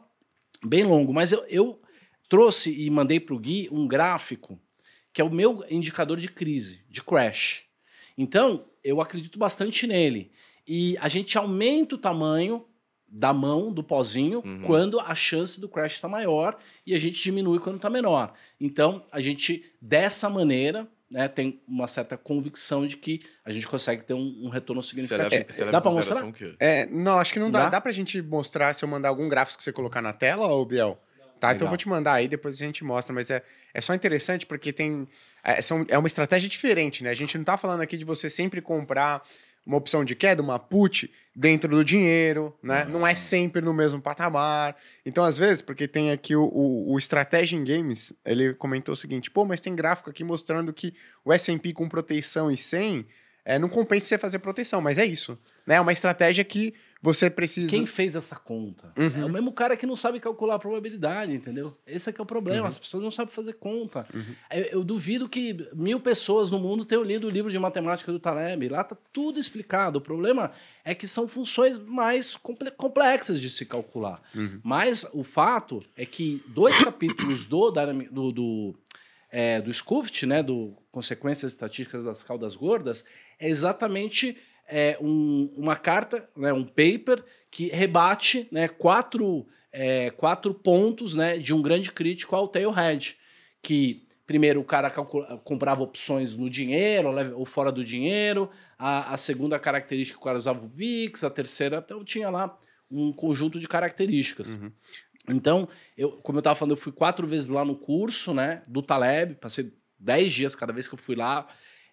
bem 0.64 0.84
longo, 0.84 1.12
mas 1.14 1.32
eu, 1.34 1.44
eu 1.50 1.82
trouxe 2.32 2.72
e 2.74 2.90
mandei 2.90 3.20
para 3.20 3.36
o 3.36 3.40
Gui 3.40 3.68
um 3.74 3.86
gráfico 3.86 4.58
que 5.12 5.20
é 5.20 5.24
o 5.26 5.30
meu 5.30 5.66
indicador 5.70 6.18
de 6.18 6.30
crise, 6.30 6.80
de 6.90 7.04
crash. 7.04 7.64
Então, 8.18 8.64
eu 8.82 9.02
acredito 9.02 9.38
bastante 9.38 9.86
nele. 9.86 10.32
E 10.66 10.98
a 11.02 11.10
gente 11.10 11.38
aumenta 11.38 11.96
o 11.96 11.98
tamanho 11.98 12.64
da 13.06 13.34
mão, 13.34 13.74
do 13.74 13.84
pozinho, 13.84 14.42
Uhum. 14.46 14.62
quando 14.62 14.98
a 15.02 15.14
chance 15.14 15.60
do 15.60 15.68
crash 15.68 15.96
está 15.96 16.08
maior 16.08 16.58
e 16.88 16.94
a 16.96 17.00
gente 17.00 17.22
diminui 17.22 17.60
quando 17.60 17.76
está 17.76 17.90
menor. 17.90 18.34
Então, 18.58 19.04
a 19.12 19.20
gente, 19.20 19.66
dessa 19.82 20.30
maneira, 20.30 20.88
né, 21.10 21.28
tem 21.28 21.60
uma 21.68 21.88
certa 21.88 22.16
convicção 22.16 22.88
de 22.88 22.96
que 22.96 23.20
a 23.44 23.52
gente 23.52 23.68
consegue 23.68 24.06
ter 24.06 24.14
um, 24.14 24.46
um 24.46 24.48
retorno 24.48 24.82
significativo. 24.82 25.44
você 25.50 25.66
leva 25.66 25.74
Dá 25.74 25.82
para 25.82 25.92
mostrar? 25.92 26.34
É, 26.58 26.86
não, 26.86 27.20
acho 27.20 27.34
que 27.34 27.40
não 27.40 27.52
dá. 27.52 27.64
Dá? 27.66 27.70
Dá 27.72 27.82
pra 27.82 27.92
gente 27.92 28.22
mostrar 28.22 28.72
se 28.74 28.86
eu 28.86 28.88
mandar 28.88 29.10
algum 29.10 29.28
gráfico 29.28 29.58
que 29.58 29.64
você 29.66 29.74
colocar 29.74 30.02
na 30.02 30.14
tela, 30.14 30.48
ô 30.48 30.64
Biel? 30.64 30.98
Tá, 31.42 31.48
então 31.48 31.66
Legal. 31.66 31.66
eu 31.66 31.70
vou 31.70 31.78
te 31.78 31.90
mandar 31.90 32.14
aí, 32.14 32.28
depois 32.28 32.62
a 32.62 32.64
gente 32.64 32.84
mostra, 32.84 33.12
mas 33.16 33.32
é, 33.32 33.42
é 33.74 33.82
só 33.82 33.96
interessante 33.96 34.46
porque 34.46 34.72
tem. 34.72 35.08
É, 35.44 35.60
são, 35.60 35.84
é 35.90 35.98
uma 35.98 36.08
estratégia 36.08 36.48
diferente, 36.48 37.04
né? 37.04 37.10
A 37.10 37.16
gente 37.16 37.36
não 37.36 37.44
tá 37.44 37.58
falando 37.58 37.82
aqui 37.82 37.98
de 37.98 38.06
você 38.06 38.30
sempre 38.30 38.62
comprar 38.62 39.28
uma 39.66 39.76
opção 39.76 40.06
de 40.06 40.14
queda, 40.14 40.40
uma 40.40 40.60
put, 40.60 41.12
dentro 41.36 41.68
do 41.72 41.84
dinheiro, 41.84 42.56
né? 42.62 42.86
Não 42.86 43.08
é 43.08 43.16
sempre 43.16 43.60
no 43.60 43.74
mesmo 43.74 44.00
patamar. 44.00 44.76
Então, 45.04 45.24
às 45.24 45.40
vezes, 45.40 45.64
porque 45.64 45.88
tem 45.88 46.12
aqui 46.12 46.36
o, 46.36 46.44
o, 46.44 46.94
o 46.94 46.98
Strategy 47.00 47.56
in 47.56 47.64
Games, 47.64 48.14
ele 48.24 48.54
comentou 48.54 48.94
o 48.94 48.96
seguinte: 48.96 49.32
pô, 49.32 49.44
mas 49.44 49.60
tem 49.60 49.76
gráfico 49.76 50.12
aqui 50.12 50.24
mostrando 50.24 50.72
que 50.72 50.94
o 51.26 51.34
SP 51.34 51.74
com 51.74 51.90
proteção 51.90 52.52
e 52.52 52.58
100 52.58 53.04
é, 53.44 53.58
não 53.58 53.68
compensa 53.68 54.06
você 54.06 54.18
fazer 54.20 54.38
proteção, 54.38 54.80
mas 54.80 55.00
é 55.00 55.06
isso. 55.06 55.36
Né? 55.66 55.74
É 55.74 55.82
uma 55.82 55.92
estratégia 55.92 56.44
que 56.44 56.76
você 57.02 57.30
precisa. 57.32 57.70
Quem 57.72 57.86
fez 57.88 58.16
essa 58.16 58.36
conta? 58.36 58.94
Uhum. 58.96 59.22
É 59.24 59.26
o 59.26 59.30
mesmo 59.30 59.52
cara 59.52 59.76
que 59.76 59.88
não 59.88 59.96
sabe 59.96 60.20
calcular 60.20 60.56
a 60.56 60.60
probabilidade, 60.60 61.34
entendeu? 61.34 61.76
Esse 61.86 62.10
é 62.10 62.14
que 62.14 62.22
é 62.22 62.24
o 62.24 62.28
problema. 62.28 62.62
Uhum. 62.62 62.68
As 62.68 62.78
pessoas 62.78 63.02
não 63.04 63.10
sabem 63.10 63.34
fazer 63.34 63.54
conta. 63.54 64.06
Uhum. 64.14 64.36
Eu, 64.52 64.64
eu 64.66 64.84
duvido 64.84 65.28
que 65.28 65.68
mil 65.74 66.00
pessoas 66.00 66.52
no 66.52 66.60
mundo 66.60 66.86
tenham 66.86 67.04
lido 67.04 67.26
o 67.26 67.30
livro 67.30 67.50
de 67.50 67.58
matemática 67.58 68.12
do 68.12 68.20
Taleb. 68.20 68.70
Lá 68.70 68.84
tá 68.84 68.96
tudo 69.12 69.40
explicado. 69.40 69.98
O 69.98 70.02
problema 70.02 70.52
é 70.86 70.94
que 70.94 71.08
são 71.08 71.28
funções 71.28 71.78
mais 71.80 72.36
comple- 72.36 72.72
complexas 72.72 73.42
de 73.42 73.50
se 73.50 73.66
calcular. 73.66 74.22
Uhum. 74.36 74.60
Mas 74.64 75.08
o 75.12 75.24
fato 75.24 75.84
é 75.98 76.06
que 76.06 76.44
dois 76.50 76.78
capítulos 76.84 77.46
do, 77.46 77.72
do, 77.72 78.32
do, 78.32 78.76
é, 79.32 79.60
do 79.60 79.74
Scuft, 79.74 80.24
né, 80.28 80.44
do 80.44 80.78
Consequências 80.92 81.52
Estatísticas 81.54 82.04
das 82.04 82.22
Caudas 82.22 82.56
Gordas, 82.56 83.04
é 83.40 83.50
exatamente 83.50 84.38
é, 84.72 84.98
um- 85.02 85.54
uma 85.56 85.76
carta, 85.76 86.28
né, 86.36 86.54
um 86.54 86.64
paper, 86.64 87.24
que 87.52 87.68
rebate 87.68 88.48
né, 88.52 88.68
quatro, 88.70 89.46
é, 89.72 90.10
quatro 90.12 90.54
pontos 90.54 91.14
né, 91.14 91.38
de 91.38 91.54
um 91.54 91.62
grande 91.62 91.92
crítico 91.92 92.36
ao 92.36 92.48
Tailhead. 92.48 93.18
Que, 93.62 94.08
primeiro, 94.26 94.62
o 94.62 94.64
cara 94.64 94.90
comprava 95.44 95.84
opções 95.84 96.36
no 96.36 96.50
dinheiro 96.50 97.10
ou 97.38 97.46
fora 97.46 97.72
do 97.72 97.84
dinheiro. 97.84 98.50
A, 98.80 99.14
a 99.14 99.18
segunda 99.18 99.60
característica, 99.60 100.18
o 100.18 100.24
cara 100.24 100.38
usava 100.38 100.64
o 100.66 100.68
VIX. 100.68 101.24
A 101.24 101.30
terceira, 101.30 101.84
então 101.86 102.04
tinha 102.04 102.30
lá 102.30 102.58
um 102.90 103.12
conjunto 103.12 103.60
de 103.60 103.68
características. 103.68 104.56
Uhum. 104.56 104.72
Então, 105.30 105.68
eu, 105.98 106.14
como 106.24 106.38
eu 106.38 106.42
estava 106.42 106.56
falando, 106.56 106.72
eu 106.72 106.78
fui 106.78 106.92
quatro 106.92 107.28
vezes 107.28 107.48
lá 107.48 107.64
no 107.64 107.76
curso, 107.76 108.34
né, 108.34 108.64
do 108.68 108.82
Taleb, 108.82 109.36
passei 109.36 109.72
dez 110.00 110.32
dias 110.32 110.56
cada 110.56 110.74
vez 110.74 110.88
que 110.88 110.96
eu 110.96 111.00
fui 111.00 111.16
lá, 111.16 111.48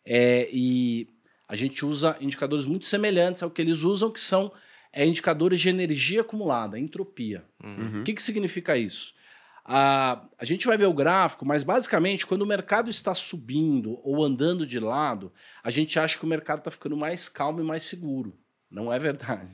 é, 0.05 0.49
e 0.51 1.07
a 1.49 1.57
gente 1.57 1.85
usa 1.85 2.17
indicadores 2.21 2.67
muito 2.67 2.85
semelhantes 2.85 3.43
ao 3.43 3.51
que 3.51 3.63
eles 3.63 3.83
usam, 3.83 4.11
que 4.11 4.21
são 4.21 4.53
é, 4.93 5.07
indicadores 5.07 5.59
de 5.61 5.71
energia 5.71 6.21
acumulada, 6.21 6.79
entropia. 6.79 7.45
Uhum. 7.65 8.03
O 8.03 8.05
que, 8.05 8.13
que 8.13 8.23
significa 8.23 8.77
isso? 8.77 9.15
A, 9.65 10.25
a 10.39 10.45
gente 10.45 10.67
vai 10.67 10.77
ver 10.77 10.87
o 10.87 10.95
gráfico, 10.95 11.47
mas 11.47 11.65
basicamente, 11.65 12.27
quando 12.27 12.43
o 12.43 12.47
mercado 12.47 12.91
está 12.91 13.15
subindo 13.15 13.99
ou 14.03 14.23
andando 14.23 14.67
de 14.67 14.79
lado, 14.79 15.33
a 15.63 15.71
gente 15.71 15.99
acha 15.99 16.19
que 16.19 16.25
o 16.25 16.29
mercado 16.29 16.59
está 16.59 16.71
ficando 16.71 16.97
mais 16.97 17.29
calmo 17.29 17.61
e 17.61 17.65
mais 17.65 17.83
seguro. 17.83 18.37
Não 18.71 18.93
é 18.93 18.99
verdade. 18.99 19.53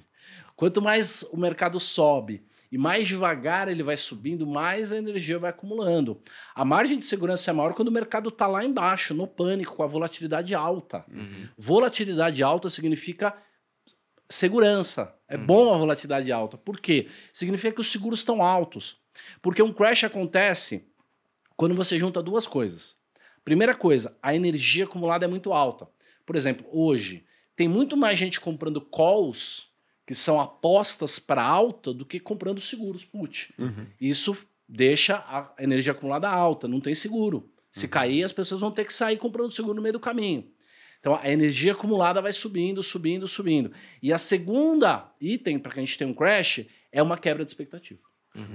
Quanto 0.56 0.82
mais 0.82 1.24
o 1.32 1.36
mercado 1.36 1.78
sobe 1.80 2.44
e 2.74 2.78
mais 2.78 3.06
devagar 3.06 3.68
ele 3.68 3.84
vai 3.84 3.96
subindo, 3.96 4.44
mais 4.44 4.90
a 4.90 4.96
energia 4.96 5.38
vai 5.38 5.50
acumulando. 5.50 6.20
A 6.56 6.64
margem 6.64 6.98
de 6.98 7.04
segurança 7.04 7.52
é 7.52 7.54
maior 7.54 7.72
quando 7.72 7.86
o 7.86 7.92
mercado 7.92 8.30
está 8.30 8.48
lá 8.48 8.64
embaixo, 8.64 9.14
no 9.14 9.28
pânico, 9.28 9.76
com 9.76 9.84
a 9.84 9.86
volatilidade 9.86 10.56
alta. 10.56 11.04
Uhum. 11.08 11.46
Volatilidade 11.56 12.42
alta 12.42 12.68
significa 12.68 13.32
segurança. 14.28 15.14
É 15.28 15.36
bom 15.36 15.72
a 15.72 15.78
volatilidade 15.78 16.32
alta. 16.32 16.58
Por 16.58 16.80
quê? 16.80 17.06
Significa 17.32 17.72
que 17.76 17.80
os 17.80 17.86
seguros 17.86 18.18
estão 18.18 18.42
altos. 18.42 18.96
Porque 19.40 19.62
um 19.62 19.72
crash 19.72 20.02
acontece 20.02 20.84
quando 21.56 21.76
você 21.76 21.96
junta 21.96 22.20
duas 22.20 22.44
coisas. 22.44 22.96
Primeira 23.44 23.74
coisa, 23.74 24.18
a 24.20 24.34
energia 24.34 24.82
acumulada 24.82 25.24
é 25.24 25.28
muito 25.28 25.52
alta. 25.52 25.88
Por 26.26 26.34
exemplo, 26.34 26.66
hoje 26.72 27.24
tem 27.54 27.68
muito 27.68 27.96
mais 27.96 28.18
gente 28.18 28.40
comprando 28.40 28.80
calls, 28.80 29.68
que 30.06 30.14
são 30.14 30.40
apostas 30.40 31.18
para 31.18 31.42
alta, 31.42 31.92
do 31.92 32.04
que 32.04 32.20
comprando 32.20 32.60
seguros 32.60 33.04
put. 33.04 33.52
Uhum. 33.58 33.86
Isso 34.00 34.36
deixa 34.68 35.16
a 35.16 35.52
energia 35.58 35.92
acumulada 35.92 36.28
alta, 36.28 36.68
não 36.68 36.80
tem 36.80 36.94
seguro. 36.94 37.50
Se 37.72 37.88
cair, 37.88 38.22
as 38.22 38.32
pessoas 38.32 38.60
vão 38.60 38.70
ter 38.70 38.84
que 38.84 38.92
sair 38.92 39.16
comprando 39.16 39.50
seguro 39.50 39.74
no 39.74 39.82
meio 39.82 39.94
do 39.94 40.00
caminho. 40.00 40.46
Então 41.00 41.18
a 41.20 41.28
energia 41.28 41.72
acumulada 41.72 42.22
vai 42.22 42.32
subindo, 42.32 42.82
subindo, 42.82 43.26
subindo. 43.26 43.72
E 44.00 44.12
a 44.12 44.18
segunda 44.18 45.12
item 45.20 45.58
para 45.58 45.72
que 45.72 45.80
a 45.80 45.84
gente 45.84 45.98
tenha 45.98 46.08
um 46.08 46.14
crash 46.14 46.64
é 46.92 47.02
uma 47.02 47.18
quebra 47.18 47.44
de 47.44 47.50
expectativa. 47.50 48.00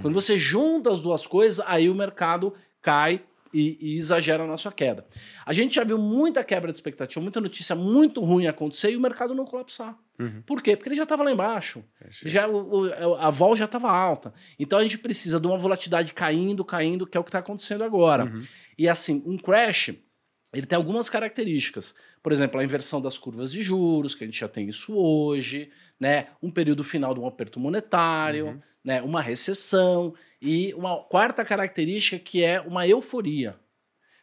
Quando 0.02 0.14
você 0.14 0.36
junta 0.36 0.90
as 0.90 1.00
duas 1.00 1.26
coisas, 1.26 1.64
aí 1.66 1.88
o 1.88 1.94
mercado 1.94 2.54
cai 2.82 3.22
e, 3.52 3.76
e 3.80 3.96
exagera 3.98 4.46
na 4.46 4.56
sua 4.56 4.72
queda. 4.72 5.04
A 5.44 5.52
gente 5.52 5.74
já 5.74 5.84
viu 5.84 5.98
muita 5.98 6.44
quebra 6.44 6.70
de 6.72 6.78
expectativa, 6.78 7.20
muita 7.20 7.40
notícia 7.40 7.74
muito 7.74 8.22
ruim 8.22 8.46
acontecer 8.46 8.92
e 8.92 8.96
o 8.96 9.00
mercado 9.00 9.34
não 9.34 9.44
colapsar. 9.44 9.96
Uhum. 10.18 10.42
Por 10.42 10.62
quê? 10.62 10.76
Porque 10.76 10.88
ele 10.90 10.96
já 10.96 11.02
estava 11.04 11.22
lá 11.22 11.32
embaixo. 11.32 11.82
Já, 12.24 12.46
o- 12.46 12.86
o- 12.86 13.14
a 13.16 13.30
vol 13.30 13.56
já 13.56 13.64
estava 13.64 13.90
alta. 13.90 14.32
Então 14.58 14.78
a 14.78 14.82
gente 14.82 14.98
precisa 14.98 15.40
de 15.40 15.46
uma 15.46 15.58
volatilidade 15.58 16.12
caindo, 16.12 16.64
caindo, 16.64 17.06
que 17.06 17.16
é 17.16 17.20
o 17.20 17.24
que 17.24 17.30
está 17.30 17.38
acontecendo 17.40 17.82
agora. 17.82 18.24
Uhum. 18.24 18.44
E 18.78 18.88
assim, 18.88 19.22
um 19.26 19.36
crash, 19.38 19.92
ele 20.52 20.66
tem 20.66 20.76
algumas 20.76 21.08
características. 21.08 21.94
Por 22.22 22.32
exemplo, 22.32 22.60
a 22.60 22.64
inversão 22.64 23.00
das 23.00 23.16
curvas 23.16 23.50
de 23.52 23.62
juros, 23.62 24.14
que 24.14 24.24
a 24.24 24.26
gente 24.26 24.38
já 24.38 24.48
tem 24.48 24.68
isso 24.68 24.92
hoje, 24.94 25.70
né? 25.98 26.28
Um 26.42 26.50
período 26.50 26.84
final 26.84 27.14
de 27.14 27.20
um 27.20 27.26
aperto 27.26 27.58
monetário, 27.58 28.46
Uhum. 28.48 28.60
né? 28.84 29.00
Uma 29.02 29.22
recessão 29.22 30.14
e 30.40 30.72
uma 30.74 30.96
quarta 31.04 31.44
característica 31.44 32.18
que 32.18 32.42
é 32.42 32.60
uma 32.60 32.86
euforia. 32.86 33.58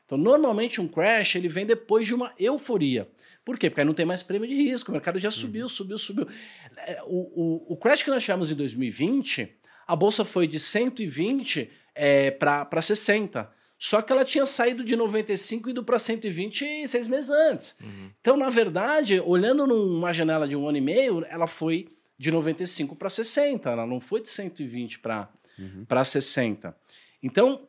Então, 0.06 0.18
normalmente 0.18 0.80
um 0.80 0.88
crash 0.88 1.36
ele 1.36 1.50
vem 1.50 1.66
depois 1.66 2.08
de 2.08 2.16
uma 2.16 2.34
euforia. 2.40 3.10
Por 3.44 3.58
quê? 3.58 3.70
Porque 3.70 3.82
aí 3.82 3.86
não 3.86 3.94
tem 3.94 4.06
mais 4.06 4.24
prêmio 4.24 4.48
de 4.48 4.56
risco, 4.56 4.90
o 4.90 4.94
mercado 4.94 5.20
já 5.20 5.30
subiu, 5.30 5.68
subiu, 5.68 5.98
subiu. 5.98 6.28
É, 6.78 7.02
O, 7.04 7.68
o, 7.70 7.74
o 7.74 7.78
crash 7.78 8.04
que 8.04 8.10
nós 8.10 8.24
tivemos 8.24 8.50
em 8.50 8.56
2020, 8.56 9.54
a 9.86 9.96
bolsa 9.96 10.24
foi 10.24 10.48
de 10.48 10.60
120 10.60 11.70
é, 11.94 12.32
para 12.32 12.82
60. 12.82 13.50
Só 13.78 14.02
que 14.02 14.12
ela 14.12 14.26
tinha 14.26 14.46
saído 14.46 14.84
de 14.84 14.96
95 14.96 15.70
e 15.70 15.72
ido 15.72 15.84
para 15.84 16.00
120 16.00 16.88
seis 16.88 17.08
meses 17.08 17.30
antes. 17.30 17.76
Uhum. 17.82 18.10
Então, 18.20 18.36
na 18.36 18.50
verdade, 18.50 19.20
olhando 19.20 19.68
numa 19.68 20.12
janela 20.12 20.48
de 20.48 20.56
um 20.56 20.68
ano 20.68 20.78
e 20.78 20.82
meio, 20.82 21.24
ela 21.30 21.48
foi 21.48 21.88
de 22.18 22.32
95 22.32 22.96
para 22.96 23.10
60. 23.10 23.70
Ela 23.70 23.86
não 23.86 24.00
foi 24.00 24.22
de 24.22 24.30
120 24.30 25.00
para 25.00 25.30
Uhum. 25.60 25.86
para 25.86 26.04
60. 26.04 26.76
Então, 27.22 27.68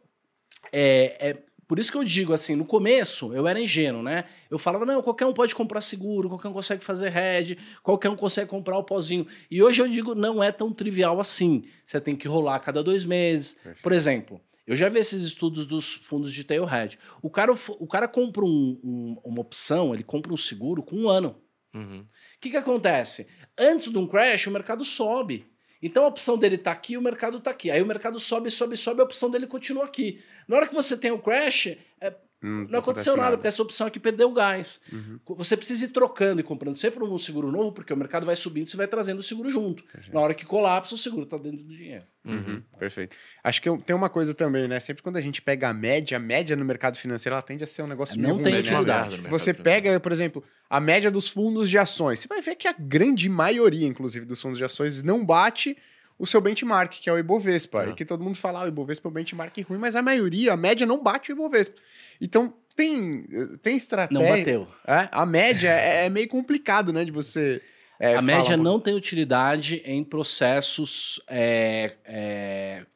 é, 0.73 1.31
é 1.31 1.43
por 1.67 1.79
isso 1.79 1.93
que 1.93 1.99
eu 1.99 2.05
digo 2.05 2.33
assim, 2.33 2.55
no 2.57 2.65
começo 2.65 3.33
eu 3.35 3.47
era 3.47 3.61
ingênuo, 3.61 4.03
né? 4.03 4.25
Eu 4.51 4.59
falava, 4.59 4.87
não, 4.87 5.03
qualquer 5.03 5.27
um 5.27 5.35
pode 5.35 5.55
comprar 5.55 5.81
seguro, 5.83 6.29
qualquer 6.29 6.49
um 6.49 6.53
consegue 6.53 6.83
fazer 6.85 7.15
hedge, 7.15 7.59
qualquer 7.83 8.09
um 8.09 8.17
consegue 8.17 8.49
comprar 8.51 8.79
o 8.79 8.85
pozinho. 8.85 9.27
E 9.51 9.63
hoje 9.63 9.83
eu 9.83 9.89
digo, 9.89 10.15
não 10.15 10.43
é 10.43 10.51
tão 10.51 10.73
trivial 10.73 11.21
assim. 11.21 11.65
Você 11.85 12.01
tem 12.01 12.17
que 12.17 12.27
rolar 12.27 12.57
a 12.57 12.61
cada 12.61 12.83
dois 12.83 13.05
meses. 13.05 13.55
Perfeito. 13.55 13.83
Por 13.83 13.93
exemplo, 13.93 14.41
eu 14.67 14.75
já 14.77 14.89
vi 14.89 14.99
esses 14.99 15.23
estudos 15.23 15.67
dos 15.67 15.95
fundos 15.95 16.33
de 16.33 16.43
tail 16.45 16.65
hedge. 16.69 16.99
O 17.23 17.29
cara, 17.31 17.53
o 17.53 17.87
cara 17.87 18.09
compra 18.09 18.45
um- 18.45 18.81
um- 18.83 19.21
uma 19.25 19.41
opção, 19.43 19.93
ele 19.95 20.03
compra 20.03 20.33
um 20.33 20.37
seguro 20.39 20.83
com 20.83 20.97
um 20.97 21.09
ano. 21.09 21.37
Uhum. 21.75 22.01
O 22.01 22.07
que, 22.41 22.51
que 22.51 22.57
acontece? 22.57 23.27
Antes 23.59 23.91
de 23.93 23.99
um 23.99 24.07
crash, 24.07 24.47
o 24.47 24.51
mercado 24.51 24.85
sobe. 24.87 25.47
Então 25.83 26.05
a 26.05 26.09
opção 26.09 26.37
dele 26.37 26.59
tá 26.59 26.73
aqui, 26.73 26.97
o 26.97 27.03
mercado 27.03 27.41
tá 27.41 27.51
aqui. 27.51 27.71
Aí 27.71 27.81
o 27.81 27.87
mercado 27.87 28.19
sobe, 28.19 28.51
sobe, 28.51 28.77
sobe, 28.77 29.01
a 29.01 29.05
opção 29.05 29.31
dele 29.31 29.47
continua 29.47 29.85
aqui. 29.85 30.23
Na 30.47 30.57
hora 30.57 30.67
que 30.67 30.75
você 30.75 30.97
tem 30.97 31.11
o 31.11 31.19
crash, 31.19 31.77
é, 32.01 32.15
Hum, 32.41 32.69
não 32.71 32.79
aconteceu 32.79 33.17
nada, 33.17 33.37
porque 33.37 33.49
essa 33.49 33.61
opção 33.63 33.89
aqui 33.89 33.99
perdeu 33.99 34.31
o 34.31 34.33
gás. 34.33 34.81
Uhum. 34.93 35.19
Você 35.37 35.57
precisa 35.57 35.85
ir 35.87 35.89
trocando 35.89 36.41
e 36.41 36.45
comprando 36.45 36.77
sempre 36.77 37.03
um 37.03 37.19
seguro 37.19 37.51
novo, 37.51 37.73
porque 37.73 37.93
o 37.93 37.97
mercado 37.97 38.25
vai 38.25 38.37
subindo 38.37 38.69
e 38.69 38.71
você 38.71 38.77
vai 38.77 38.87
trazendo 38.87 39.19
o 39.19 39.23
seguro 39.23 39.51
junto. 39.51 39.83
Na 40.13 40.21
hora 40.21 40.33
que 40.35 40.47
colapsa, 40.47 40.95
o 40.95 40.99
seguro 40.99 41.27
tá 41.27 41.37
dentro 41.37 41.65
do 41.65 41.77
dinheiro. 41.77 42.05
Uhum, 42.25 42.63
Perfeito. 42.79 43.17
Acho 43.43 43.61
que 43.61 43.69
eu- 43.69 43.79
tem 43.79 43.97
uma 43.97 44.09
coisa 44.09 44.35
também, 44.35 44.69
né? 44.69 44.79
Sempre 44.79 45.03
quando 45.03 45.17
a 45.17 45.21
gente 45.21 45.43
pega 45.43 45.69
a 45.71 45.75
média, 45.75 46.17
a 46.17 46.21
média 46.21 46.55
no 46.55 46.65
mercado 46.65 46.97
financeiro, 46.97 47.35
ela 47.35 47.43
tende 47.43 47.65
a 47.65 47.67
ser 47.67 47.83
um 47.83 47.87
negócio 47.87 48.21
Não 48.21 48.35
meio 48.37 48.43
tem 48.45 48.53
né? 48.55 48.61
utilidade. 48.61 49.23
Se 49.25 49.31
você 49.31 49.53
pega, 49.55 49.99
por 49.99 50.13
exemplo, 50.13 50.45
a 50.71 50.79
média 50.79 51.11
dos 51.11 51.29
fundos 51.29 51.69
de 51.69 51.77
ações, 51.79 52.21
você 52.21 52.29
vai 52.29 52.41
ver 52.43 52.55
que 52.55 52.69
a 52.69 52.73
grande 52.79 53.29
maioria, 53.29 53.87
inclusive, 53.87 54.27
dos 54.27 54.41
fundos 54.41 54.59
de 54.59 54.65
ações 54.65 55.03
não 55.03 55.25
bate 55.25 55.77
o 56.19 56.27
seu 56.27 56.41
benchmark, 56.41 56.93
que 57.01 57.09
é 57.09 57.13
o 57.13 57.19
Ibovespa. 57.19 57.85
É. 57.85 57.91
E 57.91 57.95
que 57.95 58.05
todo 58.05 58.25
mundo 58.25 58.37
fala, 58.37 58.61
ah, 58.61 58.65
o 58.65 58.69
Ibovespa 58.69 59.09
é 59.09 59.11
um 59.11 59.15
benchmark 59.15 59.57
ruim, 59.63 59.79
mas 59.79 59.95
a 59.95 60.03
maioria, 60.03 60.53
a 60.53 60.57
média 60.57 60.87
não 60.87 61.03
bate 61.03 61.31
o 61.31 61.35
Ibovespa. 61.35 61.77
Então, 62.21 62.53
tem, 62.75 63.25
tem 63.63 63.77
estratégia... 63.77 64.23
Não 64.23 64.37
bateu. 64.37 64.67
É, 64.87 65.09
a 65.13 65.25
média 65.25 65.71
é, 65.71 66.07
é 66.07 66.09
meio 66.11 66.29
complicado, 66.29 66.93
né, 66.93 67.05
de 67.05 67.13
você... 67.13 67.63
é, 68.01 68.17
a 68.17 68.23
média 68.23 68.57
um 68.57 68.63
não 68.63 68.81
tem 68.81 68.95
utilidade 68.95 69.83
em 69.85 70.03
processos 70.03 71.21
é, 71.29 71.95
é, 72.05 72.87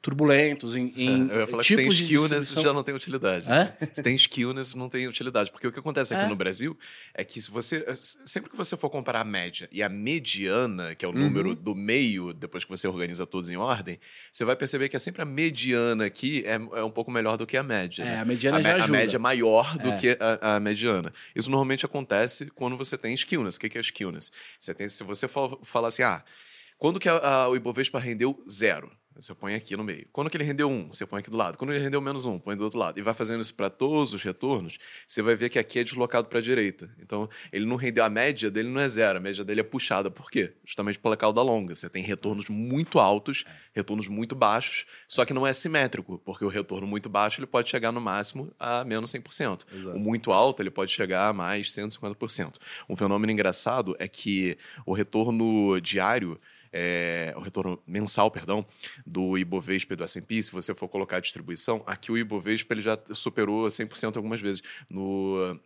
turbulentos, 0.00 0.76
em, 0.76 0.92
em 0.96 1.28
Eu 1.28 1.40
ia 1.40 1.46
falar 1.46 1.62
que 1.62 1.68
tem 1.74 1.84
tipos 1.84 1.96
de 1.96 2.04
skewness, 2.04 2.28
distribuição. 2.40 2.62
já 2.62 2.72
não 2.72 2.82
tem 2.82 2.94
utilidade. 2.94 3.46
Hã? 3.50 3.72
Se 3.92 4.02
tem 4.02 4.16
skewness, 4.16 4.74
não 4.74 4.88
tem 4.88 5.06
utilidade. 5.08 5.50
Porque 5.50 5.66
o 5.66 5.72
que 5.72 5.78
acontece 5.78 6.14
aqui 6.14 6.24
É. 6.24 6.28
no 6.28 6.36
Brasil 6.36 6.76
é 7.14 7.24
que 7.24 7.40
se 7.40 7.50
você. 7.50 7.84
Sempre 8.24 8.50
que 8.50 8.56
você 8.56 8.76
for 8.76 8.88
comparar 8.90 9.20
a 9.20 9.24
média 9.24 9.68
e 9.72 9.82
a 9.82 9.88
mediana, 9.88 10.94
que 10.94 11.04
é 11.04 11.08
o 11.08 11.12
Uhum. 11.12 11.18
número 11.18 11.54
do 11.54 11.74
meio, 11.74 12.32
depois 12.32 12.64
que 12.64 12.70
você 12.70 12.86
organiza 12.86 13.26
todos 13.26 13.48
em 13.50 13.56
ordem, 13.56 13.98
você 14.32 14.44
vai 14.44 14.54
perceber 14.56 14.88
que 14.88 14.96
é 14.96 14.98
sempre 14.98 15.22
a 15.22 15.24
mediana 15.24 16.04
aqui 16.06 16.44
é, 16.46 16.54
é 16.54 16.82
um 16.84 16.90
pouco 16.90 17.10
melhor 17.10 17.36
do 17.36 17.46
que 17.46 17.56
a 17.56 17.62
média. 17.62 18.02
É, 18.02 18.06
né? 18.06 18.18
a 18.20 18.24
mediana 18.24 18.58
a, 18.58 18.60
já 18.62 18.68
me- 18.68 18.72
a 18.74 18.76
ajuda. 18.84 18.92
média 18.98 19.16
é 19.16 19.18
maior 19.18 19.76
do 19.78 19.88
É. 19.88 19.96
que 19.96 20.16
a, 20.20 20.56
a 20.56 20.60
mediana. 20.60 21.12
Isso 21.34 21.50
normalmente 21.50 21.84
acontece 21.84 22.46
quando 22.54 22.76
você 22.76 22.96
tem 22.96 23.14
skewness. 23.16 23.56
O 23.56 23.60
que 23.60 23.68
que 23.68 23.78
é 23.78 23.82
skewness? 23.82 24.30
Você 24.58 24.72
tem, 24.74 24.88
se 24.88 25.02
você 25.04 25.26
for 25.28 25.60
falar 25.64 25.88
assim, 25.88 26.02
ah, 26.02 26.22
quando 26.78 27.00
que 27.00 27.08
a- 27.08 27.16
a- 27.18 27.48
o 27.48 27.56
Ibovespa 27.56 27.98
rendeu 27.98 28.42
zero? 28.48 28.90
Você 29.18 29.34
põe 29.34 29.54
aqui 29.54 29.76
no 29.76 29.82
meio. 29.82 30.06
Quando 30.12 30.30
que 30.30 30.36
ele 30.36 30.44
rendeu 30.44 30.70
um, 30.70 30.86
você 30.86 31.04
põe 31.04 31.20
aqui 31.20 31.30
do 31.30 31.36
lado. 31.36 31.58
Quando 31.58 31.72
ele 31.72 31.82
rendeu 31.82 32.00
menos 32.00 32.24
um, 32.24 32.38
põe 32.38 32.56
do 32.56 32.62
outro 32.62 32.78
lado. 32.78 32.98
E 32.98 33.02
vai 33.02 33.12
fazendo 33.12 33.40
isso 33.40 33.52
para 33.52 33.68
todos 33.68 34.12
os 34.12 34.22
retornos, 34.22 34.78
você 35.06 35.20
vai 35.22 35.34
ver 35.34 35.48
que 35.48 35.58
aqui 35.58 35.80
é 35.80 35.84
deslocado 35.84 36.28
para 36.28 36.38
a 36.38 36.42
direita. 36.42 36.88
Então, 37.02 37.28
ele 37.52 37.66
não 37.66 37.76
rendeu, 37.76 38.04
a 38.04 38.08
média 38.08 38.50
dele 38.50 38.68
não 38.68 38.80
é 38.80 38.88
zero, 38.88 39.18
a 39.18 39.20
média 39.20 39.44
dele 39.44 39.60
é 39.60 39.64
puxada. 39.64 40.10
Por 40.10 40.30
quê? 40.30 40.52
Justamente 40.64 40.98
pela 40.98 41.16
cauda 41.16 41.42
longa. 41.42 41.74
Você 41.74 41.88
tem 41.88 42.02
retornos 42.02 42.48
muito 42.48 43.00
altos, 43.00 43.44
retornos 43.72 44.08
muito 44.08 44.36
baixos, 44.36 44.86
só 45.08 45.24
que 45.24 45.34
não 45.34 45.46
é 45.46 45.52
simétrico, 45.52 46.20
porque 46.24 46.44
o 46.44 46.48
retorno 46.48 46.86
muito 46.86 47.08
baixo 47.08 47.40
ele 47.40 47.46
pode 47.46 47.68
chegar 47.68 47.90
no 47.90 48.00
máximo 48.00 48.52
a 48.58 48.84
menos 48.84 49.12
100%. 49.12 49.64
Exato. 49.72 49.96
O 49.96 49.98
muito 49.98 50.30
alto 50.30 50.62
ele 50.62 50.70
pode 50.70 50.92
chegar 50.92 51.28
a 51.28 51.32
mais 51.32 51.68
150%. 51.70 52.54
Um 52.88 52.96
fenômeno 52.96 53.32
engraçado 53.32 53.96
é 53.98 54.06
que 54.06 54.56
o 54.86 54.92
retorno 54.92 55.80
diário, 55.80 56.40
é, 56.80 57.34
o 57.36 57.40
retorno 57.40 57.82
mensal, 57.84 58.30
perdão, 58.30 58.64
do 59.04 59.36
Ibovespa 59.36 59.94
e 59.94 59.96
do 59.96 60.04
S&P, 60.04 60.42
se 60.44 60.52
você 60.52 60.72
for 60.72 60.88
colocar 60.88 61.16
a 61.16 61.20
distribuição, 61.20 61.82
aqui 61.84 62.12
o 62.12 62.16
Ibovespa 62.16 62.72
ele 62.72 62.82
já 62.82 62.96
superou 63.12 63.66
100% 63.66 64.16
algumas 64.16 64.40
vezes. 64.40 64.62
No 64.88 65.58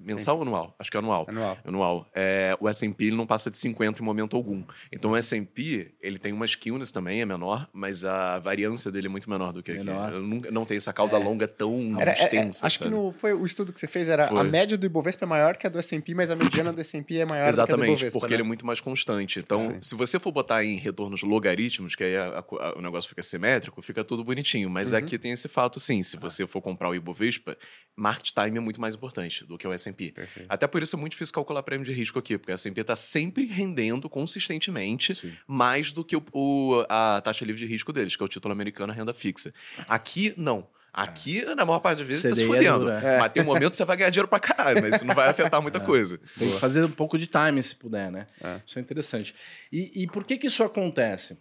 mensal 0.00 0.36
ou 0.36 0.42
anual? 0.42 0.74
Acho 0.78 0.90
que 0.90 0.96
é 0.96 1.00
anual. 1.00 1.26
Anual. 1.28 1.58
Anual. 1.64 2.06
É, 2.14 2.56
o 2.60 2.68
S&P 2.68 3.10
não 3.10 3.26
passa 3.26 3.50
de 3.50 3.58
50 3.58 4.00
em 4.00 4.04
momento 4.04 4.36
algum. 4.36 4.62
Então 4.92 5.10
o 5.10 5.16
S&P, 5.16 5.92
ele 6.00 6.18
tem 6.18 6.32
umas 6.32 6.50
skewness 6.52 6.90
também, 6.92 7.20
é 7.20 7.26
menor, 7.26 7.68
mas 7.72 8.04
a 8.04 8.38
variância 8.38 8.90
dele 8.90 9.06
é 9.06 9.10
muito 9.10 9.28
menor 9.28 9.52
do 9.52 9.62
que 9.62 9.72
aqui. 9.72 9.84
Menor. 9.84 10.12
Eu 10.12 10.22
não, 10.22 10.40
não 10.50 10.64
tem 10.64 10.76
essa 10.76 10.92
cauda 10.92 11.18
longa 11.18 11.48
tão 11.48 12.00
Era- 12.00 12.12
é- 12.12 12.14
é- 12.20 12.24
extensa, 12.24 12.66
acho 12.66 12.78
que 12.78 12.84
sabe? 12.84 12.94
no, 12.96 13.12
foi 13.12 13.32
o 13.34 13.44
estudo 13.44 13.72
que 13.72 13.80
você 13.80 13.86
fez 13.86 14.08
era 14.08 14.26
a 14.26 14.28
Foi. 14.28 14.44
média 14.44 14.78
do 14.78 14.86
Ibovespa 14.86 15.24
é 15.24 15.28
maior 15.28 15.56
que 15.56 15.66
a 15.66 15.70
do 15.70 15.78
S&P, 15.78 16.14
mas 16.14 16.30
a 16.30 16.36
mediana 16.36 16.72
do 16.72 16.80
S&P 16.80 17.18
é 17.18 17.24
maior 17.24 17.50
do 17.50 17.54
que 17.54 17.60
a 17.60 17.64
do 17.64 17.68
Exatamente, 17.70 17.90
Ibovespa, 17.90 18.18
porque 18.20 18.32
né? 18.32 18.36
ele 18.36 18.42
é 18.42 18.46
muito 18.46 18.64
mais 18.64 18.80
constante. 18.80 19.38
Então, 19.38 19.70
Sim. 19.72 19.78
se 19.82 19.94
você 19.94 20.18
for 20.20 20.30
botar 20.32 20.64
em 20.64 20.76
retornos 20.76 21.22
logarítmicos, 21.22 21.94
que 21.96 22.04
aí 22.04 22.16
a- 22.16 22.38
a- 22.38 22.74
o 22.78 22.80
negócio 22.82 23.08
fica 23.08 23.22
simétrico, 23.22 23.80
fica 23.82 24.04
tudo 24.04 24.22
bonitinho. 24.24 24.70
Mas 24.70 24.92
Uhum. 24.92 24.98
aqui 24.98 25.18
tem 25.18 25.32
esse 25.32 25.48
fato, 25.48 25.80
sim. 25.80 26.02
Se 26.02 26.16
você 26.16 26.46
for 26.46 26.60
comprar 26.60 26.88
o 26.88 26.94
Ibovespa, 26.94 27.56
market 27.96 28.32
time 28.32 28.58
é 28.58 28.60
muito 28.60 28.80
mais 28.80 28.94
importante 28.94 29.44
do 29.44 29.58
que 29.58 29.66
o 29.66 29.72
S&P. 29.72 29.87
Perfeito. 30.12 30.46
Até 30.48 30.66
por 30.66 30.82
isso 30.82 30.96
é 30.96 30.98
muito 30.98 31.12
difícil 31.12 31.34
calcular 31.34 31.62
prêmio 31.62 31.84
de 31.84 31.92
risco 31.92 32.18
aqui, 32.18 32.36
porque 32.38 32.52
a 32.52 32.54
S&P 32.54 32.80
está 32.80 32.96
sempre 32.96 33.44
rendendo 33.46 34.08
consistentemente 34.08 35.14
Sim. 35.14 35.32
mais 35.46 35.92
do 35.92 36.04
que 36.04 36.16
o, 36.16 36.24
o- 36.32 36.84
a 36.88 37.20
taxa 37.22 37.44
livre 37.44 37.60
de 37.60 37.66
risco 37.66 37.92
deles, 37.92 38.16
que 38.16 38.22
é 38.22 38.26
o 38.26 38.28
título 38.28 38.52
americano, 38.52 38.92
a 38.92 38.96
renda 38.96 39.12
fixa. 39.14 39.52
Aqui, 39.88 40.32
não. 40.36 40.66
Aqui, 40.92 41.44
na 41.54 41.64
maior 41.64 41.78
parte 41.80 41.98
das 41.98 42.06
vezes, 42.08 42.22
tá 42.22 42.34
se 42.34 42.42
é 42.42 42.46
fudendo. 42.46 42.78
dura, 42.80 42.98
é. 43.00 43.18
Mas 43.18 43.30
tem 43.32 43.42
um 43.42 43.46
momento 43.46 43.70
que 43.70 43.76
você 43.76 43.84
vai 43.84 43.96
ganhar 43.96 44.10
dinheiro 44.10 44.26
pra 44.26 44.40
caralho, 44.40 44.80
mas 44.82 44.94
isso 44.96 45.04
não 45.04 45.14
vai 45.14 45.28
afetar 45.28 45.62
muita 45.62 45.78
coisa. 45.78 46.18
Tem 46.38 46.50
que 46.50 46.58
fazer 46.58 46.82
um 46.84 46.90
pouco 46.90 47.16
de 47.18 47.26
time 47.26 47.62
se 47.62 47.76
puder, 47.76 48.10
né? 48.10 48.26
É. 48.42 48.60
Isso 48.66 48.78
é 48.78 48.82
interessante. 48.82 49.34
E, 49.70 50.02
e 50.02 50.06
por 50.08 50.24
que, 50.24 50.36
que 50.38 50.46
isso 50.48 50.64
acontece? 50.64 51.38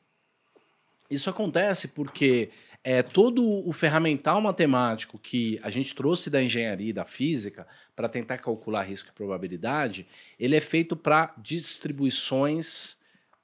Isso 1.09 1.29
acontece 1.29 1.87
porque 1.87 2.49
é, 2.89 3.03
todo 3.03 3.43
o 3.67 3.73
ferramental 3.73 4.39
matemático 4.39 5.19
que 5.19 5.59
a 5.61 5.69
gente 5.69 5.93
trouxe 5.93 6.29
da 6.29 6.41
engenharia 6.41 6.91
e 6.91 6.93
da 6.93 7.03
física 7.03 7.67
para 7.93 8.07
tentar 8.07 8.37
calcular 8.37 8.81
risco 8.83 9.09
e 9.09 9.11
probabilidade, 9.11 10.07
ele 10.39 10.55
é 10.55 10.61
feito 10.61 10.95
para 10.95 11.33
distribuições 11.37 12.95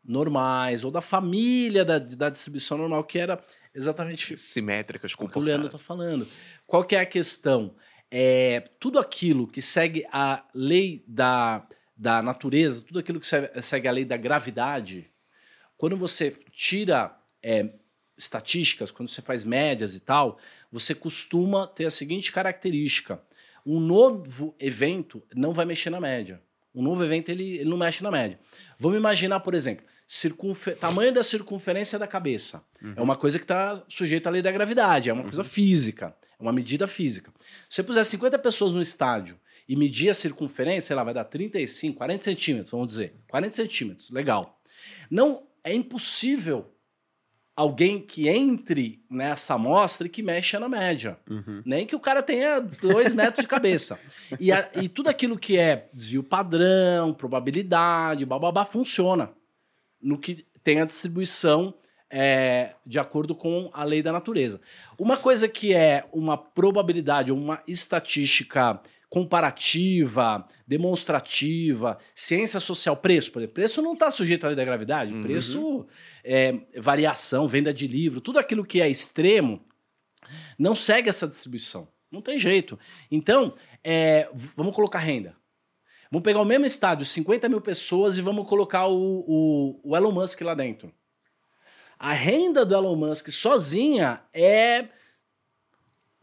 normais 0.01 0.85
ou 0.85 0.91
da 0.91 1.01
família 1.01 1.83
da, 1.83 1.99
da 1.99 2.29
distribuição 2.29 2.77
normal, 2.77 3.03
que 3.03 3.19
era 3.19 3.43
exatamente 3.75 4.37
Simétricas, 4.37 5.11
o 5.11 5.17
que 5.17 5.23
o 5.23 5.41
Leandro 5.41 5.67
comportadas. 5.67 5.73
está 5.73 5.77
falando. 5.77 6.27
Qual 6.65 6.85
que 6.85 6.95
é 6.95 7.01
a 7.01 7.05
questão? 7.05 7.75
É, 8.09 8.61
tudo 8.79 8.97
aquilo 8.97 9.45
que 9.45 9.61
segue 9.61 10.07
a 10.09 10.41
lei 10.55 11.03
da, 11.05 11.67
da 11.97 12.21
natureza, 12.21 12.79
tudo 12.79 12.99
aquilo 12.99 13.19
que 13.19 13.27
segue, 13.27 13.61
segue 13.61 13.89
a 13.89 13.91
lei 13.91 14.05
da 14.05 14.15
gravidade, 14.15 15.11
quando 15.75 15.97
você 15.97 16.31
tira 16.49 17.13
é, 17.41 17.73
estatísticas, 18.23 18.91
quando 18.91 19.09
você 19.09 19.21
faz 19.21 19.43
médias 19.43 19.95
e 19.95 19.99
tal, 19.99 20.37
você 20.71 20.93
costuma 20.95 21.67
ter 21.67 21.85
a 21.85 21.91
seguinte 21.91 22.31
característica: 22.31 23.21
um 23.65 23.79
novo 23.79 24.55
evento 24.59 25.21
não 25.35 25.53
vai 25.53 25.65
mexer 25.65 25.89
na 25.89 25.99
média. 26.01 26.41
Um 26.75 26.81
novo 26.81 27.03
evento 27.03 27.29
ele, 27.29 27.57
ele 27.57 27.69
não 27.69 27.77
mexe 27.77 28.01
na 28.01 28.09
média. 28.09 28.39
Vamos 28.79 28.97
imaginar, 28.97 29.39
por 29.41 29.53
exemplo, 29.53 29.85
circunfe- 30.07 30.71
tamanho 30.75 31.13
da 31.13 31.21
circunferência 31.23 31.99
da 31.99 32.07
cabeça. 32.07 32.63
É 32.97 33.01
uma 33.01 33.15
coisa 33.15 33.37
que 33.37 33.45
está 33.45 33.83
sujeita 33.87 34.27
à 34.27 34.31
lei 34.31 34.41
da 34.41 34.51
gravidade, 34.51 35.09
é 35.09 35.13
uma 35.13 35.21
coisa 35.23 35.43
física, 35.43 36.15
é 36.39 36.41
uma 36.41 36.51
medida 36.51 36.87
física. 36.87 37.31
Se 37.69 37.75
você 37.75 37.83
puser 37.83 38.03
50 38.03 38.39
pessoas 38.39 38.73
no 38.73 38.81
estádio 38.81 39.39
e 39.69 39.75
medir 39.75 40.09
a 40.09 40.13
circunferência, 40.15 40.87
sei 40.87 40.95
lá, 40.95 41.03
vai 41.03 41.13
dar 41.13 41.25
35, 41.25 41.95
40 41.95 42.23
centímetros, 42.23 42.71
vamos 42.71 42.87
dizer. 42.87 43.13
40 43.29 43.55
centímetros, 43.55 44.09
legal. 44.09 44.59
Não 45.11 45.43
é 45.63 45.73
impossível 45.73 46.72
alguém 47.55 47.99
que 47.99 48.27
entre 48.27 49.03
nessa 49.09 49.53
amostra 49.53 50.07
e 50.07 50.09
que 50.09 50.23
mexa 50.23 50.59
na 50.59 50.67
média. 50.67 51.17
Uhum. 51.29 51.61
Nem 51.65 51.85
que 51.85 51.95
o 51.95 51.99
cara 51.99 52.23
tenha 52.23 52.59
dois 52.59 53.13
metros 53.13 53.43
de 53.43 53.47
cabeça. 53.47 53.99
E, 54.39 54.51
a- 54.51 54.69
e 54.81 54.89
tudo 54.89 55.09
aquilo 55.09 55.37
que 55.37 55.57
é 55.57 55.87
desvio 55.93 56.23
padrão, 56.23 57.13
probabilidade, 57.13 58.25
bababá, 58.25 58.65
funciona. 58.65 59.31
No 60.01 60.17
que 60.17 60.45
tem 60.63 60.81
a 60.81 60.85
distribuição 60.85 61.73
é, 62.09 62.73
de 62.85 62.99
acordo 62.99 63.33
com 63.35 63.69
a 63.73 63.83
lei 63.83 64.01
da 64.01 64.11
natureza. 64.11 64.59
Uma 64.99 65.17
coisa 65.17 65.47
que 65.47 65.73
é 65.73 66.05
uma 66.13 66.37
probabilidade 66.37 67.31
ou 67.31 67.37
uma 67.37 67.61
estatística 67.67 68.79
comparativa, 69.13 70.47
demonstrativa, 70.65 71.99
ciência 72.15 72.59
social, 72.59 72.97
preço, 72.97 73.31
por 73.31 73.39
exemplo. 73.39 73.53
Preço 73.53 73.79
não 73.81 73.93
está 73.93 74.09
sujeito 74.09 74.43
à 74.45 74.47
lei 74.47 74.55
da 74.55 74.65
gravidade. 74.65 75.13
Uhum. 75.13 75.21
Preço 75.21 75.85
é 76.23 76.57
variação, 76.77 77.47
venda 77.47 77.71
de 77.71 77.87
livro, 77.87 78.19
tudo 78.19 78.39
aquilo 78.39 78.65
que 78.65 78.81
é 78.81 78.89
extremo 78.89 79.63
não 80.57 80.73
segue 80.73 81.09
essa 81.09 81.27
distribuição. 81.27 81.87
Não 82.11 82.21
tem 82.21 82.39
jeito. 82.39 82.79
Então, 83.11 83.53
é, 83.83 84.29
vamos 84.55 84.75
colocar 84.75 84.99
renda. 84.99 85.35
Vamos 86.09 86.23
pegar 86.23 86.41
o 86.41 86.45
mesmo 86.45 86.65
estádio, 86.65 87.05
50 87.05 87.49
mil 87.49 87.61
pessoas, 87.61 88.17
e 88.17 88.21
vamos 88.21 88.47
colocar 88.47 88.87
o, 88.87 89.23
o- 89.27 89.79
o 89.83 89.95
Elon 89.97 90.11
Musk 90.11 90.41
lá 90.41 90.53
dentro. 90.55 90.91
A 91.99 92.13
renda 92.13 92.65
do 92.65 92.73
Elon 92.75 92.95
Musk 92.95 93.29
sozinha 93.29 94.21
é 94.33 94.87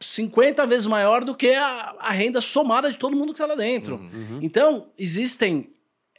50 0.01 0.67
vezes 0.67 0.87
maior 0.87 1.25
do 1.25 1.35
que 1.35 1.53
a, 1.53 1.95
a 1.99 2.11
renda 2.11 2.41
somada 2.41 2.91
de 2.91 2.99
todo 2.99 3.17
mundo 3.17 3.35
que 3.35 3.41
está 3.41 3.47
lá 3.47 3.55
dentro. 3.55 3.97
Uhum. 3.97 4.11
Uhum. 4.13 4.39
Então, 4.43 4.91
existem 4.99 5.71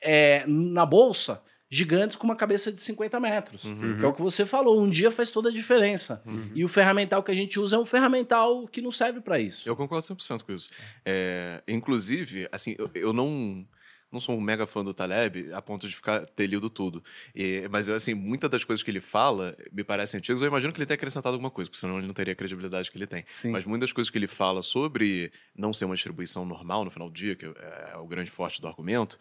é, 0.02 0.46
na 0.48 0.86
bolsa 0.86 1.42
gigantes 1.70 2.18
com 2.18 2.26
uma 2.26 2.36
cabeça 2.36 2.70
de 2.72 2.82
50 2.82 3.20
metros. 3.20 3.64
Uhum. 3.64 3.98
Que 3.98 4.06
é 4.06 4.08
o 4.08 4.14
que 4.14 4.22
você 4.22 4.46
falou, 4.46 4.82
um 4.82 4.90
dia 4.90 5.10
faz 5.10 5.32
toda 5.32 5.48
a 5.48 5.52
diferença. 5.52 6.22
Uhum. 6.26 6.52
E 6.54 6.66
o 6.66 6.68
ferramental 6.68 7.24
que 7.24 7.32
a 7.32 7.34
gente 7.34 7.60
usa 7.60 7.78
é 7.78 7.80
um 7.80 7.86
ferramental 7.86 8.68
que 8.68 8.82
não 8.82 8.92
serve 8.92 9.22
para 9.22 9.40
isso. 9.40 9.68
Eu 9.68 9.76
concordo 9.76 10.06
100% 10.06 10.44
com 10.44 10.52
isso. 10.52 10.70
É, 11.06 11.64
inclusive, 11.66 12.48
assim, 12.52 12.76
eu, 12.78 12.90
eu 12.94 13.14
não 13.14 13.66
não 14.12 14.20
sou 14.20 14.38
um 14.38 14.42
mega 14.42 14.68
fã 14.68 14.84
do 14.84 14.94
Taleb 14.94 15.52
a 15.54 15.62
ponto 15.62 15.88
de 15.88 15.96
ficar 15.96 16.26
ter 16.26 16.48
lido 16.48 16.70
tudo. 16.70 17.04
E- 17.34 17.68
mas, 17.70 17.88
assim, 17.90 18.14
muitas 18.14 18.50
das 18.50 18.64
coisas 18.64 18.84
que 18.84 18.92
ele 18.92 19.00
fala 19.02 19.56
me 19.72 19.84
parecem 19.84 20.18
antigas. 20.18 20.42
Eu 20.42 20.48
imagino 20.48 20.74
que 20.74 20.80
ele 20.80 20.86
tenha 20.86 20.96
acrescentado 20.96 21.34
alguma 21.34 21.50
coisa, 21.52 21.70
porque 21.70 21.80
senão 21.80 21.98
ele 21.98 22.08
não 22.08 22.14
teria 22.14 22.34
a 22.34 22.36
credibilidade 22.36 22.92
que 22.92 22.98
ele 22.98 23.08
tem. 23.08 23.24
Sim. 23.28 23.52
Mas 23.52 23.66
muitas 23.66 23.90
das 23.90 23.94
coisas 23.94 24.10
que 24.10 24.18
ele 24.18 24.28
fala 24.28 24.62
sobre 24.62 25.32
não 25.56 25.74
ser 25.74 25.86
uma 25.86 25.96
distribuição 25.96 26.46
normal 26.46 26.84
no 26.84 26.92
final 26.92 27.10
do 27.10 27.14
dia, 27.14 27.36
que 27.36 27.46
é, 27.46 27.92
é 27.94 27.98
o 27.98 28.06
grande 28.08 28.30
forte 28.30 28.60
do 28.60 28.68
argumento, 28.68 29.18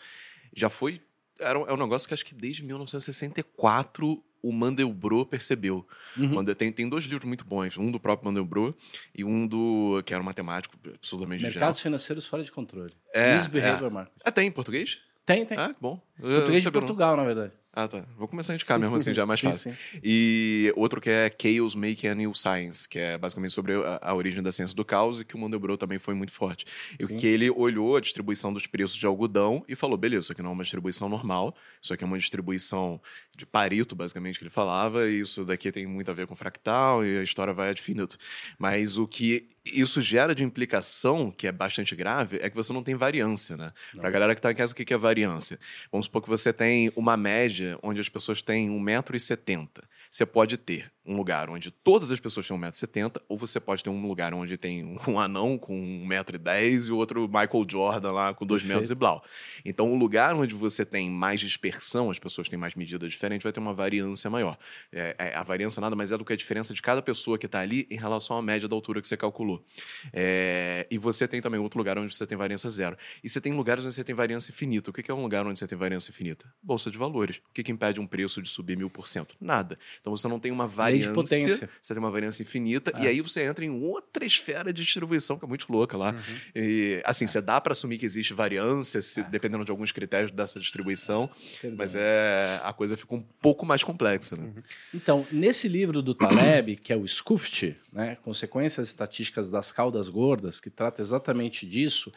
já 0.54 0.68
foi. 0.68 1.00
Era 1.38 1.58
um, 1.58 1.66
é 1.66 1.72
um 1.72 1.76
negócio 1.76 2.06
que 2.06 2.12
acho 2.14 2.24
que 2.24 2.34
desde 2.34 2.62
1964 2.64 4.22
o 4.42 4.52
Mandelbrot 4.52 5.28
percebeu. 5.28 5.86
Uhum. 6.16 6.44
Tem, 6.54 6.72
tem 6.72 6.88
dois 6.88 7.04
livros 7.04 7.26
muito 7.26 7.44
bons, 7.44 7.76
um 7.76 7.90
do 7.90 8.00
próprio 8.00 8.26
Mandelbrot 8.26 8.76
e 9.14 9.24
um 9.24 9.46
do. 9.46 10.02
que 10.04 10.12
era 10.12 10.22
um 10.22 10.26
matemático 10.26 10.76
genial. 11.02 11.38
Mercados 11.40 11.80
financeiros 11.80 12.26
fora 12.26 12.42
de 12.42 12.50
controle. 12.50 12.92
É, 13.14 13.34
Misbehavior 13.34 13.90
Market. 13.90 14.14
Ah, 14.24 14.32
tem 14.32 14.48
em 14.48 14.52
português? 14.52 15.00
Tem, 15.24 15.44
tem. 15.44 15.58
Ah, 15.58 15.68
que 15.68 15.80
bom. 15.80 16.00
Eu 16.18 16.36
Português 16.36 16.62
de 16.62 16.64
sabia, 16.64 16.80
não. 16.80 16.86
Portugal, 16.86 17.16
na 17.16 17.24
verdade. 17.24 17.52
Ah, 17.72 17.86
tá. 17.86 18.04
Vou 18.16 18.26
começar 18.26 18.52
a 18.52 18.56
indicar 18.56 18.80
mesmo 18.80 18.96
assim, 18.96 19.14
já 19.14 19.22
é 19.22 19.24
mais 19.24 19.38
Sim, 19.38 19.50
fácil. 19.50 19.72
sim. 19.72 20.00
E 20.02 20.72
outro 20.74 21.00
que 21.00 21.08
é 21.08 21.32
Chaos 21.40 21.76
Making 21.76 22.08
a 22.08 22.14
New 22.16 22.34
Science, 22.34 22.88
que 22.88 22.98
é 22.98 23.16
basicamente 23.16 23.52
sobre 23.52 23.74
a, 23.74 24.00
a 24.02 24.14
origem 24.14 24.42
da 24.42 24.50
ciência 24.50 24.74
do 24.74 24.84
caos 24.84 25.20
e 25.20 25.24
que 25.24 25.36
o 25.36 25.38
Mandelbrot 25.38 25.78
também 25.78 25.98
foi 25.98 26.12
muito 26.14 26.32
forte. 26.32 26.64
E 26.98 27.06
Sim. 27.06 27.16
que 27.16 27.26
ele 27.28 27.48
olhou 27.48 27.96
a 27.96 28.00
distribuição 28.00 28.52
dos 28.52 28.66
preços 28.66 28.96
de 28.96 29.06
algodão 29.06 29.64
e 29.68 29.76
falou, 29.76 29.96
beleza, 29.96 30.24
isso 30.24 30.32
aqui 30.32 30.42
não 30.42 30.50
é 30.50 30.52
uma 30.52 30.64
distribuição 30.64 31.08
normal, 31.08 31.54
isso 31.80 31.94
aqui 31.94 32.02
é 32.02 32.06
uma 32.06 32.18
distribuição 32.18 33.00
de 33.36 33.46
Pareto, 33.46 33.94
basicamente, 33.94 34.36
que 34.38 34.42
ele 34.42 34.50
falava, 34.50 35.08
e 35.08 35.20
isso 35.20 35.44
daqui 35.44 35.70
tem 35.70 35.86
muito 35.86 36.10
a 36.10 36.14
ver 36.14 36.26
com 36.26 36.34
fractal 36.34 37.04
e 37.06 37.18
a 37.18 37.22
história 37.22 37.52
vai 37.54 37.70
ad 37.70 37.80
finito. 37.80 38.18
Mas 38.58 38.98
o 38.98 39.06
que 39.06 39.46
isso 39.64 40.02
gera 40.02 40.34
de 40.34 40.42
implicação, 40.42 41.30
que 41.30 41.46
é 41.46 41.52
bastante 41.52 41.94
grave, 41.94 42.38
é 42.42 42.50
que 42.50 42.56
você 42.56 42.72
não 42.72 42.82
tem 42.82 42.96
variância, 42.96 43.56
né? 43.56 43.72
Não. 43.94 44.00
Pra 44.00 44.10
galera 44.10 44.34
que 44.34 44.42
tá 44.42 44.50
em 44.50 44.54
casa, 44.56 44.72
o 44.72 44.76
que 44.76 44.84
que 44.84 44.92
é 44.92 44.98
variância? 44.98 45.58
Vamos 45.92 46.06
supor 46.06 46.20
que 46.20 46.28
você 46.28 46.52
tem 46.52 46.92
uma 46.96 47.16
média 47.16 47.59
onde 47.82 48.00
as 48.00 48.08
pessoas 48.08 48.42
têm 48.42 48.70
1,70m. 48.70 49.68
Você 50.10 50.26
pode 50.26 50.56
ter 50.56 50.92
um 51.04 51.16
lugar 51.16 51.48
onde 51.48 51.70
todas 51.70 52.12
as 52.12 52.20
pessoas 52.20 52.46
têm 52.46 52.56
1,70m, 52.56 53.20
ou 53.28 53.36
você 53.36 53.58
pode 53.58 53.82
ter 53.82 53.90
um 53.90 54.06
lugar 54.06 54.34
onde 54.34 54.56
tem 54.56 54.96
um 55.08 55.18
anão 55.18 55.56
com 55.56 55.74
1,10m 56.06 56.88
e 56.88 56.92
o 56.92 56.96
outro 56.96 57.26
Michael 57.26 57.66
Jordan 57.68 58.12
lá 58.12 58.34
com 58.34 58.44
2 58.44 58.62
metros 58.64 58.90
e 58.90 58.94
blau. 58.94 59.24
Então, 59.64 59.90
o 59.90 59.96
lugar 59.96 60.34
onde 60.34 60.54
você 60.54 60.84
tem 60.84 61.10
mais 61.10 61.40
dispersão, 61.40 62.10
as 62.10 62.18
pessoas 62.18 62.48
têm 62.48 62.58
mais 62.58 62.74
medidas 62.74 63.10
diferentes, 63.10 63.42
vai 63.42 63.52
ter 63.52 63.60
uma 63.60 63.72
variância 63.72 64.28
maior. 64.28 64.58
É, 64.92 65.16
é, 65.18 65.34
a 65.36 65.42
variância 65.42 65.80
nada 65.80 65.96
mais 65.96 66.12
é 66.12 66.18
do 66.18 66.24
que 66.24 66.32
a 66.32 66.36
diferença 66.36 66.74
de 66.74 66.82
cada 66.82 67.00
pessoa 67.00 67.38
que 67.38 67.46
está 67.46 67.60
ali 67.60 67.86
em 67.90 67.96
relação 67.96 68.36
à 68.36 68.42
média 68.42 68.68
da 68.68 68.74
altura 68.74 69.00
que 69.00 69.08
você 69.08 69.16
calculou. 69.16 69.64
É, 70.12 70.86
e 70.90 70.98
você 70.98 71.26
tem 71.26 71.40
também 71.40 71.60
outro 71.60 71.78
lugar 71.78 71.98
onde 71.98 72.14
você 72.14 72.26
tem 72.26 72.36
variância 72.36 72.68
zero. 72.70 72.96
E 73.24 73.28
você 73.28 73.40
tem 73.40 73.52
lugares 73.52 73.84
onde 73.84 73.94
você 73.94 74.04
tem 74.04 74.14
variância 74.14 74.52
infinita. 74.52 74.90
O 74.90 74.92
que 74.92 75.10
é 75.10 75.14
um 75.14 75.22
lugar 75.22 75.46
onde 75.46 75.58
você 75.58 75.66
tem 75.66 75.78
variância 75.78 76.10
infinita? 76.10 76.52
Bolsa 76.62 76.90
de 76.90 76.98
valores. 76.98 77.36
O 77.38 77.52
que, 77.54 77.62
que 77.62 77.72
impede 77.72 78.00
um 78.00 78.06
preço 78.06 78.42
de 78.42 78.48
subir 78.48 78.76
mil 78.76 78.90
por 78.90 79.08
cento? 79.08 79.34
Nada. 79.40 79.78
Então 80.00 80.14
você 80.16 80.28
não 80.28 80.38
tem 80.38 80.52
uma 80.52 80.66
de 80.66 80.89
variância. 80.98 81.14
potência. 81.14 81.70
Você 81.80 81.94
tem 81.94 82.02
uma 82.02 82.10
variância 82.10 82.42
infinita. 82.42 82.92
É. 82.96 83.04
E 83.04 83.08
aí 83.08 83.20
você 83.20 83.42
entra 83.42 83.64
em 83.64 83.70
outra 83.70 84.24
esfera 84.24 84.72
de 84.72 84.82
distribuição 84.82 85.38
que 85.38 85.44
é 85.44 85.48
muito 85.48 85.66
louca 85.72 85.96
lá. 85.96 86.12
Uhum. 86.12 86.18
E, 86.54 87.02
assim, 87.04 87.26
você 87.26 87.40
dá 87.40 87.60
para 87.60 87.72
assumir 87.72 87.98
que 87.98 88.04
existe 88.06 88.34
variância, 88.34 88.98
É. 88.98 89.00
se- 89.00 89.22
dependendo 89.24 89.64
de 89.64 89.70
alguns 89.70 89.92
critérios 89.92 90.30
dessa 90.30 90.58
distribuição, 90.60 91.30
mas 91.76 91.94
é 91.94 92.60
a 92.62 92.72
coisa 92.72 92.96
fica 92.96 93.14
um 93.14 93.22
pouco 93.40 93.64
mais 93.66 93.82
complexa, 93.84 94.36
né? 94.36 94.52
Então, 94.94 95.26
nesse 95.30 95.68
livro 95.68 96.02
do 96.02 96.14
Taleb, 96.14 96.76
que 96.82 96.92
é 96.92 96.96
o 96.96 97.04
SCUFT, 97.06 97.76
né, 97.92 98.16
Consequências 98.22 98.88
Estatísticas 98.88 99.50
das 99.50 99.72
Caudas 99.72 100.08
Gordas, 100.08 100.60
que 100.60 100.70
trata 100.70 101.00
exatamente 101.00 101.66
disso, 101.66 102.12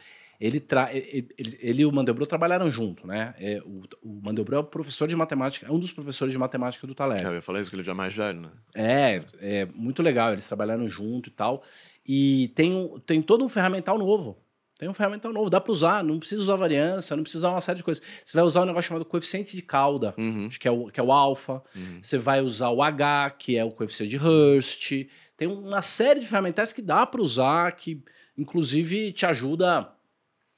ele, 0.46 0.60
tra... 0.60 0.90
ele, 0.92 1.28
ele, 1.38 1.82
e 1.82 1.86
o 1.86 1.92
Mandelbrot 1.92 2.28
trabalharam 2.28 2.70
junto, 2.70 3.06
né? 3.06 3.34
É, 3.38 3.62
o, 3.64 3.82
o 4.02 4.20
Mandelbrot 4.22 4.56
é 4.56 4.60
o 4.60 4.64
professor 4.64 5.08
de 5.08 5.16
matemática, 5.16 5.66
é 5.66 5.70
um 5.72 5.78
dos 5.78 5.92
professores 5.92 6.32
de 6.32 6.38
matemática 6.38 6.86
do 6.86 6.94
Taleb. 6.94 7.22
É, 7.22 7.26
eu 7.26 7.34
ia 7.34 7.42
falar 7.42 7.60
isso, 7.60 7.70
que 7.70 7.76
ele 7.76 7.82
já 7.82 7.92
é 7.92 7.94
mais 7.94 8.14
velho, 8.14 8.40
né? 8.40 8.50
É, 8.74 9.20
é 9.40 9.66
muito 9.74 10.02
legal, 10.02 10.32
eles 10.32 10.46
trabalharam 10.46 10.88
junto 10.88 11.28
e 11.28 11.32
tal. 11.32 11.62
E 12.06 12.52
tem, 12.54 12.74
um, 12.74 12.98
tem 13.00 13.22
todo 13.22 13.44
um 13.44 13.48
ferramental 13.48 13.96
novo. 13.98 14.36
Tem 14.78 14.88
um 14.88 14.92
ferramental 14.92 15.32
novo, 15.32 15.48
dá 15.48 15.60
para 15.60 15.72
usar, 15.72 16.02
não 16.02 16.18
precisa 16.18 16.42
usar 16.42 16.56
variância, 16.56 17.14
não 17.16 17.22
precisa 17.22 17.46
usar 17.46 17.54
uma 17.54 17.60
série 17.60 17.78
de 17.78 17.84
coisas. 17.84 18.02
Você 18.24 18.36
vai 18.36 18.44
usar 18.44 18.62
um 18.62 18.66
negócio 18.66 18.88
chamado 18.88 19.04
coeficiente 19.04 19.54
de 19.54 19.62
cauda, 19.62 20.12
Uhum. 20.18 20.50
que 20.50 20.66
é 20.66 20.70
o, 20.70 20.88
que 20.90 20.98
é 20.98 21.02
o 21.02 21.12
alfa. 21.12 21.62
Uhum. 21.74 22.00
Você 22.02 22.18
vai 22.18 22.40
usar 22.40 22.70
o 22.70 22.82
H, 22.82 23.30
que 23.38 23.56
é 23.56 23.64
o 23.64 23.70
coeficiente 23.70 24.10
de 24.10 24.16
Hurst. 24.22 24.92
Tem 25.36 25.48
uma 25.48 25.80
série 25.80 26.20
de 26.20 26.26
ferramentas 26.26 26.72
que 26.72 26.82
dá 26.82 27.06
para 27.06 27.22
usar, 27.22 27.70
que 27.72 28.02
inclusive 28.36 29.12
te 29.12 29.24
ajuda 29.24 29.88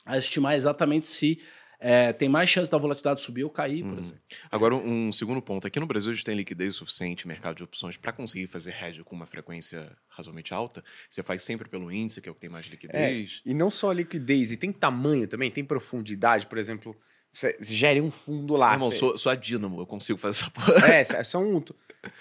a 0.06 0.16
estimar 0.16 0.54
exatamente 0.54 1.06
se 1.06 1.38
é, 1.78 2.10
tem 2.12 2.26
mais 2.26 2.48
chance 2.48 2.70
da 2.70 2.78
volatilidade 2.78 3.20
subir 3.20 3.44
ou 3.44 3.50
cair, 3.50 3.82
por 3.82 3.92
Uhum. 3.92 3.98
exemplo. 3.98 4.20
Agora, 4.50 4.74
um 4.74 5.12
segundo 5.12 5.42
ponto. 5.42 5.66
Aqui 5.66 5.78
no 5.78 5.84
Brasil, 5.86 6.10
a 6.10 6.14
gente 6.14 6.24
tem 6.24 6.34
liquidez 6.34 6.76
suficiente, 6.76 7.28
mercado 7.28 7.56
de 7.56 7.64
opções, 7.64 7.98
para 7.98 8.12
conseguir 8.12 8.46
fazer 8.46 8.74
hedge 8.82 9.04
com 9.04 9.14
uma 9.14 9.26
frequência 9.26 9.94
razoavelmente 10.08 10.54
alta. 10.54 10.82
Você 11.10 11.22
faz 11.22 11.42
sempre 11.42 11.68
pelo 11.68 11.92
índice, 11.92 12.22
que 12.22 12.28
é 12.30 12.32
o 12.32 12.34
que 12.34 12.40
tem 12.40 12.48
mais 12.48 12.64
liquidez. 12.66 13.42
E 13.44 13.52
não 13.52 13.70
só 13.70 13.92
liquidez, 13.92 14.52
e 14.52 14.56
tem 14.56 14.72
tamanho 14.72 15.28
também, 15.28 15.50
tem 15.50 15.62
profundidade, 15.64 16.46
por 16.46 16.56
exemplo, 16.56 16.96
você 17.36 17.56
gere 17.60 18.00
um 18.00 18.10
fundo 18.10 18.56
lá. 18.56 18.72
Irmão, 18.74 18.90
você- 18.90 18.98
sou, 18.98 19.18
sou 19.18 19.30
a 19.30 19.34
Dynamo, 19.34 19.80
eu 19.80 19.86
consigo 19.86 20.18
fazer 20.18 20.40
essa 20.42 20.50
porra. 20.52 20.86
É, 20.94 21.04
são. 21.24 21.64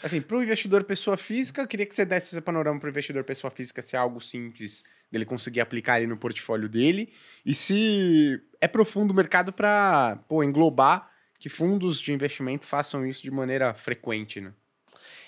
Assim, 0.03 0.20
para 0.20 0.38
o 0.38 0.43
investidor 0.43 0.84
pessoa 0.84 1.16
física, 1.16 1.61
eu 1.61 1.68
queria 1.68 1.86
que 1.86 1.93
você 1.93 2.03
desse 2.05 2.34
esse 2.34 2.41
panorama 2.41 2.80
para 2.80 2.88
o 2.88 2.89
investidor 2.89 3.24
pessoa 3.24 3.51
física 3.51 3.82
se 3.82 3.95
é 3.95 3.99
algo 3.99 4.20
simples 4.20 4.84
dele 5.11 5.26
conseguir 5.26 5.61
aplicar 5.61 5.93
ali 5.95 6.07
no 6.07 6.18
portfólio 6.18 6.68
dele. 6.68 7.13
E 7.45 7.53
se 7.53 8.41
é 8.59 8.68
profundo 8.68 9.11
o 9.11 9.13
mercado 9.16 9.53
para 9.53 10.20
englobar 10.43 11.09
que 11.39 11.49
fundos 11.49 12.01
de 12.01 12.11
investimento 12.11 12.66
façam 12.66 13.05
isso 13.05 13.22
de 13.22 13.30
maneira 13.30 13.74
frequente, 13.76 14.41
né? 14.41 14.51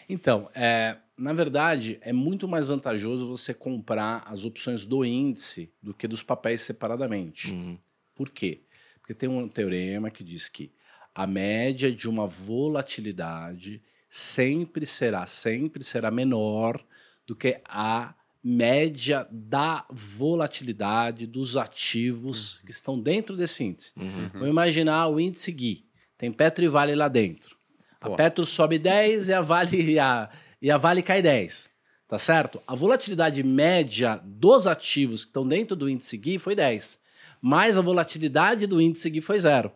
Então, 0.09 0.49
é, 0.55 0.97
na 1.17 1.33
verdade, 1.33 1.99
é 2.01 2.11
muito 2.13 2.47
mais 2.47 2.69
vantajoso 2.69 3.27
você 3.27 3.53
comprar 3.53 4.23
as 4.25 4.43
opções 4.45 4.85
do 4.85 5.05
índice 5.05 5.71
do 5.83 5.93
que 5.93 6.07
dos 6.07 6.23
papéis 6.23 6.61
separadamente. 6.61 7.51
Uhum. 7.51 7.77
Por 8.15 8.29
quê? 8.31 8.61
Porque 9.07 9.13
tem 9.13 9.29
um 9.29 9.47
teorema 9.47 10.11
que 10.11 10.21
diz 10.21 10.49
que 10.49 10.69
a 11.15 11.25
média 11.25 11.89
de 11.89 12.09
uma 12.09 12.27
volatilidade 12.27 13.81
sempre 14.09 14.85
será, 14.85 15.25
sempre 15.25 15.81
será 15.81 16.11
menor 16.11 16.85
do 17.25 17.33
que 17.33 17.61
a 17.63 18.13
média 18.43 19.25
da 19.31 19.85
volatilidade 19.89 21.25
dos 21.25 21.55
ativos 21.55 22.61
que 22.65 22.71
estão 22.71 22.99
dentro 22.99 23.37
desse 23.37 23.63
índice. 23.63 23.93
Uhum. 23.95 24.29
Vamos 24.33 24.49
imaginar 24.49 25.07
o 25.07 25.21
índice 25.21 25.53
GUI. 25.53 25.85
Tem 26.17 26.29
Petro 26.29 26.65
e 26.65 26.67
Vale 26.67 26.93
lá 26.93 27.07
dentro. 27.07 27.55
A 28.01 28.09
Pô. 28.09 28.15
Petro 28.17 28.45
sobe 28.45 28.77
10 28.77 29.29
e 29.29 29.33
a 29.33 29.39
Vale, 29.39 29.91
e 29.91 29.97
a, 29.97 30.29
e 30.61 30.69
a 30.69 30.77
vale 30.77 31.01
cai 31.01 31.21
10. 31.21 31.69
Tá 32.09 32.19
certo? 32.19 32.61
A 32.67 32.75
volatilidade 32.75 33.41
média 33.41 34.21
dos 34.21 34.67
ativos 34.67 35.23
que 35.23 35.29
estão 35.29 35.47
dentro 35.47 35.77
do 35.77 35.89
índice 35.89 36.17
GUI 36.17 36.37
foi 36.37 36.55
10. 36.55 37.06
Mas 37.41 37.77
a 37.77 37.81
volatilidade 37.81 38.65
do 38.67 38.81
índice 38.81 39.09
GUI 39.09 39.21
foi 39.21 39.39
zero. 39.39 39.71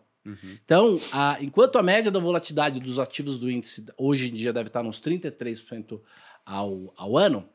Então, 0.64 1.00
a- 1.12 1.38
enquanto 1.42 1.78
a 1.78 1.84
média 1.84 2.12
da 2.12 2.20
volatilidade 2.20 2.80
dos 2.80 3.00
ativos 3.00 3.40
do 3.40 3.50
índice 3.50 3.86
hoje 3.98 4.30
em 4.30 4.34
dia 4.34 4.54
deve 4.54 4.68
estar 4.68 4.84
nos 4.84 5.00
33% 5.00 6.00
ao, 6.46 6.94
ao 6.96 7.18
ano, 7.18 7.48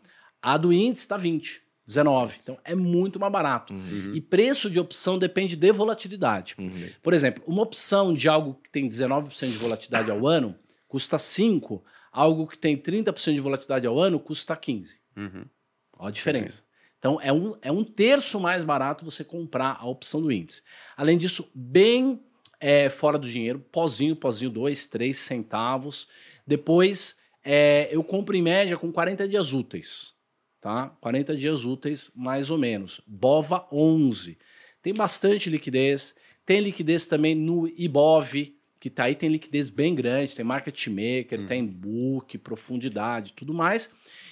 a 0.42 0.56
do 0.56 0.72
índice 0.72 1.04
está 1.04 1.16
20%, 1.16 1.60
19%. 1.88 2.36
Então, 2.42 2.58
é 2.64 2.74
muito 2.74 3.20
mais 3.20 3.32
barato. 3.32 3.72
Uhum. 3.72 4.12
E 4.14 4.20
preço 4.20 4.68
de 4.68 4.80
opção 4.80 5.16
depende 5.18 5.54
de 5.54 5.70
volatilidade. 5.72 6.56
Uhum. 6.58 6.88
Por 7.02 7.14
exemplo, 7.14 7.42
uma 7.46 7.62
opção 7.62 8.12
de 8.12 8.28
algo 8.28 8.54
que 8.62 8.70
tem 8.70 8.88
19% 8.88 9.50
de 9.52 9.58
volatilidade 9.58 10.10
ao 10.10 10.26
ano 10.26 10.54
custa 10.88 11.18
5, 11.18 11.84
algo 12.10 12.46
que 12.48 12.58
tem 12.58 12.76
30% 12.76 13.34
de 13.34 13.40
volatilidade 13.40 13.86
ao 13.86 13.96
ano 13.98 14.18
custa 14.18 14.56
15. 14.56 14.98
Uhum. 15.16 15.44
Olha 15.98 16.08
a 16.08 16.10
diferença. 16.10 16.64
Então, 17.06 17.20
é 17.22 17.32
um, 17.32 17.54
é 17.62 17.70
um 17.70 17.84
terço 17.84 18.40
mais 18.40 18.64
barato 18.64 19.04
você 19.04 19.22
comprar 19.22 19.76
a 19.78 19.86
opção 19.86 20.20
do 20.20 20.32
índice. 20.32 20.60
Além 20.96 21.16
disso, 21.16 21.48
bem 21.54 22.20
é, 22.58 22.88
fora 22.88 23.16
do 23.16 23.30
dinheiro, 23.30 23.60
pozinho, 23.70 24.16
pozinho, 24.16 24.50
2, 24.50 24.86
3 24.86 25.16
centavos. 25.16 26.08
Depois, 26.44 27.14
é, 27.44 27.88
eu 27.92 28.02
compro 28.02 28.34
em 28.34 28.42
média 28.42 28.76
com 28.76 28.90
40 28.90 29.28
dias 29.28 29.52
úteis. 29.52 30.14
Tá? 30.60 30.88
40 31.00 31.36
dias 31.36 31.64
úteis, 31.64 32.10
mais 32.12 32.50
ou 32.50 32.58
menos. 32.58 33.00
BOVA 33.06 33.68
11. 33.70 34.36
Tem 34.82 34.92
bastante 34.92 35.48
liquidez. 35.48 36.12
Tem 36.44 36.58
liquidez 36.58 37.06
também 37.06 37.36
no 37.36 37.68
IBOV, 37.68 38.52
que 38.80 38.90
tá 38.90 39.04
aí, 39.04 39.14
tem 39.14 39.28
liquidez 39.28 39.68
bem 39.68 39.94
grande, 39.94 40.34
tem 40.34 40.44
market 40.44 40.88
maker, 40.88 41.38
Uhum. 41.38 41.46
tem 41.46 41.64
book, 41.64 42.36
profundidade, 42.38 43.32
tudo 43.32 43.54
mais. 43.54 43.88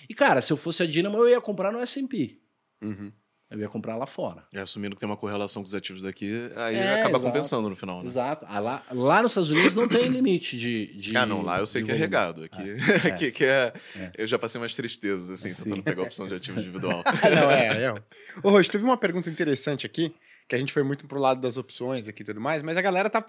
E, 0.08 0.14
cara, 0.14 0.40
se 0.40 0.52
eu 0.52 0.56
fosse 0.56 0.82
a 0.82 0.86
Dynamo, 0.86 1.18
eu 1.18 1.28
ia 1.28 1.40
comprar 1.40 1.70
no 1.70 1.78
S&P. 1.78 2.42
Uhum. 2.84 3.12
Eu 3.50 3.60
ia 3.60 3.68
comprar 3.68 3.94
lá 3.96 4.06
fora. 4.06 4.42
E 4.52 4.58
assumindo 4.58 4.96
que 4.96 5.00
tem 5.00 5.08
uma 5.08 5.16
correlação 5.18 5.62
com 5.62 5.66
os 5.66 5.74
ativos 5.74 6.02
daqui, 6.02 6.50
aí 6.56 6.74
É, 6.74 6.94
acaba 6.94 7.10
exato. 7.18 7.24
compensando 7.24 7.68
no 7.68 7.76
final, 7.76 8.00
né? 8.00 8.06
Exato. 8.06 8.44
Ah, 8.48 8.58
lá, 8.58 8.82
lá 8.90 9.22
nos 9.22 9.30
Estados 9.32 9.50
Unidos 9.50 9.76
não 9.76 9.86
tem 9.86 10.08
limite 10.08 10.56
de, 10.58 10.86
de 10.96 11.16
Ah, 11.16 11.24
não, 11.24 11.40
lá 11.42 11.60
eu 11.60 11.66
sei 11.66 11.84
que 11.84 11.92
é 11.92 11.94
regado. 11.94 12.42
Aqui, 12.44 12.62
É. 12.70 12.76
aqui 13.08 13.30
que 13.30 13.44
é, 13.44 13.72
É. 13.94 14.10
Eu 14.18 14.26
já 14.26 14.38
passei 14.38 14.60
umas 14.60 14.74
tristezas, 14.74 15.30
assim, 15.30 15.50
Sim. 15.54 15.62
tentando 15.64 15.82
pegar 15.84 16.02
a 16.02 16.06
opção 16.06 16.26
de 16.26 16.34
ativo 16.34 16.58
individual. 16.58 17.04
não, 17.22 17.50
é, 17.50 17.84
é. 17.84 17.94
Ô, 18.42 18.50
Rocha, 18.50 18.70
teve 18.72 18.82
uma 18.82 18.96
pergunta 18.96 19.30
interessante 19.30 19.86
aqui, 19.86 20.12
que 20.48 20.56
a 20.56 20.58
gente 20.58 20.72
foi 20.72 20.82
muito 20.82 21.06
pro 21.06 21.20
lado 21.20 21.40
das 21.40 21.56
opções 21.56 22.08
aqui 22.08 22.22
e 22.22 22.24
tudo 22.24 22.40
mais, 22.40 22.60
mas 22.62 22.76
a 22.76 22.82
galera 22.82 23.08
tá. 23.08 23.24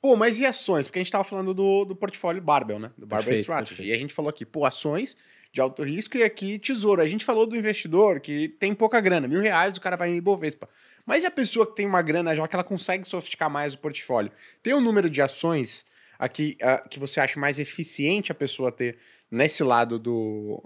Pô, 0.00 0.14
mas 0.16 0.38
e 0.38 0.46
ações? 0.46 0.86
Porque 0.86 1.00
a 1.00 1.02
gente 1.02 1.10
tava 1.12 1.24
falando 1.24 1.52
do, 1.52 1.84
do 1.84 1.96
portfólio 1.96 2.40
Barbell, 2.40 2.78
né? 2.78 2.90
Do 2.96 3.04
Barbell 3.06 3.26
Perfeito, 3.26 3.40
Strategy. 3.42 3.68
perfeito. 3.70 3.90
E 3.90 3.92
a 3.92 3.98
gente 3.98 4.14
falou 4.14 4.30
aqui, 4.30 4.46
pô, 4.46 4.64
ações 4.64 5.16
de 5.52 5.60
alto 5.60 5.82
risco 5.82 6.16
e 6.16 6.22
aqui 6.22 6.58
tesouro. 6.58 7.00
A 7.00 7.06
gente 7.06 7.24
falou 7.24 7.46
do 7.46 7.56
investidor 7.56 8.20
que 8.20 8.48
tem 8.48 8.74
pouca 8.74 9.00
grana, 9.00 9.26
mil 9.26 9.40
reais, 9.40 9.76
o 9.76 9.80
cara 9.80 9.96
vai 9.96 10.10
em 10.10 10.16
Ibovespa. 10.16 10.68
Mas 11.06 11.22
e 11.22 11.26
a 11.26 11.30
pessoa 11.30 11.66
que 11.66 11.74
tem 11.74 11.86
uma 11.86 12.02
grana 12.02 12.36
já 12.36 12.46
que 12.46 12.54
ela 12.54 12.64
consegue 12.64 13.08
sofisticar 13.08 13.48
mais 13.48 13.74
o 13.74 13.78
portfólio? 13.78 14.30
Tem 14.62 14.74
um 14.74 14.80
número 14.80 15.08
de 15.08 15.22
ações 15.22 15.86
aqui 16.18 16.56
ah, 16.60 16.84
que 16.88 16.98
você 16.98 17.20
acha 17.20 17.40
mais 17.40 17.58
eficiente 17.58 18.30
a 18.30 18.34
pessoa 18.34 18.70
ter 18.70 18.98
nesse 19.30 19.62
lado 19.62 19.98
do, 19.98 20.62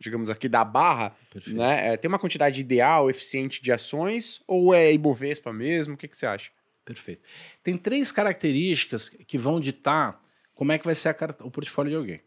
digamos 0.00 0.30
aqui, 0.30 0.48
da 0.48 0.64
barra, 0.64 1.16
Perfeito. 1.32 1.56
né? 1.56 1.92
É, 1.92 1.96
tem 1.96 2.08
uma 2.08 2.18
quantidade 2.18 2.60
ideal, 2.60 3.10
eficiente 3.10 3.62
de 3.62 3.72
ações 3.72 4.40
ou 4.46 4.72
é 4.72 4.92
Ibovespa 4.92 5.52
mesmo? 5.52 5.94
O 5.94 5.96
que, 5.96 6.08
que 6.08 6.16
você 6.16 6.26
acha? 6.26 6.50
Perfeito. 6.84 7.22
Tem 7.62 7.76
três 7.76 8.12
características 8.12 9.08
que 9.08 9.38
vão 9.38 9.58
ditar 9.58 10.20
como 10.54 10.72
é 10.72 10.78
que 10.78 10.84
vai 10.84 10.94
ser 10.94 11.08
a 11.08 11.44
o 11.44 11.50
portfólio 11.50 11.90
de 11.90 11.96
alguém. 11.96 12.20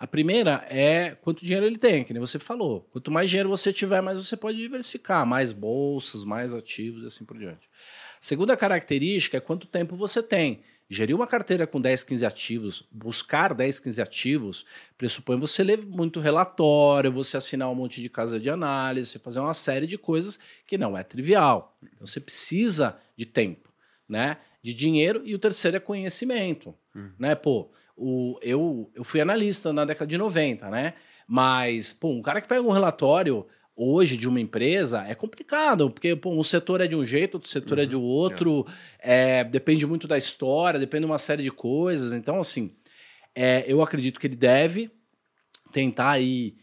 A 0.00 0.06
primeira 0.06 0.64
é 0.70 1.14
quanto 1.20 1.44
dinheiro 1.44 1.66
ele 1.66 1.76
tem, 1.76 2.02
que 2.04 2.14
nem 2.14 2.20
você 2.20 2.38
falou. 2.38 2.88
Quanto 2.90 3.10
mais 3.10 3.28
dinheiro 3.28 3.50
você 3.50 3.70
tiver, 3.70 4.00
mais 4.00 4.16
você 4.18 4.34
pode 4.34 4.56
diversificar, 4.56 5.26
mais 5.26 5.52
bolsas, 5.52 6.24
mais 6.24 6.54
ativos 6.54 7.04
e 7.04 7.06
assim 7.06 7.22
por 7.22 7.36
diante. 7.38 7.68
A 8.14 8.22
segunda 8.22 8.56
característica 8.56 9.36
é 9.36 9.40
quanto 9.40 9.66
tempo 9.66 9.94
você 9.96 10.22
tem. 10.22 10.62
Gerir 10.88 11.14
uma 11.14 11.26
carteira 11.26 11.66
com 11.66 11.78
10, 11.80 12.02
15 12.02 12.24
ativos, 12.26 12.88
buscar 12.90 13.52
10, 13.54 13.78
15 13.78 14.00
ativos, 14.02 14.66
pressupõe 14.96 15.38
você 15.38 15.62
ler 15.62 15.78
muito 15.86 16.18
relatório, 16.18 17.12
você 17.12 17.36
assinar 17.36 17.70
um 17.70 17.74
monte 17.74 18.00
de 18.00 18.08
casa 18.08 18.40
de 18.40 18.48
análise, 18.50 19.10
você 19.10 19.18
fazer 19.18 19.38
uma 19.38 19.54
série 19.54 19.86
de 19.86 19.98
coisas 19.98 20.40
que 20.66 20.78
não 20.78 20.96
é 20.96 21.04
trivial. 21.04 21.76
Então 21.94 22.06
você 22.06 22.18
precisa 22.18 22.96
de 23.16 23.26
tempo, 23.26 23.68
né? 24.08 24.38
De 24.62 24.74
dinheiro 24.74 25.22
e 25.26 25.34
o 25.34 25.38
terceiro 25.38 25.76
é 25.76 25.80
conhecimento, 25.80 26.74
Uhum. 26.94 27.12
né? 27.18 27.34
Pô, 27.36 27.70
o, 28.00 28.38
eu, 28.40 28.90
eu 28.94 29.04
fui 29.04 29.20
analista 29.20 29.72
na 29.72 29.84
década 29.84 30.08
de 30.08 30.16
90, 30.16 30.70
né? 30.70 30.94
Mas, 31.28 31.92
pô, 31.92 32.08
um 32.08 32.22
cara 32.22 32.40
que 32.40 32.48
pega 32.48 32.62
um 32.62 32.72
relatório 32.72 33.46
hoje 33.76 34.16
de 34.16 34.26
uma 34.26 34.40
empresa 34.40 35.04
é 35.06 35.14
complicado, 35.14 35.90
porque 35.90 36.16
pô, 36.16 36.32
um 36.32 36.42
setor 36.42 36.80
é 36.80 36.86
de 36.86 36.96
um 36.96 37.04
jeito, 37.04 37.34
outro 37.34 37.50
setor 37.50 37.78
é 37.78 37.86
de 37.86 37.96
outro, 37.96 38.66
é, 38.98 39.44
depende 39.44 39.86
muito 39.86 40.08
da 40.08 40.16
história, 40.16 40.80
depende 40.80 41.02
de 41.02 41.10
uma 41.10 41.18
série 41.18 41.42
de 41.42 41.50
coisas. 41.50 42.14
Então, 42.14 42.40
assim, 42.40 42.74
é, 43.34 43.64
eu 43.66 43.82
acredito 43.82 44.18
que 44.18 44.26
ele 44.26 44.36
deve 44.36 44.90
tentar 45.70 46.18
ir 46.18 46.56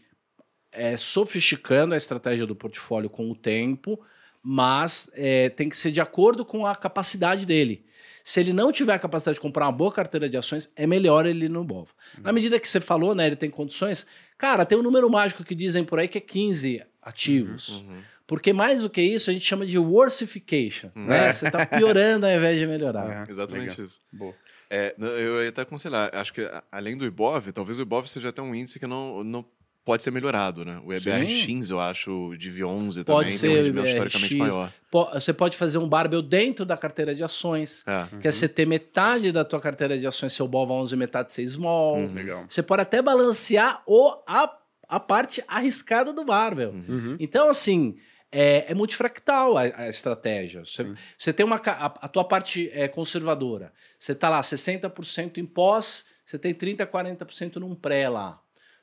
é, 0.72 0.96
sofisticando 0.96 1.94
a 1.94 1.96
estratégia 1.96 2.46
do 2.46 2.56
portfólio 2.56 3.08
com 3.08 3.30
o 3.30 3.34
tempo, 3.34 3.98
mas 4.42 5.10
é, 5.14 5.48
tem 5.50 5.68
que 5.68 5.76
ser 5.76 5.90
de 5.90 6.00
acordo 6.00 6.44
com 6.44 6.64
a 6.66 6.74
capacidade 6.74 7.44
dele. 7.44 7.84
Se 8.22 8.40
ele 8.40 8.52
não 8.52 8.70
tiver 8.70 8.92
a 8.92 8.98
capacidade 8.98 9.36
de 9.36 9.40
comprar 9.40 9.66
uma 9.66 9.72
boa 9.72 9.90
carteira 9.90 10.28
de 10.28 10.36
ações, 10.36 10.70
é 10.76 10.86
melhor 10.86 11.24
ele 11.24 11.46
ir 11.46 11.48
no 11.48 11.64
BOV. 11.64 11.88
Na 12.18 12.30
medida 12.32 12.60
que 12.60 12.68
você 12.68 12.78
falou, 12.78 13.14
né, 13.14 13.26
ele 13.26 13.36
tem 13.36 13.48
condições. 13.48 14.06
Cara, 14.36 14.66
tem 14.66 14.76
um 14.76 14.82
número 14.82 15.08
mágico 15.08 15.42
que 15.42 15.54
dizem 15.54 15.82
por 15.82 15.98
aí 15.98 16.08
que 16.08 16.18
é 16.18 16.20
15 16.20 16.82
ativos. 17.00 17.80
Uhum. 17.80 18.02
Porque 18.26 18.52
mais 18.52 18.82
do 18.82 18.90
que 18.90 19.00
isso, 19.00 19.30
a 19.30 19.32
gente 19.32 19.46
chama 19.46 19.64
de 19.64 19.78
worsification. 19.78 20.90
Uhum. 20.94 21.06
Né? 21.06 21.32
Você 21.32 21.46
está 21.46 21.64
piorando 21.64 22.26
ao 22.26 22.32
invés 22.32 22.58
de 22.58 22.66
melhorar. 22.66 23.26
É, 23.26 23.30
Exatamente 23.30 23.70
legal. 23.70 23.84
isso. 23.86 24.00
Boa. 24.12 24.34
É, 24.70 24.94
eu 24.98 25.42
ia 25.42 25.48
até 25.48 25.62
aconselhar, 25.62 26.14
acho 26.14 26.34
que 26.34 26.46
além 26.70 26.94
do 26.94 27.06
Ibov, 27.06 27.50
talvez 27.52 27.78
o 27.78 27.82
Ibov 27.82 28.06
seja 28.06 28.28
até 28.28 28.42
um 28.42 28.54
índice 28.54 28.78
que 28.78 28.86
não, 28.86 29.24
não 29.24 29.42
pode 29.88 30.02
ser 30.02 30.10
melhorado, 30.10 30.66
né? 30.66 30.78
O 30.84 30.92
EBR-X, 30.92 31.70
eu 31.70 31.80
acho, 31.80 32.36
de 32.36 32.52
V11 32.52 33.04
Pode 33.04 33.04
também 33.06 33.28
ser 33.30 33.40
tem 33.40 33.48
um 33.48 33.52
o 33.52 33.56
rendimento 33.56 33.86
historicamente 33.86 34.34
maior. 34.36 34.72
Você 35.14 35.32
pode 35.32 35.56
fazer 35.56 35.78
um 35.78 35.88
barbell 35.88 36.20
dentro 36.20 36.66
da 36.66 36.76
carteira 36.76 37.14
de 37.14 37.24
ações, 37.24 37.82
É. 37.86 38.06
que 38.18 38.28
é 38.28 38.30
você 38.30 38.46
ter 38.46 38.66
metade 38.66 39.32
da 39.32 39.46
tua 39.46 39.58
carteira 39.58 39.98
de 39.98 40.06
ações 40.06 40.34
seu 40.34 40.46
BOVA 40.46 40.74
11 40.74 40.94
e 40.94 40.98
metade 40.98 41.32
ser 41.32 41.46
small. 41.48 41.96
Uhum. 41.96 42.12
Legal. 42.12 42.44
Você 42.46 42.62
pode 42.62 42.82
até 42.82 43.00
balancear 43.00 43.82
o, 43.86 44.12
a, 44.26 44.54
a 44.86 45.00
parte 45.00 45.42
arriscada 45.48 46.12
do 46.12 46.22
barbell. 46.22 46.72
Uhum. 46.72 47.16
Então, 47.18 47.48
assim, 47.48 47.96
é, 48.30 48.70
é 48.70 48.74
multifractal 48.74 49.56
a, 49.56 49.62
a 49.62 49.88
estratégia. 49.88 50.66
Você, 50.66 50.86
você 51.16 51.32
tem 51.32 51.46
uma, 51.46 51.56
a, 51.64 51.86
a 51.86 52.08
tua 52.08 52.24
parte 52.24 52.68
é, 52.74 52.88
conservadora. 52.88 53.72
Você 53.98 54.14
tá 54.14 54.28
lá 54.28 54.42
60% 54.42 55.38
em 55.38 55.46
pós, 55.46 56.04
você 56.26 56.38
tem 56.38 56.52
30%, 56.52 56.86
40% 56.86 57.56
num 57.56 57.74
pré 57.74 58.06
lá. 58.10 58.38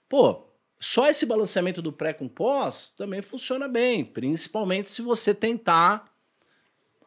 Pô, 0.10 0.55
só 0.86 1.08
esse 1.08 1.26
balanceamento 1.26 1.82
do 1.82 1.92
pré 1.92 2.14
com 2.14 2.28
pós 2.28 2.94
também 2.96 3.20
funciona 3.20 3.68
bem, 3.68 4.06
principalmente 4.06 4.88
se 4.88 5.02
você 5.02 5.34
tentar 5.34 6.14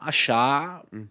achar 0.01 0.85
Uhum. 0.93 1.07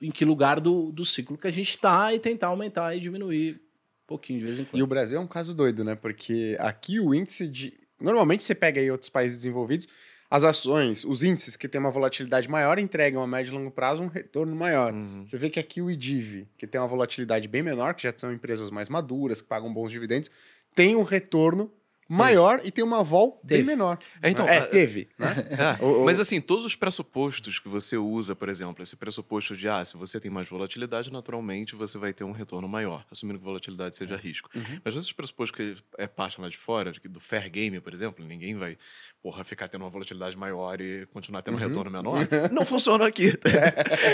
em 0.00 0.12
que 0.12 0.24
lugar 0.24 0.60
do, 0.60 0.92
do 0.92 1.04
ciclo 1.04 1.36
que 1.36 1.48
a 1.48 1.50
gente 1.50 1.70
está 1.70 2.14
e 2.14 2.20
tentar 2.20 2.46
aumentar 2.46 2.94
e 2.94 3.00
diminuir 3.00 3.54
um 3.54 4.06
pouquinho 4.06 4.38
de 4.38 4.44
vez 4.44 4.60
em 4.60 4.64
quando. 4.64 4.78
E 4.78 4.82
o 4.84 4.86
Brasil 4.86 5.18
é 5.18 5.20
um 5.20 5.26
caso 5.26 5.52
doido, 5.52 5.82
né? 5.82 5.96
Porque 5.96 6.56
aqui 6.60 7.00
o 7.00 7.12
índice 7.12 7.48
de. 7.48 7.74
Normalmente 8.00 8.44
você 8.44 8.54
pega 8.54 8.80
aí 8.80 8.88
outros 8.92 9.10
países 9.10 9.38
desenvolvidos, 9.38 9.88
as 10.30 10.44
ações, 10.44 11.04
os 11.04 11.24
índices 11.24 11.56
que 11.56 11.66
têm 11.66 11.80
uma 11.80 11.90
volatilidade 11.90 12.48
maior 12.48 12.78
entregam 12.78 13.24
a 13.24 13.26
médio 13.26 13.50
e 13.50 13.54
longo 13.56 13.72
prazo 13.72 14.04
um 14.04 14.06
retorno 14.06 14.54
maior. 14.54 14.92
Uhum. 14.92 15.26
Você 15.26 15.36
vê 15.36 15.50
que 15.50 15.58
aqui 15.58 15.82
o 15.82 15.90
IDIV, 15.90 16.46
que 16.56 16.64
tem 16.68 16.80
uma 16.80 16.86
volatilidade 16.86 17.48
bem 17.48 17.64
menor, 17.64 17.92
que 17.94 18.04
já 18.04 18.14
são 18.16 18.32
empresas 18.32 18.70
mais 18.70 18.88
maduras, 18.88 19.42
que 19.42 19.48
pagam 19.48 19.74
bons 19.74 19.90
dividendos, 19.90 20.30
tem 20.76 20.94
um 20.94 21.02
retorno 21.02 21.72
maior 22.08 22.60
e 22.64 22.70
tem 22.70 22.84
uma 22.84 23.02
vol 23.02 23.40
bem 23.42 23.58
Teve. 23.58 23.66
menor. 23.68 23.98
É, 24.22 24.30
então, 24.30 24.46
é, 24.46 24.58
a- 24.58 24.66
teve. 24.66 25.08
Né? 25.18 25.26
É, 25.80 25.84
O- 25.84 26.02
o- 26.02 26.04
mas 26.04 26.20
assim, 26.20 26.40
todos 26.40 26.64
os 26.64 26.74
pressupostos 26.74 27.58
que 27.58 27.68
você 27.68 27.96
usa, 27.96 28.34
por 28.34 28.48
exemplo, 28.48 28.82
esse 28.82 28.96
pressuposto 28.96 29.56
de, 29.56 29.68
ah, 29.68 29.84
se 29.84 29.96
você 29.96 30.18
tem 30.20 30.30
mais 30.30 30.48
volatilidade, 30.48 31.12
naturalmente 31.12 31.74
você 31.74 31.96
vai 31.98 32.12
ter 32.12 32.24
um 32.24 32.32
retorno 32.32 32.68
maior, 32.68 33.04
assumindo 33.10 33.38
que 33.38 33.44
volatilidade 33.44 33.96
seja 33.96 34.16
risco. 34.16 34.50
Uhum. 34.54 34.80
Mas 34.84 34.94
esses 34.94 35.12
pressupostos 35.12 35.56
que 35.56 35.76
é 35.98 36.06
parte 36.06 36.40
lá 36.40 36.48
de 36.48 36.56
fora, 36.56 36.92
do 37.08 37.20
fair 37.20 37.50
game, 37.50 37.80
por 37.80 37.92
exemplo, 37.92 38.24
ninguém 38.24 38.56
vai, 38.56 38.76
porra, 39.22 39.44
ficar 39.44 39.68
tendo 39.68 39.82
uma 39.82 39.90
volatilidade 39.90 40.36
maior 40.36 40.80
e 40.80 41.06
continuar 41.12 41.42
tendo 41.42 41.54
um 41.56 41.60
Uhum. 41.60 41.68
retorno 41.68 41.90
menor, 41.90 42.18
não 42.52 42.64
funciona 42.64 43.06
aqui. 43.06 43.32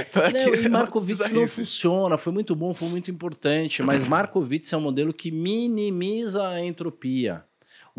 Então, 0.09 0.23
aqui 0.25 0.45
Não, 0.47 0.55
é 0.55 0.63
e 0.63 0.69
Markowitz 0.69 1.31
não 1.33 1.47
funciona, 1.49 2.17
foi 2.19 2.33
muito 2.33 2.55
bom, 2.55 2.73
foi 2.75 2.89
muito 2.89 3.11
importante, 3.11 3.83
mas 3.83 4.05
Markowitz 4.07 4.73
é 4.73 4.77
um 4.77 4.81
modelo 4.81 5.13
que 5.13 5.31
minimiza 5.31 6.47
a 6.49 6.65
entropia. 6.65 7.45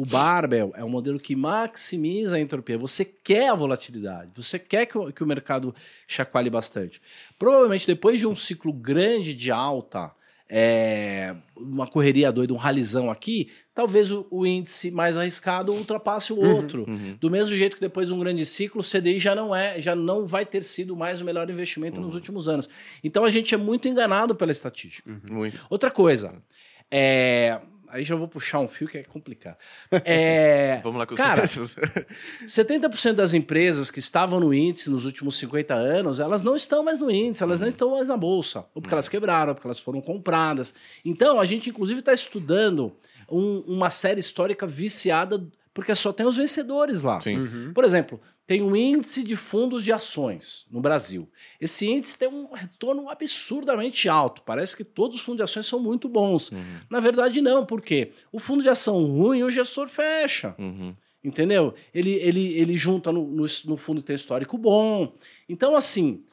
O 0.01 0.05
Barbell 0.05 0.71
é 0.75 0.83
um 0.83 0.89
modelo 0.89 1.19
que 1.19 1.35
maximiza 1.35 2.35
a 2.35 2.39
entropia. 2.39 2.75
Você 2.75 3.05
quer 3.05 3.49
a 3.49 3.53
volatilidade, 3.53 4.31
você 4.35 4.57
quer 4.57 4.87
que 4.87 4.97
o, 4.97 5.13
que 5.13 5.23
o 5.23 5.27
mercado 5.27 5.75
chacoalhe 6.07 6.49
bastante. 6.49 6.99
Provavelmente 7.37 7.85
depois 7.85 8.17
de 8.17 8.25
um 8.25 8.33
ciclo 8.33 8.73
grande 8.73 9.35
de 9.35 9.51
alta, 9.51 10.11
é, 10.49 11.35
uma 11.55 11.85
correria 11.85 12.31
doida, 12.31 12.51
um 12.51 12.57
ralizão 12.57 13.11
aqui, 13.11 13.51
talvez 13.75 14.09
o, 14.11 14.25
o 14.31 14.43
índice 14.43 14.89
mais 14.89 15.15
arriscado 15.15 15.71
ultrapasse 15.71 16.33
o 16.33 16.37
Uhum. 16.39 16.55
outro. 16.55 16.85
Uhum. 16.89 17.15
Do 17.21 17.29
mesmo 17.29 17.55
jeito 17.55 17.75
que 17.75 17.81
depois 17.81 18.07
de 18.07 18.13
um 18.13 18.19
grande 18.19 18.43
ciclo, 18.43 18.81
o 18.81 18.83
CDI 18.83 19.19
já 19.19 19.35
não 19.35 19.55
é, 19.55 19.79
já 19.79 19.95
não 19.95 20.25
vai 20.25 20.47
ter 20.47 20.63
sido 20.63 20.95
mais 20.95 21.21
o 21.21 21.25
melhor 21.25 21.47
investimento 21.47 22.01
nos 22.01 22.15
últimos 22.15 22.47
anos. 22.47 22.67
Então 23.03 23.23
a 23.23 23.29
gente 23.29 23.53
é 23.53 23.57
muito 23.57 23.87
enganado 23.87 24.33
pela 24.33 24.51
estatística. 24.51 25.07
Muito. 25.29 25.63
Outra 25.69 25.91
coisa, 25.91 26.41
é, 26.89 27.61
aí 27.91 28.03
já 28.03 28.15
vou 28.15 28.27
puxar 28.27 28.59
um 28.59 28.67
fio 28.67 28.87
que 28.87 28.97
é 28.97 29.03
complicado. 29.03 29.57
É, 30.05 30.79
Vamos 30.83 30.99
lá 30.99 31.05
que 31.05 31.13
eu 31.13 31.17
cara, 31.17 31.47
sou 31.47 31.63
70% 32.47 33.13
das 33.13 33.33
empresas 33.33 33.91
que 33.91 33.99
estavam 33.99 34.39
no 34.39 34.53
índice 34.53 34.89
nos 34.89 35.05
últimos 35.05 35.37
50 35.37 35.73
anos, 35.73 36.19
elas 36.19 36.43
não 36.43 36.55
estão 36.55 36.83
mais 36.83 36.99
no 36.99 37.11
índice, 37.11 37.43
elas 37.43 37.59
não 37.59 37.67
estão 37.67 37.91
mais 37.91 38.07
na 38.07 38.17
bolsa. 38.17 38.65
Ou 38.73 38.81
porque 38.81 38.93
elas 38.93 39.09
quebraram, 39.09 39.49
ou 39.49 39.55
porque 39.55 39.67
elas 39.67 39.79
foram 39.79 40.01
compradas. 40.01 40.73
Então, 41.05 41.39
a 41.39 41.45
gente, 41.45 41.69
inclusive, 41.69 41.99
está 41.99 42.13
estudando 42.13 42.93
um- 43.29 43.59
uma 43.67 43.89
série 43.89 44.19
histórica 44.19 44.65
viciada, 44.67 45.41
porque 45.73 45.95
só 45.95 46.11
tem 46.11 46.25
os 46.25 46.37
vencedores 46.37 47.01
lá. 47.01 47.19
Sim. 47.21 47.37
Uhum. 47.37 47.73
Por 47.73 47.83
exemplo, 47.83 48.19
tem 48.45 48.61
um 48.61 48.75
índice 48.75 49.23
de 49.23 49.35
fundos 49.35 49.83
de 49.83 49.91
ações 49.93 50.65
no 50.69 50.81
Brasil. 50.81 51.29
Esse 51.59 51.87
índice 51.87 52.17
tem 52.17 52.27
um 52.27 52.51
retorno 52.53 53.09
absurdamente 53.09 54.09
alto. 54.09 54.41
Parece 54.41 54.75
que 54.75 54.83
todos 54.83 55.17
os 55.17 55.21
fundos 55.21 55.37
de 55.37 55.43
ações 55.43 55.65
são 55.65 55.79
muito 55.79 56.09
bons. 56.09 56.51
Uhum. 56.51 56.79
Na 56.89 56.99
verdade, 56.99 57.41
não, 57.41 57.65
porque 57.65 58.11
o 58.31 58.39
fundo 58.39 58.61
de 58.61 58.69
ação 58.69 59.03
ruim, 59.05 59.43
o 59.43 59.51
gestor 59.51 59.87
fecha. 59.87 60.53
Uhum. 60.59 60.93
Entendeu? 61.23 61.73
Ele, 61.93 62.11
ele, 62.15 62.53
ele 62.59 62.77
junta 62.77 63.11
no, 63.11 63.25
no, 63.25 63.45
no 63.65 63.77
fundo 63.77 64.01
que 64.01 64.07
tem 64.07 64.15
histórico 64.15 64.57
bom. 64.57 65.13
Então, 65.47 65.75
assim, 65.75 66.23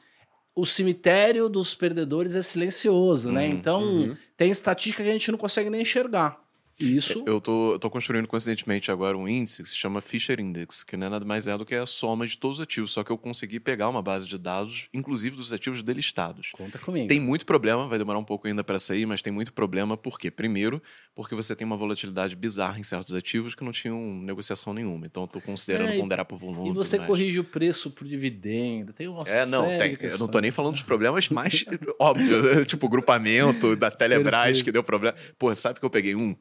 o 0.55 0.65
cemitério 0.65 1.47
dos 1.47 1.73
perdedores 1.73 2.35
é 2.35 2.41
silencioso, 2.41 3.31
né? 3.31 3.47
Uhum, 3.47 3.53
Então, 3.53 3.81
uhum. 3.83 4.17
tem 4.35 4.51
estatística 4.51 5.03
que 5.03 5.09
a 5.09 5.13
gente 5.13 5.31
não 5.31 5.37
consegue 5.37 5.69
nem 5.69 5.83
enxergar. 5.83 6.43
Isso. 6.79 7.23
Eu 7.25 7.41
tô, 7.41 7.73
eu 7.73 7.79
tô 7.79 7.89
construindo 7.89 8.27
coincidentemente 8.27 8.91
agora 8.91 9.17
um 9.17 9.27
índice 9.27 9.61
que 9.61 9.69
se 9.69 9.75
chama 9.75 10.01
Fisher 10.01 10.39
Index, 10.39 10.83
que 10.83 10.95
não 10.95 11.07
é 11.07 11.09
nada 11.09 11.25
mais 11.25 11.47
é 11.47 11.57
do 11.57 11.65
que 11.65 11.75
a 11.75 11.85
soma 11.85 12.25
de 12.25 12.37
todos 12.37 12.59
os 12.59 12.63
ativos, 12.63 12.91
só 12.91 13.03
que 13.03 13.11
eu 13.11 13.17
consegui 13.17 13.59
pegar 13.59 13.89
uma 13.89 14.01
base 14.01 14.27
de 14.27 14.37
dados, 14.37 14.87
inclusive 14.93 15.35
dos 15.35 15.51
ativos 15.51 15.83
delistados. 15.83 16.51
Conta 16.53 16.79
comigo. 16.79 17.07
Tem 17.07 17.19
muito 17.19 17.45
problema, 17.45 17.87
vai 17.87 17.97
demorar 17.97 18.19
um 18.19 18.23
pouco 18.23 18.47
ainda 18.47 18.63
para 18.63 18.79
sair, 18.79 19.05
mas 19.05 19.21
tem 19.21 19.33
muito 19.33 19.51
problema 19.51 19.97
por 19.97 20.17
quê? 20.17 20.31
Primeiro, 20.31 20.81
porque 21.13 21.35
você 21.35 21.55
tem 21.55 21.65
uma 21.65 21.75
volatilidade 21.75 22.35
bizarra 22.35 22.79
em 22.79 22.83
certos 22.83 23.13
ativos 23.13 23.55
que 23.55 23.63
não 23.63 23.71
tinham 23.71 23.99
negociação 24.21 24.73
nenhuma. 24.73 25.05
Então 25.05 25.23
eu 25.23 25.27
tô 25.27 25.41
considerando 25.41 25.89
É, 25.89 25.97
ponderar 25.97 26.25
por 26.25 26.37
volume. 26.37 26.69
E 26.69 26.73
você 26.73 26.97
corrige 26.99 27.39
o 27.39 27.43
preço 27.43 27.91
por 27.91 28.07
dividendo. 28.07 28.93
Tem 28.93 29.07
uma 29.07 29.23
É, 29.27 29.45
não, 29.45 29.65
tem. 29.67 29.97
Eu 30.01 30.17
não 30.17 30.27
tô 30.27 30.39
nem 30.39 30.51
falando 30.51 30.73
dos 30.73 30.83
problemas 30.83 31.27
mais 31.29 31.65
óbvios, 31.99 32.65
tipo 32.67 32.87
grupamento 32.87 33.75
da 33.75 33.91
Telebrás 33.91 34.61
que 34.61 34.71
deu 34.71 34.83
problema. 34.83 35.15
Pô, 35.37 35.53
sabe 35.55 35.79
que 35.79 35.85
eu 35.85 35.89
peguei 35.89 36.15
um 36.15 36.35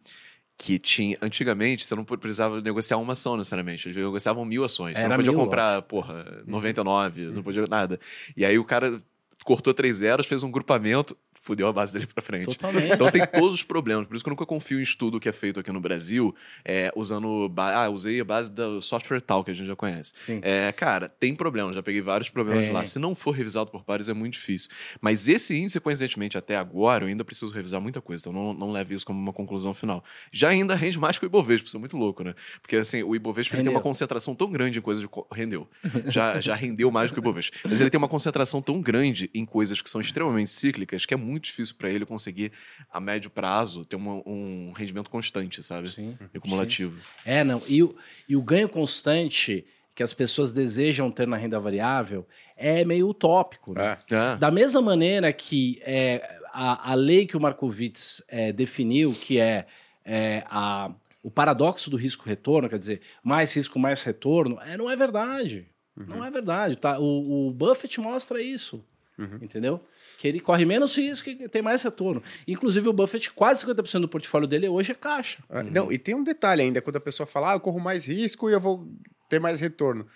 que 0.58 0.76
tinha. 0.76 1.16
Antigamente, 1.22 1.86
você 1.86 1.94
não 1.94 2.04
precisava 2.04 2.60
negociar 2.60 2.96
uma 2.96 3.12
ação 3.12 3.36
necessariamente. 3.36 3.88
Eles 3.88 3.96
negociavam 3.96 4.44
mil 4.44 4.64
ações. 4.64 4.98
Você 4.98 5.04
Era 5.04 5.10
não 5.10 5.16
podia 5.16 5.30
mil, 5.30 5.40
comprar, 5.40 5.80
porra, 5.82 6.42
99, 6.44 7.26
você 7.26 7.36
não 7.36 7.44
podia 7.44 7.64
nada. 7.68 8.00
E 8.36 8.44
aí 8.44 8.58
o 8.58 8.64
cara 8.64 9.00
cortou 9.44 9.72
três 9.72 9.96
zeros, 9.96 10.26
fez 10.26 10.42
um 10.42 10.50
grupamento, 10.50 11.16
fudeu 11.48 11.66
a 11.66 11.72
base 11.72 11.94
dele 11.94 12.06
pra 12.06 12.22
frente. 12.22 12.44
Totalmente. 12.44 12.92
Então 12.92 13.10
tem 13.10 13.24
todos 13.26 13.54
os 13.54 13.62
problemas. 13.62 14.06
Por 14.06 14.14
isso 14.14 14.22
que 14.22 14.28
eu 14.28 14.32
nunca 14.32 14.44
confio 14.44 14.78
em 14.78 14.82
estudo 14.82 15.18
que 15.18 15.28
é 15.28 15.32
feito 15.32 15.58
aqui 15.58 15.72
no 15.72 15.80
Brasil, 15.80 16.34
é, 16.62 16.92
usando. 16.94 17.50
Ah, 17.56 17.88
usei 17.88 18.20
a 18.20 18.24
base 18.24 18.50
do 18.50 18.82
software 18.82 19.20
tal, 19.22 19.42
que 19.42 19.50
a 19.50 19.54
gente 19.54 19.66
já 19.66 19.74
conhece. 19.74 20.12
Sim. 20.14 20.40
É, 20.42 20.70
cara, 20.72 21.08
tem 21.08 21.34
problemas, 21.34 21.74
já 21.74 21.82
peguei 21.82 22.02
vários 22.02 22.28
problemas 22.28 22.66
É. 22.66 22.72
lá. 22.72 22.84
Se 22.84 22.98
não 22.98 23.14
for 23.14 23.30
revisado 23.30 23.70
por 23.70 23.82
pares, 23.82 24.08
é 24.10 24.12
muito 24.14 24.34
difícil. 24.34 24.68
Mas 25.00 25.26
esse 25.26 25.56
índice, 25.56 25.80
coincidentemente, 25.80 26.36
até 26.36 26.54
agora, 26.56 27.04
eu 27.04 27.08
ainda 27.08 27.24
preciso 27.24 27.50
revisar 27.50 27.80
muita 27.80 28.00
coisa, 28.02 28.20
então 28.22 28.32
não, 28.32 28.52
não 28.52 28.70
leve 28.70 28.94
isso 28.94 29.06
como 29.06 29.18
uma 29.18 29.32
conclusão 29.32 29.72
final. 29.72 30.04
Já 30.30 30.50
ainda 30.50 30.74
rende 30.74 30.98
mais 30.98 31.18
que 31.18 31.24
o 31.24 31.28
Ibovespa, 31.28 31.66
isso 31.66 31.76
é 31.76 31.80
muito 31.80 31.96
louco, 31.96 32.22
né? 32.22 32.34
Porque 32.60 32.76
assim, 32.76 33.02
o 33.02 33.16
Ibovespa 33.16 33.56
tem 33.56 33.68
uma 33.68 33.80
concentração 33.80 34.34
tão 34.34 34.50
grande 34.50 34.78
em 34.78 34.82
coisas 34.82 35.00
de. 35.02 35.08
co- 35.08 35.26
Rendeu. 35.32 35.66
Já, 36.08 36.40
já 36.40 36.54
rendeu 36.54 36.90
mais 36.90 37.10
que 37.10 37.18
o 37.18 37.20
Ibovespa. 37.20 37.56
Mas 37.64 37.80
ele 37.80 37.90
tem 37.90 37.98
uma 37.98 38.08
concentração 38.08 38.60
tão 38.60 38.80
grande 38.80 39.30
em 39.34 39.44
coisas 39.44 39.80
que 39.80 39.88
são 39.88 40.00
extremamente 40.00 40.50
cíclicas 40.50 41.06
que 41.06 41.14
é 41.14 41.16
muito 41.16 41.37
difícil 41.44 41.74
para 41.76 41.90
ele 41.90 42.04
conseguir, 42.06 42.52
a 42.90 43.00
médio 43.00 43.30
prazo, 43.30 43.84
ter 43.84 43.96
uma- 43.96 44.22
um 44.26 44.72
rendimento 44.72 45.10
constante, 45.10 45.62
sabe? 45.62 45.90
Sim. 45.90 46.16
E 46.34 46.38
cumulativo. 46.40 46.98
É, 47.24 47.42
não. 47.44 47.62
E 47.66 47.82
o, 47.82 47.96
e 48.28 48.36
o 48.36 48.42
ganho 48.42 48.68
constante 48.68 49.64
que 49.94 50.02
as 50.02 50.14
pessoas 50.14 50.52
desejam 50.52 51.10
ter 51.10 51.26
na 51.26 51.36
renda 51.36 51.58
variável 51.58 52.26
é 52.56 52.84
meio 52.84 53.08
utópico. 53.08 53.74
Né? 53.74 53.98
É. 54.10 54.14
É. 54.14 54.36
Da 54.36 54.50
mesma 54.50 54.80
maneira 54.80 55.32
que 55.32 55.80
é, 55.82 56.38
a, 56.52 56.92
a 56.92 56.94
lei 56.94 57.26
que 57.26 57.36
o 57.36 57.40
Markowitz 57.40 58.22
é, 58.28 58.52
definiu, 58.52 59.12
que 59.12 59.40
é, 59.40 59.66
é, 60.04 60.44
a, 60.48 60.92
o 61.22 61.30
paradoxo 61.30 61.90
do 61.90 61.96
risco-retorno, 61.96 62.68
quer 62.68 62.78
dizer, 62.78 63.00
mais 63.24 63.54
risco, 63.56 63.78
mais 63.78 64.02
retorno, 64.04 64.58
é, 64.62 64.76
não 64.76 64.88
é 64.88 64.94
verdade. 64.94 65.66
Não 65.96 66.24
é 66.24 66.30
verdade. 66.30 66.76
Tá? 66.76 66.96
O, 67.00 67.48
o 67.48 67.52
Buffett 67.52 68.00
mostra 68.00 68.40
isso. 68.40 68.84
Uhum. 69.18 69.38
Entendeu? 69.42 69.84
Que 70.16 70.28
ele 70.28 70.38
corre 70.38 70.64
menos 70.64 70.96
risco 70.96 71.28
e 71.28 71.48
tem 71.48 71.60
mais 71.60 71.82
retorno. 71.82 72.22
Inclusive, 72.46 72.88
o 72.88 72.92
Buffett, 72.92 73.30
quase 73.32 73.66
50% 73.66 74.00
do 74.02 74.08
portfólio 74.08 74.46
dele 74.46 74.68
hoje 74.68 74.92
é 74.92 74.94
caixa. 74.94 75.42
É, 75.50 75.62
Não, 75.64 75.90
e 75.90 75.98
tem 75.98 76.14
um 76.14 76.22
detalhe 76.22 76.62
ainda, 76.62 76.80
quando 76.80 76.96
a 76.96 77.00
pessoa 77.00 77.26
fala, 77.26 77.50
ah, 77.52 77.54
eu 77.56 77.60
corro 77.60 77.80
mais 77.80 78.06
risco 78.06 78.48
e 78.48 78.52
eu 78.52 78.60
vou 78.60 78.86
ter 79.28 79.40
mais 79.40 79.60
retorno. 79.60 80.06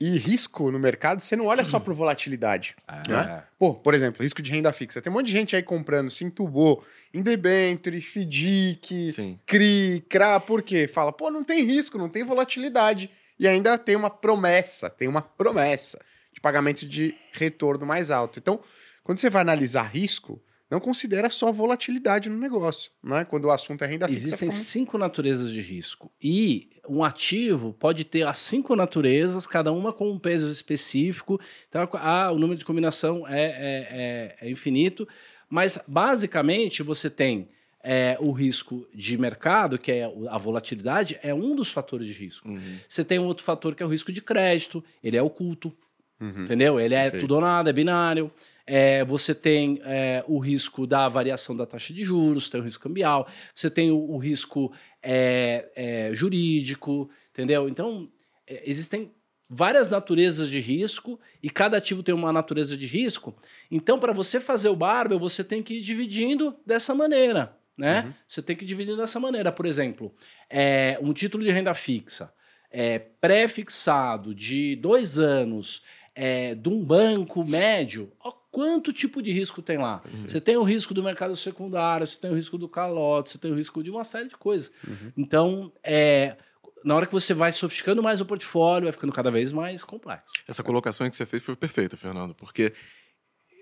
E 0.00 0.16
risco 0.16 0.70
no 0.70 0.78
mercado, 0.78 1.20
você 1.20 1.34
não 1.34 1.46
olha 1.46 1.64
só 1.64 1.80
por 1.80 1.92
volatilidade. 1.92 2.76
né? 3.08 3.42
Pô, 3.58 3.74
por 3.74 3.94
exemplo, 3.94 4.22
risco 4.22 4.40
de 4.40 4.52
renda 4.52 4.72
fixa. 4.72 5.02
Tem 5.02 5.10
um 5.10 5.14
monte 5.16 5.26
de 5.26 5.32
gente 5.32 5.56
aí 5.56 5.62
comprando 5.62 6.08
Sintubô, 6.08 6.84
Indebenture, 7.12 8.00
FDIC, 8.00 9.12
Sim. 9.12 9.40
CRI, 9.44 10.04
CRA, 10.08 10.38
por 10.38 10.62
quê? 10.62 10.86
Fala, 10.86 11.12
pô, 11.12 11.32
não 11.32 11.42
tem 11.42 11.64
risco, 11.64 11.98
não 11.98 12.08
tem 12.08 12.22
volatilidade. 12.22 13.10
E 13.40 13.48
ainda 13.48 13.76
tem 13.76 13.96
uma 13.96 14.08
promessa, 14.10 14.88
tem 14.88 15.08
uma 15.08 15.20
promessa 15.22 15.98
de 16.38 16.40
pagamento 16.40 16.86
de 16.86 17.14
retorno 17.32 17.84
mais 17.84 18.10
alto. 18.10 18.38
Então, 18.38 18.60
quando 19.02 19.18
você 19.18 19.28
vai 19.28 19.42
analisar 19.42 19.82
risco, 19.82 20.40
não 20.70 20.78
considera 20.78 21.28
só 21.30 21.50
volatilidade 21.50 22.28
no 22.28 22.38
negócio, 22.38 22.92
né? 23.02 23.24
Quando 23.24 23.46
o 23.46 23.50
assunto 23.50 23.82
é 23.82 23.86
renda 23.86 24.06
fixa. 24.06 24.20
Existem 24.20 24.50
fica 24.50 24.62
cinco 24.62 24.98
naturezas 24.98 25.50
de 25.50 25.60
risco. 25.60 26.12
E 26.22 26.70
um 26.88 27.02
ativo 27.02 27.72
pode 27.72 28.04
ter 28.04 28.24
as 28.26 28.38
cinco 28.38 28.76
naturezas, 28.76 29.46
cada 29.46 29.72
uma 29.72 29.92
com 29.92 30.10
um 30.10 30.18
peso 30.18 30.48
específico. 30.48 31.40
Então, 31.68 31.88
ah, 31.94 32.30
o 32.30 32.38
número 32.38 32.58
de 32.58 32.64
combinação 32.64 33.26
é, 33.26 33.40
é, 33.40 34.36
é, 34.40 34.46
é 34.46 34.50
infinito. 34.50 35.08
Mas, 35.50 35.78
basicamente, 35.88 36.82
você 36.82 37.08
tem 37.08 37.48
é, 37.82 38.18
o 38.20 38.30
risco 38.30 38.86
de 38.94 39.16
mercado, 39.16 39.78
que 39.78 39.90
é 39.90 40.12
a 40.28 40.36
volatilidade, 40.36 41.18
é 41.22 41.34
um 41.34 41.56
dos 41.56 41.72
fatores 41.72 42.06
de 42.06 42.12
risco. 42.12 42.46
Uhum. 42.46 42.76
Você 42.86 43.02
tem 43.02 43.18
um 43.18 43.26
outro 43.26 43.42
fator 43.42 43.74
que 43.74 43.82
é 43.82 43.86
o 43.86 43.88
risco 43.88 44.12
de 44.12 44.20
crédito, 44.20 44.84
ele 45.02 45.16
é 45.16 45.22
oculto, 45.22 45.74
Uhum. 46.20 46.42
entendeu? 46.42 46.80
Ele 46.80 46.94
é 46.94 47.02
Perfeito. 47.02 47.22
tudo 47.22 47.36
ou 47.36 47.40
nada, 47.40 47.70
é 47.70 47.72
binário. 47.72 48.30
É, 48.66 49.04
você 49.04 49.34
tem 49.34 49.80
é, 49.84 50.22
o 50.26 50.38
risco 50.38 50.86
da 50.86 51.08
variação 51.08 51.56
da 51.56 51.64
taxa 51.64 51.94
de 51.94 52.04
juros, 52.04 52.50
tem 52.50 52.60
o 52.60 52.64
risco 52.64 52.82
cambial, 52.82 53.26
você 53.54 53.70
tem 53.70 53.90
o, 53.90 53.98
o 53.98 54.18
risco 54.18 54.72
é, 55.02 55.70
é, 55.74 56.14
jurídico, 56.14 57.08
entendeu? 57.30 57.68
Então, 57.68 58.10
é, 58.46 58.62
existem 58.68 59.10
várias 59.48 59.88
naturezas 59.88 60.48
de 60.48 60.60
risco 60.60 61.18
e 61.42 61.48
cada 61.48 61.78
ativo 61.78 62.02
tem 62.02 62.14
uma 62.14 62.30
natureza 62.30 62.76
de 62.76 62.86
risco. 62.86 63.34
Então, 63.70 63.98
para 63.98 64.12
você 64.12 64.38
fazer 64.38 64.68
o 64.68 64.76
barbell, 64.76 65.18
você 65.18 65.42
tem 65.42 65.62
que 65.62 65.74
ir 65.74 65.80
dividindo 65.80 66.54
dessa 66.66 66.94
maneira, 66.94 67.56
né? 67.74 68.02
Uhum. 68.02 68.14
Você 68.28 68.42
tem 68.42 68.54
que 68.54 68.66
dividir 68.66 68.96
dessa 68.96 69.18
maneira. 69.18 69.50
Por 69.50 69.64
exemplo, 69.64 70.14
é, 70.50 70.98
um 71.00 71.14
título 71.14 71.42
de 71.42 71.50
renda 71.50 71.72
fixa 71.72 72.30
é, 72.70 72.98
pré-fixado 72.98 74.34
de 74.34 74.76
dois 74.76 75.18
anos 75.18 75.82
é, 76.20 76.56
de 76.56 76.68
um 76.68 76.84
banco 76.84 77.44
médio, 77.44 78.10
ó, 78.18 78.32
quanto 78.50 78.92
tipo 78.92 79.22
de 79.22 79.30
risco 79.30 79.62
tem 79.62 79.78
lá? 79.78 80.02
Você 80.26 80.40
tem 80.40 80.56
o 80.56 80.64
risco 80.64 80.92
do 80.92 81.00
mercado 81.00 81.36
secundário, 81.36 82.04
você 82.04 82.18
tem 82.18 82.28
o 82.28 82.34
risco 82.34 82.58
do 82.58 82.68
calote, 82.68 83.30
você 83.30 83.38
tem 83.38 83.52
o 83.52 83.54
risco 83.54 83.84
de 83.84 83.90
uma 83.90 84.02
série 84.02 84.28
de 84.28 84.36
coisas. 84.36 84.72
Uhum. 84.84 85.12
Então, 85.16 85.72
é, 85.80 86.36
na 86.84 86.96
hora 86.96 87.06
que 87.06 87.12
você 87.12 87.32
vai 87.32 87.52
sofisticando 87.52 88.02
mais 88.02 88.20
o 88.20 88.26
portfólio, 88.26 88.86
vai 88.86 88.92
ficando 88.92 89.12
cada 89.12 89.30
vez 89.30 89.52
mais 89.52 89.84
complexo. 89.84 90.32
Essa 90.48 90.64
colocação 90.64 91.08
que 91.08 91.14
você 91.14 91.24
fez 91.24 91.40
foi 91.40 91.54
perfeita, 91.54 91.96
Fernando, 91.96 92.34
porque 92.34 92.72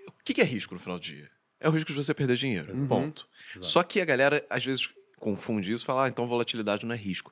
o 0.07 0.23
que 0.23 0.41
é 0.41 0.43
risco 0.43 0.73
no 0.73 0.79
final 0.79 0.97
do 0.97 1.03
dia? 1.03 1.29
É 1.59 1.69
o 1.69 1.71
risco 1.71 1.91
de 1.91 1.95
você 1.95 2.11
perder 2.11 2.37
dinheiro. 2.37 2.75
Uhum. 2.75 2.87
Ponto. 2.87 3.27
Só 3.61 3.83
que 3.83 4.01
a 4.01 4.05
galera, 4.05 4.43
às 4.49 4.65
vezes, 4.65 4.89
confunde 5.19 5.71
isso 5.71 5.83
e 5.83 5.85
fala, 5.85 6.05
ah, 6.05 6.07
então 6.07 6.25
volatilidade 6.25 6.87
não 6.87 6.95
é 6.95 6.97
risco. 6.97 7.31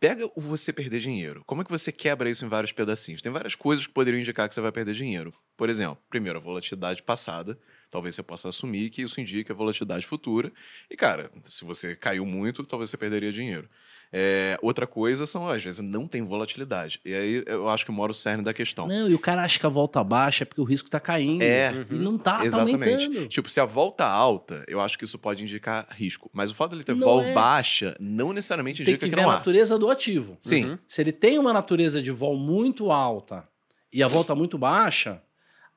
Pega 0.00 0.26
o 0.34 0.40
você 0.40 0.72
perder 0.72 1.00
dinheiro. 1.00 1.42
Como 1.46 1.62
é 1.62 1.64
que 1.64 1.70
você 1.70 1.90
quebra 1.90 2.30
isso 2.30 2.44
em 2.44 2.48
vários 2.48 2.72
pedacinhos? 2.72 3.22
Tem 3.22 3.32
várias 3.32 3.54
coisas 3.54 3.86
que 3.86 3.92
poderiam 3.92 4.20
indicar 4.20 4.48
que 4.48 4.54
você 4.54 4.60
vai 4.60 4.72
perder 4.72 4.94
dinheiro. 4.94 5.34
Por 5.56 5.68
exemplo, 5.68 5.98
primeiro, 6.08 6.38
a 6.38 6.42
volatilidade 6.42 7.02
passada. 7.02 7.58
Talvez 7.90 8.14
você 8.14 8.22
possa 8.22 8.48
assumir 8.48 8.90
que 8.90 9.02
isso 9.02 9.20
indica 9.20 9.52
a 9.52 9.56
volatilidade 9.56 10.06
futura. 10.06 10.52
E, 10.90 10.96
cara, 10.96 11.30
se 11.44 11.64
você 11.64 11.96
caiu 11.96 12.24
muito, 12.26 12.64
talvez 12.64 12.90
você 12.90 12.96
perderia 12.96 13.32
dinheiro. 13.32 13.68
É, 14.12 14.58
outra 14.62 14.86
coisa 14.86 15.26
são, 15.26 15.48
às 15.48 15.62
vezes, 15.62 15.80
não 15.80 16.06
tem 16.06 16.22
volatilidade. 16.22 17.00
E 17.04 17.14
aí 17.14 17.42
eu 17.46 17.68
acho 17.68 17.84
que 17.84 17.92
mora 17.92 18.10
o 18.10 18.14
cerne 18.14 18.42
da 18.42 18.54
questão. 18.54 18.86
Não, 18.86 19.08
e 19.08 19.14
o 19.14 19.18
cara 19.18 19.42
acha 19.42 19.58
que 19.58 19.66
a 19.66 19.68
volta 19.68 20.02
baixa 20.02 20.44
é 20.44 20.46
porque 20.46 20.60
o 20.60 20.64
risco 20.64 20.88
tá 20.90 20.98
caindo. 20.98 21.42
É. 21.42 21.72
E 21.90 21.94
não 21.94 22.16
tá, 22.16 22.38
tá 22.38 22.46
Exatamente. 22.46 23.04
aumentando. 23.04 23.28
Tipo, 23.28 23.48
se 23.50 23.60
a 23.60 23.64
volta 23.64 24.04
alta, 24.06 24.64
eu 24.66 24.80
acho 24.80 24.98
que 24.98 25.04
isso 25.04 25.18
pode 25.18 25.42
indicar 25.42 25.86
risco. 25.90 26.30
Mas 26.32 26.50
o 26.50 26.54
fato 26.54 26.70
dele 26.70 26.84
ter 26.84 26.94
Não 26.94 27.06
vol 27.06 27.22
é. 27.22 27.32
baixa 27.32 27.96
não 28.00 28.32
necessariamente 28.32 28.82
Tem 28.82 28.94
indica 28.94 29.06
que 29.06 29.14
que, 29.14 29.20
a 29.20 29.22
não 29.22 29.30
há. 29.30 29.34
natureza 29.34 29.78
do 29.78 29.90
ativo. 29.90 30.38
Sim. 30.40 30.64
Uhum. 30.64 30.78
Se 30.86 31.02
ele 31.02 31.12
tem 31.12 31.38
uma 31.38 31.52
natureza 31.52 32.00
de 32.00 32.10
vol 32.10 32.36
muito 32.36 32.90
alta 32.90 33.46
e 33.92 34.02
a 34.02 34.08
volta 34.08 34.34
muito 34.34 34.56
baixa, 34.58 35.20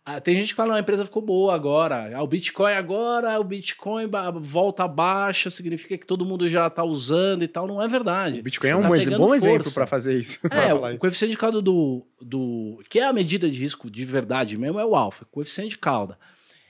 ah, 0.04 0.20
tem 0.20 0.34
gente 0.36 0.50
que 0.50 0.56
fala, 0.56 0.70
não, 0.70 0.76
a 0.78 0.80
empresa 0.80 1.06
ficou 1.06 1.22
boa 1.22 1.54
agora. 1.54 2.12
Ah, 2.18 2.24
o 2.24 2.28
Bitcoin 2.28 2.74
agora, 2.74 3.40
o 3.40 3.44
Bitcoin 3.44 4.10
volta 4.40 4.88
baixa, 4.88 5.50
significa 5.50 5.98
que 5.98 6.06
todo 6.08 6.26
mundo 6.26 6.50
já 6.50 6.68
está 6.68 6.84
usando 6.84 7.44
e 7.44 7.48
tal. 7.48 7.68
Não 7.68 7.82
é 7.82 7.88
verdade. 7.88 8.40
O 8.40 8.44
Bitcoin 8.44 8.70
é 8.70 8.74
Tá 8.74 8.90
um 8.90 8.96
ex- 8.96 9.06
pegando 9.06 9.26
bom 9.26 9.36
exemplo 9.36 9.64
força. 9.64 9.74
para 9.76 9.86
fazer 9.88 10.20
isso. 10.20 10.40
É, 10.52 10.74
o 10.74 10.98
coeficiente 10.98 11.32
de 11.32 11.38
cauda 11.38 11.62
do, 11.62 12.04
do. 12.20 12.82
que 12.90 13.00
é 13.00 13.06
a 13.06 13.14
medida 13.14 13.50
de 13.50 13.60
risco 13.60 13.90
de 13.92 14.04
verdade 14.06 14.58
mesmo, 14.58 14.80
é 14.80 14.86
o 14.86 14.96
alfa. 14.96 15.26
Coeficiente 15.32 15.72
de 15.72 15.78
cauda. 15.78 16.18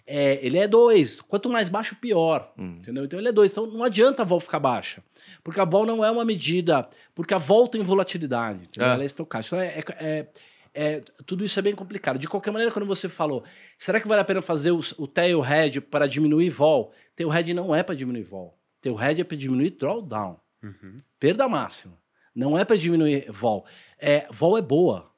É, 0.05 0.39
ele 0.45 0.57
é 0.57 0.67
2. 0.67 1.21
Quanto 1.21 1.49
mais 1.49 1.69
baixo, 1.69 1.95
pior. 1.95 2.51
Hum. 2.57 2.79
Entendeu? 2.79 3.05
Então 3.05 3.17
ele 3.17 3.29
é 3.29 3.31
2. 3.31 3.49
Então 3.51 3.65
não 3.65 3.81
adianta 3.83 4.23
a 4.23 4.25
vol 4.25 4.41
ficar 4.41 4.59
baixa. 4.59 5.01
Porque 5.41 5.59
a 5.61 5.63
vol 5.63 5.85
não 5.85 6.03
é 6.03 6.11
uma 6.11 6.25
medida. 6.25 6.85
Porque 7.15 7.33
a 7.33 7.37
vol 7.37 7.65
tem 7.65 7.81
volatilidade. 7.81 8.67
É. 8.77 8.83
Ela 8.83 9.03
é 9.03 9.05
estocástica. 9.05 9.55
Então, 9.65 9.95
é, 9.97 10.05
é- 10.05 10.27
é- 10.73 11.01
tudo 11.25 11.43
isso 11.43 11.57
é 11.59 11.61
bem 11.61 11.75
complicado. 11.75 12.17
De 12.19 12.27
qualquer 12.27 12.51
maneira, 12.51 12.71
quando 12.73 12.85
você 12.85 13.07
falou, 13.09 13.43
será 13.77 13.99
que 13.99 14.07
vale 14.07 14.21
a 14.21 14.25
pena 14.25 14.41
fazer 14.41 14.71
o, 14.71 14.79
o 14.97 15.07
tail 15.07 15.43
hedge 15.43 15.81
para 15.81 16.07
diminuir 16.07 16.49
vol? 16.49 16.93
Tail 17.15 17.33
hedge 17.33 17.53
não 17.53 17.73
é 17.75 17.83
para 17.83 17.95
diminuir 17.95 18.23
vol. 18.23 18.57
Tail 18.81 18.99
hedge 19.01 19.21
é 19.21 19.23
para 19.23 19.37
diminuir 19.37 19.71
drawdown. 19.71 20.39
Uhum. 20.63 20.97
Perda 21.19 21.47
máxima. 21.47 21.97
Não 22.33 22.57
é 22.57 22.63
para 22.63 22.77
diminuir 22.77 23.29
vol. 23.31 23.65
É, 23.99 24.25
vol 24.31 24.57
é 24.57 24.61
boa. 24.61 25.11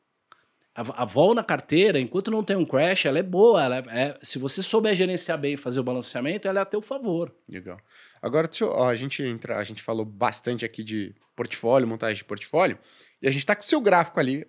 A, 0.76 1.04
a 1.04 1.06
vol 1.06 1.36
na 1.36 1.43
carteira, 1.43 1.99
enquanto 1.99 2.32
não 2.32 2.43
tem 2.43 2.56
um 2.58 2.66
crash, 2.66 3.06
ela 3.06 3.20
é 3.20 3.24
boa. 3.24 3.64
Ela 3.64 3.78
é- 3.78 3.84
é- 4.10 4.20
se 4.24 4.39
você 4.39 4.64
souber 4.64 4.95
gerenciar 4.95 5.38
bem 5.38 5.54
e 5.54 5.58
fazer 5.58 5.80
o 5.80 5.84
balanceamento, 5.84 6.47
ela 6.47 6.60
é 6.60 6.62
a 6.64 6.66
teu 6.66 6.82
favor. 6.82 7.32
Legal. 7.47 7.80
Agora, 8.22 8.49
eu- 8.60 8.70
ó, 8.70 8.89
a 8.89 8.95
gente 8.95 9.22
entra, 9.22 9.58
a 9.60 9.64
gente 9.64 9.84
falou 9.84 10.04
bastante 10.06 10.66
aqui 10.66 10.84
de 10.84 11.14
portfólio, 11.36 11.88
montagem 11.88 12.16
de 12.18 12.24
portfólio, 12.24 12.80
e 13.22 13.28
a 13.28 13.32
gente 13.32 13.45
tá 13.45 13.56
com 13.56 13.62
o 13.62 13.66
seu 13.66 13.80
gráfico 13.82 14.20
ali, 14.20 14.47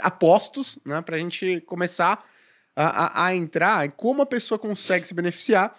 apostos, 0.00 0.78
né, 0.84 1.00
pra 1.02 1.18
gente 1.18 1.60
começar 1.62 2.24
a, 2.76 3.24
a- 3.24 3.26
a 3.26 3.34
entrar 3.34 3.86
em 3.86 3.90
como 3.90 4.22
a 4.22 4.26
pessoa 4.26 4.58
consegue 4.58 5.06
se 5.06 5.14
beneficiar 5.14 5.78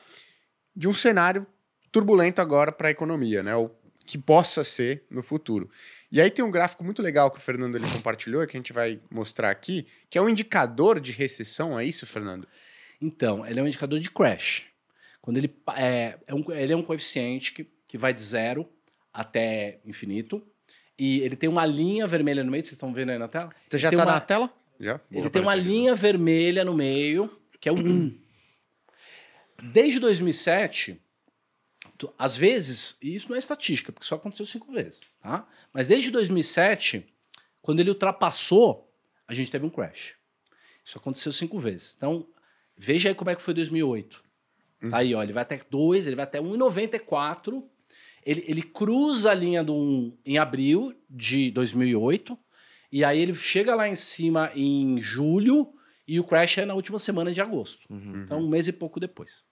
de 0.75 0.87
um 0.87 0.93
cenário 0.93 1.45
turbulento 1.91 2.41
agora 2.41 2.71
para 2.71 2.89
a 2.89 2.91
economia, 2.91 3.41
né, 3.43 3.55
o 3.55 3.69
que 4.05 4.17
possa 4.17 4.63
ser 4.63 5.03
no 5.09 5.23
futuro. 5.23 5.69
E 6.11 6.21
aí 6.21 6.29
tem 6.29 6.45
um 6.45 6.51
gráfico 6.51 6.83
muito 6.83 7.01
legal 7.01 7.31
que 7.31 7.39
o 7.39 7.41
Fernando 7.41 7.75
ele 7.75 7.89
compartilhou, 7.91 8.45
que 8.45 8.55
a 8.55 8.59
gente 8.59 8.71
vai 8.73 8.99
mostrar 9.09 9.49
aqui, 9.49 9.87
que 10.09 10.17
é 10.17 10.21
um 10.21 10.29
indicador 10.29 10.99
de 10.99 11.11
recessão, 11.11 11.79
é 11.79 11.83
isso, 11.85 12.05
Fernando? 12.05 12.47
Então, 13.01 13.45
ele 13.45 13.59
é 13.59 13.63
um 13.63 13.67
indicador 13.67 13.99
de 13.99 14.09
crash. 14.11 14.65
Quando 15.21 15.37
ele 15.37 15.53
é, 15.75 16.17
é 16.27 16.35
um, 16.35 16.43
ele 16.51 16.71
é 16.73 16.75
um 16.77 16.83
coeficiente 16.83 17.51
que, 17.51 17.67
que 17.87 17.97
vai 17.97 18.13
de 18.13 18.21
zero 18.21 18.69
até 19.11 19.79
infinito. 19.83 20.45
E 20.97 21.19
ele 21.21 21.35
tem 21.35 21.49
uma 21.49 21.65
linha 21.65 22.07
vermelha 22.07 22.43
no 22.43 22.51
meio, 22.51 22.63
vocês 22.63 22.73
estão 22.73 22.93
vendo 22.93 23.09
aí 23.11 23.17
na 23.17 23.27
tela? 23.27 23.53
Você 23.69 23.77
já 23.77 23.89
Tem 23.89 23.97
tá 23.97 24.05
uma- 24.05 24.13
na 24.13 24.21
tela? 24.21 24.53
Já? 24.79 24.99
Ele 25.11 25.21
Vou 25.21 25.29
tem 25.29 25.41
uma 25.41 25.53
aqui. 25.53 25.61
linha 25.61 25.95
vermelha 25.95 26.63
no 26.65 26.73
meio, 26.73 27.29
que 27.59 27.67
é 27.67 27.71
o 27.71 27.75
1. 27.75 28.17
Desde 29.71 29.99
2007, 29.99 31.01
tu- 31.97 32.13
às 32.17 32.37
vezes, 32.37 32.97
e 33.01 33.15
isso 33.15 33.27
não 33.29 33.35
é 33.35 33.39
estatística, 33.39 33.91
porque 33.91 34.05
só 34.05 34.15
aconteceu 34.15 34.45
cinco 34.45 34.71
vezes, 34.71 34.99
tá? 35.21 35.47
Mas 35.73 35.87
desde 35.87 36.11
2007, 36.11 37.05
quando 37.61 37.79
ele 37.79 37.89
ultrapassou, 37.89 38.91
a 39.27 39.33
gente 39.33 39.49
teve 39.49 39.65
um 39.65 39.69
crash. 39.69 40.15
Isso 40.83 40.97
aconteceu 40.97 41.31
cinco 41.31 41.57
vezes. 41.59 41.93
Então, 41.97 42.27
veja 42.77 43.09
aí 43.09 43.15
como 43.15 43.29
é 43.31 43.35
que 43.35 43.41
foi 43.41 43.53
2008. 43.53 44.23
Tá 44.91 44.97
aí, 44.97 45.15
ó, 45.15 45.23
ele 45.23 45.33
vai 45.33 45.41
até 45.41 45.59
2, 45.69 46.05
ele 46.05 46.15
vai 46.15 46.23
até 46.23 46.39
1,94. 46.39 47.67
Ele, 48.25 48.43
ele 48.47 48.61
cruza 48.63 49.31
a 49.31 49.33
linha 49.33 49.63
do 49.63 49.75
1 49.75 50.17
em 50.25 50.37
abril 50.37 50.93
de 51.09 51.51
2008. 51.51 52.37
E 52.91 53.03
aí 53.03 53.21
ele 53.21 53.35
chega 53.35 53.75
lá 53.75 53.87
em 53.87 53.95
cima 53.95 54.51
em 54.55 54.99
julho 54.99 55.73
e 56.07 56.19
o 56.19 56.23
crash 56.23 56.59
é 56.59 56.65
na 56.65 56.73
última 56.73 56.99
semana 56.99 57.31
de 57.31 57.41
agosto. 57.41 57.85
Uhum. 57.89 58.23
Então, 58.23 58.39
um 58.39 58.47
mês 58.47 58.67
e 58.67 58.73
pouco 58.73 58.99
depois. 58.99 59.43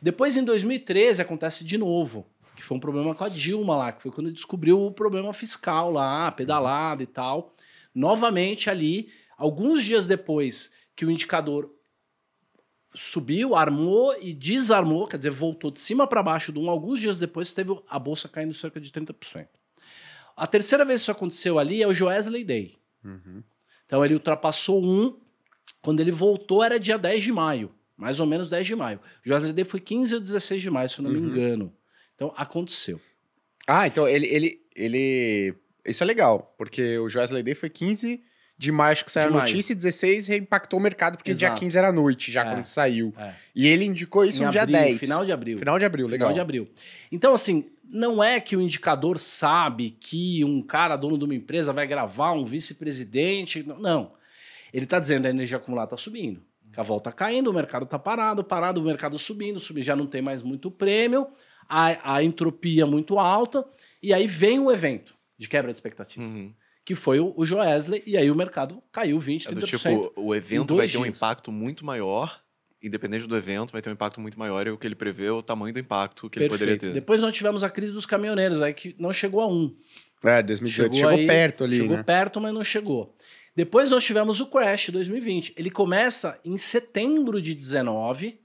Depois, 0.00 0.36
em 0.36 0.44
2013, 0.44 1.22
acontece 1.22 1.64
de 1.64 1.76
novo, 1.76 2.26
que 2.56 2.64
foi 2.64 2.76
um 2.76 2.80
problema 2.80 3.14
com 3.14 3.24
a 3.24 3.28
Dilma 3.28 3.76
lá, 3.76 3.92
que 3.92 4.02
foi 4.02 4.10
quando 4.10 4.32
descobriu 4.32 4.80
o 4.80 4.92
problema 4.92 5.32
fiscal 5.32 5.90
lá, 5.90 6.30
pedalada 6.32 7.02
e 7.02 7.06
tal. 7.06 7.54
Novamente 7.94 8.70
ali, 8.70 9.10
alguns 9.36 9.82
dias 9.82 10.06
depois 10.06 10.72
que 10.96 11.04
o 11.04 11.10
indicador 11.10 11.70
subiu, 12.98 13.54
armou 13.54 14.14
e 14.20 14.32
desarmou, 14.34 15.06
quer 15.06 15.16
dizer, 15.18 15.30
voltou 15.30 15.70
de 15.70 15.80
cima 15.80 16.06
para 16.06 16.22
baixo 16.22 16.52
de 16.52 16.58
um, 16.58 16.68
alguns 16.68 16.98
dias 17.00 17.18
depois 17.18 17.52
teve 17.54 17.78
a 17.88 17.98
bolsa 17.98 18.28
caindo 18.28 18.52
cerca 18.52 18.80
de 18.80 18.90
30%. 18.90 19.46
A 20.36 20.46
terceira 20.46 20.84
vez 20.84 21.00
que 21.00 21.02
isso 21.04 21.10
aconteceu 21.10 21.58
ali 21.58 21.82
é 21.82 21.86
o 21.86 21.94
Joesley 21.94 22.44
Day. 22.44 22.76
Uhum. 23.04 23.42
Então 23.86 24.04
ele 24.04 24.14
ultrapassou 24.14 24.82
um, 24.84 25.16
quando 25.82 26.00
ele 26.00 26.10
voltou 26.10 26.62
era 26.62 26.78
dia 26.78 26.98
10 26.98 27.24
de 27.24 27.32
maio, 27.32 27.72
mais 27.96 28.20
ou 28.20 28.26
menos 28.26 28.50
10 28.50 28.66
de 28.66 28.76
maio. 28.76 29.00
O 29.24 29.28
Joesley 29.28 29.52
Day 29.52 29.64
foi 29.64 29.80
15 29.80 30.14
ou 30.16 30.20
16 30.20 30.62
de 30.62 30.70
maio, 30.70 30.88
se 30.88 30.98
eu 30.98 31.02
não 31.04 31.10
me 31.10 31.18
Uhum. 31.18 31.26
engano. 31.28 31.74
Então 32.14 32.32
aconteceu. 32.36 33.00
Ah, 33.66 33.86
então 33.86 34.08
ele, 34.08 34.26
ele, 34.26 34.60
ele. 34.74 35.54
Isso 35.84 36.02
é 36.02 36.06
legal, 36.06 36.54
porque 36.58 36.98
o 36.98 37.08
Joesley 37.08 37.42
Day 37.42 37.54
foi 37.54 37.70
15 37.70 38.22
de 38.58 38.72
maio 38.72 38.92
acho 38.92 39.04
que 39.04 39.12
saiu 39.12 39.28
De 39.28 39.34
a 39.34 39.38
maio. 39.38 39.48
notícia 39.50 39.72
e 39.72 39.76
16 39.76 40.28
impactou 40.30 40.80
o 40.80 40.82
mercado, 40.82 41.16
porque 41.16 41.32
dia 41.32 41.46
Exato. 41.48 41.60
15 41.60 41.78
era 41.78 41.92
noite 41.92 42.32
já 42.32 42.42
É. 42.42 42.52
quando 42.54 42.64
saiu. 42.66 43.14
É. 43.16 43.32
E 43.54 43.66
ele 43.66 43.84
indicou 43.84 44.24
isso 44.24 44.42
Em 44.42 44.46
no 44.46 44.50
dia 44.52 44.62
abril, 44.62 44.78
10. 44.78 44.98
Final 44.98 45.24
de 45.24 45.30
abril. 45.32 45.58
Final 45.58 45.78
de 45.78 45.84
abril, 45.84 46.06
legal. 46.08 46.26
Final 46.28 46.34
de 46.34 46.40
abril. 46.40 46.68
Então, 47.12 47.32
assim, 47.32 47.66
não 47.88 48.22
é 48.22 48.40
que 48.40 48.56
o 48.56 48.60
indicador 48.60 49.16
sabe 49.18 49.92
que 49.92 50.44
um 50.44 50.60
cara 50.60 50.96
dono 50.96 51.16
de 51.16 51.24
uma 51.24 51.34
empresa 51.34 51.72
vai 51.72 51.86
gravar 51.86 52.32
um 52.32 52.44
vice-presidente. 52.44 53.62
Não. 53.78 54.12
Ele 54.72 54.84
está 54.84 54.98
dizendo 54.98 55.22
que 55.22 55.28
a 55.28 55.30
energia 55.30 55.56
acumulada 55.56 55.94
está 55.94 55.96
subindo. 55.96 56.42
Que 56.72 56.80
a 56.80 56.82
volta 56.82 57.10
caindo, 57.12 57.50
o 57.50 57.54
mercado 57.54 57.86
tá 57.86 57.98
parado, 57.98 58.44
parado, 58.44 58.80
o 58.80 58.84
mercado 58.84 59.18
subindo, 59.18 59.58
subindo, 59.58 59.84
já 59.84 59.96
não 59.96 60.06
tem 60.06 60.20
mais 60.20 60.42
muito 60.42 60.70
prêmio, 60.70 61.26
a, 61.68 62.16
a 62.16 62.22
entropia 62.22 62.84
muito 62.86 63.18
alta, 63.18 63.64
e 64.02 64.12
aí 64.12 64.26
vem 64.26 64.58
o 64.60 64.70
evento 64.70 65.14
de 65.38 65.48
quebra 65.48 65.72
de 65.72 65.76
expectativa, 65.78 66.22
Uhum. 66.24 66.52
Que 66.88 66.94
foi 66.94 67.20
o, 67.20 67.34
o 67.36 67.44
Joesley, 67.44 68.02
e 68.06 68.16
aí 68.16 68.30
o 68.30 68.34
mercado 68.34 68.82
caiu 68.90 69.18
20%, 69.18 69.46
É 69.46 69.50
30%. 69.54 69.60
do 69.60 69.66
tipo, 69.66 70.12
o 70.16 70.34
evento 70.34 70.74
vai 70.74 70.88
ter 70.88 70.96
um 70.96 71.04
impacto 71.04 71.52
muito 71.52 71.84
maior, 71.84 72.40
independente 72.82 73.26
do 73.26 73.36
evento, 73.36 73.72
vai 73.72 73.82
ter 73.82 73.90
um 73.90 73.92
impacto 73.92 74.18
muito 74.22 74.38
maior, 74.38 74.66
e 74.66 74.70
o 74.70 74.78
que 74.78 74.86
ele 74.86 74.94
prevê 74.94 75.26
é 75.26 75.30
o 75.30 75.42
tamanho 75.42 75.74
do 75.74 75.78
impacto 75.78 76.30
que 76.30 76.38
ele 76.38 76.48
poderia 76.48 76.72
Perfeito. 76.76 76.92
ter. 76.94 76.98
Depois 76.98 77.20
nós 77.20 77.34
tivemos 77.34 77.62
a 77.62 77.68
crise 77.68 77.92
dos 77.92 78.06
caminhoneiros, 78.06 78.62
aí 78.62 78.72
que 78.72 78.96
não 78.98 79.12
chegou 79.12 79.42
a 79.42 79.46
um. 79.46 79.76
É, 80.24 80.42
2018 80.42 80.96
chegou, 80.96 81.10
aí- 81.10 81.26
perto 81.26 81.64
ali, 81.64 81.76
Chegou 81.76 81.96
né? 81.98 82.02
perto, 82.02 82.40
mas 82.40 82.54
não 82.54 82.64
chegou. 82.64 83.14
Depois 83.54 83.90
nós 83.90 84.02
tivemos 84.02 84.40
o 84.40 84.46
Crash 84.46 84.88
2020. 84.88 85.52
Ele 85.58 85.68
começa 85.70 86.40
em 86.42 86.56
setembro 86.56 87.42
de 87.42 87.54
19, 87.54 88.40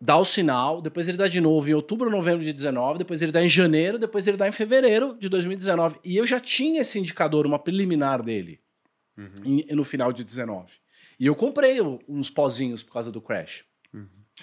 dá 0.00 0.16
o 0.18 0.24
sinal, 0.24 0.82
depois 0.82 1.08
ele 1.08 1.16
dá 1.16 1.26
de 1.28 1.40
novo 1.40 1.68
em 1.68 1.74
outubro, 1.74 2.10
novembro 2.10 2.44
de 2.44 2.52
19, 2.52 2.98
depois 2.98 3.22
ele 3.22 3.32
dá 3.32 3.42
em 3.42 3.48
janeiro, 3.48 3.98
depois 3.98 4.26
ele 4.26 4.36
dá 4.36 4.46
em 4.48 4.52
fevereiro 4.52 5.16
de 5.18 5.28
2019. 5.28 5.98
E 6.04 6.16
eu 6.16 6.26
já 6.26 6.38
tinha 6.40 6.80
esse 6.80 6.98
indicador, 6.98 7.46
uma 7.46 7.58
preliminar 7.58 8.22
dele, 8.22 8.60
em- 9.44 9.64
no 9.74 9.84
final 9.84 10.12
de 10.12 10.24
19. 10.24 10.72
E 11.18 11.26
eu 11.26 11.34
comprei 11.36 11.78
uns 12.08 12.28
pozinhos 12.28 12.82
por 12.82 12.92
causa 12.92 13.10
do 13.12 13.20
Crash. 13.20 13.64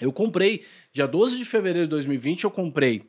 Eu 0.00 0.10
comprei, 0.12 0.64
dia 0.92 1.06
12 1.06 1.36
de 1.36 1.44
fevereiro 1.44 1.86
de 1.86 1.90
2020, 1.90 2.44
eu 2.44 2.50
comprei 2.50 3.02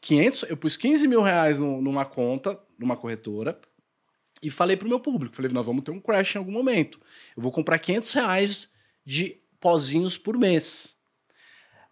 500, 0.00 0.42
eu 0.48 0.56
pus 0.56 0.76
15 0.76 1.06
mil 1.08 1.22
reais 1.22 1.58
nu- 1.58 1.80
numa 1.80 2.04
conta, 2.04 2.58
numa 2.78 2.96
corretora, 2.96 3.58
e 4.42 4.50
falei 4.50 4.76
pro 4.76 4.88
meu 4.88 4.98
público, 5.00 5.34
falei, 5.36 5.50
nós 5.52 5.64
vamos 5.64 5.84
ter 5.84 5.92
um 5.92 6.00
crash 6.00 6.34
em 6.34 6.38
algum 6.38 6.50
momento. 6.52 7.00
Eu 7.36 7.42
vou 7.42 7.52
comprar 7.52 7.78
500 7.78 8.12
reais 8.12 8.68
de 9.04 9.40
pozinhos 9.60 10.18
por 10.18 10.36
mês. 10.36 10.96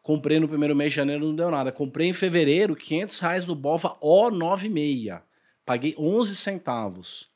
Comprei 0.03 0.41
no 0.41 0.49
primeiro 0.49 0.75
mês 0.75 0.93
de 0.93 0.97
janeiro, 0.97 1.27
não 1.27 1.37
deu 1.37 1.51
nada. 1.51 1.71
Comprei 1.71 2.09
em 2.09 2.13
fevereiro, 2.13 2.75
500 2.75 3.19
reais 3.19 3.47
no 3.47 3.55
Bova 3.55 3.97
O96. 4.03 5.21
Paguei 5.65 5.95
11 5.99 6.35
centavos. 6.37 7.29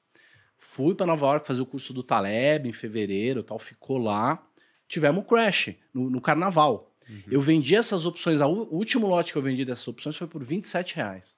Fui 0.59 0.95
para 0.95 1.07
Nova 1.07 1.27
York 1.27 1.47
fazer 1.47 1.63
o 1.63 1.67
curso 1.67 1.93
do 1.93 2.03
Taleb 2.03 2.69
em 2.69 2.73
fevereiro, 2.73 3.43
tal, 3.43 3.59
ficou 3.59 3.99
lá. 3.99 4.45
Tivemos 4.89 5.23
um 5.23 5.27
crash 5.27 5.75
no, 5.93 6.11
no 6.11 6.21
carnaval. 6.21 6.91
Eu 7.31 7.41
vendi 7.41 7.77
essas 7.77 8.07
opções, 8.07 8.41
o 8.41 8.47
último 8.75 9.07
lote 9.07 9.31
que 9.33 9.39
eu 9.39 9.43
vendi 9.43 9.63
dessas 9.65 9.87
opções 9.87 10.17
foi 10.17 10.27
por 10.27 10.43
27 10.43 10.97
reais. 10.97 11.37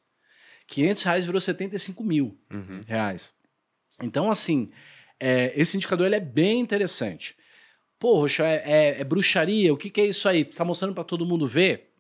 500 0.69 1.03
reais 1.03 1.25
virou 1.27 1.41
75 1.41 2.05
mil 2.05 2.39
Uhum. 2.53 2.81
reais. 2.87 3.35
Então, 4.01 4.31
assim, 4.31 4.71
é, 5.19 5.53
esse 5.61 5.77
indicador 5.77 6.07
ele 6.07 6.15
é 6.17 6.21
bem 6.21 6.61
interessante. 6.61 7.35
Pô, 7.99 8.21
Rocha, 8.21 8.45
é, 8.45 8.63
é- 8.67 9.01
é 9.01 9.05
bruxaria? 9.05 9.73
O 9.73 9.77
que, 9.77 9.91
que 9.91 10.01
é 10.01 10.07
isso 10.07 10.29
aí? 10.29 10.45
Tá 10.45 10.65
mostrando 10.65 10.95
para 10.95 11.05
todo 11.05 11.25
mundo 11.27 11.47
ver? 11.47 11.91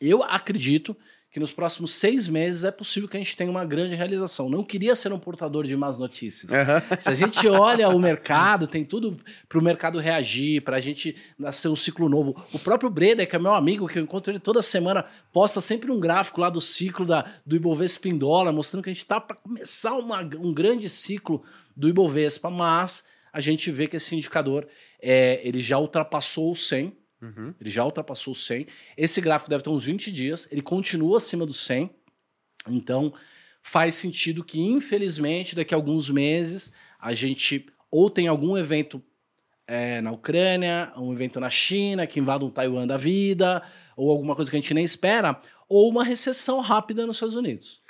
Eu 0.00 0.22
acredito 0.22 0.96
que 1.32 1.38
nos 1.38 1.52
próximos 1.52 1.94
seis 1.94 2.26
meses 2.26 2.64
é 2.64 2.72
possível 2.72 3.08
que 3.08 3.16
a 3.16 3.20
gente 3.20 3.36
tenha 3.36 3.48
uma 3.48 3.64
grande 3.64 3.94
realização. 3.94 4.50
Não 4.50 4.64
queria 4.64 4.96
ser 4.96 5.12
um 5.12 5.18
portador 5.18 5.64
de 5.64 5.76
más 5.76 5.96
notícias. 5.96 6.50
Aham. 6.52 6.82
Se 6.98 7.08
a 7.08 7.14
gente 7.14 7.46
olha 7.46 7.88
o 7.88 7.98
mercado, 8.00 8.66
tem 8.66 8.84
tudo 8.84 9.16
para 9.48 9.56
o 9.58 9.62
mercado 9.62 10.00
reagir, 10.00 10.62
para 10.62 10.78
a 10.78 10.80
gente 10.80 11.14
nascer 11.38 11.68
um 11.68 11.76
ciclo 11.76 12.08
novo. 12.08 12.34
O 12.52 12.58
próprio 12.58 12.90
Breda, 12.90 13.24
que 13.24 13.36
é 13.36 13.38
meu 13.38 13.54
amigo, 13.54 13.86
que 13.86 13.96
eu 14.00 14.02
encontro 14.02 14.32
ele 14.32 14.40
toda 14.40 14.60
semana, 14.60 15.04
posta 15.32 15.60
sempre 15.60 15.92
um 15.92 16.00
gráfico 16.00 16.40
lá 16.40 16.50
do 16.50 16.60
ciclo 16.60 17.06
da, 17.06 17.24
do 17.46 17.54
Ibovespa 17.54 18.08
em 18.08 18.18
dólar, 18.18 18.50
mostrando 18.50 18.82
que 18.82 18.90
a 18.90 18.92
gente 18.92 19.02
está 19.04 19.20
para 19.20 19.36
começar 19.36 19.92
uma- 19.94 20.22
um 20.22 20.52
grande 20.52 20.88
ciclo 20.88 21.44
do 21.76 21.88
Ibovespa, 21.88 22.50
mas 22.50 23.04
a 23.32 23.40
gente 23.40 23.70
vê 23.70 23.86
que 23.86 23.96
esse 23.96 24.14
indicador 24.14 24.66
é, 25.00 25.40
ele 25.44 25.60
já 25.60 25.78
ultrapassou 25.78 26.52
o 26.52 26.56
100, 26.56 26.98
Uhum. 27.22 27.52
ele 27.60 27.68
já 27.68 27.84
ultrapassou 27.84 28.32
o 28.32 28.36
100. 28.36 28.66
Esse 28.96 29.20
gráfico 29.20 29.50
deve 29.50 29.62
ter 29.62 29.68
uns 29.68 29.84
20 29.84 30.10
dias, 30.10 30.48
ele 30.50 30.62
continua 30.62 31.18
acima 31.18 31.44
do 31.44 31.52
100. 31.52 31.90
Então, 32.68 33.12
faz 33.62 33.94
sentido 33.94 34.42
que, 34.42 34.58
infelizmente, 34.58 35.54
daqui 35.54 35.74
a 35.74 35.76
alguns 35.76 36.08
meses, 36.08 36.72
a 36.98 37.12
gente 37.12 37.66
ou 37.90 38.08
tem 38.08 38.26
algum 38.26 38.56
evento 38.56 39.02
é, 39.66 40.00
na 40.00 40.10
Ucrânia, 40.12 40.92
um 40.96 41.12
evento 41.12 41.38
na 41.38 41.50
China, 41.50 42.06
que 42.06 42.18
invada 42.18 42.44
um 42.44 42.50
Taiwan 42.50 42.86
da 42.86 42.96
vida, 42.96 43.62
ou 43.96 44.10
alguma 44.10 44.34
coisa 44.34 44.50
que 44.50 44.56
a 44.56 44.60
gente 44.60 44.74
nem 44.74 44.84
espera, 44.84 45.40
ou 45.68 45.88
uma 45.88 46.02
recessão 46.02 46.60
rápida 46.60 47.06
nos 47.06 47.16
Estados 47.16 47.34
Unidos. 47.34 47.80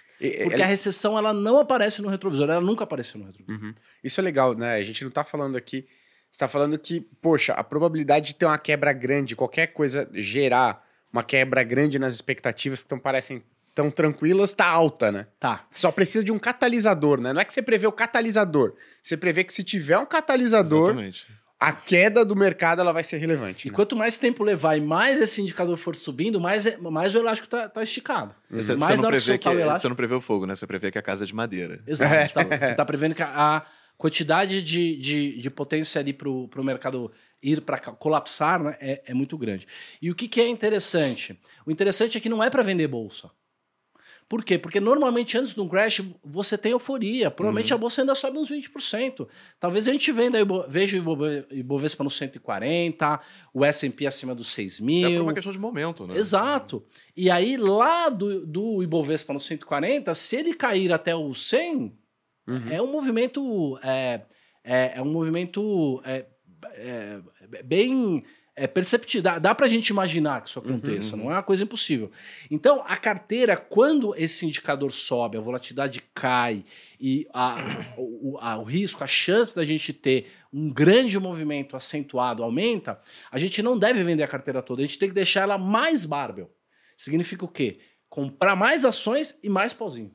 Porque 0.42 0.60
é- 0.60 0.64
a 0.64 0.68
recessão 0.68 1.16
ela 1.16 1.32
não 1.32 1.58
aparece 1.58 2.02
no 2.02 2.08
retrovisor, 2.08 2.44
ela 2.44 2.60
nunca 2.60 2.84
apareceu 2.84 3.18
no 3.18 3.26
retrovisor. 3.26 3.62
Uhum. 3.62 3.74
Isso 4.04 4.20
é 4.20 4.22
legal, 4.24 4.54
né? 4.54 4.74
A 4.76 4.82
gente 4.82 5.02
não 5.02 5.10
tá 5.10 5.24
falando 5.24 5.56
aqui. 5.56 5.86
Você 6.30 6.38
tá 6.38 6.46
falando 6.46 6.78
que, 6.78 7.00
poxa, 7.00 7.52
a 7.54 7.64
probabilidade 7.64 8.28
de 8.28 8.34
ter 8.34 8.46
uma 8.46 8.58
quebra 8.58 8.92
grande, 8.92 9.34
qualquer 9.34 9.68
coisa 9.68 10.08
gerar 10.12 10.86
uma 11.12 11.24
quebra 11.24 11.62
grande 11.64 11.98
nas 11.98 12.14
expectativas 12.14 12.82
que 12.82 12.88
tão, 12.88 12.98
parecem 12.98 13.42
tão 13.74 13.90
tranquilas, 13.90 14.52
tá 14.52 14.66
alta, 14.66 15.10
né? 15.10 15.26
Tá. 15.40 15.66
Só 15.70 15.90
precisa 15.90 16.22
de 16.22 16.30
um 16.30 16.38
catalisador, 16.38 17.20
né? 17.20 17.32
Não 17.32 17.40
é 17.40 17.44
que 17.44 17.52
você 17.52 17.62
prevê 17.62 17.86
o 17.86 17.92
catalisador. 17.92 18.74
Você 19.02 19.16
prevê 19.16 19.42
que 19.42 19.52
se 19.52 19.64
tiver 19.64 19.98
um 19.98 20.06
catalisador, 20.06 20.90
Exatamente. 20.90 21.26
A 21.60 21.72
queda 21.72 22.24
do 22.24 22.34
mercado 22.34 22.80
ela 22.80 22.90
vai 22.90 23.04
ser 23.04 23.18
relevante. 23.18 23.68
E 23.68 23.70
né? 23.70 23.76
quanto 23.76 23.94
mais 23.94 24.16
tempo 24.16 24.42
levar 24.42 24.78
e 24.78 24.80
mais 24.80 25.20
esse 25.20 25.42
indicador 25.42 25.76
for 25.76 25.94
subindo, 25.94 26.40
mais, 26.40 26.64
é- 26.64 26.78
mais 26.78 27.14
o 27.14 27.18
elástico 27.18 27.46
tá, 27.46 27.68
tá 27.68 27.82
esticado. 27.82 28.34
Você, 28.50 28.74
Mais 28.74 28.84
você 28.86 28.96
na 28.96 29.02
não 29.02 29.08
prevê 29.10 29.36
que, 29.38 29.48
o 29.48 29.52
elástico- 29.52 29.78
você 29.78 29.88
não 29.90 29.96
prevê 29.96 30.14
o 30.14 30.20
fogo, 30.22 30.46
né? 30.46 30.54
Você 30.54 30.66
prevê 30.66 30.90
que 30.90 30.98
a 30.98 31.02
casa 31.02 31.24
é 31.24 31.26
de 31.26 31.34
madeira. 31.34 31.82
Exato. 31.86 32.14
É. 32.14 32.26
Você, 32.26 32.32
tá, 32.34 32.44
você 32.66 32.74
tá 32.74 32.84
prevendo 32.84 33.14
que 33.14 33.22
a, 33.22 33.56
a 33.58 33.66
quantidade 33.98 34.62
de, 34.62 34.96
de, 34.96 35.38
de 35.38 35.50
potência 35.50 36.00
ali 36.00 36.14
pro, 36.14 36.48
pro 36.48 36.64
mercado 36.64 37.12
ir 37.42 37.60
para 37.60 37.78
colapsar 37.78 38.62
né, 38.62 38.76
é, 38.80 39.02
é 39.08 39.14
muito 39.14 39.36
grande. 39.36 39.66
E 40.00 40.10
o 40.10 40.14
que, 40.14 40.28
que 40.28 40.40
é 40.40 40.48
interessante? 40.48 41.38
O 41.66 41.70
interessante 41.70 42.16
é 42.16 42.20
que 42.20 42.28
não 42.30 42.42
é 42.42 42.48
para 42.48 42.62
vender 42.62 42.88
bolsa. 42.88 43.30
Por 44.30 44.44
quê? 44.44 44.56
Porque 44.56 44.78
normalmente 44.78 45.36
antes 45.36 45.52
de 45.52 45.60
um 45.60 45.68
crash 45.68 46.02
você 46.24 46.56
tem 46.56 46.70
euforia. 46.70 47.32
Provavelmente 47.32 47.74
a 47.74 47.76
bolsa 47.76 48.00
ainda 48.00 48.14
sobe 48.14 48.38
uns 48.38 48.48
20%. 48.48 49.26
Talvez 49.58 49.88
a 49.88 49.92
gente 49.92 50.12
venda, 50.12 50.38
veja 50.68 50.96
o 50.96 51.00
Ibo- 51.00 51.16
Ibovespa 51.50 52.04
no 52.04 52.10
140, 52.10 53.18
o 53.52 53.64
S&P 53.64 54.06
acima 54.06 54.32
dos 54.32 54.48
6 54.52 54.74
É 54.74 54.78
por 54.78 54.84
mil. 54.86 55.22
uma 55.24 55.34
questão 55.34 55.50
de 55.52 55.58
momento, 55.58 56.06
né? 56.06 56.16
Exato. 56.16 56.84
E 57.16 57.28
aí, 57.28 57.56
lá 57.56 58.08
do, 58.08 58.46
do 58.46 58.82
Ibovespa 58.84 59.32
no 59.32 59.40
140, 59.40 60.14
se 60.14 60.36
ele 60.36 60.54
cair 60.54 60.92
até 60.92 61.14
o 61.14 61.34
100, 61.34 61.98
Uhum. 62.46 62.62
é 62.70 62.80
um 62.80 62.90
movimento. 62.90 63.78
É, 63.82 64.22
é, 64.64 64.92
é 64.96 65.02
um 65.02 65.10
movimento 65.10 66.00
é, 66.04 66.26
é, 66.74 67.20
bem 67.64 68.22
é, 68.56 68.66
perceptível. 68.66 69.22
Dá, 69.22 69.38
dá 69.38 69.54
pra 69.54 69.66
gente 69.68 69.88
imaginar 69.88 70.42
que 70.42 70.48
isso 70.50 70.58
aconteça, 70.58 71.16
uhum. 71.16 71.24
não 71.24 71.30
é 71.30 71.34
uma 71.34 71.42
coisa 71.42 71.64
impossível. 71.64 72.10
Então, 72.50 72.82
a 72.86 72.96
carteira, 72.96 73.56
quando 73.56 74.14
esse 74.16 74.44
indicador 74.46 74.92
sobe, 74.92 75.36
a 75.38 75.40
volatilidade 75.40 76.02
cai 76.14 76.64
e 77.00 77.26
a- 77.32 77.94
o, 77.96 78.38
a- 78.40 78.58
o 78.58 78.64
risco, 78.64 79.02
a 79.02 79.06
chance 79.06 79.54
da 79.54 79.64
gente 79.64 79.92
ter 79.92 80.30
um 80.52 80.68
grande 80.68 81.18
movimento 81.18 81.76
acentuado 81.76 82.42
aumenta, 82.42 83.00
a 83.30 83.38
gente 83.38 83.62
não 83.62 83.78
deve 83.78 84.02
vender 84.02 84.22
a 84.24 84.28
carteira 84.28 84.60
toda, 84.62 84.82
a 84.82 84.86
gente 84.86 84.98
tem 84.98 85.08
que 85.08 85.14
deixar 85.14 85.42
ela 85.42 85.56
mais 85.56 86.04
barbel. 86.04 86.50
Significa 86.96 87.44
o 87.44 87.48
quê? 87.48 87.78
Comprar 88.08 88.56
mais 88.56 88.84
ações 88.84 89.38
e 89.42 89.48
mais 89.48 89.72
pauzinho. 89.72 90.12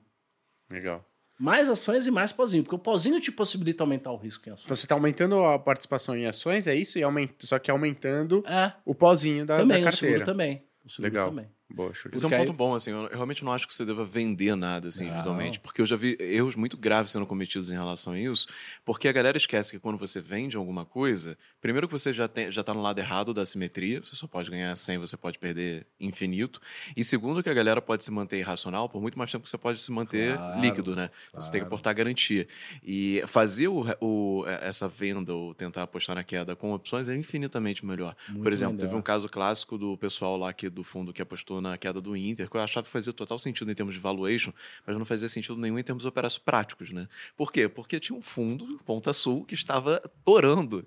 Legal. 0.70 1.04
Mais 1.38 1.70
ações 1.70 2.08
e 2.08 2.12
mais 2.12 2.32
pauzinho, 2.32 2.64
porque 2.64 2.76
o 2.76 2.80
pauzinho 2.80 3.20
te 3.20 3.32
possibilita 3.32 3.84
aumentar 3.84 4.12
o 4.12 4.18
risco 4.18 4.48
em 4.48 4.54
ações. 4.54 4.66
Então 4.66 4.76
você 4.78 4.88
tá 4.88 4.96
aumentando 4.96 5.44
a 5.44 5.60
participação 5.60 6.16
em 6.16 6.26
ações, 6.26 6.66
é 6.68 6.74
isso? 6.76 6.98
E 6.98 7.04
aumenta, 7.04 7.46
só 7.46 7.60
que 7.60 7.70
aumentando 7.70 8.44
É, 8.48 8.72
o 8.86 8.96
pozinho 8.96 9.46
da, 9.46 9.58
também, 9.58 9.84
da 9.84 9.90
o 9.90 9.92
seguro 9.92 10.20
carteira. 10.20 10.26
também. 10.26 10.64
O 10.86 10.90
seguro 10.90 11.14
Legal. 11.14 11.30
também. 11.30 11.56
Boa, 11.68 11.92
Isso 12.14 12.24
é 12.26 12.28
um 12.28 12.30
ponto 12.30 12.54
bom, 12.54 12.76
assim. 12.76 12.92
Eu 12.92 13.06
eu 13.06 13.10
realmente 13.10 13.44
não 13.44 13.52
acho 13.52 13.68
que 13.68 13.74
você 13.74 13.84
deva 13.84 14.06
vender 14.06 14.56
nada, 14.56 14.88
assim, 14.90 15.02
Não. 15.06 15.10
individualmente. 15.10 15.60
Porque 15.60 15.82
eu 15.82 15.86
já 15.86 15.96
vi 15.96 16.16
erros 16.20 16.56
muito 16.56 16.78
graves 16.78 17.12
sendo 17.12 17.26
cometidos 17.26 17.72
em 17.72 17.74
relação 17.74 18.14
a 18.14 18.20
isso. 18.20 18.48
Porque 18.86 19.08
a 19.08 19.12
galera 19.12 19.36
esquece 19.36 19.72
que 19.72 19.80
quando 19.80 19.98
você 19.98 20.22
vende 20.22 20.56
alguma 20.56 20.86
coisa, 20.86 21.36
primeiro 21.66 21.88
que 21.88 21.92
você 21.94 22.14
já, 22.14 22.28
tem, 22.28 22.52
já 22.52 22.64
tá 22.64 22.76
no 22.76 22.82
lado 22.84 23.00
errado 23.00 23.34
da 23.34 23.44
simetria, 23.44 24.00
você 24.00 24.16
só 24.16 24.28
pode 24.28 24.52
ganhar 24.52 24.76
100, 24.76 25.00
você 25.00 25.18
pode 25.18 25.40
perder 25.40 25.88
infinito. 26.00 26.62
E 26.96 27.04
segundo 27.04 27.42
que 27.42 27.50
a 27.50 27.54
galera 27.56 27.82
pode 27.82 28.06
se 28.06 28.12
manter 28.12 28.38
irracional 28.38 28.88
por 28.88 29.02
muito 29.02 29.18
mais 29.18 29.32
tempo 29.32 29.44
que 29.44 29.50
você 29.50 29.58
pode 29.58 29.82
se 29.82 29.92
manter 29.92 30.38
Claro, 30.38 30.62
líquido, 30.62 30.96
né? 30.96 31.10
Então 31.30 31.42
Você 31.42 31.50
tem 31.50 31.60
que 31.60 31.64
claro. 31.64 31.74
aportar 31.74 31.96
garantia. 31.96 32.48
E 32.84 33.24
fazer 33.26 33.68
o, 33.68 33.84
o- 34.00 34.46
essa 34.62 34.88
venda 34.88 35.34
ou 35.34 35.56
tentar 35.56 35.82
apostar 35.82 36.16
na 36.16 36.24
queda 36.24 36.56
com 36.56 36.72
opções 36.72 37.08
é 37.08 37.16
infinitamente 37.16 37.84
melhor. 37.84 38.16
Muito 38.28 38.44
Por 38.44 38.54
exemplo, 38.54 38.76
melhor. 38.76 38.88
teve 38.88 38.96
um 38.96 39.02
caso 39.02 39.28
clássico 39.28 39.76
do 39.76 39.98
pessoal 39.98 40.38
lá 40.38 40.50
aqui 40.50 40.70
do 40.70 40.84
fundo 40.84 41.12
que 41.12 41.22
apostou 41.22 41.60
na 41.62 41.80
queda 41.80 42.00
do 42.00 42.16
Inter, 42.16 42.48
que 42.48 42.56
eu 42.58 42.62
achava 42.62 42.86
que 42.86 42.92
fazia 42.92 43.12
total 43.12 43.40
sentido 43.40 43.72
em 43.72 43.74
termos 43.74 43.96
de 43.96 44.00
valuation, 44.00 44.52
mas 44.86 44.96
não 44.98 45.04
fazia 45.06 45.28
sentido 45.28 45.58
nenhum 45.58 45.80
em 45.80 45.84
termos 45.84 46.06
operacionais 46.06 46.38
práticos, 46.38 46.92
né? 46.92 47.08
Por 47.36 47.52
quê? 47.52 47.68
Porque 47.68 48.00
tinha 48.00 48.18
um 48.18 48.22
fundo, 48.22 48.78
Ponta 48.86 49.14
Sul, 49.14 49.46
que 49.46 49.54
estava 49.56 50.02
torando, 50.24 50.84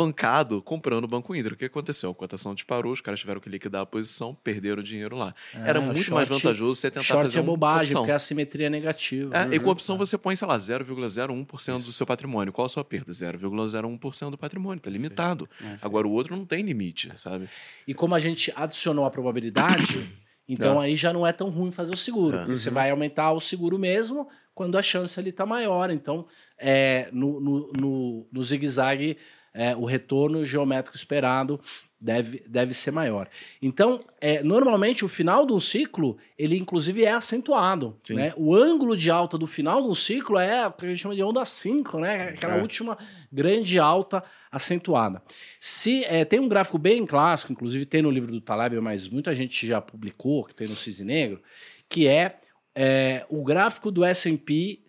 alavancado, 0.00 0.62
comprando 0.62 1.04
o 1.04 1.08
Banco 1.08 1.34
Inter. 1.34 1.52
O 1.52 1.56
que 1.56 1.64
aconteceu? 1.66 2.10
A 2.10 2.14
cotação 2.14 2.54
disparou, 2.54 2.92
os 2.92 3.00
caras 3.00 3.20
tiveram 3.20 3.40
que 3.40 3.48
liquidar 3.48 3.82
a 3.82 3.86
posição, 3.86 4.34
perderam 4.34 4.82
dinheiro 4.82 5.16
lá. 5.16 5.34
É, 5.54 5.68
Era 5.70 5.80
muito 5.80 5.98
short- 5.98 6.12
mais 6.12 6.28
vantajoso 6.28 6.80
você 6.80 6.90
tentar 6.90 7.02
Short 7.04 7.24
fazer 7.24 7.38
é 7.38 7.42
bobagem, 7.42 7.82
opção. 7.84 8.02
porque 8.02 8.12
a 8.12 8.18
simetria 8.18 8.66
é 8.66 8.70
negativa. 8.70 9.36
É, 9.36 9.54
E 9.54 9.58
com 9.60 9.70
opção 9.70 9.96
você 9.98 10.16
põe, 10.18 10.34
sei 10.36 10.48
lá, 10.48 10.58
0,01% 10.58 11.84
do 11.84 11.92
seu 11.92 12.06
patrimônio. 12.06 12.52
Qual 12.52 12.66
a 12.66 12.68
sua 12.68 12.84
perda? 12.84 13.12
0,01% 13.12 14.30
do 14.30 14.38
patrimônio. 14.38 14.80
Tá 14.80 14.90
limitado. 14.90 15.48
Agora 15.82 16.06
o 16.06 16.12
outro 16.12 16.36
não 16.36 16.44
tem 16.44 16.62
limite, 16.62 17.10
sabe? 17.16 17.48
E 17.86 17.94
como 17.94 18.14
a 18.14 18.18
gente 18.20 18.52
adicionou 18.56 19.04
a 19.04 19.10
probabilidade, 19.10 20.10
então 20.48 20.80
aí 20.80 20.94
já 20.96 21.12
não 21.12 21.26
é 21.26 21.32
tão 21.32 21.48
ruim 21.50 21.70
fazer 21.70 21.92
o 21.92 21.96
seguro. 21.96 22.36
É. 22.36 22.40
porque 22.40 22.56
Você 22.56 22.70
vai 22.70 22.90
aumentar 22.90 23.32
o 23.32 23.40
seguro 23.40 23.78
mesmo 23.78 24.28
quando 24.54 24.76
a 24.76 24.82
chance 24.82 25.18
ali 25.18 25.30
está 25.30 25.46
maior. 25.46 25.90
Então, 25.90 26.26
é, 26.58 27.08
no, 27.12 27.40
no, 27.40 27.72
no, 27.72 28.26
no 28.30 28.42
zigue-zague, 28.42 29.16
é, 29.52 29.74
o 29.74 29.84
retorno 29.84 30.44
geométrico 30.44 30.96
esperado 30.96 31.60
deve, 32.00 32.42
deve 32.46 32.72
ser 32.72 32.90
maior. 32.90 33.28
Então, 33.60 34.02
é, 34.20 34.42
normalmente, 34.42 35.04
o 35.04 35.08
final 35.08 35.44
de 35.44 35.52
um 35.52 35.60
ciclo, 35.60 36.16
ele 36.38 36.56
inclusive 36.56 37.04
é 37.04 37.12
acentuado. 37.12 37.98
Sim. 38.02 38.14
Né? 38.14 38.32
O 38.36 38.54
ângulo 38.54 38.96
de 38.96 39.10
alta 39.10 39.36
do 39.36 39.46
final 39.46 39.82
de 39.82 39.88
um 39.88 39.94
ciclo 39.94 40.38
é 40.38 40.66
o 40.66 40.72
que 40.72 40.86
a 40.86 40.88
gente 40.88 40.98
chama 41.00 41.14
de 41.14 41.22
onda 41.22 41.44
5, 41.44 41.98
né? 41.98 42.30
aquela 42.30 42.56
É. 42.56 42.62
última 42.62 42.96
grande 43.30 43.78
alta 43.78 44.24
acentuada. 44.50 45.22
Se 45.58 46.04
é, 46.04 46.24
Tem 46.24 46.40
um 46.40 46.48
gráfico 46.48 46.78
bem 46.78 47.04
clássico, 47.04 47.52
inclusive 47.52 47.84
tem 47.84 48.02
no 48.02 48.10
livro 48.10 48.32
do 48.32 48.40
Taleb, 48.40 48.80
mas 48.80 49.08
muita 49.08 49.34
gente 49.34 49.66
já 49.66 49.80
publicou, 49.80 50.44
que 50.44 50.54
tem 50.54 50.68
no 50.68 50.76
Cisne 50.76 51.06
Negro, 51.06 51.42
que 51.88 52.06
é, 52.08 52.38
é, 52.74 53.26
o 53.28 53.44
gráfico 53.44 53.90
do 53.90 54.04
S&P 54.04 54.80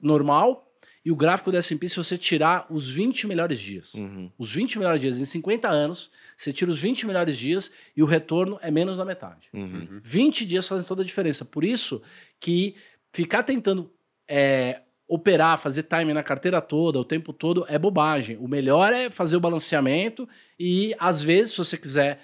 normal 0.00 0.67
e 1.08 1.10
o 1.10 1.16
gráfico 1.16 1.50
do 1.50 1.56
S&P 1.56 1.88
se 1.88 1.96
você 1.96 2.18
tirar 2.18 2.66
os 2.68 2.90
20 2.90 3.26
melhores 3.26 3.58
dias. 3.58 3.94
Uhum. 3.94 4.30
Os 4.36 4.52
20 4.52 4.78
melhores 4.78 5.00
dias 5.00 5.18
em 5.18 5.24
50 5.24 5.66
anos, 5.66 6.10
você 6.36 6.52
tira 6.52 6.70
os 6.70 6.78
20 6.78 7.06
melhores 7.06 7.38
dias 7.38 7.72
e 7.96 8.02
o 8.02 8.06
retorno 8.06 8.58
é 8.60 8.70
menos 8.70 8.98
da 8.98 9.06
metade. 9.06 9.48
Uhum. 9.54 10.02
20 10.04 10.44
dias 10.44 10.68
fazem 10.68 10.86
toda 10.86 11.00
a 11.00 11.04
diferença. 11.06 11.46
Por 11.46 11.64
isso 11.64 12.02
que 12.38 12.74
ficar 13.10 13.42
tentando 13.42 13.90
é, 14.28 14.82
operar, 15.08 15.56
fazer 15.56 15.84
time 15.84 16.12
na 16.12 16.22
carteira 16.22 16.60
toda, 16.60 16.98
o 17.00 17.04
tempo 17.06 17.32
todo, 17.32 17.64
é 17.70 17.78
bobagem. 17.78 18.36
O 18.36 18.46
melhor 18.46 18.92
é 18.92 19.08
fazer 19.08 19.38
o 19.38 19.40
balanceamento 19.40 20.28
e, 20.60 20.94
às 20.98 21.22
vezes, 21.22 21.52
se 21.52 21.58
você 21.58 21.78
quiser 21.78 22.20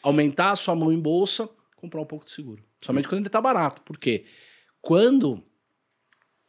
aumentar 0.00 0.52
a 0.52 0.54
sua 0.54 0.76
mão 0.76 0.92
em 0.92 1.00
bolsa, 1.00 1.50
comprar 1.74 2.00
um 2.00 2.06
pouco 2.06 2.24
de 2.24 2.30
seguro. 2.30 2.62
Somente 2.80 3.08
quando 3.08 3.18
ele 3.18 3.26
está 3.26 3.40
barato. 3.40 3.82
Por 3.82 3.98
quê? 3.98 4.26
Quando 4.80 5.42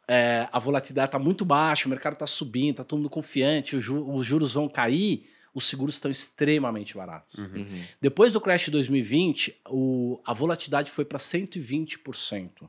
é, 0.08 0.48
a 0.52 0.58
volatilidade 0.58 1.08
está 1.08 1.18
muito 1.18 1.44
baixa, 1.44 1.86
o 1.86 1.90
mercado 1.90 2.14
está 2.14 2.26
subindo, 2.26 2.72
está 2.72 2.84
todo 2.84 2.98
mundo 2.98 3.10
confiante, 3.10 3.76
os, 3.76 3.82
ju- 3.84 4.04
os 4.12 4.26
juros 4.26 4.54
vão 4.54 4.68
cair, 4.68 5.30
os 5.54 5.66
seguros 5.68 5.94
estão 5.94 6.10
extremamente 6.10 6.94
baratos. 6.94 7.36
Uhum. 7.38 7.66
Depois 8.00 8.32
do 8.32 8.40
crash 8.40 8.64
de 8.66 8.70
2020, 8.72 9.60
o- 9.68 10.20
a 10.24 10.32
volatilidade 10.34 10.90
foi 10.90 11.04
para 11.04 11.18
120%. 11.18 12.68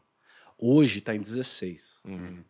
Hoje 0.57 0.99
está 0.99 1.15
em 1.15 1.21
16%. 1.21 1.79
Uhum. 2.05 2.43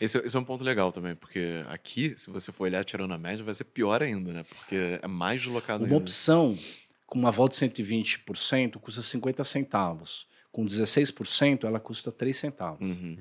Esse, 0.00 0.18
esse 0.18 0.34
é 0.36 0.40
um 0.40 0.44
ponto 0.44 0.64
legal 0.64 0.90
também, 0.90 1.14
porque 1.14 1.60
aqui, 1.66 2.14
se 2.16 2.30
você 2.30 2.50
for 2.50 2.64
olhar 2.64 2.82
tirando 2.84 3.12
a 3.12 3.18
média, 3.18 3.44
vai 3.44 3.52
ser 3.52 3.64
pior 3.64 4.02
ainda, 4.02 4.32
né? 4.32 4.42
Porque 4.44 4.98
é 5.02 5.06
mais 5.06 5.42
deslocado 5.42 5.84
Uma 5.84 5.86
ainda. 5.88 5.96
opção 5.98 6.58
com 7.06 7.18
uma 7.18 7.30
volta 7.30 7.54
de 7.54 7.60
120% 7.82 8.78
custa 8.78 9.02
50 9.02 9.44
centavos. 9.44 10.26
Com 10.50 10.64
16%, 10.64 11.64
ela 11.66 11.78
custa 11.78 12.10
3 12.10 12.34
centavos. 12.36 12.80
Uhum. 12.80 13.18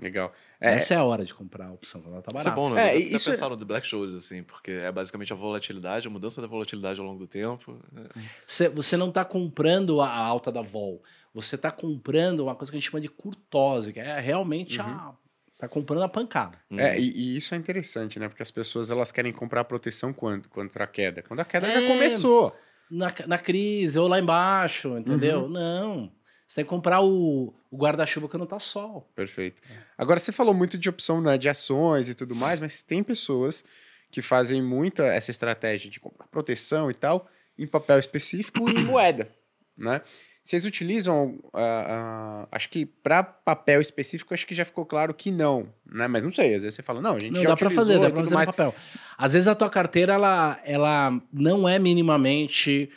Legal. 0.00 0.32
É, 0.60 0.74
Essa 0.74 0.94
é 0.94 0.96
a 0.96 1.04
hora 1.04 1.24
de 1.24 1.32
comprar 1.34 1.66
a 1.66 1.72
opção, 1.72 2.00
quando 2.00 2.12
ela 2.14 2.20
está 2.20 2.36
Isso 2.36 2.48
é 2.48 2.50
barata. 2.50 2.68
bom, 2.68 2.74
né? 2.74 2.82
É, 2.82 2.86
É, 2.86 2.88
até 2.90 2.98
isso 3.16 3.28
é- 3.28 3.32
pensaram 3.32 3.52
no 3.54 3.58
The 3.58 3.64
Black 3.64 3.86
Shows, 3.86 4.14
assim, 4.14 4.42
porque 4.42 4.70
é 4.70 4.90
basicamente 4.90 5.32
a 5.32 5.36
volatilidade, 5.36 6.06
a 6.06 6.10
mudança 6.10 6.40
da 6.40 6.46
volatilidade 6.46 6.98
ao 6.98 7.06
longo 7.06 7.18
do 7.18 7.26
tempo. 7.26 7.78
É. 7.96 8.20
Você, 8.46 8.68
você 8.68 8.96
não 8.96 9.10
está 9.10 9.24
comprando 9.24 10.00
a, 10.00 10.08
a 10.08 10.18
alta 10.18 10.50
da 10.50 10.62
vol. 10.62 11.02
Você 11.34 11.54
está 11.56 11.70
comprando 11.70 12.40
uma 12.40 12.54
coisa 12.54 12.70
que 12.72 12.76
a 12.76 12.80
gente 12.80 12.90
chama 12.90 13.00
de 13.00 13.08
curtose, 13.08 13.92
que 13.92 14.00
é 14.00 14.18
realmente 14.18 14.80
a. 14.80 15.14
Você 15.46 15.56
está 15.66 15.68
comprando 15.68 16.02
a 16.02 16.08
pancada. 16.08 16.58
É, 16.72 16.98
e, 16.98 17.10
e 17.10 17.36
isso 17.36 17.54
é 17.54 17.58
interessante, 17.58 18.18
né? 18.18 18.26
Porque 18.28 18.42
as 18.42 18.50
pessoas 18.50 18.90
elas 18.90 19.12
querem 19.12 19.32
comprar 19.32 19.64
proteção 19.64 20.10
quando? 20.12 20.48
Contra 20.48 20.84
a 20.84 20.86
queda. 20.86 21.22
Quando 21.22 21.40
a 21.40 21.44
queda 21.44 21.68
já 21.70 21.80
É. 21.82 21.86
começou. 21.88 22.56
Na, 22.90 23.12
na 23.26 23.38
crise 23.38 23.98
ou 23.98 24.08
lá 24.08 24.18
embaixo, 24.18 24.96
entendeu? 24.98 25.42
Uhum. 25.42 25.48
Não. 25.50 26.12
Você 26.52 26.56
tem 26.56 26.64
que 26.66 26.68
comprar 26.68 27.00
o, 27.00 27.54
o 27.70 27.76
guarda-chuva 27.78 28.28
quando 28.28 28.44
tá 28.44 28.58
sol. 28.58 29.08
Perfeito. 29.14 29.62
Agora, 29.96 30.20
você 30.20 30.30
falou 30.30 30.52
muito 30.52 30.76
de 30.76 30.86
opção 30.86 31.18
né, 31.18 31.38
de 31.38 31.48
ações 31.48 32.10
e 32.10 32.14
tudo 32.14 32.34
mais, 32.34 32.60
mas 32.60 32.82
tem 32.82 33.02
pessoas 33.02 33.64
que 34.10 34.20
fazem 34.20 34.60
muita 34.60 35.04
essa 35.04 35.30
estratégia 35.30 35.90
de 35.90 35.98
comprar 35.98 36.26
proteção 36.26 36.90
e 36.90 36.94
tal 36.94 37.26
em 37.58 37.66
papel 37.66 37.98
específico 37.98 38.68
e 38.68 38.80
em 38.80 38.84
moeda, 38.84 39.30
né? 39.74 40.02
Vocês 40.44 40.66
utilizam, 40.66 41.38
ah, 41.54 41.86
ah, 41.88 42.48
acho 42.52 42.68
que 42.68 42.84
para 42.84 43.22
papel 43.22 43.80
específico, 43.80 44.34
acho 44.34 44.46
que 44.46 44.54
já 44.54 44.66
ficou 44.66 44.84
claro 44.84 45.14
que 45.14 45.30
não, 45.30 45.66
né? 45.90 46.06
Mas 46.06 46.22
não 46.22 46.30
sei, 46.30 46.54
às 46.54 46.62
vezes 46.62 46.74
você 46.74 46.82
fala, 46.82 47.00
não, 47.00 47.16
a 47.16 47.18
gente 47.18 47.32
Não, 47.32 47.40
já 47.40 47.48
dá 47.48 47.54
utilizou 47.54 47.82
fazer, 47.82 47.98
dá 47.98 48.10
tudo 48.10 48.18
fazer 48.24 48.34
mais. 48.34 48.46
papel. 48.46 48.74
Às 49.16 49.32
vezes 49.32 49.48
a 49.48 49.54
tua 49.54 49.70
carteira, 49.70 50.12
ela, 50.12 50.60
ela 50.66 51.18
não 51.32 51.66
é 51.66 51.78
minimamente 51.78 52.90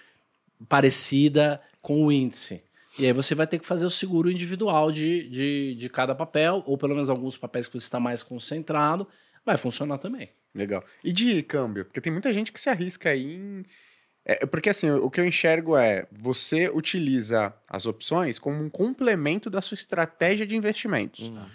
parecida 0.67 1.61
com 1.81 2.03
o 2.03 2.11
índice. 2.11 2.61
E 2.97 3.05
aí 3.05 3.13
você 3.13 3.35
vai 3.35 3.45
ter 3.45 3.59
que 3.59 3.65
fazer 3.65 3.85
o 3.85 3.89
seguro 3.89 4.31
individual 4.31 4.91
de, 4.91 5.29
de, 5.29 5.75
de 5.75 5.89
cada 5.89 6.15
papel, 6.15 6.63
ou 6.65 6.77
pelo 6.77 6.93
menos 6.93 7.09
alguns 7.09 7.37
papéis 7.37 7.67
que 7.67 7.73
você 7.73 7.85
está 7.85 7.99
mais 7.99 8.23
concentrado, 8.23 9.07
vai 9.45 9.57
funcionar 9.57 9.97
também. 9.97 10.29
Legal. 10.53 10.83
E 11.03 11.11
de 11.11 11.43
câmbio? 11.43 11.85
Porque 11.85 11.99
tem 11.99 12.11
muita 12.11 12.31
gente 12.31 12.51
que 12.51 12.59
se 12.59 12.69
arrisca 12.69 13.09
aí 13.09 13.35
em. 13.35 13.65
É, 14.23 14.45
porque 14.45 14.69
assim, 14.69 14.89
o 14.89 15.09
que 15.09 15.19
eu 15.19 15.27
enxergo 15.27 15.77
é 15.77 16.07
você 16.11 16.69
utiliza 16.69 17.53
as 17.67 17.85
opções 17.85 18.39
como 18.39 18.63
um 18.63 18.69
complemento 18.69 19.49
da 19.49 19.61
sua 19.61 19.75
estratégia 19.75 20.47
de 20.47 20.55
investimentos. 20.55 21.27
Uhum. 21.27 21.45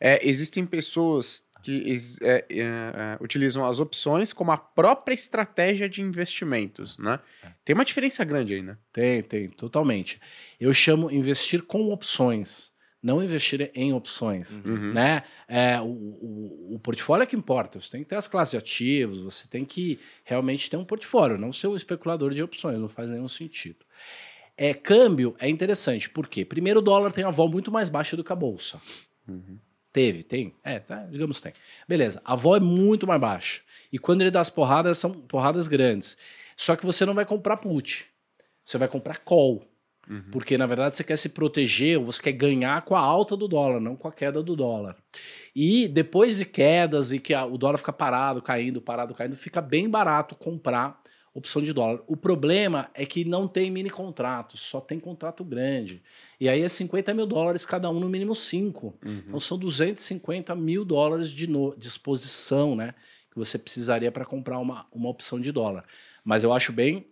É, 0.00 0.28
existem 0.28 0.66
pessoas 0.66 1.42
que 1.68 1.98
é, 2.22 2.46
é, 2.48 2.60
é, 2.60 3.18
utilizam 3.20 3.62
as 3.66 3.78
opções 3.78 4.32
como 4.32 4.50
a 4.50 4.56
própria 4.56 5.14
estratégia 5.14 5.86
de 5.86 6.00
investimentos, 6.00 6.96
né? 6.96 7.20
Tem 7.62 7.74
uma 7.74 7.84
diferença 7.84 8.24
grande 8.24 8.54
aí, 8.54 8.62
né? 8.62 8.78
Tem, 8.90 9.22
tem, 9.22 9.50
totalmente. 9.50 10.18
Eu 10.58 10.72
chamo 10.72 11.10
investir 11.10 11.62
com 11.62 11.92
opções, 11.92 12.72
não 13.02 13.22
investir 13.22 13.70
em 13.74 13.92
opções. 13.92 14.62
Uhum. 14.64 14.94
né? 14.94 15.24
É, 15.46 15.78
o, 15.78 15.84
o, 15.84 16.74
o 16.76 16.78
portfólio 16.78 17.24
é 17.24 17.26
que 17.26 17.36
importa. 17.36 17.78
Você 17.78 17.90
tem 17.90 18.02
que 18.02 18.08
ter 18.08 18.16
as 18.16 18.26
classes 18.26 18.52
de 18.52 18.56
ativos, 18.56 19.20
você 19.20 19.46
tem 19.46 19.62
que 19.62 20.00
realmente 20.24 20.70
ter 20.70 20.78
um 20.78 20.86
portfólio, 20.86 21.36
não 21.36 21.52
ser 21.52 21.66
um 21.66 21.76
especulador 21.76 22.32
de 22.32 22.42
opções, 22.42 22.78
não 22.78 22.88
faz 22.88 23.10
nenhum 23.10 23.28
sentido. 23.28 23.84
É, 24.56 24.72
câmbio 24.72 25.36
é 25.38 25.50
interessante, 25.50 26.08
por 26.08 26.26
quê? 26.28 26.46
Primeiro, 26.46 26.80
o 26.80 26.82
dólar 26.82 27.12
tem 27.12 27.24
uma 27.24 27.30
vol 27.30 27.50
muito 27.50 27.70
mais 27.70 27.90
baixa 27.90 28.16
do 28.16 28.24
que 28.24 28.32
a 28.32 28.36
bolsa. 28.36 28.80
Uhum. 29.28 29.58
Teve, 29.92 30.22
tem? 30.22 30.54
É, 30.62 30.78
tá, 30.78 31.06
digamos 31.06 31.40
tem. 31.40 31.52
Beleza, 31.88 32.20
a 32.24 32.34
vol 32.36 32.56
é 32.56 32.60
muito 32.60 33.06
mais 33.06 33.20
baixa. 33.20 33.62
E 33.92 33.98
quando 33.98 34.20
ele 34.20 34.30
dá 34.30 34.40
as 34.40 34.50
porradas, 34.50 34.98
são 34.98 35.12
porradas 35.12 35.66
grandes. 35.66 36.16
Só 36.56 36.76
que 36.76 36.84
você 36.84 37.06
não 37.06 37.14
vai 37.14 37.24
comprar 37.24 37.56
put, 37.56 38.06
você 38.64 38.76
vai 38.78 38.88
comprar 38.88 39.18
call. 39.18 39.64
Uhum. 40.08 40.24
Porque, 40.30 40.56
na 40.56 40.66
verdade, 40.66 40.96
você 40.96 41.04
quer 41.04 41.16
se 41.16 41.28
proteger 41.28 41.98
ou 41.98 42.04
você 42.06 42.22
quer 42.22 42.32
ganhar 42.32 42.82
com 42.82 42.96
a 42.96 43.00
alta 43.00 43.36
do 43.36 43.46
dólar, 43.46 43.78
não 43.78 43.94
com 43.94 44.08
a 44.08 44.12
queda 44.12 44.42
do 44.42 44.56
dólar. 44.56 44.96
E 45.54 45.86
depois 45.86 46.38
de 46.38 46.46
quedas 46.46 47.12
e 47.12 47.18
que 47.18 47.34
a- 47.34 47.44
o 47.44 47.58
dólar 47.58 47.76
fica 47.78 47.92
parado, 47.92 48.40
caindo, 48.40 48.80
parado, 48.80 49.14
caindo, 49.14 49.36
fica 49.36 49.60
bem 49.60 49.88
barato 49.88 50.34
comprar 50.34 50.98
opção 51.34 51.62
de 51.62 51.72
dólar. 51.72 52.00
O 52.06 52.16
problema 52.16 52.90
é 52.94 53.04
que 53.06 53.24
não 53.24 53.46
tem 53.46 53.70
mini 53.70 53.90
contratos, 53.90 54.60
só 54.60 54.80
tem 54.80 54.98
contrato 54.98 55.44
grande. 55.44 56.02
E 56.40 56.48
aí 56.48 56.62
é 56.62 56.68
50 56.68 57.12
mil 57.14 57.26
dólares 57.26 57.64
cada 57.64 57.88
um, 57.90 58.00
no 58.00 58.08
mínimo 58.08 58.34
5. 58.34 58.98
Uhum. 59.04 59.22
Então 59.26 59.40
são 59.40 59.58
250 59.58 60.54
mil 60.54 60.84
dólares 60.84 61.30
de 61.30 61.46
no- 61.46 61.74
disposição, 61.76 62.74
né? 62.74 62.94
Que 63.30 63.38
você 63.38 63.58
precisaria 63.58 64.10
para 64.10 64.24
comprar 64.24 64.58
uma, 64.58 64.86
uma 64.92 65.08
opção 65.08 65.40
de 65.40 65.52
dólar. 65.52 65.84
Mas 66.24 66.42
eu 66.44 66.52
acho 66.52 66.72
bem, 66.72 67.06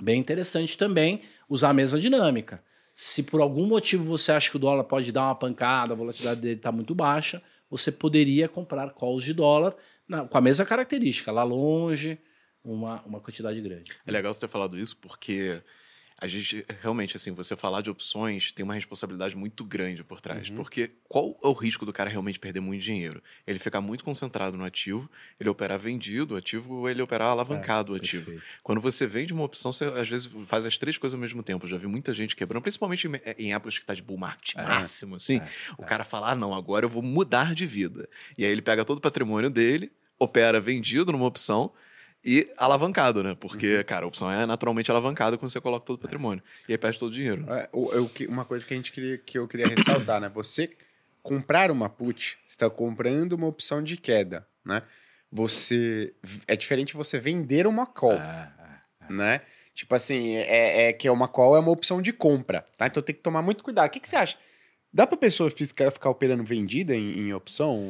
bem 0.00 0.18
interessante 0.20 0.76
também 0.76 1.20
usar 1.48 1.70
a 1.70 1.74
mesma 1.74 1.98
dinâmica. 1.98 2.62
Se 2.94 3.22
por 3.22 3.40
algum 3.40 3.66
motivo 3.66 4.04
você 4.04 4.32
acha 4.32 4.50
que 4.50 4.56
o 4.56 4.60
dólar 4.60 4.84
pode 4.84 5.10
dar 5.12 5.22
uma 5.24 5.34
pancada, 5.34 5.92
a 5.92 5.96
volatilidade 5.96 6.40
dele 6.40 6.56
está 6.56 6.70
muito 6.72 6.94
baixa, 6.94 7.40
você 7.70 7.92
poderia 7.92 8.48
comprar 8.48 8.90
calls 8.94 9.22
de 9.22 9.32
dólar 9.32 9.74
na- 10.08 10.24
com 10.26 10.36
a 10.36 10.40
mesma 10.40 10.64
característica, 10.66 11.30
lá 11.30 11.44
longe, 11.44 12.18
uma, 12.64 13.02
uma 13.02 13.20
quantidade 13.20 13.60
grande. 13.60 13.92
É 14.06 14.10
legal 14.10 14.32
você 14.32 14.40
ter 14.40 14.48
falado 14.48 14.78
isso, 14.78 14.96
porque 14.96 15.62
a 16.22 16.26
gente 16.26 16.66
realmente, 16.82 17.16
assim, 17.16 17.32
você 17.32 17.56
falar 17.56 17.80
de 17.80 17.88
opções 17.88 18.52
tem 18.52 18.62
uma 18.62 18.74
responsabilidade 18.74 19.34
muito 19.34 19.64
grande 19.64 20.04
por 20.04 20.20
trás. 20.20 20.50
Porque 20.50 20.90
qual 21.08 21.40
é 21.42 21.46
o 21.46 21.52
risco 21.54 21.86
do 21.86 21.94
cara 21.94 22.10
realmente 22.10 22.38
perder 22.38 22.60
muito 22.60 22.82
dinheiro? 22.82 23.22
Ele 23.46 23.58
ficar 23.58 23.80
muito 23.80 24.04
concentrado 24.04 24.54
no 24.54 24.62
ativo, 24.62 25.10
ele 25.40 25.48
operar 25.48 25.78
vendido 25.78 26.34
o 26.34 26.36
ativo 26.36 26.74
ou 26.74 26.90
ele 26.90 27.00
operar 27.00 27.28
alavancado 27.28 27.94
o 27.94 27.96
ativo. 27.96 28.26
Perfeito. 28.32 28.44
Quando 28.62 28.82
você 28.82 29.06
vende 29.06 29.32
uma 29.32 29.44
opção, 29.44 29.72
você 29.72 29.86
às 29.86 30.10
vezes 30.10 30.30
faz 30.44 30.66
as 30.66 30.76
três 30.76 30.98
coisas 30.98 31.14
ao 31.14 31.20
mesmo 31.20 31.42
tempo. 31.42 31.64
Eu 31.64 31.70
já 31.70 31.78
vi 31.78 31.86
muita 31.86 32.12
gente 32.12 32.36
quebrando, 32.36 32.60
principalmente 32.60 33.08
em, 33.08 33.12
em 33.38 33.54
épocas 33.54 33.78
que 33.78 33.86
tá 33.86 33.94
de 33.94 34.02
bull 34.02 34.18
market 34.18 34.54
É, 34.56 34.62
máximo, 34.62 35.16
assim. 35.16 35.38
é, 35.38 35.48
o 35.78 35.84
cara 35.86 36.04
fala, 36.04 36.32
ah, 36.32 36.34
não, 36.34 36.52
agora 36.52 36.84
eu 36.84 36.90
vou 36.90 37.02
mudar 37.02 37.54
de 37.54 37.64
vida. 37.64 38.06
E 38.36 38.44
aí 38.44 38.52
ele 38.52 38.60
pega 38.60 38.84
todo 38.84 38.98
o 38.98 39.00
patrimônio 39.00 39.48
dele, 39.48 39.90
opera 40.18 40.60
vendido 40.60 41.12
numa 41.12 41.24
opção 41.24 41.72
e 42.24 42.50
alavancado, 42.56 43.22
né? 43.22 43.34
Porque, 43.38 43.78
Uhum. 43.78 43.84
cara, 43.84 44.04
a 44.04 44.08
opção 44.08 44.30
é 44.30 44.44
naturalmente 44.46 44.90
alavancada 44.90 45.38
quando 45.38 45.50
você 45.50 45.60
coloca 45.60 45.86
todo 45.86 45.96
o 45.96 46.00
patrimônio. 46.00 46.42
E 46.68 46.72
aí 46.72 46.78
perde 46.78 46.98
todo 46.98 47.10
o 47.10 47.14
dinheiro. 47.14 47.46
É, 47.50 47.68
o- 47.72 48.02
o 48.04 48.08
que- 48.08 48.26
uma 48.26 48.44
coisa 48.44 48.66
que 48.66 48.74
a 48.74 48.76
gente 48.76 48.92
queria, 48.92 49.16
que 49.18 49.38
eu 49.38 49.48
queria 49.48 49.66
ressaltar, 49.68 50.20
né? 50.20 50.28
Você 50.34 50.70
comprar 51.22 51.70
uma 51.70 51.88
put, 51.88 52.38
você 52.46 52.52
está 52.54 52.68
comprando 52.70 53.32
uma 53.32 53.46
opção 53.46 53.82
de 53.82 53.96
queda, 53.96 54.46
né? 54.64 54.82
Você 55.32 56.12
é 56.46 56.56
diferente 56.56 56.94
você 56.96 57.18
vender 57.18 57.66
uma 57.66 57.86
call, 57.86 58.18
É, 58.18 59.12
né? 59.12 59.40
Tipo 59.74 59.94
assim, 59.94 60.34
é, 60.36 60.88
é 60.88 60.92
que 60.92 61.08
uma 61.08 61.28
call 61.28 61.56
é 61.56 61.60
uma 61.60 61.70
opção 61.70 62.02
de 62.02 62.12
compra, 62.12 62.66
tá? 62.76 62.86
Então 62.86 63.02
tem 63.02 63.14
que 63.14 63.22
tomar 63.22 63.40
muito 63.40 63.62
cuidado. 63.62 63.86
O 63.86 63.90
que, 63.90 64.00
que 64.00 64.08
você 64.08 64.16
acha? 64.16 64.36
Dá 64.92 65.06
pra 65.06 65.16
pessoa 65.16 65.48
ficar, 65.50 65.90
ficar 65.92 66.10
operando 66.10 66.42
vendida 66.42 66.94
em, 66.96 67.18
em 67.28 67.32
opção? 67.32 67.80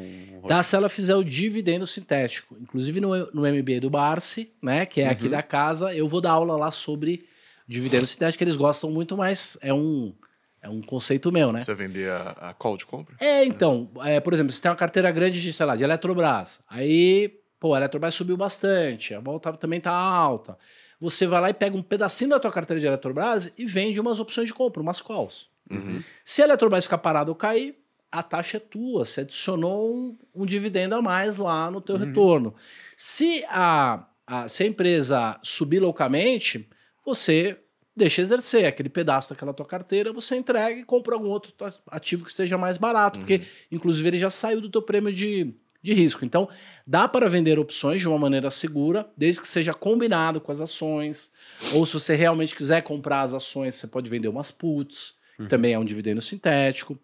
Dá 0.47 0.62
se 0.62 0.77
ela 0.77 0.89
fizer 0.89 1.14
o 1.16 1.24
dividendo 1.24 1.86
sintético. 1.86 2.56
Inclusive 2.60 3.01
no, 3.01 3.09
no 3.32 3.43
MBA 3.43 3.81
do 3.81 3.89
Barsi, 3.89 4.52
né? 4.62 4.85
Que 4.85 5.01
é 5.01 5.09
aqui 5.09 5.24
Uhum. 5.24 5.31
da 5.31 5.43
casa, 5.43 5.94
eu 5.94 6.06
vou 6.09 6.20
dar 6.20 6.32
aula 6.32 6.56
lá 6.56 6.70
sobre 6.70 7.27
dividendo 7.66 8.06
sintético, 8.06 8.39
que 8.39 8.44
eles 8.44 8.56
gostam 8.56 8.90
muito, 8.90 9.16
mas 9.16 9.56
é 9.62 9.72
um, 9.72 10.12
é 10.60 10.68
um 10.68 10.82
conceito 10.82 11.31
meu, 11.32 11.52
né? 11.52 11.62
Você 11.62 11.74
vender 11.74 12.10
a, 12.10 12.31
a 12.51 12.55
call 12.55 12.77
de 12.77 12.85
compra? 12.85 13.14
É, 13.20 13.44
então, 13.44 13.89
é, 14.05 14.20
por 14.20 14.35
exemplo, 14.35 14.52
você 14.52 14.60
tem 14.60 14.70
uma 14.70 14.77
carteira 14.77 15.10
grande 15.10 15.40
de, 15.40 15.52
sei 15.52 15.64
lá, 15.64 15.77
de 15.77 15.85
Eletrobras. 15.85 16.60
Aí, 16.68 17.32
pô, 17.59 17.72
a 17.74 17.78
Eletrobras 17.78 18.14
subiu 18.14 18.36
bastante, 18.36 19.14
a 19.14 19.20
volta 19.20 19.52
também 19.55 19.81
tá 19.81 19.90
alta. 19.93 20.59
Você 21.01 21.27
vai 21.27 21.40
lá 21.40 21.48
e 21.48 21.55
pega 21.55 21.74
um 21.77 21.82
pedacinho 21.82 22.28
da 22.31 22.39
tua 22.40 22.52
carteira 22.52 22.78
de 22.81 22.86
Eletrobras 22.86 23.51
e 23.56 23.64
vende 23.64 23.98
umas 23.98 24.20
opções 24.20 24.48
de 24.48 24.52
compra, 24.52 24.82
umas 24.82 25.01
calls. 25.01 25.48
Uhum. 25.70 26.02
Se 26.24 26.42
a 26.42 26.44
Eletrobras 26.47 26.84
ficar 26.84 26.98
parada 26.98 27.30
ou 27.30 27.34
cair, 27.34 27.76
a 28.10 28.22
taxa 28.22 28.56
é 28.56 28.60
tua. 28.60 29.05
Você 29.05 29.20
adicionou 29.20 29.94
um, 29.94 30.18
um 30.34 30.44
dividendo 30.47 30.94
a 30.94 31.02
mais 31.02 31.36
lá 31.36 31.70
no 31.70 31.80
teu 31.80 31.97
Uhum. 31.97 32.05
retorno. 32.05 32.55
Se 32.97 33.44
a, 33.48 34.05
a- 34.26 34.48
se 34.48 34.62
a 34.62 34.66
empresa 34.66 35.38
subir 35.42 35.78
loucamente, 35.80 36.68
você 37.05 37.56
deixa 37.97 38.22
exercer 38.22 38.64
aquele 38.64 38.88
pedaço 38.88 39.30
daquela 39.30 39.52
tua 39.52 39.66
carteira, 39.66 40.12
você 40.12 40.34
entrega 40.36 40.80
e 40.80 40.84
compra 40.84 41.14
algum 41.14 41.28
outro 41.28 41.52
ativo 41.88 42.24
que 42.24 42.30
esteja 42.30 42.56
mais 42.56 42.78
barato, 42.78 43.18
porque 43.18 43.42
inclusive 43.70 44.09
ele 44.09 44.18
já 44.18 44.30
saiu 44.30 44.60
do 44.60 44.70
teu 44.70 44.80
prêmio 44.80 45.12
de, 45.12 45.55
de 45.82 45.92
risco. 45.92 46.24
Então, 46.24 46.48
dá 46.86 47.06
para 47.06 47.28
vender 47.28 47.59
opções 47.59 48.01
de 48.01 48.09
uma 48.09 48.18
maneira 48.18 48.51
segura, 48.51 49.10
desde 49.16 49.40
que 49.42 49.48
seja 49.48 49.74
combinado 49.74 50.40
com 50.40 50.51
as 50.51 50.60
ações, 50.60 51.30
ou 51.74 51.84
se 51.84 51.92
você 51.92 52.14
realmente 52.14 52.55
quiser 52.56 52.82
comprar 52.82 53.20
as 53.22 53.34
ações, 53.34 53.74
você 53.74 53.86
pode 53.86 54.09
vender 54.09 54.28
umas 54.28 54.51
puts, 54.51 55.14
que 55.45 55.49
também 55.49 55.73
é 55.73 55.79
um 55.79 55.85
dividendo 55.85 56.21
sintético. 56.21 56.99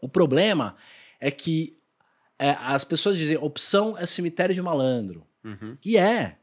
O 0.00 0.08
problema 0.08 0.76
é 1.20 1.30
que 1.30 1.76
é, 2.38 2.56
as 2.60 2.84
pessoas 2.84 3.16
dizem 3.16 3.36
opção 3.36 3.96
é 3.96 4.04
cemitério 4.04 4.54
de 4.54 4.60
malandro. 4.60 5.26
Uhum. 5.44 5.76
E 5.84 5.96
é. 5.96 6.36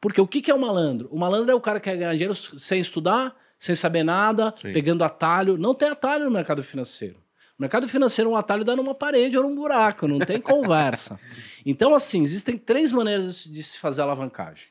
Porque 0.00 0.20
o 0.20 0.26
que, 0.26 0.42
que 0.42 0.50
é 0.50 0.54
o 0.54 0.60
malandro? 0.60 1.08
O 1.10 1.18
malandro 1.18 1.50
é 1.50 1.54
o 1.54 1.60
cara 1.60 1.80
que 1.80 1.88
quer 1.90 1.96
ganhar 1.96 2.12
dinheiro 2.12 2.34
sem 2.34 2.80
estudar, 2.80 3.34
sem 3.58 3.74
saber 3.74 4.02
nada, 4.02 4.54
Sim. 4.60 4.72
pegando 4.72 5.04
atalho. 5.04 5.56
Não 5.56 5.74
tem 5.74 5.88
atalho 5.88 6.24
no 6.24 6.30
mercado 6.30 6.62
financeiro. 6.62 7.16
O 7.58 7.62
mercado 7.62 7.88
financeiro, 7.88 8.30
um 8.30 8.36
atalho 8.36 8.64
dá 8.64 8.76
numa 8.76 8.94
parede 8.94 9.36
ou 9.36 9.44
num 9.44 9.54
buraco, 9.54 10.06
não 10.06 10.18
tem 10.18 10.38
conversa. 10.42 11.18
Então, 11.64 11.94
assim, 11.94 12.22
existem 12.22 12.58
três 12.58 12.92
maneiras 12.92 13.44
de 13.44 13.62
se 13.62 13.78
fazer 13.78 14.02
alavancagem. 14.02 14.68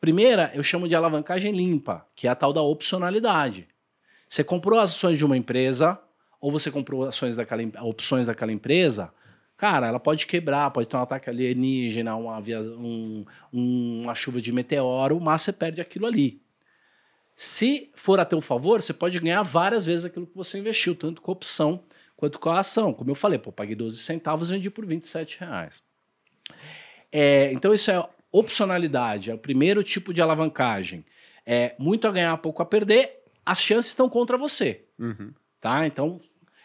Primeira, 0.00 0.50
eu 0.54 0.62
chamo 0.62 0.88
de 0.88 0.94
alavancagem 0.94 1.52
limpa, 1.52 2.06
que 2.14 2.26
é 2.26 2.30
a 2.30 2.34
tal 2.34 2.54
da 2.54 2.62
opcionalidade. 2.62 3.68
Você 4.30 4.44
comprou 4.44 4.78
ações 4.78 5.18
de 5.18 5.24
uma 5.24 5.36
empresa, 5.36 5.98
ou 6.40 6.52
você 6.52 6.70
comprou 6.70 7.04
ações 7.04 7.34
daquela, 7.34 7.62
opções 7.82 8.28
daquela 8.28 8.52
empresa, 8.52 9.12
cara, 9.56 9.88
ela 9.88 9.98
pode 9.98 10.24
quebrar, 10.24 10.70
pode 10.70 10.86
ter 10.86 10.96
um 10.96 11.00
ataque 11.00 11.28
alienígena, 11.28 12.14
uma, 12.14 12.38
um- 12.38 13.24
um- 13.52 14.02
uma 14.04 14.14
chuva 14.14 14.40
de 14.40 14.52
meteoro, 14.52 15.20
mas 15.20 15.42
você 15.42 15.52
perde 15.52 15.80
aquilo 15.80 16.06
ali. 16.06 16.40
Se 17.34 17.90
for 17.96 18.20
a 18.20 18.24
teu 18.24 18.40
favor, 18.40 18.80
você 18.80 18.92
pode 18.92 19.18
ganhar 19.18 19.42
várias 19.42 19.84
vezes 19.84 20.04
aquilo 20.04 20.28
que 20.28 20.36
você 20.36 20.60
investiu, 20.60 20.94
tanto 20.94 21.20
com 21.20 21.32
a 21.32 21.34
opção 21.34 21.82
quanto 22.16 22.38
com 22.38 22.50
a 22.50 22.60
ação. 22.60 22.92
Como 22.94 23.10
eu 23.10 23.16
falei, 23.16 23.38
pô, 23.38 23.50
paguei 23.50 23.74
12 23.74 23.98
centavos 23.98 24.48
e 24.48 24.52
vendi 24.54 24.70
por 24.70 24.86
27 24.86 25.40
reais. 25.40 25.82
É, 27.10 27.50
então, 27.52 27.74
isso 27.74 27.90
é 27.90 28.08
opcionalidade, 28.30 29.28
é 29.30 29.34
o 29.34 29.38
primeiro 29.38 29.82
tipo 29.82 30.14
de 30.14 30.22
alavancagem. 30.22 31.04
É 31.44 31.74
muito 31.78 32.06
a 32.06 32.12
ganhar, 32.12 32.36
pouco 32.36 32.62
a 32.62 32.66
perder, 32.66 33.19
as 33.44 33.60
chances 33.62 33.90
estão 33.90 34.08
contra 34.08 34.36
você, 34.38 34.84
Uhum. 34.98 35.32
tá? 35.60 35.86
Então, 35.86 36.20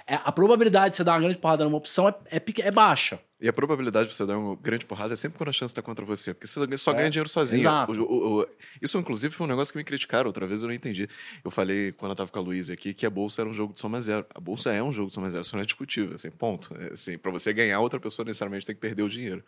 é, 0.07 0.15
a 0.23 0.31
probabilidade 0.31 0.91
de 0.91 0.97
você 0.97 1.03
dar 1.03 1.13
uma 1.13 1.19
grande 1.21 1.37
porrada 1.37 1.63
numa 1.63 1.77
opção 1.77 2.07
é, 2.07 2.15
é, 2.29 2.41
é 2.59 2.71
baixa. 2.71 3.19
E 3.41 3.49
a 3.49 3.53
probabilidade 3.53 4.09
de 4.09 4.15
você 4.15 4.25
dar 4.25 4.37
uma 4.37 4.55
grande 4.55 4.85
porrada 4.85 5.13
é 5.13 5.15
sempre 5.15 5.37
quando 5.37 5.49
a 5.49 5.51
chance 5.51 5.71
está 5.71 5.81
contra 5.81 6.05
você, 6.05 6.33
porque 6.33 6.47
você 6.47 6.77
só 6.77 6.91
É, 6.91 6.95
ganha 6.95 7.09
dinheiro 7.09 7.27
sozinho. 7.27 7.59
exato. 7.61 7.91
O- 7.91 8.03
o- 8.05 8.41
o- 8.43 8.47
isso, 8.81 8.97
inclusive, 8.97 9.33
foi 9.35 9.45
um 9.45 9.49
negócio 9.49 9.73
que 9.73 9.77
me 9.77 9.83
criticaram 9.83 10.27
outra 10.27 10.47
vez, 10.47 10.61
eu 10.61 10.67
não 10.69 10.73
entendi. 10.73 11.07
Eu 11.43 11.51
falei, 11.51 11.91
quando 11.91 12.11
eu 12.11 12.15
tava 12.15 12.31
com 12.31 12.39
a 12.39 12.41
Luísa 12.41 12.73
aqui, 12.73 12.93
que 12.93 13.05
a 13.05 13.09
bolsa 13.09 13.41
era 13.41 13.49
um 13.49 13.53
jogo 13.53 13.73
de 13.73 13.79
soma 13.79 13.99
zero. 13.99 14.25
A 14.33 14.39
bolsa 14.39 14.71
é 14.71 14.81
um 14.81 14.91
jogo 14.91 15.09
de 15.09 15.15
soma 15.15 15.29
zero, 15.29 15.41
isso 15.41 15.53
não 15.55 15.61
é 15.61 15.65
discutível, 15.65 16.15
assim, 16.15 16.31
ponto. 16.31 16.73
É, 16.79 16.93
assim, 16.93 17.17
para 17.17 17.29
você 17.31 17.51
ganhar, 17.51 17.79
outra 17.81 17.99
pessoa 17.99 18.25
necessariamente 18.25 18.65
tem 18.65 18.73
que 18.73 18.81
perder 18.81 19.03
o 19.03 19.09
dinheiro. 19.09 19.43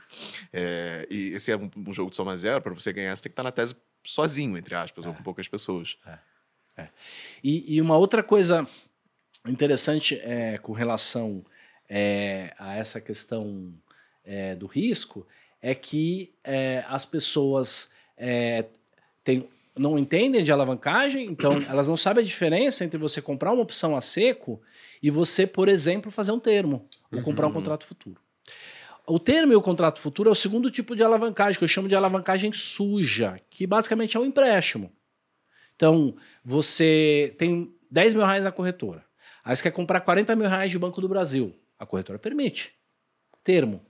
É, 0.51 1.07
e 1.09 1.29
esse 1.29 1.51
é 1.51 1.55
um, 1.57 1.69
um 1.77 1.93
jogo 1.93 2.09
de 2.09 2.15
soma 2.15 2.35
zero, 2.35 2.61
para 2.61 2.73
você 2.73 2.91
ganhar, 2.91 3.15
você 3.15 3.23
tem 3.23 3.29
que 3.29 3.33
estar 3.33 3.43
na 3.43 3.51
tese 3.51 3.75
sozinho, 4.03 4.57
entre 4.57 4.75
aspas, 4.75 5.05
ou 5.05 5.13
com 5.13 5.23
poucas 5.23 5.47
pessoas. 5.47 5.97
E, 7.43 7.75
e 7.75 7.81
uma 7.81 7.97
outra 7.97 8.21
coisa 8.23 8.67
interessante 9.47 10.19
é, 10.23 10.57
com 10.57 10.73
relação 10.73 11.43
é, 11.89 12.53
a 12.57 12.75
essa 12.75 12.99
questão 12.99 13.73
é, 14.25 14.55
do 14.55 14.67
risco 14.67 15.25
é 15.61 15.73
que 15.73 16.33
é, 16.43 16.83
as 16.87 17.05
pessoas 17.05 17.89
é, 18.17 18.65
não 19.75 19.97
entendem 19.97 20.43
de 20.43 20.51
alavancagem, 20.51 21.25
então 21.25 21.51
elas 21.69 21.87
não 21.87 21.97
sabem 21.97 22.23
a 22.23 22.27
diferença 22.27 22.83
entre 22.83 22.97
você 22.97 23.21
comprar 23.21 23.51
uma 23.53 23.61
opção 23.63 23.95
a 23.95 24.01
seco 24.01 24.61
e 25.01 25.09
você, 25.09 25.45
por 25.47 25.69
exemplo, 25.69 26.11
fazer 26.11 26.31
um 26.31 26.39
termo 26.39 26.87
ou 27.11 27.21
comprar 27.21 27.45
um 27.45 27.49
Uhum. 27.49 27.55
contrato 27.55 27.85
futuro. 27.85 28.19
O 29.05 29.19
termo 29.19 29.53
e 29.53 29.55
o 29.55 29.61
contrato 29.61 29.99
futuro 29.99 30.29
é 30.29 30.31
o 30.33 30.35
segundo 30.35 30.69
tipo 30.69 30.93
de 30.93 31.01
alavancagem, 31.01 31.57
que 31.57 31.63
eu 31.63 31.67
chamo 31.67 31.87
de 31.87 31.95
alavancagem 31.95 32.51
suja, 32.51 33.39
que 33.49 33.65
basicamente 33.65 34.17
é 34.17 34.19
um 34.19 34.25
empréstimo. 34.25 34.91
Então, 35.77 36.15
você 36.43 37.33
tem 37.37 37.73
10 37.89 38.15
mil 38.15 38.25
reais 38.25 38.43
na 38.43 38.51
corretora. 38.51 39.05
Aí 39.45 39.55
você 39.55 39.63
quer 39.63 39.71
comprar 39.71 40.01
40 40.01 40.35
mil 40.35 40.49
reais 40.49 40.71
de 40.71 40.77
Banco 40.77 40.99
do 40.99 41.07
Brasil. 41.07 41.55
A 41.79 41.85
corretora 41.85 42.19
permite. 42.19 42.73
Termo. 43.43 43.85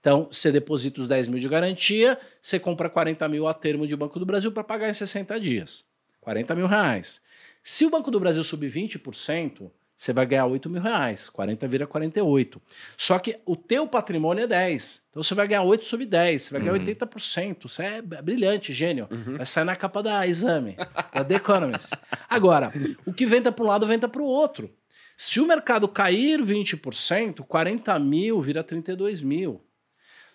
Então, 0.00 0.28
você 0.30 0.52
deposita 0.52 1.00
os 1.00 1.08
10 1.08 1.28
mil 1.28 1.40
de 1.40 1.48
garantia, 1.48 2.18
você 2.42 2.58
compra 2.58 2.90
40 2.90 3.26
mil 3.28 3.46
a 3.46 3.54
termo 3.54 3.86
de 3.86 3.96
Banco 3.96 4.18
do 4.18 4.26
Brasil 4.26 4.52
para 4.52 4.62
pagar 4.62 4.88
em 4.88 4.92
60 4.92 5.40
dias. 5.40 5.84
40 6.20 6.54
mil 6.54 6.66
reais. 6.66 7.22
Se 7.62 7.86
o 7.86 7.90
Banco 7.90 8.10
do 8.10 8.20
Brasil 8.20 8.42
subir 8.42 8.70
20%, 8.70 9.70
você 9.98 10.12
vai 10.12 10.24
ganhar 10.24 10.46
8 10.46 10.70
mil 10.70 10.80
reais. 10.80 11.28
40 11.28 11.66
vira 11.66 11.84
48. 11.84 12.62
Só 12.96 13.18
que 13.18 13.36
o 13.44 13.56
teu 13.56 13.84
patrimônio 13.84 14.44
é 14.44 14.46
10. 14.46 15.02
Então 15.10 15.24
você 15.24 15.34
vai 15.34 15.48
ganhar 15.48 15.64
8 15.64 15.84
sobre 15.84 16.06
10. 16.06 16.40
Você 16.40 16.50
vai 16.52 16.60
ganhar 16.60 16.72
Uhum. 16.74 16.78
80%. 16.78 17.68
Você 17.68 17.82
é 17.82 18.00
brilhante, 18.00 18.72
gênio. 18.72 19.08
Vai 19.36 19.44
sair 19.44 19.64
na 19.64 19.74
capa 19.74 20.00
da 20.00 20.24
Exame, 20.24 20.76
da 21.12 21.24
The 21.24 21.34
Economist. 21.34 21.90
Agora, 22.30 22.72
o 23.04 23.12
que 23.12 23.26
venta 23.26 23.50
para 23.50 23.64
um 23.64 23.66
lado, 23.66 23.88
venta 23.88 24.08
para 24.08 24.22
o 24.22 24.24
outro. 24.24 24.70
Se 25.16 25.40
o 25.40 25.46
mercado 25.48 25.88
cair 25.88 26.40
20%, 26.40 27.40
40 27.42 27.98
mil 27.98 28.40
vira 28.40 28.62
32 28.62 29.20
mil. 29.20 29.60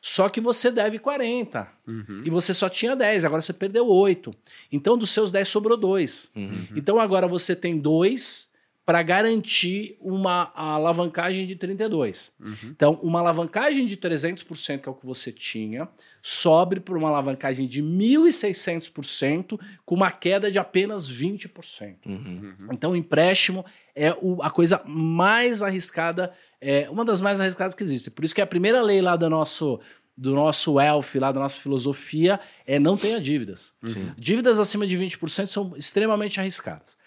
Só 0.02 0.28
que 0.28 0.42
você 0.42 0.70
deve 0.70 1.00
40. 1.00 1.66
Uhum. 1.88 2.24
E 2.26 2.30
você 2.30 2.54
só 2.54 2.68
tinha 2.68 2.94
10, 2.98 3.24
agora 3.24 3.42
você 3.42 3.54
perdeu 3.54 3.88
8. 3.88 4.36
Então, 4.70 4.98
dos 4.98 5.12
seus 5.12 5.32
10 5.32 5.48
sobrou 5.48 5.78
2. 5.78 6.32
Uhum. 6.36 6.68
Então, 6.76 7.00
agora 7.00 7.30
você 7.30 7.56
tem 7.56 7.80
2 7.80 8.52
para 8.86 9.02
garantir 9.02 9.96
uma 10.02 10.52
alavancagem 10.56 11.48
de 11.48 11.56
32. 11.56 12.34
Uhum. 12.40 12.56
Então, 12.66 13.00
uma 13.02 13.20
alavancagem 13.20 13.86
de 13.86 13.96
300%, 13.96 14.82
que 14.82 14.90
é 14.90 14.92
o 14.92 14.96
que 14.96 15.06
você 15.06 15.32
tinha, 15.32 15.88
sobe 16.22 16.82
para 16.82 16.98
uma 16.98 17.08
alavancagem 17.08 17.66
de 17.66 17.82
1.600%, 17.82 19.60
com 19.86 19.96
uma 19.96 20.12
queda 20.12 20.52
de 20.52 20.60
apenas 20.60 21.10
20%. 21.10 21.96
Uhum. 22.06 22.56
Então, 22.72 22.92
o 22.92 22.96
empréstimo 22.96 23.66
é 23.96 24.12
o- 24.22 24.42
a 24.42 24.50
coisa 24.52 24.82
mais 24.86 25.62
arriscada, 25.62 26.34
é 26.60 26.90
uma 26.90 27.06
das 27.06 27.22
mais 27.22 27.40
arriscadas 27.40 27.74
que 27.76 27.84
existe. 27.84 28.10
Por 28.10 28.26
isso 28.26 28.36
que 28.36 28.42
a 28.42 28.48
primeira 28.48 28.82
lei 28.82 29.02
lá 29.02 29.16
do 29.16 29.30
nosso, 29.30 29.80
do 30.18 30.34
nosso 30.36 30.80
ELF, 30.80 31.20
lá 31.20 31.32
da 31.32 31.40
nossa 31.40 31.60
filosofia, 31.60 32.40
é 32.66 32.80
não 32.80 32.98
tenha 32.98 33.20
dívidas. 33.20 33.74
Sim. 33.86 34.12
Dívidas 34.18 34.60
acima 34.60 34.86
de 34.86 34.98
20% 34.98 35.48
são 35.48 35.74
extremamente 35.78 36.40
arriscadas. 36.40 36.98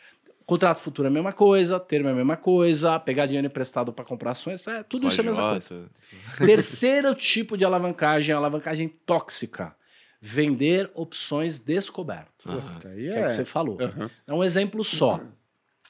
Contrato 0.46 0.78
futuro 0.78 1.08
é 1.08 1.10
a 1.10 1.12
mesma 1.12 1.32
coisa, 1.32 1.80
termo 1.80 2.08
é 2.08 2.12
a 2.12 2.14
mesma 2.14 2.36
coisa, 2.36 3.00
pegar 3.00 3.26
dinheiro 3.26 3.48
emprestado 3.48 3.92
para 3.92 4.04
comprar 4.04 4.30
ações, 4.30 4.64
é, 4.68 4.84
tudo 4.84 5.08
isso 5.08 5.20
é 5.20 5.24
a 5.24 5.26
mesma 5.26 5.50
coisa. 5.50 5.90
Terceiro 6.38 7.12
tipo 7.18 7.58
de 7.58 7.64
alavancagem, 7.64 8.30
é 8.30 8.34
a 8.34 8.38
alavancagem 8.38 8.86
tóxica. 9.04 9.74
Vender 10.20 10.88
opções 10.94 11.58
descobertas. 11.58 12.46
Aí 12.86 12.94
Que 12.94 13.08
é 13.08 13.12
o 13.12 13.18
é. 13.18 13.26
que 13.26 13.32
você 13.32 13.44
falou. 13.44 13.76
Aham. 13.80 14.08
É 14.24 14.32
um 14.32 14.42
exemplo 14.42 14.84
só. 14.84 15.20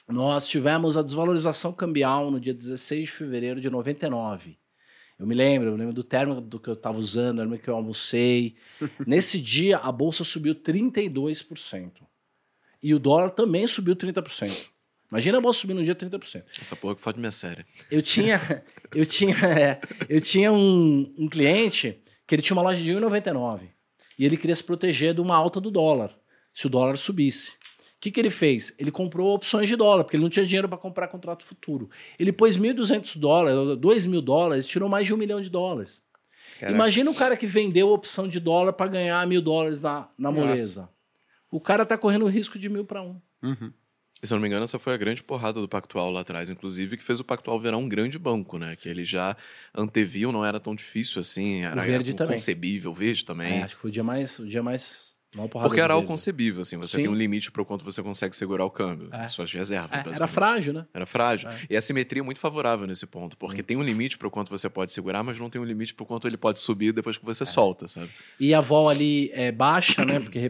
Nós 0.07 0.47
tivemos 0.47 0.97
a 0.97 1.03
desvalorização 1.03 1.71
cambial 1.71 2.31
no 2.31 2.39
dia 2.39 2.53
16 2.53 3.03
de 3.03 3.11
fevereiro 3.11 3.61
de 3.61 3.69
99. 3.69 4.57
Eu 5.19 5.27
me 5.27 5.35
lembro, 5.35 5.69
eu 5.69 5.75
lembro 5.75 5.93
do 5.93 6.03
termo 6.03 6.41
do 6.41 6.59
que 6.59 6.69
eu 6.69 6.73
estava 6.73 6.97
usando, 6.97 7.39
eu 7.39 7.45
lembro 7.45 7.59
que 7.59 7.69
eu 7.69 7.75
almocei. 7.75 8.55
Nesse 9.05 9.39
dia, 9.39 9.77
a 9.77 9.91
bolsa 9.91 10.23
subiu 10.23 10.55
32%. 10.55 11.91
E 12.81 12.93
o 12.93 12.99
dólar 12.99 13.31
também 13.31 13.65
subiu 13.67 13.95
30%. 13.95 14.69
Imagina 15.11 15.37
a 15.37 15.41
bolsa 15.41 15.61
subir 15.61 15.73
no 15.73 15.83
dia 15.83 15.95
30%. 15.95 16.43
Essa 16.59 16.75
porra 16.75 16.95
que 16.95 17.01
fode 17.01 17.19
minha 17.19 17.31
série. 17.31 17.65
Eu 17.89 18.01
tinha, 18.01 18.63
eu 18.93 19.05
tinha, 19.05 19.35
é, 19.45 19.79
eu 20.09 20.19
tinha 20.19 20.51
um, 20.51 21.13
um 21.17 21.29
cliente 21.29 22.01
que 22.25 22.35
ele 22.35 22.41
tinha 22.41 22.55
uma 22.55 22.63
loja 22.63 22.83
de 22.83 22.91
1,99 22.91 23.61
e 24.19 24.25
ele 24.25 24.35
queria 24.35 24.55
se 24.55 24.63
proteger 24.63 25.13
de 25.13 25.21
uma 25.21 25.35
alta 25.35 25.61
do 25.61 25.71
dólar, 25.71 26.13
se 26.53 26.67
o 26.67 26.69
dólar 26.69 26.97
subisse. 26.97 27.51
O 27.51 27.99
que, 27.99 28.11
que 28.11 28.19
ele 28.19 28.29
fez? 28.29 28.75
Ele 28.77 28.91
comprou 28.91 29.33
opções 29.33 29.67
de 29.67 29.75
dólar, 29.75 30.03
porque 30.03 30.17
ele 30.17 30.23
não 30.23 30.29
tinha 30.29 30.45
dinheiro 30.45 30.69
para 30.69 30.77
comprar 30.77 31.07
contrato 31.07 31.43
futuro. 31.43 31.89
Ele 32.19 32.31
pôs 32.31 32.57
1.200 32.57 33.17
dólares, 33.17 33.79
2 33.79 34.05
mil 34.05 34.21
dólares, 34.21 34.67
tirou 34.67 34.87
mais 34.87 35.07
de 35.07 35.13
um 35.13 35.17
milhão 35.17 35.41
de 35.41 35.49
dólares. 35.49 35.99
Caraca. 36.59 36.75
Imagina 36.75 37.09
o 37.09 37.15
cara 37.15 37.35
que 37.35 37.47
vendeu 37.47 37.89
opção 37.89 38.27
de 38.27 38.39
dólar 38.39 38.73
para 38.73 38.87
ganhar 38.91 39.25
mil 39.25 39.41
dólares 39.41 39.81
na, 39.81 40.09
na 40.17 40.31
moleza. 40.31 40.89
O 41.51 41.59
cara 41.61 41.85
tá 41.85 41.97
correndo 41.97 42.25
o 42.25 42.29
risco 42.29 42.57
de 42.59 42.67
mil 42.69 42.83
para 42.85 43.01
um. 43.01 43.19
Uhum. 43.41 43.71
E 44.21 44.25
se 44.25 44.33
eu 44.33 44.37
não 44.37 44.41
me 44.41 44.47
engano, 44.47 44.63
essa 44.63 44.79
foi 44.79 44.93
a 44.93 44.97
grande 44.97 45.23
porrada 45.23 45.61
do 45.61 45.67
Pactual 45.69 46.09
lá 46.09 46.21
atrás, 46.21 46.49
inclusive, 46.49 46.97
que 46.97 47.03
fez 47.03 47.19
o 47.19 47.23
Pactual 47.23 47.59
virar 47.59 47.77
um 47.77 47.87
grande 47.87 48.17
banco, 48.17 48.57
né? 48.57 48.75
Que 48.75 48.89
ele 48.89 49.05
já 49.05 49.37
anteviu, 49.75 50.31
não 50.31 50.43
era 50.43 50.59
tão 50.59 50.73
difícil 50.73 51.21
assim, 51.21 51.61
era 51.63 51.81
Verde 51.83 52.13
também. 52.15 52.33
concebível, 52.35 52.91
o 52.91 52.93
verde 52.95 53.23
também. 53.23 53.59
É, 53.59 53.63
acho 53.63 53.75
que 53.75 53.81
foi 53.81 53.89
o 53.91 53.93
dia 53.93 54.03
mais, 54.03 54.39
o 54.39 54.47
dia 54.47 54.63
mais 54.63 55.15
Porque 55.51 55.79
era 55.79 55.93
algo 55.93 56.07
concebível, 56.07 56.63
assim, 56.63 56.77
você 56.77 56.95
Sim. 56.97 57.03
tem 57.03 57.11
um 57.11 57.13
limite 57.15 57.51
para 57.51 57.61
o 57.61 57.65
quanto 57.65 57.85
você 57.85 58.01
consegue 58.01 58.35
segurar 58.35 58.65
o 58.65 58.71
câmbio, 58.71 59.09
É. 59.13 59.27
suas 59.27 59.53
reservas. 59.53 59.91
É, 59.91 60.15
era 60.15 60.25
frágil, 60.27 60.73
né? 60.73 60.87
Era 60.95 61.05
frágil. 61.05 61.47
É. 61.49 61.59
E 61.69 61.77
a 61.77 61.81
simetria 61.81 62.21
é 62.21 62.25
muito 62.25 62.39
favorável 62.39 62.87
nesse 62.87 63.05
ponto, 63.05 63.37
porque 63.37 63.61
tem 63.61 63.77
um 63.77 63.83
limite 63.83 64.17
para 64.17 64.27
o 64.27 64.31
quanto 64.31 64.49
você 64.49 64.67
pode 64.67 64.91
segurar, 64.93 65.21
mas 65.21 65.37
não 65.37 65.47
tem 65.47 65.61
um 65.61 65.65
limite 65.65 65.93
para 65.93 66.01
o 66.03 66.07
quanto 66.07 66.27
ele 66.27 66.37
pode 66.37 66.57
subir 66.57 66.91
depois 66.91 67.19
que 67.19 67.23
É. 67.23 67.27
você 67.27 67.45
solta, 67.45 67.87
sabe? 67.87 68.09
E 68.39 68.51
a 68.51 68.61
vol 68.61 68.89
ali 68.89 69.29
é 69.31 69.51
baixa, 69.51 70.03
né? 70.03 70.19
Porque 70.19 70.39
é 70.39 70.41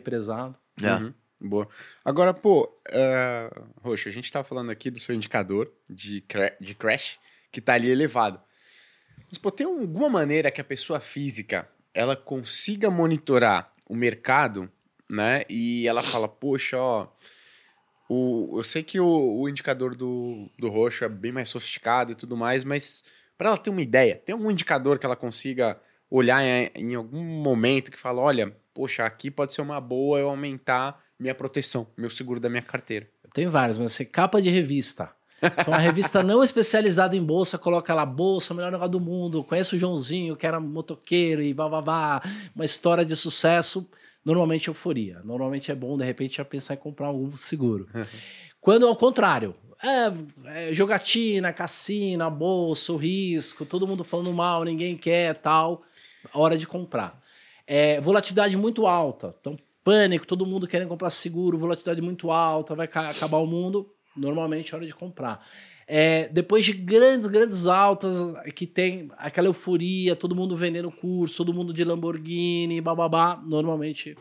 represado. 0.78 1.06
Uhum. 1.06 1.14
Boa. 1.50 1.68
Agora, 2.04 2.34
pô, 2.34 2.68
é, 2.90 3.50
Roxo, 3.82 4.10
a 4.10 4.12
gente 4.12 4.32
tá 4.32 4.44
falando 4.44 4.72
aqui 4.72 4.90
do 4.90 5.00
seu 5.00 5.14
indicador 5.14 5.72
de, 5.90 6.22
cra- 6.22 6.56
de 6.60 6.74
crash 6.74 7.20
que 7.52 7.62
tá 7.62 7.74
ali 7.74 7.90
elevado. 7.90 8.40
Mas, 9.30 9.38
pô, 9.38 9.52
tem 9.52 9.68
alguma 9.68 10.10
maneira 10.10 10.50
que 10.50 10.62
a 10.62 10.64
pessoa 10.64 11.00
física 11.00 11.70
ela 11.94 12.16
consiga 12.16 12.90
monitorar 12.90 13.72
o 13.86 13.96
mercado, 13.96 14.70
né? 15.10 15.44
E 15.50 15.88
ela 15.88 16.02
fala, 16.02 16.28
poxa, 16.28 16.78
ó, 16.78 17.08
o, 18.10 18.58
eu 18.58 18.64
sei 18.64 18.84
que 18.84 19.00
o, 19.00 19.40
o 19.42 19.50
indicador 19.50 19.96
do, 19.96 20.50
do 20.58 20.70
roxo 20.70 21.04
é 21.04 21.10
bem 21.10 21.32
mais 21.32 21.50
sofisticado 21.50 22.12
e 22.12 22.16
tudo 22.16 22.38
mais, 22.38 22.64
mas 22.64 23.04
para 23.38 23.50
ela 23.50 23.58
ter 23.58 23.70
uma 23.70 23.82
ideia, 23.82 24.16
tem 24.26 24.34
algum 24.34 24.50
indicador 24.50 24.98
que 24.98 25.06
ela 25.06 25.16
consiga 25.16 25.80
olhar 26.10 26.42
em, 26.44 26.72
em 26.76 26.96
algum 26.96 27.22
momento 27.24 27.92
que 27.92 27.98
fala, 28.00 28.22
olha, 28.22 28.56
poxa, 28.78 29.04
aqui 29.04 29.32
pode 29.32 29.56
ser 29.56 29.62
uma 29.64 29.82
boa 29.82 30.20
eu 30.20 30.30
aumentar 30.30 31.04
minha 31.20 31.34
proteção, 31.34 31.88
meu 31.98 32.12
seguro 32.12 32.40
da 32.40 32.48
minha 32.48 32.62
carteira. 32.62 33.10
Tem 33.34 33.48
vários, 33.48 33.80
mas 33.80 33.92
assim, 33.92 34.06
capa 34.06 34.40
de 34.40 34.52
revista. 34.52 35.10
É 35.42 35.68
uma 35.68 35.80
revista 35.80 36.22
não 36.22 36.44
especializada 36.44 37.16
em 37.16 37.24
bolsa, 37.24 37.58
coloca 37.58 37.92
lá, 37.92 38.06
bolsa, 38.06 38.54
melhor 38.54 38.72
negócio 38.72 38.92
do 38.92 39.00
mundo. 39.00 39.44
Conheço 39.44 39.76
o 39.76 39.80
Joãozinho, 39.80 40.36
que 40.36 40.46
era 40.46 40.60
motoqueiro 40.60 41.42
e 41.42 41.56
bababá. 41.56 42.22
Uma 42.56 42.66
história 42.66 43.04
de 43.04 43.16
sucesso. 43.16 43.88
Normalmente 44.24 44.68
euforia. 44.68 45.22
Normalmente 45.24 45.72
é 45.72 45.76
bom, 45.76 45.98
de 45.98 46.06
repente, 46.06 46.38
já 46.38 46.46
pensar 46.46 46.76
em 46.76 46.78
comprar 46.78 47.08
algum 47.08 47.36
seguro. 47.36 47.88
Quando 48.62 48.88
ao 48.88 48.96
contrário, 48.96 49.56
é, 49.84 50.70
é 50.70 50.74
jogatina, 50.74 51.52
cassina, 51.52 52.30
bolsa, 52.30 52.94
o 52.94 52.98
risco, 52.98 53.66
todo 53.66 53.88
mundo 53.88 54.04
falando 54.04 54.32
mal, 54.34 54.64
ninguém 54.64 54.96
quer, 54.96 55.36
tal, 55.38 55.82
hora 56.32 56.56
de 56.58 56.68
comprar. 56.68 57.20
É, 57.68 58.00
volatilidade 58.00 58.56
muito 58.56 58.88
alta, 58.88 59.36
então 59.42 59.58
pânico, 59.84 60.26
todo 60.26 60.46
mundo 60.46 60.66
querendo 60.68 60.88
comprar 60.88 61.10
seguro, 61.10 61.58
volatilidade 61.58 62.02
muito 62.02 62.32
alta, 62.32 62.74
vai 62.76 62.88
ca- 62.88 63.10
acabar 63.10 63.38
o 63.38 63.46
mundo, 63.46 63.90
normalmente 64.16 64.74
é 64.74 64.78
hora 64.78 64.86
de 64.86 64.94
comprar. 64.94 65.46
É, 65.86 66.28
depois 66.30 66.66
de 66.66 66.74
grandes, 66.74 67.28
grandes 67.28 67.68
altas, 67.68 68.18
que 68.56 68.66
tem 68.68 69.10
aquela 69.18 69.48
euforia, 69.48 70.16
todo 70.16 70.36
mundo 70.36 70.56
vendendo 70.56 70.92
curso, 70.92 71.38
todo 71.38 71.54
mundo 71.54 71.72
de 71.74 71.84
Lamborghini, 71.86 72.82
bababá, 72.82 73.42
normalmente 73.46 74.18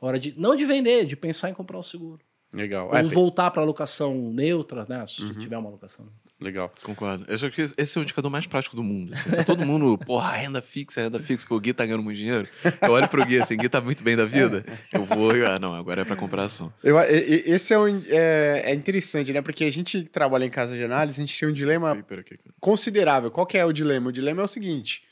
hora 0.00 0.18
de, 0.18 0.38
não 0.38 0.54
de 0.54 0.64
vender, 0.64 1.06
de 1.06 1.16
pensar 1.16 1.50
em 1.50 1.54
comprar 1.54 1.78
um 1.78 1.82
seguro. 1.82 2.20
Legal. 2.52 2.88
Ou 2.88 2.94
É, 2.96 3.02
voltar 3.02 3.50
para 3.50 3.62
alocação 3.62 4.14
neutra, 4.32 4.86
né? 4.88 5.04
Se 5.08 5.22
Uhum. 5.22 5.32
tiver 5.34 5.56
uma 5.58 5.68
alocação. 5.68 6.06
Legal. 6.40 6.72
Concordo. 6.82 7.24
Eu 7.28 7.34
acho 7.34 7.50
que 7.50 7.62
esse 7.62 7.98
é 7.98 8.00
o 8.00 8.02
indicador 8.02 8.30
mais 8.30 8.46
prático 8.46 8.74
do 8.74 8.82
mundo. 8.82 9.12
Assim. 9.12 9.30
Tá 9.30 9.44
todo 9.44 9.64
mundo, 9.64 9.98
porra, 10.04 10.32
renda 10.32 10.60
fixa, 10.60 11.02
renda 11.02 11.20
fixa, 11.20 11.46
que 11.46 11.54
o 11.54 11.60
Gui 11.60 11.72
tá 11.72 11.84
ganhando 11.84 12.02
muito 12.02 12.16
dinheiro. 12.16 12.48
Eu 12.82 12.92
olho 12.92 13.08
pro 13.08 13.24
Gui 13.24 13.38
assim, 13.38 13.56
Gui 13.56 13.68
tá 13.68 13.80
muito 13.80 14.02
bem 14.02 14.16
da 14.16 14.24
vida. 14.24 14.64
Eu 14.92 15.04
vou 15.04 15.36
e, 15.36 15.44
ah, 15.44 15.58
não, 15.58 15.74
agora 15.74 16.02
é 16.02 16.04
pra 16.04 16.16
comprar 16.16 16.44
ação. 16.44 16.72
Eu, 16.82 16.98
esse 17.00 17.72
é, 17.72 17.78
um, 17.78 18.02
é, 18.08 18.62
é 18.66 18.74
interessante, 18.74 19.32
né? 19.32 19.42
Porque 19.42 19.64
a 19.64 19.70
gente 19.70 19.90
que 19.90 20.08
trabalha 20.08 20.44
em 20.44 20.50
casa 20.50 20.76
de 20.76 20.84
análise, 20.84 21.20
a 21.20 21.26
gente 21.26 21.38
tem 21.38 21.48
um 21.48 21.52
dilema 21.52 21.92
aqui. 21.92 22.38
considerável. 22.60 23.30
Qual 23.30 23.46
que 23.46 23.58
é 23.58 23.64
o 23.64 23.72
dilema? 23.72 24.08
O 24.08 24.12
dilema 24.12 24.42
é 24.42 24.44
o 24.44 24.48
seguinte: 24.48 25.02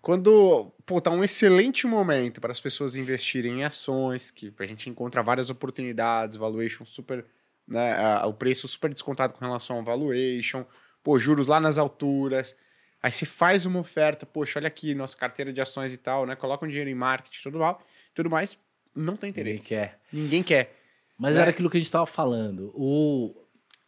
quando 0.00 0.72
pô, 0.86 1.00
tá 1.00 1.10
um 1.10 1.24
excelente 1.24 1.86
momento 1.86 2.40
para 2.40 2.52
as 2.52 2.60
pessoas 2.60 2.96
investirem 2.96 3.60
em 3.60 3.64
ações, 3.64 4.30
que 4.30 4.52
a 4.58 4.66
gente 4.66 4.88
encontra 4.88 5.22
várias 5.22 5.50
oportunidades, 5.50 6.36
valuation 6.36 6.84
super, 6.84 7.24
né, 7.66 7.92
a- 7.94 8.26
o 8.26 8.34
preço 8.34 8.66
super 8.68 8.92
descontado 8.92 9.32
com 9.34 9.44
relação 9.44 9.76
ao 9.76 9.82
valuation, 9.84 10.64
pô, 11.02 11.18
juros 11.18 11.46
lá 11.46 11.58
nas 11.60 11.78
alturas. 11.78 12.54
Aí 13.02 13.12
você 13.12 13.26
faz 13.26 13.66
uma 13.66 13.78
oferta, 13.80 14.24
poxa, 14.24 14.58
olha 14.58 14.68
aqui, 14.68 14.94
nossa 14.94 15.16
carteira 15.16 15.52
de 15.52 15.60
ações 15.60 15.92
e 15.92 15.96
tal, 15.98 16.24
né? 16.26 16.34
Coloca 16.36 16.64
um 16.64 16.68
dinheiro 16.68 16.88
em 16.88 16.94
marketing, 16.94 17.42
tudo 17.42 17.58
mal, 17.58 17.82
tudo 18.14 18.30
mais, 18.30 18.58
não 18.94 19.16
tem 19.16 19.30
Ninguém 19.30 19.42
interesse. 19.42 19.68
quer. 19.68 20.00
Ninguém 20.12 20.42
quer. 20.42 20.74
Mas 21.18 21.34
Né? 21.36 21.42
era 21.42 21.50
aquilo 21.50 21.68
que 21.70 21.76
a 21.76 21.80
gente 21.80 21.86
estava 21.86 22.06
falando. 22.06 22.72
O, 22.74 23.34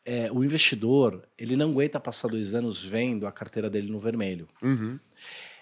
é, 0.05 0.31
o 0.31 0.45
investidor, 0.45 1.27
ele 1.39 1.57
não 1.57 1.71
aguenta 1.71 1.99
passar 1.99 2.29
dois 2.29 2.55
anos 2.55 2.85
vendo 2.85 3.27
a 3.27 3.33
carteira 3.33 3.69
dele 3.71 3.91
no 3.91 3.99
vermelho. 3.99 4.49
Uhum. 4.63 4.99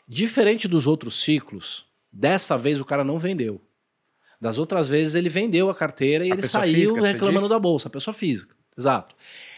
Diferente 0.06 0.68
dos 0.68 0.86
outros 0.86 1.22
ciclos, 1.22 1.86
dessa 2.12 2.58
vez 2.58 2.80
o 2.80 2.84
cara 2.84 3.02
não 3.04 3.18
vendeu. 3.18 3.60
Das 4.44 4.58
outras 4.58 4.90
vezes 4.90 5.14
ele 5.14 5.30
vendeu 5.30 5.70
a 5.70 5.74
carteira 5.74 6.22
e 6.26 6.30
A 6.30 6.34
ele 6.34 6.42
saiu 6.42 6.74
física, 6.74 7.00
reclamando 7.00 7.48
da 7.48 7.58
bolsa, 7.58 7.88
a 7.88 7.90
pessoa 7.90 8.12
física. 8.12 8.54
Exato. 8.76 9.14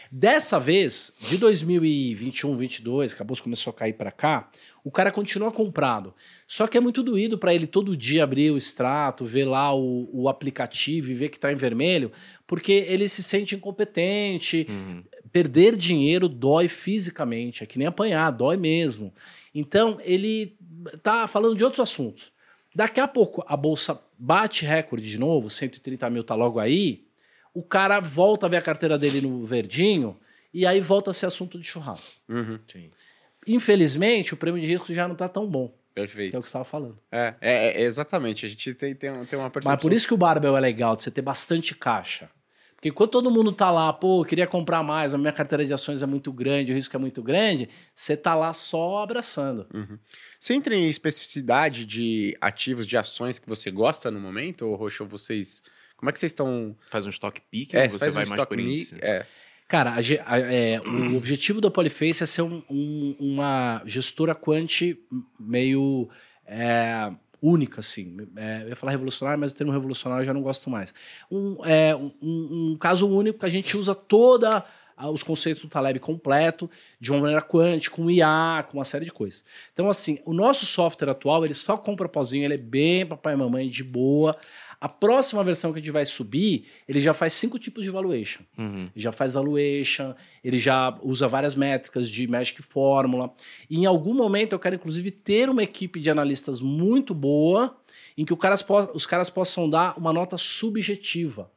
Dessa 0.09 0.57
vez, 0.57 1.11
de 1.27 1.37
2021, 1.37 2.55
22, 2.55 3.13
que 3.13 3.21
a 3.21 3.25
bolsa 3.25 3.43
começou 3.43 3.71
a 3.71 3.73
cair 3.73 3.91
para 3.91 4.09
cá, 4.13 4.49
o 4.85 4.89
cara 4.89 5.11
continua 5.11 5.51
comprado. 5.51 6.13
Só 6.47 6.65
que 6.67 6.77
é 6.77 6.79
muito 6.79 7.03
doído 7.03 7.37
para 7.37 7.53
ele 7.53 7.67
todo 7.67 7.97
dia 7.97 8.23
abrir 8.23 8.49
o 8.49 8.57
extrato, 8.57 9.25
ver 9.25 9.43
lá 9.43 9.75
o, 9.75 10.09
o 10.13 10.29
aplicativo 10.29 11.11
e 11.11 11.13
ver 11.13 11.27
que 11.27 11.35
está 11.35 11.51
em 11.51 11.57
vermelho, 11.57 12.09
porque 12.45 12.85
ele 12.87 13.09
se 13.09 13.21
sente 13.21 13.55
incompetente, 13.55 14.65
Uhum. 14.69 15.03
perder 15.33 15.75
dinheiro 15.75 16.29
dói 16.29 16.69
fisicamente, 16.69 17.61
é 17.61 17.67
que 17.67 17.77
nem 17.77 17.87
apanhar, 17.89 18.31
dói 18.31 18.55
mesmo. 18.55 19.13
Então, 19.53 19.99
ele 20.05 20.55
tá 21.03 21.27
falando 21.27 21.57
de 21.57 21.65
outros 21.65 21.81
assuntos. 21.81 22.31
Daqui 22.73 23.01
a 23.01 23.07
pouco 23.09 23.43
a 23.45 23.57
bolsa 23.57 23.99
bate 24.17 24.65
recorde 24.65 25.07
de 25.07 25.17
novo, 25.17 25.49
130 25.49 26.09
mil 26.09 26.23
tá 26.23 26.35
logo 26.35 26.59
aí, 26.59 27.05
o 27.53 27.63
cara 27.63 27.99
volta 27.99 28.45
a 28.45 28.49
ver 28.49 28.57
a 28.57 28.61
carteira 28.61 28.97
dele 28.97 29.21
no 29.21 29.45
verdinho 29.45 30.17
e 30.53 30.65
aí 30.65 30.79
volta 30.79 31.11
a 31.11 31.13
ser 31.13 31.25
assunto 31.25 31.59
de 31.59 31.65
churrasco. 31.65 32.21
Uhum. 32.29 32.59
Sim. 32.67 32.89
Infelizmente, 33.47 34.33
o 34.33 34.37
prêmio 34.37 34.61
de 34.61 34.67
risco 34.67 34.93
já 34.93 35.07
não 35.07 35.15
tá 35.15 35.29
tão 35.29 35.47
bom, 35.47 35.67
que 35.67 35.95
Perfeito. 35.95 36.35
é 36.35 36.39
o 36.39 36.41
que 36.41 36.47
você 36.47 36.49
estava 36.49 36.65
falando. 36.65 36.99
É, 37.11 37.33
é, 37.39 37.81
é, 37.81 37.81
exatamente. 37.81 38.45
A 38.45 38.49
gente 38.49 38.73
tem, 38.73 38.93
tem, 38.93 39.11
tem 39.25 39.39
uma 39.39 39.49
percepção. 39.49 39.71
Mas 39.71 39.81
por 39.81 39.93
isso 39.93 40.07
que 40.07 40.13
o 40.13 40.17
Barbell 40.17 40.57
é 40.57 40.59
legal, 40.59 40.95
de 40.95 41.03
você 41.03 41.11
ter 41.11 41.21
bastante 41.21 41.73
caixa. 41.73 42.29
Porque 42.77 42.91
quando 42.91 43.09
todo 43.09 43.31
mundo 43.31 43.51
tá 43.51 43.71
lá, 43.71 43.91
pô, 43.91 44.21
eu 44.21 44.25
queria 44.25 44.45
comprar 44.45 44.83
mais, 44.83 45.11
a 45.11 45.17
minha 45.17 45.33
carteira 45.33 45.65
de 45.65 45.73
ações 45.73 46.03
é 46.03 46.05
muito 46.05 46.31
grande, 46.31 46.71
o 46.71 46.75
risco 46.75 46.95
é 46.95 46.99
muito 46.99 47.23
grande, 47.23 47.67
você 47.93 48.15
tá 48.15 48.35
lá 48.35 48.53
só 48.53 48.99
abraçando. 49.01 49.65
Você 50.39 50.53
entra 50.53 50.75
em 50.75 50.87
especificidade 50.87 51.83
de 51.85 52.37
ativos, 52.39 52.85
de 52.85 52.95
ações 52.95 53.39
que 53.39 53.49
você 53.49 53.71
gosta 53.71 54.11
no 54.11 54.19
momento, 54.19 54.67
ou 54.67 54.75
Roxo, 54.75 55.05
vocês. 55.07 55.63
Como 55.97 56.11
é 56.11 56.13
que 56.13 56.19
vocês 56.19 56.31
estão. 56.31 56.77
Faz 56.87 57.03
um 57.07 57.09
stock 57.09 57.41
pick 57.49 57.73
É, 57.73 57.85
ou 57.85 57.89
você 57.89 57.99
faz 57.99 58.11
um 58.13 58.19
vai 58.19 58.25
mais 58.25 58.39
stock 58.39 58.47
por 58.49 58.59
índice? 58.59 58.95
É. 59.01 59.25
Cara, 59.67 59.93
a 59.95 59.95
a- 59.95 60.39
é, 60.39 60.79
o 60.79 61.17
objetivo 61.17 61.59
da 61.59 61.71
Polyface 61.71 62.21
é 62.21 62.25
ser 62.27 62.43
um- 62.43 62.61
um- 62.69 63.15
uma 63.19 63.81
gestora 63.87 64.35
quant 64.35 64.95
meio 65.39 66.07
é, 66.45 67.11
única, 67.41 67.79
assim. 67.79 68.17
É, 68.35 68.63
eu 68.63 68.69
ia 68.69 68.75
falar 68.75 68.91
revolucionária, 68.91 69.37
mas 69.37 69.51
o 69.51 69.55
termo 69.55 69.71
revolucionário 69.71 70.23
eu 70.23 70.25
já 70.25 70.33
não 70.33 70.41
gosto 70.41 70.69
mais. 70.69 70.93
Um, 71.31 71.57
é, 71.65 71.95
um, 71.95 72.11
um 72.21 72.77
caso 72.79 73.07
único 73.07 73.39
que 73.39 73.45
a 73.45 73.49
gente 73.49 73.75
usa 73.77 73.93
toda 73.93 74.63
os 75.11 75.21
conceitos 75.21 75.61
do 75.61 75.69
Taleb 75.69 75.99
completo, 75.99 76.69
de 76.99 77.11
uma 77.11 77.21
maneira 77.21 77.41
quântica, 77.41 77.95
com 77.95 78.09
IA, 78.09 78.65
com 78.67 78.79
uma 78.79 78.85
série 78.85 79.05
de 79.05 79.11
coisas. 79.11 79.43
Então, 79.71 79.87
assim, 79.87 80.19
o 80.25 80.33
nosso 80.33 80.65
software 80.65 81.11
atual, 81.11 81.45
ele 81.45 81.53
só 81.53 81.77
compra 81.77 82.09
pozinho, 82.09 82.45
ele 82.45 82.55
é 82.55 82.57
bem 82.57 83.05
papai 83.05 83.33
e 83.33 83.37
mamãe, 83.37 83.69
de 83.69 83.83
boa. 83.83 84.35
A 84.79 84.87
próxima 84.87 85.43
versão 85.43 85.73
que 85.73 85.79
a 85.79 85.81
gente 85.81 85.91
vai 85.91 86.05
subir, 86.05 86.67
ele 86.87 86.99
já 86.99 87.13
faz 87.13 87.33
cinco 87.33 87.57
tipos 87.57 87.83
de 87.83 87.89
valuation. 87.89 88.43
Uhum. 88.57 88.83
Ele 88.83 88.91
já 88.95 89.11
faz 89.11 89.33
valuation, 89.33 90.13
ele 90.43 90.59
já 90.59 90.95
usa 91.01 91.27
várias 91.27 91.55
métricas 91.55 92.07
de 92.07 92.27
Magic 92.27 92.61
Fórmula. 92.61 93.33
E 93.69 93.79
em 93.79 93.85
algum 93.85 94.13
momento 94.13 94.53
eu 94.53 94.59
quero, 94.59 94.75
inclusive, 94.75 95.09
ter 95.09 95.49
uma 95.49 95.63
equipe 95.63 95.99
de 95.99 96.11
analistas 96.11 96.61
muito 96.61 97.13
boa, 97.15 97.75
em 98.15 98.23
que 98.23 98.33
os 98.93 99.05
caras 99.05 99.29
possam 99.31 99.69
dar 99.69 99.97
uma 99.97 100.13
nota 100.13 100.37
subjetiva. 100.37 101.51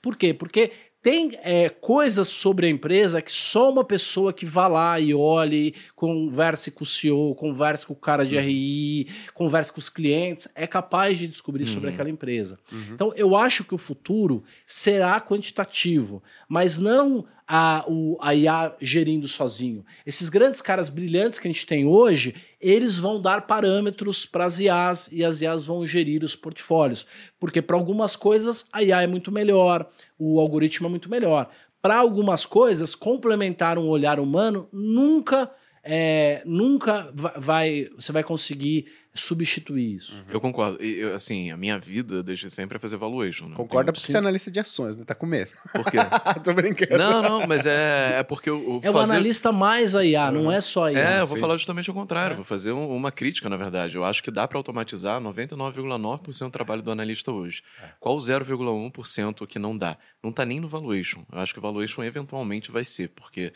Por 0.00 0.16
quê? 0.16 0.32
Porque 0.32 0.72
tem 1.04 1.32
é, 1.42 1.68
coisas 1.68 2.28
sobre 2.28 2.66
a 2.66 2.70
empresa 2.70 3.20
que 3.20 3.30
só 3.30 3.70
uma 3.70 3.84
pessoa 3.84 4.32
que 4.32 4.46
vá 4.46 4.66
lá 4.66 4.98
e 4.98 5.12
olhe, 5.12 5.74
converse 5.94 6.70
com 6.70 6.82
o 6.82 6.86
CEO, 6.86 7.34
converse 7.34 7.84
com 7.84 7.92
o 7.92 7.96
cara 7.96 8.24
de 8.24 8.36
uhum. 8.36 8.42
RI, 8.42 9.08
converse 9.34 9.70
com 9.70 9.78
os 9.78 9.90
clientes, 9.90 10.48
é 10.54 10.66
capaz 10.66 11.18
de 11.18 11.28
descobrir 11.28 11.64
uhum. 11.64 11.72
sobre 11.74 11.90
aquela 11.90 12.08
empresa. 12.08 12.58
Uhum. 12.72 12.86
Então, 12.94 13.12
eu 13.16 13.36
acho 13.36 13.64
que 13.64 13.74
o 13.74 13.78
futuro 13.78 14.42
será 14.64 15.20
quantitativo, 15.20 16.22
mas 16.48 16.78
não 16.78 17.26
a, 17.46 17.84
o, 17.86 18.16
a 18.20 18.34
IA 18.34 18.74
gerindo 18.80 19.28
sozinho. 19.28 19.84
Esses 20.06 20.28
grandes 20.28 20.60
caras 20.60 20.88
brilhantes 20.88 21.38
que 21.38 21.46
a 21.46 21.52
gente 21.52 21.66
tem 21.66 21.86
hoje, 21.86 22.34
eles 22.60 22.98
vão 22.98 23.20
dar 23.20 23.46
parâmetros 23.46 24.24
para 24.24 24.44
as 24.44 24.58
IAs 24.58 25.08
e 25.12 25.24
as 25.24 25.40
IAs 25.40 25.66
vão 25.66 25.86
gerir 25.86 26.24
os 26.24 26.34
portfólios. 26.34 27.06
Porque 27.38 27.60
para 27.60 27.76
algumas 27.76 28.16
coisas 28.16 28.64
a 28.72 28.82
IA 28.82 29.02
é 29.02 29.06
muito 29.06 29.30
melhor, 29.30 29.88
o 30.18 30.40
algoritmo 30.40 30.86
é 30.86 30.90
muito 30.90 31.10
melhor. 31.10 31.50
Para 31.82 31.96
algumas 31.96 32.46
coisas, 32.46 32.94
complementar 32.94 33.78
um 33.78 33.88
olhar 33.88 34.18
humano 34.18 34.66
nunca, 34.72 35.50
é, 35.82 36.42
nunca 36.46 37.12
vai, 37.36 37.90
você 37.94 38.10
vai 38.10 38.24
conseguir 38.24 38.86
substituir 39.14 39.94
isso. 39.94 40.12
Uhum. 40.12 40.24
Eu 40.28 40.40
concordo. 40.40 40.82
E, 40.82 41.00
eu, 41.00 41.14
assim, 41.14 41.50
a 41.52 41.56
minha 41.56 41.78
vida 41.78 42.22
desde 42.22 42.50
sempre 42.50 42.76
é 42.76 42.80
fazer 42.80 42.96
valuation. 42.96 43.46
Né? 43.46 43.54
Concorda 43.54 43.92
porque 43.92 44.06
você 44.06 44.16
é 44.16 44.18
analista 44.18 44.50
de 44.50 44.58
ações, 44.58 44.96
né? 44.96 45.04
Tá 45.04 45.14
com 45.14 45.24
medo. 45.24 45.50
Por 45.72 45.84
quê? 45.90 45.98
Tô 46.42 46.52
brincando. 46.52 46.98
Não, 46.98 47.22
não, 47.22 47.46
mas 47.46 47.64
é, 47.64 48.18
é 48.18 48.22
porque 48.24 48.50
o, 48.50 48.80
É 48.82 48.90
o 48.90 48.98
analista 48.98 49.52
mais 49.52 49.94
a 49.94 50.04
IA, 50.04 50.32
não 50.32 50.50
é 50.50 50.60
só 50.60 50.86
a 50.86 50.92
IA. 50.92 50.98
É, 50.98 51.20
eu 51.20 51.26
vou 51.26 51.38
falar 51.38 51.56
justamente 51.56 51.90
o 51.90 51.94
contrário. 51.94 52.34
É. 52.34 52.36
Vou 52.36 52.44
fazer 52.44 52.72
um, 52.72 52.88
uma 52.88 53.12
crítica, 53.12 53.48
na 53.48 53.56
verdade. 53.56 53.96
Eu 53.96 54.04
acho 54.04 54.22
que 54.22 54.30
dá 54.30 54.48
para 54.48 54.58
automatizar 54.58 55.20
99,9% 55.20 56.44
do 56.44 56.50
trabalho 56.50 56.82
do 56.82 56.90
analista 56.90 57.30
hoje. 57.30 57.62
É. 57.80 57.88
Qual 58.00 58.16
o 58.16 58.18
0,1% 58.18 59.46
que 59.46 59.58
não 59.58 59.76
dá? 59.76 59.96
Não 60.22 60.32
tá 60.32 60.44
nem 60.44 60.58
no 60.58 60.68
valuation. 60.68 61.24
Eu 61.32 61.38
acho 61.38 61.52
que 61.52 61.58
o 61.60 61.62
valuation 61.62 62.02
eventualmente 62.02 62.72
vai 62.72 62.84
ser, 62.84 63.10
porque 63.10 63.52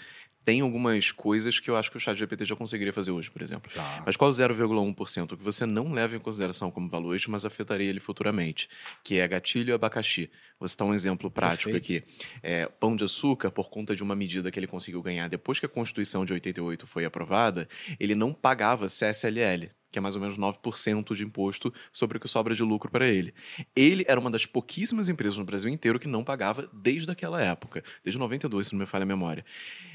tem 0.49 0.63
algumas 0.63 1.13
coisas 1.13 1.61
que 1.61 1.69
eu 1.69 1.77
acho 1.77 1.91
que 1.91 1.99
o 1.99 2.01
chat 2.01 2.17
GPT 2.17 2.47
já 2.47 2.57
conseguiria 2.57 2.91
fazer 2.91 3.11
hoje, 3.11 3.31
por 3.31 3.43
exemplo. 3.43 3.71
Já. 3.71 4.03
Mas 4.07 4.17
qual 4.17 4.31
0,1% 4.31 5.37
que 5.37 5.45
você 5.45 5.67
não 5.67 5.93
leva 5.93 6.17
em 6.17 6.19
consideração 6.19 6.71
como 6.71 6.89
valuation, 6.89 7.31
mas 7.31 7.45
afetaria 7.45 7.87
ele 7.87 8.01
futuramente? 8.01 8.67
Que 9.05 9.19
é 9.19 9.29
gatilho 9.29 9.69
e 9.69 9.73
abacaxi. 9.75 10.31
Vou 10.59 10.69
citar 10.69 10.87
um 10.87 10.95
exemplo 10.95 11.31
prático 11.31 11.71
Perfeito. 11.71 12.05
aqui. 12.05 12.21
É, 12.43 12.67
pão 12.67 12.97
de 12.97 13.05
açúcar, 13.05 13.51
por 13.51 13.71
conta 13.71 13.95
de 13.95 14.03
uma 14.03 14.17
medida 14.17 14.51
que 14.51 14.59
ele 14.59 14.67
conseguiu 14.67 15.03
ganhar 15.03 15.29
depois 15.29 15.61
que 15.61 15.67
a 15.67 15.69
Constituição 15.69 16.25
de 16.25 16.33
88 16.33 16.87
foi 16.87 17.05
aprovada, 17.05 17.69
ele 17.99 18.15
não 18.15 18.33
pagava 18.33 18.87
CSLL 18.87 19.71
que 19.91 19.99
é 19.99 20.03
mais 20.03 20.17
ou 20.17 20.23
menos 20.23 20.37
9% 20.37 21.15
de 21.15 21.25
imposto 21.25 21.73
sobre 21.93 22.19
o 22.19 22.21
que 22.21 22.29
sobra 22.29 22.55
de 22.55 22.63
lucro 22.63 22.91
para 22.91 23.07
ele. 23.09 23.33
Ele 23.75 24.05
era 24.07 24.21
uma 24.21 24.31
das 24.31 24.45
pouquíssimas 24.45 25.09
empresas 25.09 25.39
no 25.39 25.45
Brasil 25.45 25.71
inteiro 25.71 25.99
que 25.99 26.09
não 26.09 26.23
pagava 26.23 26.69
desde 26.73 27.11
aquela 27.11 27.43
época, 27.43 27.83
desde 28.05 28.19
92, 28.19 28.67
se 28.67 28.73
não 28.75 28.81
me 28.81 28.87
falha 28.87 29.05
a 29.05 29.07
memória. 29.07 29.45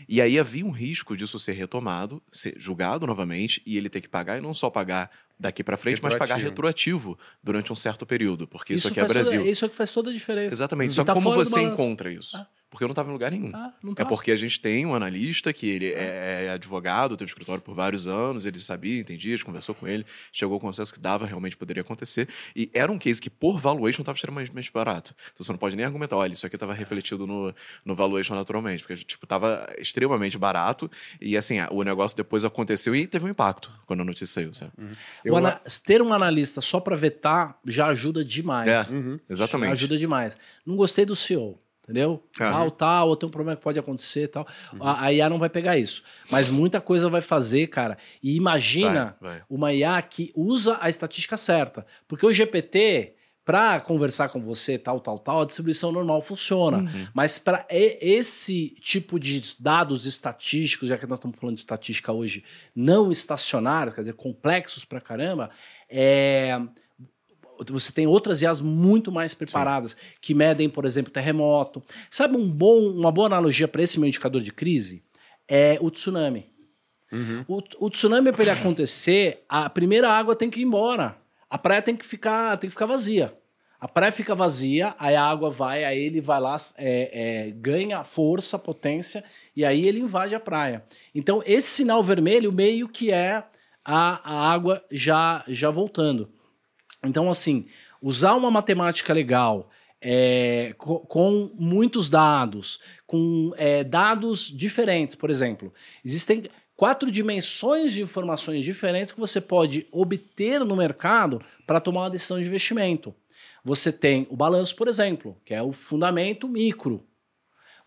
E 0.08 0.22
aí 0.22 0.40
havia 0.40 0.66
um 0.66 0.72
risco 0.72 1.16
disso 1.16 1.38
ser 1.40 1.54
retomado, 1.54 2.22
ser 2.32 2.56
julgado 2.58 3.06
novamente 3.06 3.62
e 3.66 3.78
ele 3.78 3.90
ter 3.90 4.02
que 4.02 4.10
pagar 4.10 4.38
e 4.38 4.42
não 4.42 4.54
só 4.54 4.70
pagar 4.70 5.12
daqui 5.40 5.64
para 5.64 5.78
frente, 5.78 6.02
mas 6.02 6.16
pagar 6.16 6.38
retroativo 6.38 7.18
durante 7.42 7.72
um 7.72 7.76
certo 7.76 8.06
período, 8.06 8.48
porque 8.48 8.74
isso, 8.74 8.88
isso 8.88 8.88
aqui 8.90 9.00
é 9.00 9.08
Brasil. 9.08 9.40
Toda, 9.40 9.52
isso 9.52 9.66
é 9.66 9.70
que 9.70 9.76
faz 9.76 9.92
toda 9.92 10.10
a 10.10 10.14
diferença. 10.14 10.54
Exatamente. 10.54 10.94
Só 10.94 11.04
tá 11.04 11.14
como 11.14 11.34
você 11.34 11.62
encontra 11.62 12.12
isso? 12.12 12.38
Ah. 12.38 12.48
Porque 12.74 12.84
eu 12.84 12.88
não 12.88 12.94
estava 12.94 13.08
em 13.12 13.14
lugar 13.14 13.30
nenhum. 13.30 13.52
Ah, 13.54 13.72
é 13.98 14.04
porque 14.04 14.32
a 14.32 14.36
gente 14.36 14.60
tem 14.60 14.84
um 14.84 14.96
analista 14.96 15.54
que 15.54 15.70
ele 15.70 15.94
é, 15.94 16.46
é 16.48 16.50
advogado, 16.50 17.16
teve 17.16 17.30
escritório 17.30 17.62
por 17.62 17.76
vários 17.76 18.08
anos, 18.08 18.48
ele 18.48 18.58
sabia, 18.58 19.00
entendia, 19.00 19.36
a 19.36 19.38
gente 19.38 19.46
conversou 19.46 19.76
com 19.76 19.88
ele, 19.88 20.04
chegou 20.32 20.56
ao 20.56 20.60
consenso 20.60 20.92
que 20.92 21.00
dava, 21.00 21.24
realmente 21.28 21.56
poderia 21.56 21.82
acontecer. 21.82 22.28
E 22.56 22.72
era 22.74 22.92
um 22.92 22.98
case 22.98 23.22
que, 23.22 23.30
por 23.30 23.60
valuation, 23.60 24.02
estava 24.02 24.16
extremamente 24.16 24.72
barato. 24.74 25.14
Então 25.36 25.46
você 25.46 25.52
não 25.52 25.60
pode 25.60 25.76
nem 25.76 25.86
argumentar, 25.86 26.18
olha, 26.18 26.34
isso 26.34 26.48
aqui 26.48 26.56
estava 26.56 26.74
refletido 26.74 27.28
no, 27.28 27.54
no 27.86 27.94
valuation 27.94 28.34
naturalmente, 28.34 28.84
porque 28.84 29.06
tipo, 29.06 29.24
estava 29.24 29.72
extremamente 29.78 30.36
barato. 30.36 30.90
E 31.22 31.38
assim, 31.38 31.58
o 31.70 31.84
negócio 31.84 32.18
depois 32.18 32.44
aconteceu 32.44 32.96
e 32.96 33.06
teve 33.06 33.24
um 33.24 33.30
impacto 33.30 33.72
quando 33.86 34.02
a 34.02 34.04
notícia 34.04 34.34
saiu. 34.34 34.52
Sabe? 34.52 34.72
Uhum. 34.80 34.94
Eu... 35.24 35.36
Ter 35.86 36.02
um 36.02 36.12
analista 36.12 36.60
só 36.60 36.80
para 36.80 36.96
vetar 36.96 37.56
já 37.68 37.86
ajuda 37.86 38.26
demais. 38.26 38.68
É, 38.68 38.92
uhum. 38.92 39.20
exatamente. 39.30 39.68
Já 39.68 39.74
ajuda 39.74 39.96
demais. 39.96 40.36
Não 40.66 40.76
gostei 40.76 41.06
do 41.06 41.16
CEO 41.16 41.63
entendeu? 41.84 42.12
Uhum. 42.12 42.22
Tal, 42.38 42.72
tal, 42.72 43.10
ou 43.10 43.16
tem 43.16 43.28
um 43.28 43.32
problema 43.32 43.58
que 43.58 43.64
pode 43.64 43.78
acontecer 43.78 44.30
tal. 44.30 44.48
Uhum. 44.72 44.80
A, 44.82 45.06
a, 45.06 45.14
IA 45.14 45.30
não 45.30 45.38
vai 45.38 45.50
pegar 45.50 45.78
isso. 45.78 46.02
Mas 46.32 46.50
muita 46.50 46.80
coisa 46.80 47.10
vai 47.10 47.22
fazer, 47.22 47.68
cara. 47.68 47.98
E 48.22 48.36
imagina 48.36 49.16
vai, 49.20 49.34
vai. 49.34 49.44
uma 49.50 49.74
IA 49.74 50.02
que 50.02 50.32
usa 50.36 50.78
a 50.80 50.90
estatística 50.90 51.36
certa. 51.36 51.86
Porque 52.08 52.26
o 52.26 52.34
GPT, 52.34 53.16
para 53.44 53.82
conversar 53.82 54.30
com 54.30 54.42
você, 54.42 54.78
tal, 54.78 55.02
tal, 55.02 55.20
tal, 55.20 55.42
a 55.42 55.46
distribuição 55.46 55.92
normal 55.92 56.22
funciona. 56.22 56.78
Uhum. 56.78 57.08
Mas 57.14 57.38
para 57.38 57.66
esse 57.70 58.70
tipo 58.82 59.20
de 59.20 59.56
dados 59.60 60.06
estatísticos, 60.06 60.88
já 60.88 60.98
que 60.98 61.06
nós 61.06 61.20
estamos 61.20 61.38
falando 61.38 61.56
de 61.56 61.62
estatística 61.62 62.14
hoje, 62.14 62.46
não 62.74 63.12
estacionários, 63.12 63.94
quer 63.94 64.02
dizer, 64.02 64.14
complexos 64.14 64.86
pra 64.86 65.02
caramba, 65.02 65.50
é 65.90 66.58
você 67.72 67.92
tem 67.92 68.08
outras 68.08 68.42
IAs 68.42 68.60
muito 68.60 69.12
mais 69.12 69.34
preparadas 69.34 69.92
Sim. 69.92 69.98
que 70.20 70.34
medem, 70.34 70.68
por 70.70 70.86
exemplo, 70.86 71.12
terremoto. 71.12 71.82
Sabe 72.10 72.36
um 72.36 72.50
bom, 72.50 72.90
uma 72.90 73.12
boa 73.12 73.28
analogia 73.28 73.68
para 73.68 73.84
esse 73.84 74.00
meu 74.00 74.08
indicador 74.08 74.42
de 74.42 74.52
crise? 74.52 75.04
É 75.48 75.78
o 75.80 75.90
tsunami. 75.90 76.52
Uhum. 77.12 77.46
O, 77.48 77.86
o, 77.86 77.90
tsunami, 77.90 78.32
para 78.32 78.42
ele 78.42 78.52
acontecer, 78.52 79.44
a 79.48 79.70
primeira 79.70 80.10
água 80.10 80.36
tem 80.36 80.50
que 80.50 80.60
ir 80.60 80.64
embora. 80.64 81.16
A 81.50 81.58
praia 81.58 81.82
tem 81.82 81.96
que 81.96 82.06
ficar, 82.06 82.58
tem 82.58 82.68
que 82.68 82.74
ficar 82.74 82.88
vazia. 82.88 83.34
A 83.80 83.88
praia 83.88 84.12
fica 84.12 84.34
vazia, 84.34 84.96
aí 84.98 85.16
a 85.16 85.24
água 85.24 85.50
vai, 85.50 85.84
aí 85.84 86.00
ele 86.00 86.22
vai 86.22 86.40
lá, 86.40 86.56
é, 86.78 87.48
é, 87.48 87.52
ganha 87.52 88.02
força, 88.04 88.58
potência, 88.58 89.24
e 89.54 89.66
aí 89.66 89.86
ele 89.86 90.00
invade 90.00 90.34
a 90.34 90.40
praia. 90.40 90.84
Então, 91.14 91.44
esse 91.46 91.68
sinal 91.68 92.02
vermelho 92.02 92.52
meio 92.52 92.88
que 92.88 93.12
é 93.12 93.44
a, 93.84 94.22
a 94.24 94.52
água 94.54 94.82
já, 94.90 95.44
já 95.50 95.70
voltando. 95.70 96.30
Então, 97.04 97.30
assim, 97.30 97.66
usar 98.02 98.36
uma 98.36 98.50
matemática 98.50 99.14
legal, 99.14 99.70
é, 100.02 100.74
com, 100.78 101.52
muitos 101.56 102.10
dados, 102.10 102.80
com 103.08 103.54
é, 103.56 103.84
dados 103.84 104.50
diferentes, 104.50 105.16
por 105.16 105.30
exemplo, 105.30 105.74
existem 106.04 106.44
quatro 106.76 107.10
dimensões 107.10 107.94
de 107.94 108.02
informações 108.02 108.66
diferentes 108.66 109.14
que 109.14 109.20
você 109.20 109.40
pode 109.40 109.88
obter 109.92 110.60
no 110.66 110.76
mercado 110.76 111.42
para 111.66 111.80
tomar 111.80 112.02
uma 112.02 112.10
decisão 112.10 112.42
de 112.42 112.48
investimento. 112.48 113.16
Você 113.64 113.94
tem 113.94 114.28
o 114.30 114.36
balanço, 114.36 114.76
por 114.76 114.90
exemplo, 114.90 115.38
que 115.46 115.54
é 115.54 115.62
o 115.62 115.72
fundamento 115.72 116.50
micro. 116.50 117.06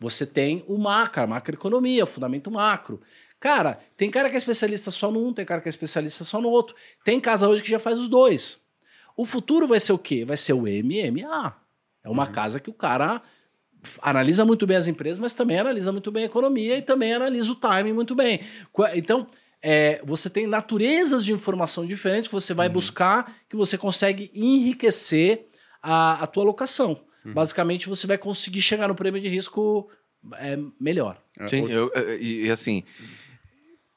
Você 0.01 0.25
tem 0.25 0.65
o 0.67 0.79
macro, 0.79 1.23
a 1.23 1.27
macroeconomia, 1.27 2.05
o 2.05 2.07
fundamento 2.07 2.51
macro. 2.51 3.01
Cara, 3.39 3.79
tem 3.95 4.11
cara 4.11 4.31
que 4.31 4.35
é 4.35 4.39
especialista 4.39 4.91
só 4.91 5.11
num, 5.11 5.35
tem 5.35 5.45
cara 5.45 5.61
que 5.61 5.69
é 5.69 5.71
especialista 5.71 6.25
só 6.25 6.41
no 6.41 6.49
outro. 6.49 6.75
Tem 7.05 7.21
casa 7.21 7.47
hoje 7.47 7.63
que 7.63 7.71
já 7.71 7.79
faz 7.79 7.99
os 7.99 8.09
dois. 8.09 8.66
O 9.17 9.25
futuro 9.25 9.67
vai 9.67 9.81
ser 9.81 9.93
o 9.93 9.99
quê? 9.99 10.25
Vai 10.25 10.37
ser 10.37 10.53
o 10.53 10.63
MMA. 10.63 11.57
É 12.05 12.09
uma 12.09 12.27
uhum. 12.27 12.33
casa 12.33 12.61
que 12.61 12.71
o 12.71 12.75
cara 12.75 13.23
analisa 14.03 14.45
muito 14.45 14.67
bem 14.67 14.77
as 14.77 14.87
empresas, 14.87 15.19
mas 15.19 15.35
também 15.35 15.59
analisa 15.59 15.93
muito 15.93 16.11
bem 16.11 16.25
a 16.25 16.27
economia 16.27 16.77
e 16.77 16.83
também 16.83 17.13
analisa 17.13 17.51
o 17.51 17.55
timing 17.55 17.93
muito 17.93 18.15
bem. 18.15 18.41
Então, 18.95 19.27
é, 19.63 20.01
você 20.05 20.29
tem 20.29 20.47
naturezas 20.47 21.25
de 21.25 21.33
informação 21.33 21.87
diferentes 21.87 22.29
que 22.29 22.35
você 22.35 22.53
vai 22.53 22.69
uhum. 22.69 22.75
buscar, 22.75 23.35
que 23.49 23.57
você 23.57 23.79
consegue 23.79 24.31
enriquecer 24.35 25.47
a, 25.83 26.23
a 26.23 26.27
tua 26.27 26.43
alocação. 26.43 27.01
Uhum. 27.25 27.33
Basicamente, 27.33 27.89
você 27.89 28.07
vai 28.07 28.19
conseguir 28.19 28.63
chegar 28.63 28.89
no 28.89 28.95
prêmio 28.95 29.21
de 29.21 29.29
risco 29.29 29.89
é, 30.35 30.59
melhor. 30.81 31.21
Sim, 31.49 31.71
eu, 31.71 31.91
e, 32.21 32.47
e 32.47 32.51
assim. 32.51 32.83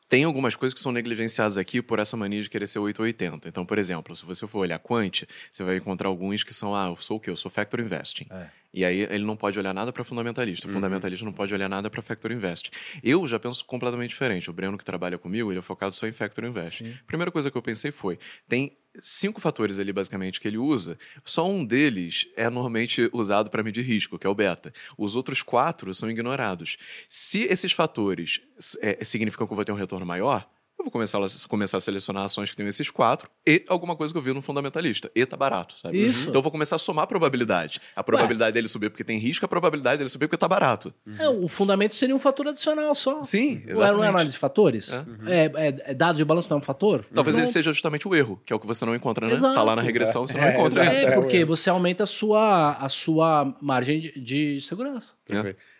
Tem 0.09 0.23
algumas 0.23 0.55
coisas 0.55 0.73
que 0.73 0.79
são 0.79 0.91
negligenciadas 0.91 1.55
aqui 1.57 1.83
por 1.83 1.99
essa 1.99 2.17
mania 2.17 2.41
de 2.41 2.49
querer 2.49 2.65
ser 2.67 2.79
880. 2.79 3.47
Então, 3.47 3.63
por 3.63 3.77
exemplo, 3.77 4.15
se 4.15 4.25
você 4.25 4.47
for 4.47 4.59
olhar 4.59 4.79
Quant, 4.79 5.23
você 5.51 5.63
vai 5.63 5.77
encontrar 5.77 6.09
alguns 6.09 6.43
que 6.43 6.53
são, 6.53 6.75
ah, 6.75 6.87
eu 6.87 6.97
sou 6.99 7.17
o 7.17 7.19
quê? 7.19 7.29
Eu 7.29 7.37
sou 7.37 7.51
Factor 7.51 7.79
Investing. 7.79 8.25
É. 8.31 8.47
E 8.73 8.83
aí 8.83 9.01
ele 9.01 9.23
não 9.23 9.35
pode 9.35 9.57
olhar 9.57 9.73
nada 9.73 9.93
para 9.93 10.03
fundamentalista. 10.03 10.67
O 10.67 10.69
uhum. 10.69 10.75
fundamentalista 10.75 11.23
não 11.25 11.33
pode 11.33 11.53
olhar 11.53 11.69
nada 11.69 11.89
para 11.89 12.01
Factor 12.01 12.31
Invest. 12.31 12.71
Eu 13.03 13.27
já 13.27 13.39
penso 13.39 13.63
completamente 13.65 14.09
diferente. 14.09 14.49
O 14.49 14.53
Breno 14.53 14.77
que 14.77 14.85
trabalha 14.85 15.17
comigo, 15.17 15.51
ele 15.51 15.59
é 15.59 15.61
focado 15.61 15.95
só 15.95 16.07
em 16.07 16.11
Factor 16.11 16.43
Invest. 16.43 16.83
Sim. 16.83 16.97
Primeira 17.05 17.31
coisa 17.31 17.51
que 17.51 17.57
eu 17.57 17.61
pensei 17.61 17.91
foi, 17.91 18.17
tem 18.47 18.77
cinco 19.01 19.41
fatores 19.41 19.79
ali, 19.79 19.91
basicamente, 19.91 20.39
que 20.39 20.47
ele 20.47 20.57
usa. 20.57 20.97
Só 21.23 21.49
um 21.49 21.65
deles 21.65 22.27
é 22.35 22.49
normalmente 22.49 23.09
usado 23.13 23.49
para 23.49 23.63
medir 23.63 23.83
risco, 23.83 24.17
que 24.17 24.27
é 24.27 24.29
o 24.29 24.35
beta. 24.35 24.73
Os 24.97 25.15
outros 25.15 25.41
quatro 25.41 25.93
são 25.93 26.09
ignorados. 26.09 26.77
Se 27.09 27.43
esses 27.43 27.71
fatores 27.71 28.41
é, 28.81 29.03
significam 29.03 29.45
que 29.47 29.53
eu 29.53 29.55
vou 29.55 29.65
ter 29.65 29.71
um 29.71 29.75
retorno 29.75 30.05
maior, 30.05 30.49
eu 30.79 30.85
vou 30.85 30.91
começar 30.91 31.17
a, 31.19 31.27
começar 31.47 31.77
a 31.77 31.81
selecionar 31.81 32.23
ações 32.23 32.49
que 32.49 32.55
tem 32.55 32.65
esses 32.67 32.89
quatro 32.89 33.29
e 33.45 33.63
alguma 33.67 33.95
coisa 33.95 34.13
que 34.13 34.17
eu 34.17 34.21
vi 34.21 34.33
no 34.33 34.41
fundamentalista. 34.41 35.11
E 35.13 35.25
tá 35.25 35.35
barato, 35.35 35.77
sabe? 35.77 36.05
Isso. 36.07 36.21
Então 36.29 36.35
eu 36.35 36.41
vou 36.41 36.51
começar 36.51 36.77
a 36.77 36.79
somar 36.79 37.03
a 37.03 37.07
probabilidade. 37.07 37.81
A 37.95 38.03
probabilidade 38.03 38.53
dele 38.53 38.67
subir 38.67 38.89
porque 38.89 39.03
tem 39.03 39.17
risco, 39.19 39.43
a 39.45 39.47
probabilidade 39.47 39.97
dele 39.97 40.09
subir 40.09 40.27
porque 40.27 40.37
tá 40.37 40.47
barato. 40.47 40.93
É, 41.19 41.27
o 41.29 41.47
fundamento 41.47 41.93
seria 41.95 42.15
um 42.15 42.19
fator 42.19 42.47
adicional 42.47 42.95
só. 42.95 43.23
Sim, 43.23 43.55
Não 43.63 43.67
é 43.67 43.71
exatamente. 43.71 44.05
análise 44.07 44.33
de 44.33 44.39
fatores? 44.39 44.91
É. 44.91 45.05
É, 45.27 45.67
é- 45.67 45.81
é 45.91 45.93
dado 45.93 46.15
de 46.17 46.23
balanço 46.25 46.49
não 46.49 46.57
é 46.57 46.59
um 46.59 46.63
fator? 46.63 47.05
Talvez 47.13 47.35
ele 47.35 47.43
Pronto. 47.45 47.53
seja 47.53 47.73
justamente 47.73 48.07
o 48.07 48.15
erro, 48.15 48.41
que 48.45 48.53
é 48.53 48.55
o 48.55 48.59
que 48.59 48.67
você 48.67 48.85
não 48.85 48.95
encontra, 48.95 49.27
né? 49.27 49.33
Exato. 49.33 49.53
Tá 49.55 49.63
lá 49.63 49.75
na 49.75 49.81
regressão, 49.81 50.25
você 50.25 50.37
não 50.37 50.43
É, 50.43 50.53
encontra. 50.53 50.83
É, 50.85 51.03
É, 51.03 51.11
porque 51.11 51.37
é. 51.37 51.45
você 51.45 51.69
aumenta 51.69 52.03
a 52.03 52.07
sua, 52.07 52.73
a 52.73 52.87
sua 52.89 53.55
margem 53.61 53.99
de, 53.99 54.19
de 54.19 54.61
segurança. 54.61 55.13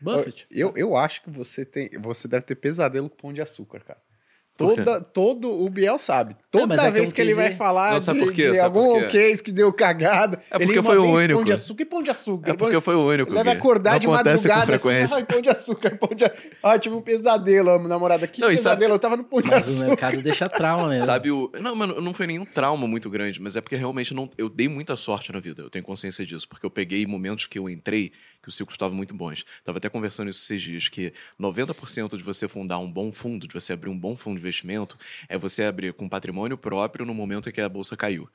Buffett. 0.01 0.45
Eu, 0.51 0.73
eu 0.76 0.95
acho 0.95 1.21
que 1.23 1.30
você 1.30 1.65
tem. 1.65 1.89
Você 2.01 2.27
deve 2.27 2.45
ter 2.45 2.55
pesadelo 2.55 3.09
com 3.09 3.15
pão 3.17 3.34
de 3.34 3.41
açúcar, 3.41 3.80
cara. 3.81 3.99
Toda, 4.60 5.02
todo 5.02 5.49
o 5.64 5.69
Biel 5.69 5.98
sabe. 5.98 6.36
Toda 6.52 6.76
é 6.76 6.77
que 6.77 6.86
é 6.86 6.91
vez 6.91 7.10
um 7.10 7.11
que 7.14 7.22
ele 7.22 7.34
vai 7.34 7.56
falar 7.56 7.94
Não, 7.94 8.02
sabe 8.02 8.19
de, 8.26 8.31
de 8.31 8.56
Sabe 8.56 8.77
algum 8.77 8.94
por 8.99 9.07
quê? 9.07 9.30
case 9.30 9.44
que 9.44 9.52
deu 9.52 9.72
cagada. 9.72 10.41
É 10.52 10.57
porque 10.60 10.73
ele 10.73 10.84
foi 10.84 10.98
o 10.98 11.06
único. 11.06 11.36
Pão 11.40 11.45
de 11.45 11.53
açúcar 11.53 11.81
e 11.81 11.86
pão 11.86 12.03
de 12.03 12.10
açúcar. 12.10 12.49
É 12.52 12.53
porque 12.53 12.81
foi 12.81 12.95
o 12.95 13.06
único. 13.07 13.30
Ele 13.31 13.38
deve 13.38 13.49
Gui. 13.52 13.57
acordar 13.57 13.91
Não 13.94 13.99
de 13.99 14.07
madrugada 14.07 14.80
com 14.80 14.90
assim, 14.90 15.26
pão 15.26 15.41
de 15.41 15.49
açúcar, 15.49 15.98
pão 15.98 16.10
de 16.15 16.26
açúcar. 16.26 16.40
Ah, 16.61 16.77
tive 16.77 16.95
um 16.95 17.02
pesadelo, 17.02 17.69
a 17.69 17.80
namorada. 17.88 18.27
Que 18.27 18.41
Não, 18.41 18.52
e 18.52 18.57
sabe- 18.57 18.76
pesadelo, 18.77 18.95
eu 18.95 18.99
tava 18.99 19.15
no 19.18 19.23
pão 19.23 19.41
de 19.41 19.48
Mas 19.48 19.68
o 19.68 19.69
açúcar. 19.69 19.88
mercado 19.88 20.22
deixa 20.22 20.49
trauma 20.49 20.90
mesmo. 20.90 21.06
Sabe 21.06 21.31
o. 21.31 21.52
Não, 21.61 21.76
mano, 21.76 22.02
não 22.02 22.14
foi 22.14 22.27
nenhum 22.27 22.45
trauma 22.45 22.88
muito 22.88 23.10
grande, 23.10 23.41
mas 23.41 23.56
é 23.56 23.61
porque 23.61 23.76
realmente 23.76 24.14
não, 24.14 24.30
eu 24.38 24.49
dei 24.49 24.68
muita 24.68 24.95
sorte 24.98 25.31
na 25.31 25.40
vida. 25.40 25.61
Eu 25.61 25.69
tenho 25.69 25.86
consciência 25.86 26.26
disso, 26.26 26.48
porque 26.48 26.65
eu 26.65 26.69
peguei 26.69 27.06
momentos 27.06 27.45
que 27.45 27.57
eu 27.57 27.69
entrei 27.69 28.11
que 28.41 28.48
os 28.49 28.56
ciclos 28.56 28.73
estavam 28.76 28.95
muito 28.95 29.14
bons. 29.14 29.45
Tava 29.65 29.77
até 29.80 29.90
conversando 29.90 30.30
isso 30.30 30.40
esses 30.41 30.61
dias, 30.64 30.88
que 30.88 31.11
90% 31.40 32.18
de 32.18 32.23
você 32.23 32.48
fundar 32.48 32.80
um 32.80 32.90
bom 32.91 33.11
fundo, 33.11 33.48
de 33.48 33.53
você 33.53 33.73
abrir 33.73 33.90
um 33.90 33.98
bom 33.98 34.15
fundo 34.15 34.38
de 34.38 34.41
investimento, 34.49 34.97
é 35.27 35.38
você 35.38 35.63
abrir 35.63 35.93
com 35.93 36.09
patrimônio 36.09 36.57
próprio 36.57 37.05
no 37.05 37.13
momento 37.13 37.47
em 37.49 37.51
que 37.51 37.61
a 37.61 37.69
bolsa 37.69 37.95
caiu. 37.95 38.27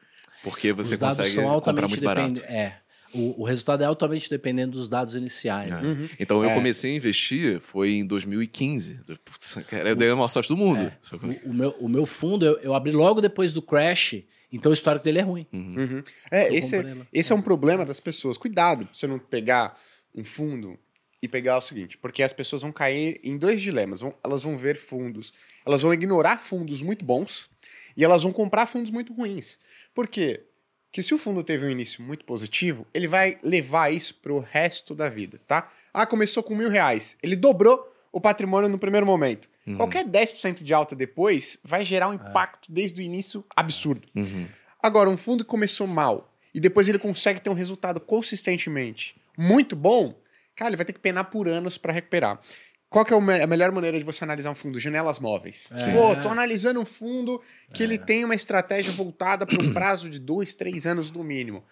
Porque 0.43 0.73
você 0.73 0.97
consegue 0.97 1.35
comprar 1.62 1.89
muito 1.89 2.05
barato. 2.05 2.41
É. 2.45 2.77
O, 3.15 3.43
o 3.43 3.45
resultado 3.45 3.82
é 3.82 3.86
altamente 3.86 4.28
dependendo 4.28 4.73
dos 4.73 4.89
dados 4.89 5.15
iniciais. 5.15 5.70
É. 5.70 5.74
né? 5.74 5.81
Uhum. 5.82 6.09
Então 6.19 6.43
eu 6.43 6.51
É. 6.51 6.55
comecei 6.55 6.93
a 6.93 6.97
investir 6.97 7.61
foi 7.61 7.93
em 7.93 8.05
2015. 8.05 9.01
Putz, 9.24 9.55
cara, 9.69 9.89
eu 9.91 9.97
dei 9.97 10.11
a 10.11 10.16
maior 10.16 10.27
sorte 10.28 10.49
do 10.49 10.57
mundo. 10.57 10.81
É. 10.81 11.47
O, 11.47 11.51
o 11.51 11.55
meu, 11.55 11.70
o 11.81 11.89
meu 11.89 12.07
fundo, 12.07 12.45
eu, 12.45 12.59
eu 12.59 12.74
abri 12.74 12.91
logo 12.93 13.20
depois 13.20 13.53
do 13.53 13.62
crash, 13.62 14.16
então 14.53 14.70
o 14.70 14.74
histórico 14.74 15.05
dele 15.05 15.20
é 15.20 15.23
ruim. 15.23 15.47
Uhum. 15.53 15.74
Uhum. 15.78 16.03
É, 16.31 16.53
esse, 16.55 16.74
é- 16.77 16.97
esse 17.12 17.32
é 17.32 17.35
um 17.36 17.43
problema 17.43 17.85
das 17.85 18.01
pessoas. 18.01 18.36
Cuidado 18.36 18.85
pra 18.85 18.93
você 18.93 19.07
não 19.07 19.19
pegar 19.20 19.78
um 20.15 20.24
fundo 20.24 20.77
e 21.23 21.28
pegar 21.28 21.57
o 21.57 21.61
seguinte, 21.61 21.97
porque 21.97 22.23
as 22.23 22.32
pessoas 22.32 22.62
vão 22.62 22.73
cair 22.73 23.20
em 23.23 23.39
dois 23.39 23.62
dilemas. 23.62 24.01
Vão- 24.01 24.15
elas 24.24 24.43
vão 24.43 24.59
ver 24.59 24.77
fundos, 24.77 25.32
elas 25.65 25.82
vão 25.82 25.93
ignorar 25.93 26.39
fundos 26.39 26.81
muito 26.82 27.05
bons 27.05 27.51
e 27.97 28.05
elas 28.05 28.23
vão 28.23 28.32
comprar 28.32 28.66
fundos 28.66 28.91
muito 28.91 29.12
ruins. 29.12 29.59
Por 29.95 30.09
quê? 30.09 30.43
Porque 30.86 31.03
se 31.03 31.12
o 31.12 31.19
fundo 31.19 31.43
teve 31.43 31.66
um 31.66 31.70
início 31.70 32.03
muito 32.03 32.24
positivo, 32.24 32.86
ele 32.95 33.09
vai 33.09 33.39
levar 33.43 33.93
isso 33.93 34.15
pro 34.15 34.39
resto 34.39 34.95
da 34.95 35.09
vida, 35.09 35.41
tá? 35.47 35.69
Ah, 35.93 36.07
começou 36.07 36.43
com 36.43 36.55
mil 36.55 36.69
reais. 36.69 37.16
Ele 37.20 37.35
dobrou 37.35 37.93
o 38.12 38.20
patrimônio 38.20 38.69
no 38.69 38.78
primeiro 38.78 39.05
momento. 39.05 39.49
Uhum. 39.66 39.77
Qualquer 39.77 40.05
10% 40.05 40.62
de 40.62 40.73
alta 40.73 40.95
depois 40.95 41.59
vai 41.65 41.85
gerar 41.85 42.09
um 42.09 42.15
impacto 42.15 42.70
desde 42.70 43.01
o 43.01 43.03
início 43.03 43.45
absurdo. 43.57 44.07
Uhum. 44.15 44.47
Agora, 44.81 45.11
um 45.11 45.16
fundo 45.16 45.43
que 45.43 45.51
começou 45.51 45.86
mal 45.86 46.32
e 46.55 46.61
depois 46.61 46.89
ele 46.89 46.99
consegue 46.99 47.41
ter 47.41 47.51
um 47.51 47.55
resultado 47.55 47.99
consistentemente 47.99 49.16
muito 49.36 49.74
bom, 49.74 50.15
cara, 50.55 50.70
ele 50.70 50.77
vai 50.77 50.86
ter 50.86 50.93
que 50.93 51.01
penar 51.01 51.24
por 51.24 51.49
anos 51.49 51.77
para 51.77 51.93
recuperar. 51.93 52.41
Qual 52.89 53.05
que 53.05 53.12
é 53.12 53.16
a 53.16 53.47
melhor 53.47 53.73
maneira 53.73 53.98
de 53.98 54.05
você 54.05 54.23
analisar 54.23 54.51
um 54.51 54.55
fundo? 54.55 54.78
Janelas 54.78 55.19
móveis. 55.19 55.69
É. 55.73 55.93
Pô, 55.93 56.15
tô 56.23 56.28
analisando 56.28 56.81
um 56.81 56.85
fundo 56.85 57.43
que 57.73 57.82
ele 57.82 57.98
tem 57.98 58.24
uma 58.24 58.35
estratégia 58.35 58.93
voltada 58.93 59.44
para 59.44 59.61
um 59.61 59.73
prazo 59.73 60.09
de 60.09 60.19
dois, 60.19 60.55
três 60.55 60.86
anos 60.86 61.11
no 61.11 61.24
mínimo. 61.24 61.65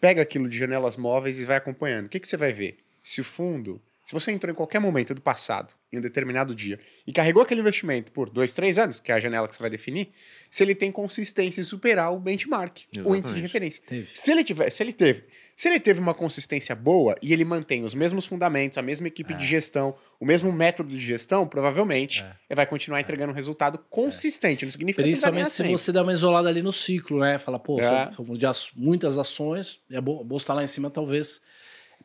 Pega 0.00 0.20
aquilo 0.20 0.48
de 0.48 0.58
janelas 0.58 0.96
móveis 0.96 1.38
e 1.38 1.44
vai 1.44 1.56
acompanhando. 1.56 2.06
O 2.06 2.08
que, 2.08 2.18
que 2.18 2.26
você 2.26 2.36
vai 2.36 2.52
ver? 2.52 2.78
Se 3.00 3.20
o 3.20 3.24
fundo, 3.24 3.80
se 4.04 4.12
você 4.12 4.32
entrou 4.32 4.50
em 4.52 4.54
qualquer 4.56 4.78
momento 4.80 5.14
do 5.14 5.20
passado, 5.20 5.72
em 5.92 5.98
um 5.98 6.00
determinado 6.00 6.54
dia, 6.54 6.80
e 7.06 7.12
carregou 7.12 7.42
aquele 7.42 7.60
investimento 7.60 8.10
por 8.12 8.28
dois, 8.30 8.52
três 8.52 8.78
anos, 8.78 8.98
que 8.98 9.12
é 9.12 9.14
a 9.14 9.20
janela 9.20 9.46
que 9.46 9.54
você 9.54 9.60
vai 9.60 9.70
definir, 9.70 10.10
se 10.50 10.62
ele 10.64 10.74
tem 10.74 10.90
consistência 10.90 11.60
em 11.60 11.64
superar 11.64 12.12
o 12.12 12.18
benchmark, 12.18 12.78
o 12.78 12.80
índice 12.80 12.92
de 12.94 13.00
Exatamente. 13.10 13.40
referência. 13.42 13.82
Teve. 13.86 14.08
Se 14.12 14.30
ele 14.32 14.42
tiver, 14.42 14.70
se 14.70 14.82
ele 14.82 14.92
teve, 14.92 15.24
se 15.54 15.68
ele 15.68 15.78
teve 15.78 16.00
uma 16.00 16.14
consistência 16.14 16.74
boa 16.74 17.14
e 17.22 17.32
ele 17.32 17.44
mantém 17.44 17.84
os 17.84 17.94
mesmos 17.94 18.26
fundamentos, 18.26 18.76
a 18.78 18.82
mesma 18.82 19.06
equipe 19.06 19.34
de 19.34 19.46
gestão, 19.46 19.94
o 20.18 20.24
mesmo 20.26 20.50
método 20.52 20.88
de 20.90 20.98
gestão, 20.98 21.46
provavelmente 21.46 22.22
É. 22.22 22.26
ele 22.50 22.56
vai 22.56 22.66
continuar 22.66 23.00
entregando 23.00 23.32
um 23.32 23.36
resultado 23.36 23.78
consistente. 23.90 24.64
Não 24.64 24.72
significa 24.72 25.02
Principalmente 25.02 25.50
se 25.50 25.56
sempre. 25.58 25.72
você 25.72 25.92
dá 25.92 26.02
uma 26.02 26.12
isolada 26.12 26.48
ali 26.48 26.62
no 26.62 26.72
ciclo, 26.72 27.20
né? 27.20 27.38
Fala, 27.38 27.58
pô, 27.58 27.78
É. 27.80 28.10
são- 28.12 28.24
são 28.26 28.34
de 28.36 28.46
muitas 28.74 29.16
ações, 29.18 29.78
a 29.92 29.98
a 29.98 30.00
bolsa 30.00 30.42
está 30.44 30.54
lá 30.54 30.64
em 30.64 30.66
cima, 30.66 30.90
talvez 30.90 31.40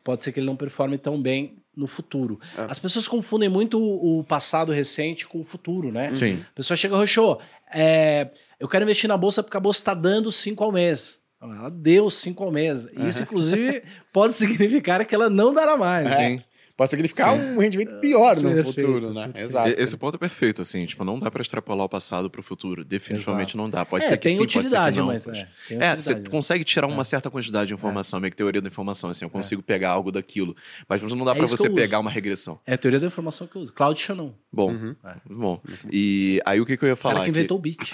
pode 0.04 0.22
ser 0.22 0.30
que 0.32 0.38
ele 0.40 0.46
não 0.46 0.56
performe 0.56 0.96
tão 0.96 1.20
bem 1.20 1.56
no 1.78 1.86
futuro. 1.86 2.40
É. 2.56 2.66
As 2.68 2.78
pessoas 2.78 3.06
confundem 3.06 3.48
muito 3.48 3.80
o 3.80 4.24
passado 4.24 4.72
recente 4.72 5.26
com 5.26 5.40
o 5.40 5.44
futuro, 5.44 5.92
né? 5.92 6.14
Sim. 6.14 6.44
A 6.50 6.54
pessoa 6.54 6.76
chega, 6.76 6.96
Roxô, 6.96 7.38
é, 7.72 8.30
eu 8.58 8.68
quero 8.68 8.84
investir 8.84 9.08
na 9.08 9.16
bolsa 9.16 9.42
porque 9.42 9.56
a 9.56 9.60
bolsa 9.60 9.80
está 9.80 9.94
dando 9.94 10.32
5 10.32 10.62
ao 10.64 10.72
mês. 10.72 11.20
Ela 11.40 11.70
deu 11.70 12.10
5 12.10 12.42
ao 12.42 12.50
mês. 12.50 12.88
Isso, 13.06 13.22
inclusive, 13.22 13.82
pode 14.12 14.34
significar 14.34 15.04
que 15.04 15.14
ela 15.14 15.30
não 15.30 15.54
dará 15.54 15.76
mais. 15.76 16.10
É. 16.12 16.16
Sim. 16.16 16.42
Pode 16.78 16.90
significar 16.90 17.34
Sim. 17.36 17.42
um 17.56 17.58
rendimento 17.58 17.98
pior 17.98 18.36
no 18.36 18.52
Perfeito, 18.54 18.66
futuro, 18.80 19.12
né? 19.12 19.22
perfeito. 19.24 19.46
Exato. 19.50 19.68
Esse 19.76 19.96
ponto 19.96 20.14
é 20.14 20.18
perfeito, 20.18 20.62
assim, 20.62 20.86
tipo, 20.86 21.02
não 21.02 21.18
dá 21.18 21.28
pra 21.28 21.42
extrapolar 21.42 21.84
o 21.86 21.88
passado 21.88 22.30
pro 22.30 22.40
futuro. 22.40 22.84
Definitivamente 22.84 23.56
não 23.56 23.68
dá. 23.68 23.84
Pode 23.84 24.04
É, 24.04 24.06
ser 24.08 24.16
que 24.16 24.28
tem 24.28 24.32
sim, 24.36 24.38
pode 24.42 24.52
ser 24.52 24.58
que 24.60 24.64
utilidade, 24.66 24.96
não. 24.98 25.06
mas 25.08 25.24
poxa. 25.24 25.48
é, 25.70 25.74
É, 25.74 25.96
você 25.96 26.14
né? 26.14 26.22
consegue 26.30 26.62
tirar 26.62 26.86
uma 26.86 27.02
certa 27.02 27.28
quantidade 27.32 27.66
de 27.66 27.74
informação, 27.74 28.20
meio 28.20 28.30
que 28.30 28.36
teoria 28.36 28.62
da 28.62 28.68
informação, 28.68 29.10
assim, 29.10 29.24
eu 29.24 29.28
consigo 29.30 29.60
pegar 29.60 29.90
algo 29.90 30.12
daquilo. 30.12 30.54
Mas 30.88 31.02
não 31.02 31.24
dá 31.24 31.32
É 31.32 31.34
que 31.34 31.40
você 31.40 31.68
pegar 31.68 31.98
uma 31.98 32.12
regressão. 32.12 32.60
É 32.64 32.74
a 32.74 32.78
teoria 32.78 33.00
da 33.00 33.08
informação 33.08 33.48
que 33.48 33.56
eu 33.56 33.62
uso. 33.62 33.72
Claudio 33.72 34.00
Shannon, 34.00 34.32
Bom, 34.52 34.70
Uhum. 34.70 34.94
muito 35.28 35.40
bom. 35.40 35.60
E 35.92 36.40
aí 36.46 36.60
o 36.60 36.64
que, 36.64 36.76
que 36.76 36.84
eu 36.84 36.88
ia 36.88 36.94
o 36.94 36.96
cara 36.96 37.12
falar? 37.16 37.24
que 37.26 37.32
Que- 37.32 37.38
inventou 37.38 37.58
o 37.58 37.60
bit. 37.60 37.92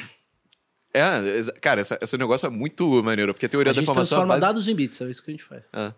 É, 0.96 1.02
cara, 1.60 1.80
essa- 1.80 1.98
esse 2.00 2.16
negócio 2.16 2.46
é 2.46 2.50
muito 2.50 3.02
maneiro, 3.02 3.34
porque 3.34 3.46
a 3.46 3.48
teoria 3.48 3.70
A 3.70 3.74
da 3.74 3.80
gente 3.80 3.84
informação 3.90 4.18
é 4.18 4.20
transforma 4.20 4.34
base- 4.34 4.46
dados 4.46 4.68
em 4.68 4.74
bits, 4.76 5.00
é 5.00 5.10
isso 5.10 5.24
que 5.24 5.30
a 5.30 5.34
gente 5.34 5.42
faz. 5.42 5.66
É, 5.72 5.92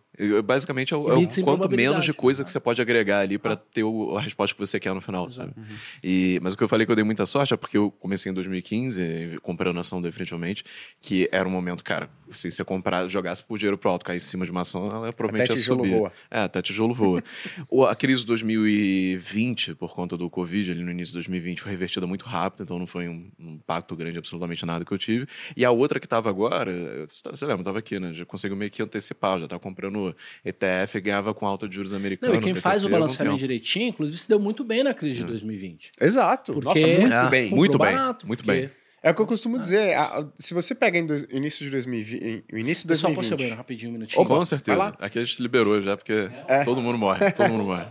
basicamente 0.45 0.93
é 0.95 0.97
o, 0.97 1.09
é 1.11 1.15
o 1.15 1.29
quanto 1.45 1.69
menos 1.71 2.05
de 2.05 2.13
coisa 2.13 2.43
que 2.45 2.51
você 2.51 2.59
pode 2.61 2.81
agregar 2.81 3.21
ali 3.21 3.39
pra 3.39 3.57
ter 3.57 3.83
o- 3.85 4.17
a 4.17 4.21
resposta 4.21 4.55
que 4.55 4.61
você 4.61 4.79
quer 4.81 4.95
no 4.95 5.01
final, 5.01 5.31
sabe? 5.31 5.53
Uhum. 5.57 5.65
E, 6.03 6.39
mas 6.43 6.55
o 6.55 6.57
que 6.57 6.65
eu 6.65 6.69
falei 6.69 6.85
que 6.87 6.93
eu 6.93 6.97
dei 6.97 7.05
muita 7.05 7.27
sorte 7.27 7.55
é 7.55 7.57
porque 7.57 7.77
eu 7.77 7.91
comecei 7.91 8.31
em 8.31 8.35
2015, 8.35 9.39
comprando 9.43 9.79
ação 9.79 10.01
definitivamente, 10.01 10.65
que 11.01 11.29
era 11.33 11.47
um 11.47 11.51
momento, 11.51 11.83
cara, 11.85 12.09
se 12.31 12.51
você 12.51 12.65
comprar, 12.65 13.09
jogasse 13.09 13.43
por 13.43 13.59
dinheiro 13.59 13.79
pro 13.79 13.91
alto, 13.91 14.05
cair 14.05 14.17
em 14.17 14.21
cima 14.21 14.45
de 14.45 14.51
uma 14.51 14.63
ação, 14.63 14.87
ela 14.87 15.13
provavelmente 15.13 15.51
Até 15.53 15.61
ia 15.61 15.65
subir. 15.67 15.91
voa. 15.91 16.13
É, 16.31 16.41
até 16.41 16.61
tijolo 16.63 16.95
voa. 16.95 17.23
A 17.91 17.95
crise 17.95 18.21
de 18.21 18.27
2020, 18.27 19.75
por 19.75 19.95
conta 19.95 20.17
do 20.17 20.29
Covid, 20.29 20.71
ali 20.73 20.83
no 20.83 20.91
início 20.91 21.13
de 21.13 21.19
2020, 21.19 21.61
foi 21.63 21.71
revertida 21.73 22.07
muito 22.07 22.25
rápido, 22.25 22.63
então 22.63 22.79
não 22.79 22.87
foi 22.87 23.09
um, 23.09 23.31
um 23.39 23.53
impacto 23.55 23.95
grande, 23.97 24.19
absolutamente 24.19 24.65
nada 24.67 24.85
que 24.85 24.93
eu 24.93 24.99
tive. 24.99 25.27
E 25.57 25.65
a 25.65 25.71
outra 25.71 26.01
que 26.01 26.07
tava 26.07 26.29
agora, 26.29 26.71
você 27.09 27.23
tá- 27.23 27.31
lembra, 27.47 27.61
eu 27.61 27.65
tava 27.65 27.79
aqui, 27.79 27.99
né? 27.99 28.13
Já 28.13 28.25
conseguiu 28.25 28.57
meio 28.57 28.71
que 28.71 28.83
antecipar, 28.83 29.39
já 29.41 29.47
tava 29.49 29.61
comprando 29.61 30.06
ETF, 30.45 31.01
ganhava 31.01 31.33
com 31.35 31.47
alta 31.47 31.69
de 31.69 31.75
juros 31.75 31.93
americana. 31.95 32.33
Não, 32.35 32.41
e 32.41 32.43
quem 32.43 32.55
faz 32.55 32.85
o 32.85 32.89
balanceamento 32.89 33.39
direitinho, 33.39 33.89
inclusive, 33.89 34.19
se 34.19 34.29
deu 34.29 34.39
muito 34.39 34.63
bem 34.65 34.83
na 34.85 34.93
crise 34.95 35.17
de 35.17 35.25
2020. 35.25 35.93
Exato. 36.01 36.53
Porque- 36.55 36.81
Nossa, 36.81 37.01
muito 37.01 37.15
É, 37.15 37.29
bem. 37.31 37.51
muito 37.51 37.79
bem, 37.79 37.93
barato, 37.93 38.27
muito 38.27 38.45
porque- 38.45 38.61
bem. 38.61 38.71
É 39.03 39.11
o 39.11 39.15
que 39.15 39.21
eu 39.23 39.27
costumo 39.27 39.57
dizer. 39.57 39.95
a- 39.95 40.19
a- 40.21 40.27
se 40.35 40.53
você 40.53 40.75
pega 40.75 40.99
em 40.99 41.07
dois- 41.07 41.27
início 41.31 41.65
de 41.65 41.71
2020, 41.71 42.25
em- 42.25 42.43
o 42.53 42.59
início 42.59 42.83
de 42.89 42.89
Pessoal, 42.89 43.15
posso 43.15 43.29
ir 43.29 43.33
ao 43.33 43.37
2020, 43.37 43.39
banheiro 43.39 43.57
rapidinho, 43.57 43.91
um 43.91 43.93
minutinho? 43.93 44.21
Opa, 44.23 44.35
Com 44.37 44.45
certeza. 44.45 44.97
Aqui 44.99 45.19
a 45.21 45.25
gente 45.25 45.41
liberou 45.41 45.81
já, 45.81 45.97
porque 45.97 46.29
É. 46.49 46.65
todo 46.65 46.81
mundo 46.83 46.99
morre, 46.99 47.31
todo 47.31 47.49
mundo 47.53 47.65
morre. 47.65 47.85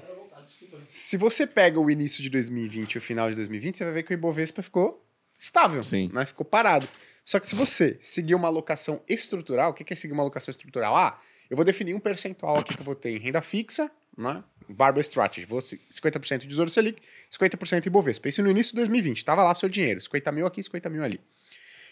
se 0.89 1.15
você 1.17 1.45
pega 1.47 1.79
o 1.79 1.89
início 1.89 2.21
de 2.21 2.29
2020 2.29 2.93
e 2.93 2.97
o 2.97 3.01
final 3.01 3.29
de 3.29 3.35
2020, 3.35 3.77
você 3.77 3.83
vai 3.85 3.93
ver 3.93 4.03
que 4.03 4.13
o 4.13 4.15
Ibovespa 4.15 4.61
ficou 4.61 5.05
estável, 5.39 5.83
Sim. 5.83 6.09
né? 6.13 6.25
Ficou 6.25 6.45
parado. 6.45 6.87
Só 7.23 7.39
que 7.39 7.47
se 7.47 7.55
você 7.55 7.97
seguir 8.01 8.35
uma 8.35 8.47
alocação 8.47 9.01
estrutural, 9.07 9.71
o 9.71 9.73
que 9.73 9.83
que 9.83 9.93
é 9.93 9.95
seguir 9.95 10.13
uma 10.13 10.23
alocação 10.23 10.51
estrutural? 10.51 10.95
Ah, 10.95 11.19
eu 11.49 11.55
vou 11.55 11.65
definir 11.65 11.93
um 11.93 11.99
percentual 11.99 12.57
aqui 12.57 12.73
que 12.76 12.81
eu 12.81 12.85
vou 12.85 12.95
ter 12.95 13.11
em 13.11 13.19
renda 13.19 13.41
fixa, 13.41 13.89
né? 14.17 14.43
Barbell 14.69 15.01
Strategy. 15.01 15.45
Vou 15.45 15.61
se- 15.61 15.80
50% 15.89 16.39
de 16.39 16.47
Tesouro 16.47 16.69
Selic, 16.69 17.01
50% 17.30 17.85
Ibovespa. 17.85 18.30
Isso 18.30 18.41
no 18.41 18.49
início 18.49 18.72
de 18.72 18.77
2020. 18.77 19.23
Tava 19.23 19.43
lá 19.43 19.53
seu 19.53 19.69
dinheiro. 19.69 19.99
50 20.01 20.31
mil 20.31 20.45
aqui, 20.47 20.63
50 20.63 20.89
mil 20.89 21.03
ali. 21.03 21.19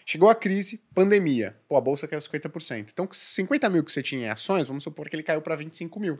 Chegou 0.06 0.30
a 0.30 0.36
crise, 0.36 0.82
pandemia. 0.94 1.56
Pô, 1.68 1.78
a 1.78 1.82
bolsa 1.82 2.08
caiu 2.08 2.20
50%. 2.22 2.90
Então, 2.92 3.08
50 3.12 3.70
mil 3.70 3.84
que 3.84 3.92
você 3.92 4.02
tinha 4.04 4.26
em 4.28 4.30
ações, 4.30 4.68
vamos 4.68 4.84
supor 4.84 5.08
que 5.10 5.16
ele 5.16 5.24
caiu 5.24 5.42
para 5.42 5.56
25 5.56 6.00
mil. 6.00 6.20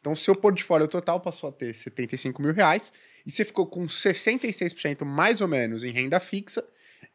Então, 0.00 0.12
o 0.12 0.16
seu 0.16 0.34
portfólio 0.34 0.86
total 0.86 1.20
passou 1.20 1.48
a 1.50 1.52
ter 1.52 1.74
75 1.74 2.40
mil 2.40 2.52
reais 2.54 2.92
e 3.26 3.30
você 3.30 3.44
ficou 3.44 3.66
com 3.66 3.84
66% 3.86 5.04
mais 5.04 5.40
ou 5.40 5.48
menos 5.48 5.82
em 5.84 5.90
renda 5.90 6.20
fixa 6.20 6.64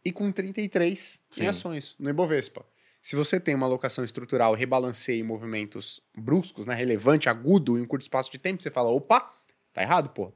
e 0.04 0.12
com 0.12 0.32
33 0.32 1.22
Sim. 1.30 1.44
em 1.44 1.48
ações 1.48 1.96
no 1.98 2.10
Ibovespa. 2.10 2.66
Se 3.04 3.18
você 3.18 3.38
tem 3.38 3.54
uma 3.54 3.66
alocação 3.66 4.06
estrutural, 4.06 4.54
rebalanceia 4.56 5.20
em 5.20 5.24
movimentos 5.24 6.00
bruscos, 6.18 6.66
né, 6.66 6.74
relevante, 6.74 7.28
agudo, 7.28 7.78
em 7.78 7.82
um 7.82 7.86
curto 7.86 8.04
espaço 8.04 8.32
de 8.32 8.40
tempo, 8.40 8.64
você 8.64 8.72
fala, 8.72 8.90
opa, 8.90 9.30
tá 9.74 9.82
errado, 9.82 10.12
pô. 10.12 10.32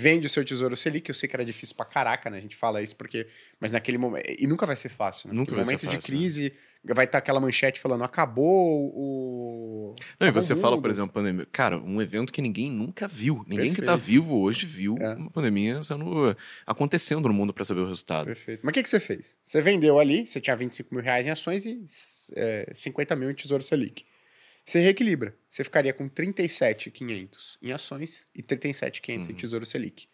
Vende 0.00 0.28
o 0.28 0.30
seu 0.30 0.44
tesouro 0.44 0.76
Selic, 0.76 1.08
eu 1.08 1.14
sei 1.14 1.28
que 1.28 1.34
era 1.34 1.44
difícil 1.44 1.74
pra 1.74 1.84
caraca, 1.84 2.30
né? 2.30 2.38
A 2.38 2.40
gente 2.40 2.54
fala 2.54 2.80
isso 2.80 2.94
porque. 2.94 3.26
Mas 3.58 3.72
naquele 3.72 3.98
momento. 3.98 4.24
E 4.38 4.46
nunca 4.46 4.64
vai 4.64 4.76
ser 4.76 4.88
fácil, 4.90 5.28
né? 5.28 5.34
Nunca 5.34 5.52
vai 5.52 5.64
ser 5.64 5.70
momento 5.72 5.88
de 5.88 5.96
fácil, 5.96 6.14
né? 6.14 6.20
crise, 6.20 6.52
vai 6.84 7.04
estar 7.04 7.18
aquela 7.18 7.40
manchete 7.40 7.80
falando, 7.80 8.04
acabou 8.04 8.92
o. 8.94 9.94
Não, 10.20 10.28
e 10.28 10.30
você 10.30 10.54
fala, 10.54 10.80
por 10.80 10.88
exemplo, 10.88 11.12
pandemia. 11.12 11.48
Cara, 11.50 11.78
um 11.78 12.00
evento 12.00 12.32
que 12.32 12.40
ninguém 12.40 12.70
nunca 12.70 13.08
viu. 13.08 13.44
Ninguém 13.44 13.74
que 13.74 13.82
tá 13.82 13.94
Perfeito. 13.94 14.06
vivo 14.06 14.38
hoje 14.38 14.66
viu 14.66 14.94
É. 15.00 15.14
uma 15.16 15.30
pandemia 15.32 15.82
sendo, 15.82 16.36
acontecendo 16.64 17.26
no 17.26 17.34
mundo 17.34 17.52
para 17.52 17.64
saber 17.64 17.80
o 17.80 17.88
resultado. 17.88 18.26
Perfeito. 18.26 18.60
Mas 18.62 18.70
o 18.70 18.74
que, 18.74 18.82
que 18.84 18.88
você 18.88 19.00
fez? 19.00 19.36
Você 19.42 19.60
vendeu 19.60 19.98
ali, 19.98 20.28
você 20.28 20.40
tinha 20.40 20.54
25 20.54 20.94
mil 20.94 21.02
reais 21.02 21.26
em 21.26 21.30
ações 21.30 21.66
e 21.66 21.84
é, 22.36 22.70
50 22.72 23.16
mil 23.16 23.30
em 23.30 23.34
Tesouro 23.34 23.64
Selic. 23.64 24.04
Você 24.68 24.80
reequilibra. 24.80 25.34
Você 25.48 25.64
ficaria 25.64 25.94
com 25.94 26.06
37,500 26.10 27.58
em 27.62 27.72
ações 27.72 28.26
e 28.34 28.42
37,500 28.42 29.26
em 29.26 29.32
Uhum. 29.32 29.36
Tesouro 29.38 29.64
Selic. 29.64 30.06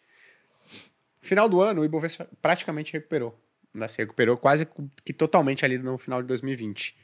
Final 1.19 1.49
do 1.49 1.59
ano, 1.59 1.81
o 1.81 1.85
Ibovespa 1.85 2.25
praticamente 2.41 2.93
recuperou. 2.93 3.37
Né? 3.73 3.85
Se 3.89 3.97
recuperou 3.97 4.37
quase 4.37 4.65
que 5.03 5.11
totalmente 5.11 5.65
ali 5.65 5.77
no 5.77 5.97
final 5.97 6.21
de 6.21 6.29
2020. 6.29 6.95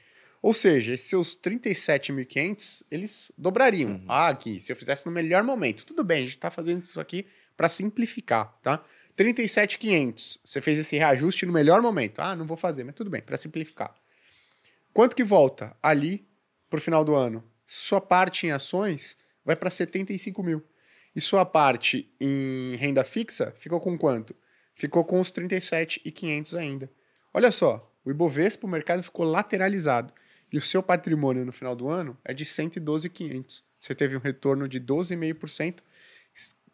Ou 0.41 0.53
seja, 0.53 0.93
esses 0.93 1.07
seus 1.07 1.35
37.500, 1.35 2.83
eles 2.89 3.33
dobrariam. 3.37 3.91
Uhum. 3.91 4.05
Ah, 4.07 4.29
aqui, 4.29 4.61
se 4.61 4.71
eu 4.71 4.75
fizesse 4.77 5.05
no 5.05 5.11
melhor 5.11 5.43
momento. 5.43 5.85
Tudo 5.85 6.05
bem, 6.05 6.19
a 6.19 6.23
gente 6.23 6.35
está 6.35 6.49
fazendo 6.49 6.85
isso 6.85 7.01
aqui 7.01 7.25
para 7.57 7.67
simplificar, 7.67 8.57
tá? 8.63 8.81
37.500, 9.17 10.39
você 10.45 10.61
fez 10.61 10.79
esse 10.79 10.95
reajuste 10.95 11.45
no 11.45 11.51
melhor 11.51 11.81
momento. 11.81 12.19
Ah, 12.19 12.33
não 12.33 12.45
vou 12.45 12.55
fazer, 12.55 12.85
mas 12.85 12.95
tudo 12.95 13.09
bem, 13.09 13.21
para 13.21 13.35
simplificar. 13.35 13.93
Quanto 14.93 15.17
que 15.17 15.23
volta 15.23 15.75
ali 15.83 16.30
pro 16.71 16.81
final 16.81 17.03
do 17.03 17.13
ano? 17.13 17.43
Sua 17.67 18.01
parte 18.01 18.47
em 18.47 18.51
ações 18.51 19.17
vai 19.45 19.55
para 19.55 19.69
75 19.69 20.41
mil. 20.41 20.63
E 21.13 21.19
sua 21.19 21.45
parte 21.45 22.09
em 22.19 22.75
renda 22.77 23.03
fixa 23.03 23.53
ficou 23.57 23.79
com 23.81 23.97
quanto? 23.97 24.33
Ficou 24.73 25.03
com 25.03 25.19
os 25.19 25.29
37,500 25.29 26.55
ainda. 26.55 26.89
Olha 27.33 27.51
só, 27.51 27.93
o 28.05 28.09
Ibovespa, 28.09 28.65
o 28.65 28.69
mercado 28.69 29.03
ficou 29.03 29.25
lateralizado. 29.25 30.13
E 30.51 30.57
o 30.57 30.61
seu 30.61 30.81
patrimônio 30.81 31.45
no 31.45 31.51
final 31.51 31.75
do 31.75 31.87
ano 31.87 32.17
é 32.23 32.33
de 32.33 32.45
112,500. 32.45 33.63
Você 33.79 33.93
teve 33.93 34.15
um 34.15 34.19
retorno 34.19 34.67
de 34.67 34.79
12,5% 34.79 35.79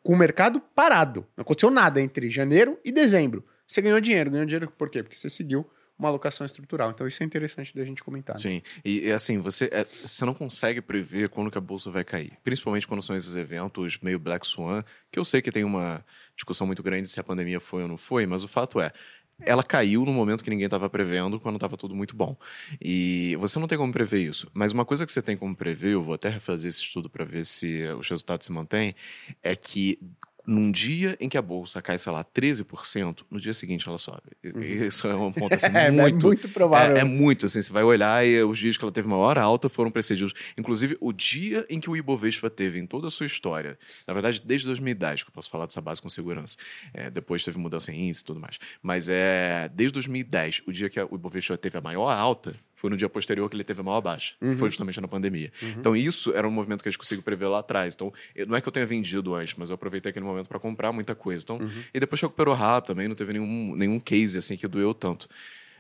com 0.04 0.14
o 0.14 0.18
mercado 0.18 0.60
parado. 0.60 1.26
Não 1.36 1.42
aconteceu 1.42 1.72
nada 1.72 2.00
entre 2.00 2.30
janeiro 2.30 2.80
e 2.86 2.92
dezembro. 2.92 3.44
Você 3.68 3.82
ganhou 3.82 4.00
dinheiro. 4.00 4.30
Ganhou 4.30 4.46
dinheiro 4.46 4.72
por 4.78 4.90
quê? 4.90 5.02
Porque 5.02 5.18
você 5.18 5.30
seguiu 5.30 5.68
uma 5.98 6.10
alocação 6.10 6.46
estrutural. 6.46 6.92
Então 6.92 7.08
isso 7.08 7.24
é 7.24 7.26
interessante 7.26 7.76
da 7.76 7.84
gente 7.84 8.04
comentar. 8.04 8.36
né? 8.36 8.42
Sim, 8.42 8.62
e, 8.86 9.12
assim, 9.12 9.40
você, 9.40 9.70
é, 9.72 9.86
você 10.06 10.26
não 10.26 10.34
consegue 10.34 10.82
prever 10.82 11.30
quando 11.30 11.50
que 11.50 11.58
a 11.58 11.62
bolsa 11.62 11.90
vai 11.90 12.04
cair. 12.04 12.34
Principalmente 12.44 12.88
quando 12.88 13.02
são 13.02 13.16
esses 13.16 13.36
eventos 13.36 13.98
meio 14.02 14.20
Black 14.20 14.46
Swan, 14.46 14.84
que 15.12 15.18
eu 15.18 15.26
sei 15.26 15.42
que 15.42 15.52
tem 15.52 15.64
uma 15.64 16.06
discussão 16.36 16.68
muito 16.68 16.84
grande 16.84 17.08
se 17.08 17.20
a 17.20 17.24
pandemia 17.24 17.60
foi 17.60 17.82
ou 17.82 17.88
não 17.88 17.98
foi, 17.98 18.26
mas 18.26 18.44
o 18.44 18.48
fato 18.48 18.80
é, 18.80 18.92
ela 19.40 19.64
caiu 19.64 20.04
no 20.06 20.14
momento 20.14 20.44
que 20.44 20.50
ninguém 20.50 20.66
estava 20.66 20.90
prevendo, 20.90 21.40
quando 21.40 21.56
estava 21.56 21.78
tudo 21.78 21.96
muito 21.96 22.16
bom. 22.16 22.36
E 22.82 23.36
você 23.40 23.60
não 23.60 23.68
tem 23.68 23.78
como 23.78 23.92
prever 23.92 24.20
isso. 24.20 24.50
Mas 24.54 24.72
uma 24.74 24.86
coisa 24.86 25.06
que 25.06 25.12
você 25.12 25.22
tem 25.22 25.38
como 25.38 25.56
prever, 25.56 25.94
eu 25.94 26.04
vou 26.04 26.16
até 26.16 26.30
refazer 26.30 26.70
esse 26.70 26.82
estudo 26.82 27.10
para 27.10 27.26
ver 27.26 27.46
se 27.46 27.84
os 28.00 28.08
resultados 28.08 28.46
se 28.46 28.52
mantêm, 28.52 28.96
é 29.44 29.56
que 29.56 30.00
num 30.48 30.72
dia 30.72 31.18
em 31.20 31.28
que 31.28 31.38
a 31.38 31.42
bolsa 31.42 31.82
cai, 31.82 31.98
sei 31.98 32.10
lá, 32.10 32.24
13%, 32.24 33.26
no 33.30 33.38
dia 33.38 33.54
seguinte 33.54 33.86
ela 33.86 33.98
sobe. 33.98 34.22
Uhum. 34.46 34.64
Isso 34.64 35.06
é 35.06 35.14
um 35.14 35.34
ponto 35.34 35.54
assim, 35.54 35.68
é, 35.76 35.92
muito 35.92 36.26
é 36.26 36.28
muito 36.28 36.50
provável. 36.50 36.96
é, 36.96 37.02
é 37.02 37.04
muito, 37.04 37.46
assim, 37.46 37.62
você 37.62 37.72
vai 37.72 37.84
olhar 37.84 38.26
e 38.26 38.42
os 38.42 38.58
dias 38.58 38.78
que 38.78 38.84
ela 38.86 38.92
teve 38.92 39.10
maior 39.10 39.38
alta 39.38 39.68
foram 39.68 39.92
precedidos. 39.92 40.34
Inclusive, 40.58 40.98
o 41.02 41.12
dia 41.12 41.66
em 41.70 41.82
que 41.82 41.90
o 41.90 41.98
Ibovespa 41.98 42.50
teve 42.50 42.80
em 42.80 42.86
toda 42.86 43.08
a 43.08 43.10
sua 43.10 43.26
história, 43.26 43.78
na 44.08 44.14
verdade, 44.14 44.42
desde 44.44 44.66
2010, 44.68 45.24
que 45.24 45.30
eu 45.30 45.34
posso 45.34 45.50
falar 45.50 45.66
dessa 45.66 45.82
base 45.82 46.02
com 46.02 46.08
segurança. 46.08 46.58
É, 46.94 47.10
depois 47.10 47.44
teve 47.44 47.58
mudança 47.58 47.92
em 47.92 48.06
índice 48.06 48.22
e 48.22 48.26
tudo 48.26 48.40
mais. 48.40 48.58
Mas 48.82 49.10
é 49.10 49.70
desde 49.74 49.94
2010, 49.96 50.62
o 50.66 50.72
dia 50.72 50.90
que 50.90 50.98
o 50.98 51.16
Ibovespa 51.16 51.58
teve 51.58 51.78
a 51.78 51.82
maior 51.82 52.10
alta, 52.10 52.56
foi 52.78 52.92
no 52.92 52.96
dia 52.96 53.10
posterior 53.10 53.50
que 53.50 53.56
ele 53.56 53.64
teve 53.64 53.82
a 53.82 53.84
maior 53.84 54.00
baixa. 54.02 54.36
Uhum. 54.40 54.56
Foi 54.56 54.70
justamente 54.70 55.02
na 55.02 55.08
pandemia. 55.08 55.52
Uhum. 55.62 55.70
Então, 55.80 55.96
isso 55.96 56.32
era 56.36 56.48
um 56.48 56.52
movimento 56.52 56.84
que 56.84 56.88
a 56.88 56.92
gente 56.92 57.00
conseguiu 57.00 57.24
prever 57.24 57.48
lá 57.48 57.58
atrás. 57.60 57.96
Então, 57.96 58.14
não 58.48 58.56
é 58.56 58.62
que 58.62 58.68
eu 58.68 58.72
tenha 58.72 58.86
vendido 58.86 59.34
antes, 59.34 59.56
mas 59.58 59.72
eu 59.72 59.74
aproveitei 59.74 60.12
aquele 60.12 60.26
momento 60.26 60.48
para 60.48 60.60
comprar 60.60 60.92
muita 60.94 61.16
coisa. 61.16 61.44
Então, 61.44 61.58
Uhum. 61.58 61.84
e 61.92 62.00
depois 62.00 62.22
recuperou 62.22 62.54
rápido 62.54 62.90
também, 62.94 63.08
não 63.08 63.16
teve 63.16 63.34
nenhum, 63.34 63.76
nenhum 63.76 64.00
case 64.00 64.38
assim 64.38 64.56
que 64.56 64.68
doeu 64.68 64.94
tanto. 64.94 65.28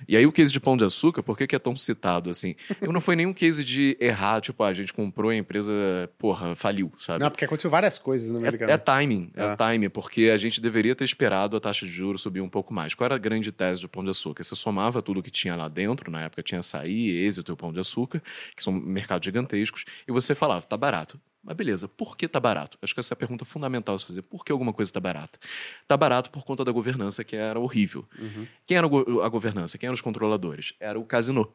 E 0.08 0.18
aí 0.18 0.26
o 0.26 0.32
case 0.32 0.52
de 0.52 0.60
pão 0.60 0.76
de 0.76 0.84
açúcar, 0.84 1.24
por 1.24 1.38
que, 1.38 1.48
que 1.48 1.56
é 1.56 1.60
tão 1.60 1.76
citado 1.76 2.30
assim? 2.30 2.56
Eu 2.82 2.92
não 2.92 3.00
foi 3.00 3.16
nenhum 3.16 3.34
case 3.34 3.64
de 3.64 3.98
errar, 4.00 4.42
tipo, 4.42 4.62
ah, 4.64 4.68
a 4.68 4.74
gente 4.74 4.94
comprou 4.94 5.32
e 5.32 5.36
a 5.36 5.40
empresa, 5.40 5.72
porra, 6.18 6.56
faliu, 6.56 6.92
sabe? 7.00 7.20
Não, 7.20 7.30
porque 7.30 7.46
aconteceu 7.46 7.70
várias 7.70 7.98
coisas 7.98 8.30
no 8.30 8.40
mercado. 8.40 8.70
É, 8.70 8.74
é 8.74 8.78
timing, 8.78 9.32
é. 9.36 9.46
É. 9.46 9.56
timing, 9.56 9.90
porque 9.90 10.30
a 10.34 10.38
gente 10.38 10.60
deveria 10.60 10.96
ter 10.96 11.06
esperado 11.06 11.56
a 11.56 11.60
taxa 11.60 11.86
de 11.86 11.92
juros 11.92 12.22
subir 12.22 12.42
um 12.42 12.50
pouco 12.50 12.74
mais. 12.74 12.94
Qual 12.94 13.06
era 13.06 13.16
a 13.16 13.20
grande 13.20 13.52
tese 13.52 13.82
do 13.82 13.90
Pão 13.90 14.04
de 14.04 14.10
Açúcar? 14.10 14.44
Você 14.44 14.56
somava 14.56 15.02
tudo 15.02 15.24
que 15.24 15.32
tinha 15.32 15.56
lá 15.56 15.68
dentro, 15.68 16.12
na 16.12 16.22
época 16.22 16.44
tinha 16.44 16.60
açaí, 16.60 17.10
êxito 17.10 17.52
e 17.52 17.54
o 17.54 17.58
Pão 17.58 17.72
de 17.72 17.80
Açúcar, 17.80 18.22
que 18.56 18.64
são 18.64 18.74
mercados 18.74 19.26
gigantescos, 19.26 19.86
e 20.08 20.12
você 20.12 20.36
falava, 20.36 20.66
tá 20.66 20.78
barato. 20.78 21.20
Mas 21.48 21.56
beleza, 21.56 21.88
por 21.88 22.18
que 22.18 22.28
tá 22.28 22.42
barato? 22.42 22.78
Acho 22.82 22.94
que 22.94 23.00
essa 23.00 23.14
é 23.14 23.16
a 23.16 23.18
pergunta 23.18 23.46
fundamental 23.46 23.98
se 23.98 24.06
fazer. 24.06 24.22
Por 24.22 24.44
que 24.44 24.52
alguma 24.52 24.74
coisa 24.74 24.92
tá 24.92 25.00
barata? 25.00 25.40
Tá 25.88 25.96
barato 25.96 26.30
por 26.30 26.44
conta 26.44 26.66
da 26.66 26.74
governança, 26.74 27.24
que 27.24 27.38
era 27.38 27.58
horrível. 27.58 28.06
Uhum. 28.20 28.46
Quem 28.66 28.76
era 28.76 28.86
a 28.86 29.30
governança? 29.30 29.78
Quem 29.78 29.88
eram 29.88 29.94
os 29.94 30.02
controladores? 30.02 30.74
Era 30.78 31.00
o 31.00 31.06
Casino, 31.06 31.50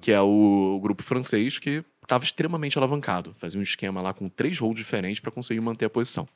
que 0.00 0.10
é 0.10 0.20
o 0.20 0.80
grupo 0.82 1.00
francês 1.04 1.60
que 1.60 1.84
estava 2.02 2.24
extremamente 2.24 2.76
alavancado. 2.76 3.34
Fazia 3.36 3.60
um 3.60 3.62
esquema 3.62 4.02
lá 4.02 4.12
com 4.12 4.28
três 4.28 4.58
rolos 4.58 4.76
diferentes 4.76 5.20
para 5.20 5.30
conseguir 5.30 5.60
manter 5.60 5.84
a 5.84 5.90
posição. 5.90 6.28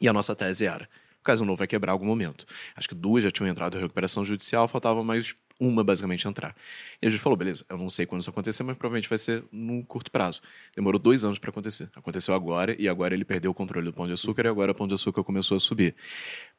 E 0.00 0.08
a 0.08 0.12
nossa 0.12 0.32
tese 0.36 0.66
era: 0.66 0.88
o 1.18 1.24
Casino 1.24 1.56
vai 1.56 1.66
quebrar 1.66 1.90
algum 1.90 2.06
momento. 2.06 2.46
Acho 2.76 2.88
que 2.88 2.94
duas 2.94 3.24
já 3.24 3.30
tinham 3.32 3.48
entrado 3.48 3.76
em 3.76 3.80
recuperação 3.80 4.24
judicial, 4.24 4.68
faltava 4.68 5.02
mais 5.02 5.34
uma 5.58 5.82
basicamente 5.82 6.26
entrar. 6.26 6.54
E 7.00 7.06
a 7.06 7.10
gente 7.10 7.20
falou: 7.20 7.36
beleza, 7.36 7.64
eu 7.68 7.78
não 7.78 7.88
sei 7.88 8.06
quando 8.06 8.20
isso 8.20 8.30
acontecer, 8.30 8.62
mas 8.62 8.76
provavelmente 8.76 9.08
vai 9.08 9.18
ser 9.18 9.44
num 9.50 9.82
curto 9.82 10.10
prazo. 10.10 10.40
Demorou 10.74 10.98
dois 10.98 11.24
anos 11.24 11.38
para 11.38 11.50
acontecer. 11.50 11.90
Aconteceu 11.94 12.34
agora, 12.34 12.76
e 12.78 12.88
agora 12.88 13.14
ele 13.14 13.24
perdeu 13.24 13.50
o 13.50 13.54
controle 13.54 13.86
do 13.86 13.92
Pão 13.92 14.06
de 14.06 14.12
Açúcar, 14.12 14.46
e 14.46 14.48
agora 14.48 14.72
o 14.72 14.74
Pão 14.74 14.86
de 14.86 14.94
Açúcar 14.94 15.22
começou 15.24 15.56
a 15.56 15.60
subir. 15.60 15.94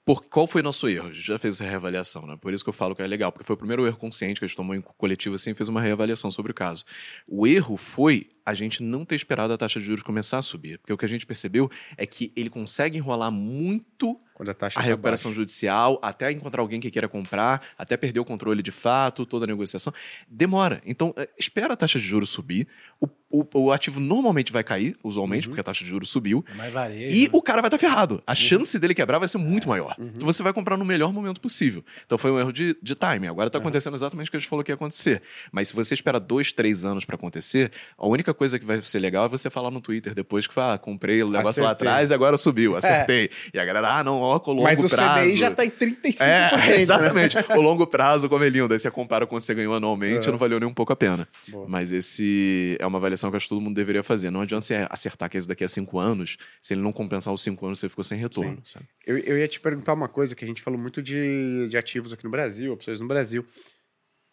Por, 0.06 0.24
qual 0.26 0.48
foi 0.48 0.62
nosso 0.62 0.88
erro? 0.88 1.10
A 1.10 1.14
gente 1.14 1.26
já 1.26 1.38
fez 1.38 1.56
essa 1.56 1.70
reavaliação, 1.70 2.26
né? 2.26 2.38
Por 2.40 2.54
isso 2.54 2.64
que 2.64 2.70
eu 2.70 2.74
falo 2.74 2.96
que 2.96 3.02
é 3.02 3.08
legal, 3.08 3.32
porque 3.32 3.46
foi 3.46 3.56
o 3.56 3.58
primeiro 3.58 3.86
erro 3.86 3.98
consciente 3.98 4.40
que 4.40 4.46
a 4.46 4.48
gente 4.48 4.56
tomou 4.56 4.76
em 4.76 4.82
coletivo 4.82 5.36
assim 5.36 5.54
fez 5.54 5.68
uma 5.70 5.82
reavaliação 5.82 6.32
sobre 6.32 6.52
o 6.52 6.56
caso. 6.56 6.86
O 7.28 7.46
erro 7.46 7.78
foi 7.78 8.28
a 8.48 8.54
gente 8.54 8.82
não 8.82 9.04
ter 9.04 9.16
esperado 9.16 9.52
a 9.54 9.58
taxa 9.58 9.80
de 9.80 9.86
juros 9.86 10.02
começar 10.04 10.38
a 10.38 10.42
subir, 10.42 10.80
porque 10.80 10.94
o 10.94 10.98
que 10.98 11.06
a 11.06 11.10
gente 11.10 11.26
percebeu 11.26 11.70
é 11.98 12.06
que 12.06 12.32
ele 12.36 12.50
consegue 12.50 12.98
enrolar 12.98 13.30
muito 13.32 14.20
Quando 14.34 14.50
a 14.50 14.54
taxa 14.54 14.80
a 14.80 14.82
tá 14.84 14.88
recuperação 14.88 15.34
judicial, 15.34 16.00
até 16.02 16.32
encontrar 16.32 16.62
alguém 16.62 16.80
que 16.80 16.90
queira 16.90 17.08
comprar, 17.10 17.62
até 17.78 17.98
perder 17.98 18.20
o 18.20 18.26
controle 18.26 18.62
de 18.64 18.72
fato, 18.72 19.26
toda 19.26 19.46
a 19.46 19.48
negociação. 19.48 19.92
Demora. 20.30 20.82
Então, 20.86 21.14
eh, 21.18 21.28
espera 21.38 21.74
a 21.74 21.78
taxa 21.78 22.00
de 22.00 22.06
juros 22.06 22.30
subir. 22.30 22.68
O, 23.02 23.08
o, 23.30 23.46
o 23.66 23.72
ativo 23.72 24.00
normalmente 24.00 24.52
vai 24.54 24.64
cair, 24.64 24.96
usualmente, 25.04 25.48
Uhum. 25.48 25.52
porque 25.52 25.62
a 25.62 25.64
taxa 25.64 25.84
de 25.84 25.90
juros 25.90 26.10
subiu. 26.10 26.46
É 26.60 26.70
varejo. 26.70 27.16
E 27.16 27.24
né? 27.24 27.30
o 27.34 27.42
cara 27.42 27.62
vai 27.62 27.68
estar 27.68 27.78
ferrado. 27.78 28.22
A 28.26 28.34
chance 28.36 28.78
dele 28.80 28.94
quebrar 28.94 29.20
vai 29.20 29.28
ser 29.28 29.38
muito 29.40 29.68
maior. 29.68 29.96
Uhum. 30.00 30.12
Então 30.16 30.26
você 30.26 30.42
vai 30.44 30.54
comprar 30.54 30.78
no 30.78 30.86
melhor 30.86 31.12
momento 31.12 31.42
possível. 31.42 31.84
Então 32.06 32.18
foi 32.18 32.32
um 32.32 32.40
erro 32.40 32.54
de, 32.54 32.78
de 32.82 32.96
timing. 32.96 33.28
Agora 33.28 33.48
está 33.48 33.58
Uhum. 33.58 33.64
acontecendo 33.64 33.96
exatamente 33.96 34.28
o 34.28 34.32
que 34.32 34.38
a 34.38 34.40
gente 34.40 34.50
falou 34.50 34.64
que 34.64 34.72
ia 34.72 34.76
acontecer. 34.76 35.22
Mas 35.52 35.68
se 35.70 35.76
você 35.76 35.94
espera 35.96 36.20
dois, 36.20 36.54
três 36.54 36.86
anos 36.86 37.04
para 37.06 37.16
acontecer, 37.16 37.72
a 37.98 38.08
única 38.08 38.34
coisa 38.38 38.58
que 38.58 38.66
vai 38.66 38.82
ser 38.82 39.00
legal 39.00 39.26
é 39.26 39.28
você 39.28 39.50
falar 39.50 39.70
no 39.72 39.82
Twitter 39.82 40.14
depois 40.14 40.48
que 40.48 40.54
fala, 40.54 40.76
ah, 40.76 40.78
comprei 40.78 41.22
o 41.24 41.30
negócio 41.30 41.62
lá 41.62 41.72
Acertei. 41.72 41.88
atrás 41.88 42.12
e 42.12 42.14
agora 42.14 42.38
subiu. 42.38 42.76
Acertei. 42.78 43.30
E 43.54 43.60
a 43.60 43.66
galera, 43.66 43.98
ah, 43.98 44.04
não, 44.04 44.22
ó, 44.22 44.40
com 44.40 44.52
o 44.52 44.54
longo 44.54 44.64
Mas 44.66 44.84
o 44.84 44.88
prazo. 44.88 45.24
CDI 45.26 45.38
já 45.38 45.52
tá 45.54 45.66
em 45.66 45.70
35%. 45.70 46.22
É, 46.22 46.56
né? 46.56 46.80
exatamente. 46.80 47.36
O 47.58 47.62
longo 47.62 47.86
prazo, 47.86 48.30
como 48.30 48.44
é 48.44 48.50
lindo. 48.50 48.72
Aí 48.74 48.80
você 48.80 48.90
compara 48.90 49.28
com 49.28 49.36
o 49.36 49.40
que 49.40 49.44
você 49.44 49.54
ganhou 49.54 49.74
anualmente, 49.76 50.30
É. 50.30 50.32
não 50.32 50.38
valeu 50.38 50.60
nem 50.60 50.70
um 50.70 50.74
pouco 50.74 50.94
a 50.94 50.96
pena. 50.96 51.28
Boa. 51.50 51.68
Mas 51.68 51.92
esse 51.92 52.78
é 52.80 52.86
uma 52.88 52.98
avaliação 53.00 53.30
que 53.30 53.36
acho 53.38 53.46
que 53.46 53.50
todo 53.50 53.62
mundo 53.62 53.76
deveria 53.76 54.04
fazer. 54.04 54.30
Não 54.30 54.42
adianta 54.42 54.62
você 54.66 54.88
acertar 54.90 55.30
que 55.30 55.38
esse 55.38 55.48
daqui 55.48 55.64
a 55.64 55.68
cinco 55.68 56.00
anos, 56.00 56.38
se 56.62 56.74
ele 56.74 56.82
não 56.82 56.94
compensar 56.94 57.34
os 57.34 57.42
cinco 57.42 57.66
anos, 57.66 57.80
você 57.80 57.90
ficou 57.90 58.04
sem 58.04 58.18
retorno. 58.18 58.60
sabe? 58.64 58.86
Eu, 59.06 59.18
eu 59.18 59.38
ia 59.38 59.48
te 59.48 59.60
perguntar 59.60 59.94
uma 59.94 60.08
coisa 60.08 60.36
que 60.36 60.46
a 60.46 60.48
gente 60.48 60.62
falou 60.62 60.80
muito 60.80 61.02
de, 61.02 61.68
de 61.70 61.78
ativos 61.78 62.14
aqui 62.14 62.24
no 62.24 62.30
Brasil, 62.30 62.74
opções 62.74 63.00
no 63.00 63.08
Brasil. 63.08 63.46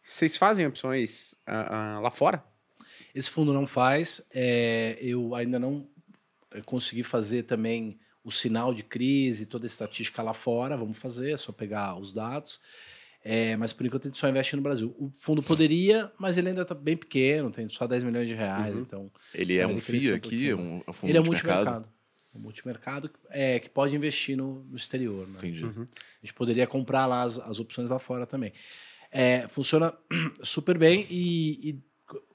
Vocês 0.03 0.37
fazem 0.37 0.67
opções 0.67 1.35
ah, 1.47 1.95
ah, 1.97 2.01
lá 2.01 2.11
fora? 2.11 2.45
Esse 3.15 3.31
fundo 3.31 3.53
não 3.53 3.67
faz. 3.67 4.21
é, 4.33 4.99
eu 5.01 5.35
ainda 5.35 5.59
não 5.59 5.87
é, 6.51 6.61
consegui 6.61 7.03
fazer 7.03 7.45
também 7.45 7.99
o 8.25 8.31
sinal 8.31 8.73
de 8.73 8.83
crise, 8.83 9.47
toda 9.47 9.67
a 9.67 9.69
estatística 9.69 10.23
lá 10.23 10.33
fora. 10.35 10.77
Vamos 10.77 10.99
fazer, 10.99 11.33
é 11.33 11.37
só 11.37 11.53
pegar 11.53 11.97
os 11.99 12.13
dados. 12.13 12.59
É, 13.27 13.57
mas 13.57 13.73
por 13.73 13.87
enquanto 13.87 14.07
a 14.07 14.09
gente 14.11 14.19
só 14.19 14.29
investe 14.29 14.55
no 14.55 14.61
Brasil. 14.63 14.95
O 14.99 15.11
fundo 15.19 15.43
poderia, 15.43 16.13
mas 16.19 16.37
ele 16.37 16.49
ainda 16.49 16.63
está 16.63 16.75
bem 16.75 16.97
pequeno, 16.97 17.51
tem 17.51 17.67
só 17.69 17.87
10 17.87 18.05
milhões 18.05 18.29
de 18.29 18.35
reais. 18.35 18.77
Uhum. 18.77 18.83
Então, 18.83 19.11
Ele 19.35 19.57
é 19.57 19.67
um 19.67 19.75
um 19.75 20.15
aqui, 20.15 20.53
um, 20.53 20.83
um 20.87 20.93
fundo 20.93 21.11
ele 21.11 21.17
é 21.19 21.21
multimercado. 21.21 21.65
multimercado. 21.71 21.89
Um 22.35 22.39
multimercado 22.39 23.11
é, 23.31 23.59
que 23.61 23.71
pode 23.71 23.95
investir 23.97 24.37
no, 24.37 24.65
no 24.65 24.77
exterior. 24.77 25.27
Né? 25.27 25.37
Entendi. 25.39 25.65
Uhum. 25.65 25.83
A 25.83 26.27
gente 26.27 26.35
poderia 26.35 26.67
comprar 26.67 27.07
lá 27.07 27.23
as, 27.23 27.39
as 27.39 27.59
opções 27.61 27.89
lá 27.89 27.99
fora 27.99 28.27
também. 28.27 28.53
é, 29.11 29.47
funciona 29.49 29.95
super 30.43 30.77
bem 30.77 31.07
e, 31.09 31.71
e 31.71 31.83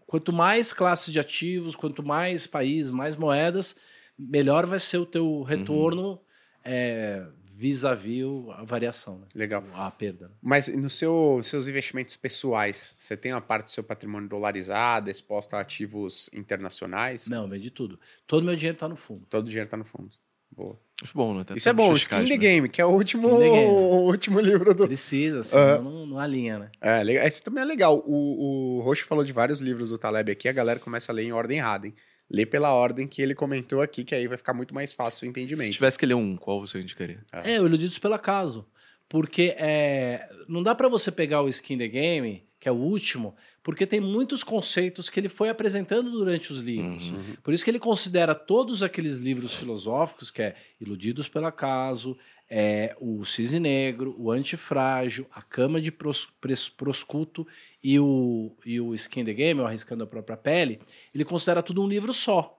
quanto 0.10 0.34
mais 0.34 0.73
classes 0.73 1.14
de 1.14 1.19
ativos, 1.19 1.76
quanto 1.76 2.02
mais 2.02 2.48
países, 2.48 2.90
mais 2.90 3.15
moedas, 3.15 3.76
melhor 4.18 4.65
vai 4.65 4.80
ser 4.80 4.98
o 4.98 5.06
teu 5.06 5.44
retorno 5.44 6.19
é, 6.65 7.27
vis-à-vis 7.53 8.26
a 8.49 8.64
variação, 8.64 9.19
né? 9.19 9.27
Legal. 9.36 9.64
a 9.72 9.91
perda. 9.91 10.30
né? 10.30 10.34
Mas 10.41 10.68
nos 10.68 10.95
seu, 10.95 11.40
seus 11.44 11.68
investimentos 11.68 12.18
pessoais, 12.18 12.95
você 12.98 13.15
tem 13.15 13.31
uma 13.31 13.40
parte 13.40 13.65
do 13.65 13.72
seu 13.72 13.84
patrimônio 13.84 14.27
dolarizada, 14.27 15.11
exposta 15.11 15.57
a 15.57 15.60
ativos 15.60 16.27
internacionais? 16.34 17.27
Não, 17.27 17.48
vende 17.48 17.69
tudo. 17.69 17.99
Todo 18.26 18.44
meu 18.44 18.56
dinheiro 18.56 18.77
está 18.77 18.90
no 18.90 18.95
fundo. 18.95 19.27
Todo 19.30 19.45
o 19.45 19.49
dinheiro 19.49 19.68
está 19.68 19.77
no 19.77 19.86
fundo. 19.86 20.10
Boa. 20.52 20.80
Acho 21.02 21.14
bom, 21.16 21.34
né? 21.34 21.46
Isso 21.56 21.70
é 21.70 21.74
bom, 21.74 21.94
Skin 21.94 22.26
the 22.26 22.30
né? 22.32 22.38
Game, 22.38 22.70
que 22.70 22.82
é 22.82 22.86
o 22.86 22.90
último, 22.90 23.30
o 23.32 24.06
último 24.08 24.40
livro 24.40 24.74
do. 24.74 24.86
Precisa, 24.86 25.44
senão 25.44 25.82
não, 25.82 26.06
não 26.06 26.20
alinha, 26.20 26.60
né? 26.60 26.72
É, 26.82 27.02
legal. 27.04 27.26
Esse 27.26 27.42
também 27.42 27.64
é 27.64 27.66
legal. 27.66 28.04
O, 28.06 28.80
o 28.80 28.82
Roxo 28.82 29.06
falou 29.06 29.24
de 29.24 29.32
vários 29.32 29.62
livros 29.62 29.90
do 29.90 29.98
Taleb 29.98 30.30
aqui, 30.32 30.50
a 30.50 30.54
galera 30.54 30.80
começa 30.80 31.12
a 31.12 31.16
ler 31.16 31.24
em 31.24 31.32
ordem 31.32 31.58
errada, 31.58 31.88
hein? 31.88 31.96
Lê 32.30 32.46
pela 32.46 32.74
ordem 32.74 33.08
que 33.08 33.22
ele 33.22 33.34
comentou 33.34 33.82
aqui, 33.82 34.04
que 34.04 34.14
aí 34.14 34.28
vai 34.28 34.38
ficar 34.38 34.54
muito 34.54 34.74
mais 34.74 34.94
fácil 34.94 35.18
o 35.18 35.20
Se 35.22 35.28
entendimento. 35.28 35.72
tivesse 35.72 35.98
que 35.98 36.06
ler 36.06 36.14
um, 36.14 36.36
qual 36.36 36.60
você 36.60 36.80
indicaria? 36.80 37.20
É, 37.32 37.60
o 37.60 37.66
Iludidos 37.66 37.98
pelo 37.98 38.14
Acaso. 38.14 38.68
Porque 39.08 39.56
é, 39.58 40.30
não 40.48 40.62
dá 40.62 40.76
pra 40.76 40.88
você 40.88 41.12
pegar 41.12 41.42
o 41.42 41.50
Skin 41.50 41.78
the 41.78 41.88
Game, 41.88 42.44
que 42.60 42.70
é 42.70 42.72
o 42.72 42.76
último, 42.76 43.36
porque 43.64 43.86
tem 43.86 43.99
muitos 43.99 44.44
conceitos 44.44 45.10
que 45.10 45.19
ele 45.19 45.30
foi 45.30 45.49
apresentando 45.49 46.10
durante 46.11 46.52
os 46.53 46.60
livros. 46.61 47.11
Uhum. 47.11 47.36
Por 47.44 47.53
isso 47.53 47.64
que 47.64 47.69
ele 47.72 47.80
considera 47.80 48.34
todos 48.34 48.81
aqueles 48.81 49.18
livros 49.18 49.53
filosóficos, 49.56 50.31
que 50.31 50.41
é 50.41 50.56
Iludidos 50.80 51.27
pelo 51.27 51.45
Acaso, 51.45 52.18
é, 52.49 52.95
o 52.99 53.23
Cisne 53.23 53.60
Negro, 53.60 54.15
o 54.18 54.31
Antifrágil, 54.31 55.27
a 55.31 55.41
Cama 55.41 55.80
de 55.80 55.91
Pros, 55.91 56.27
Pres- 56.41 56.68
Proscuto 56.68 57.45
e 57.84 57.99
o, 57.99 58.52
e 58.65 58.81
o 58.81 58.95
Skin 58.95 59.23
the 59.23 59.34
Game, 59.34 59.61
o 59.61 59.65
Arriscando 59.68 60.03
a 60.03 60.07
Própria 60.07 60.36
Pele, 60.38 60.80
ele 61.14 61.23
considera 61.23 61.61
tudo 61.61 61.84
um 61.84 61.88
livro 61.88 62.11
só. 62.14 62.56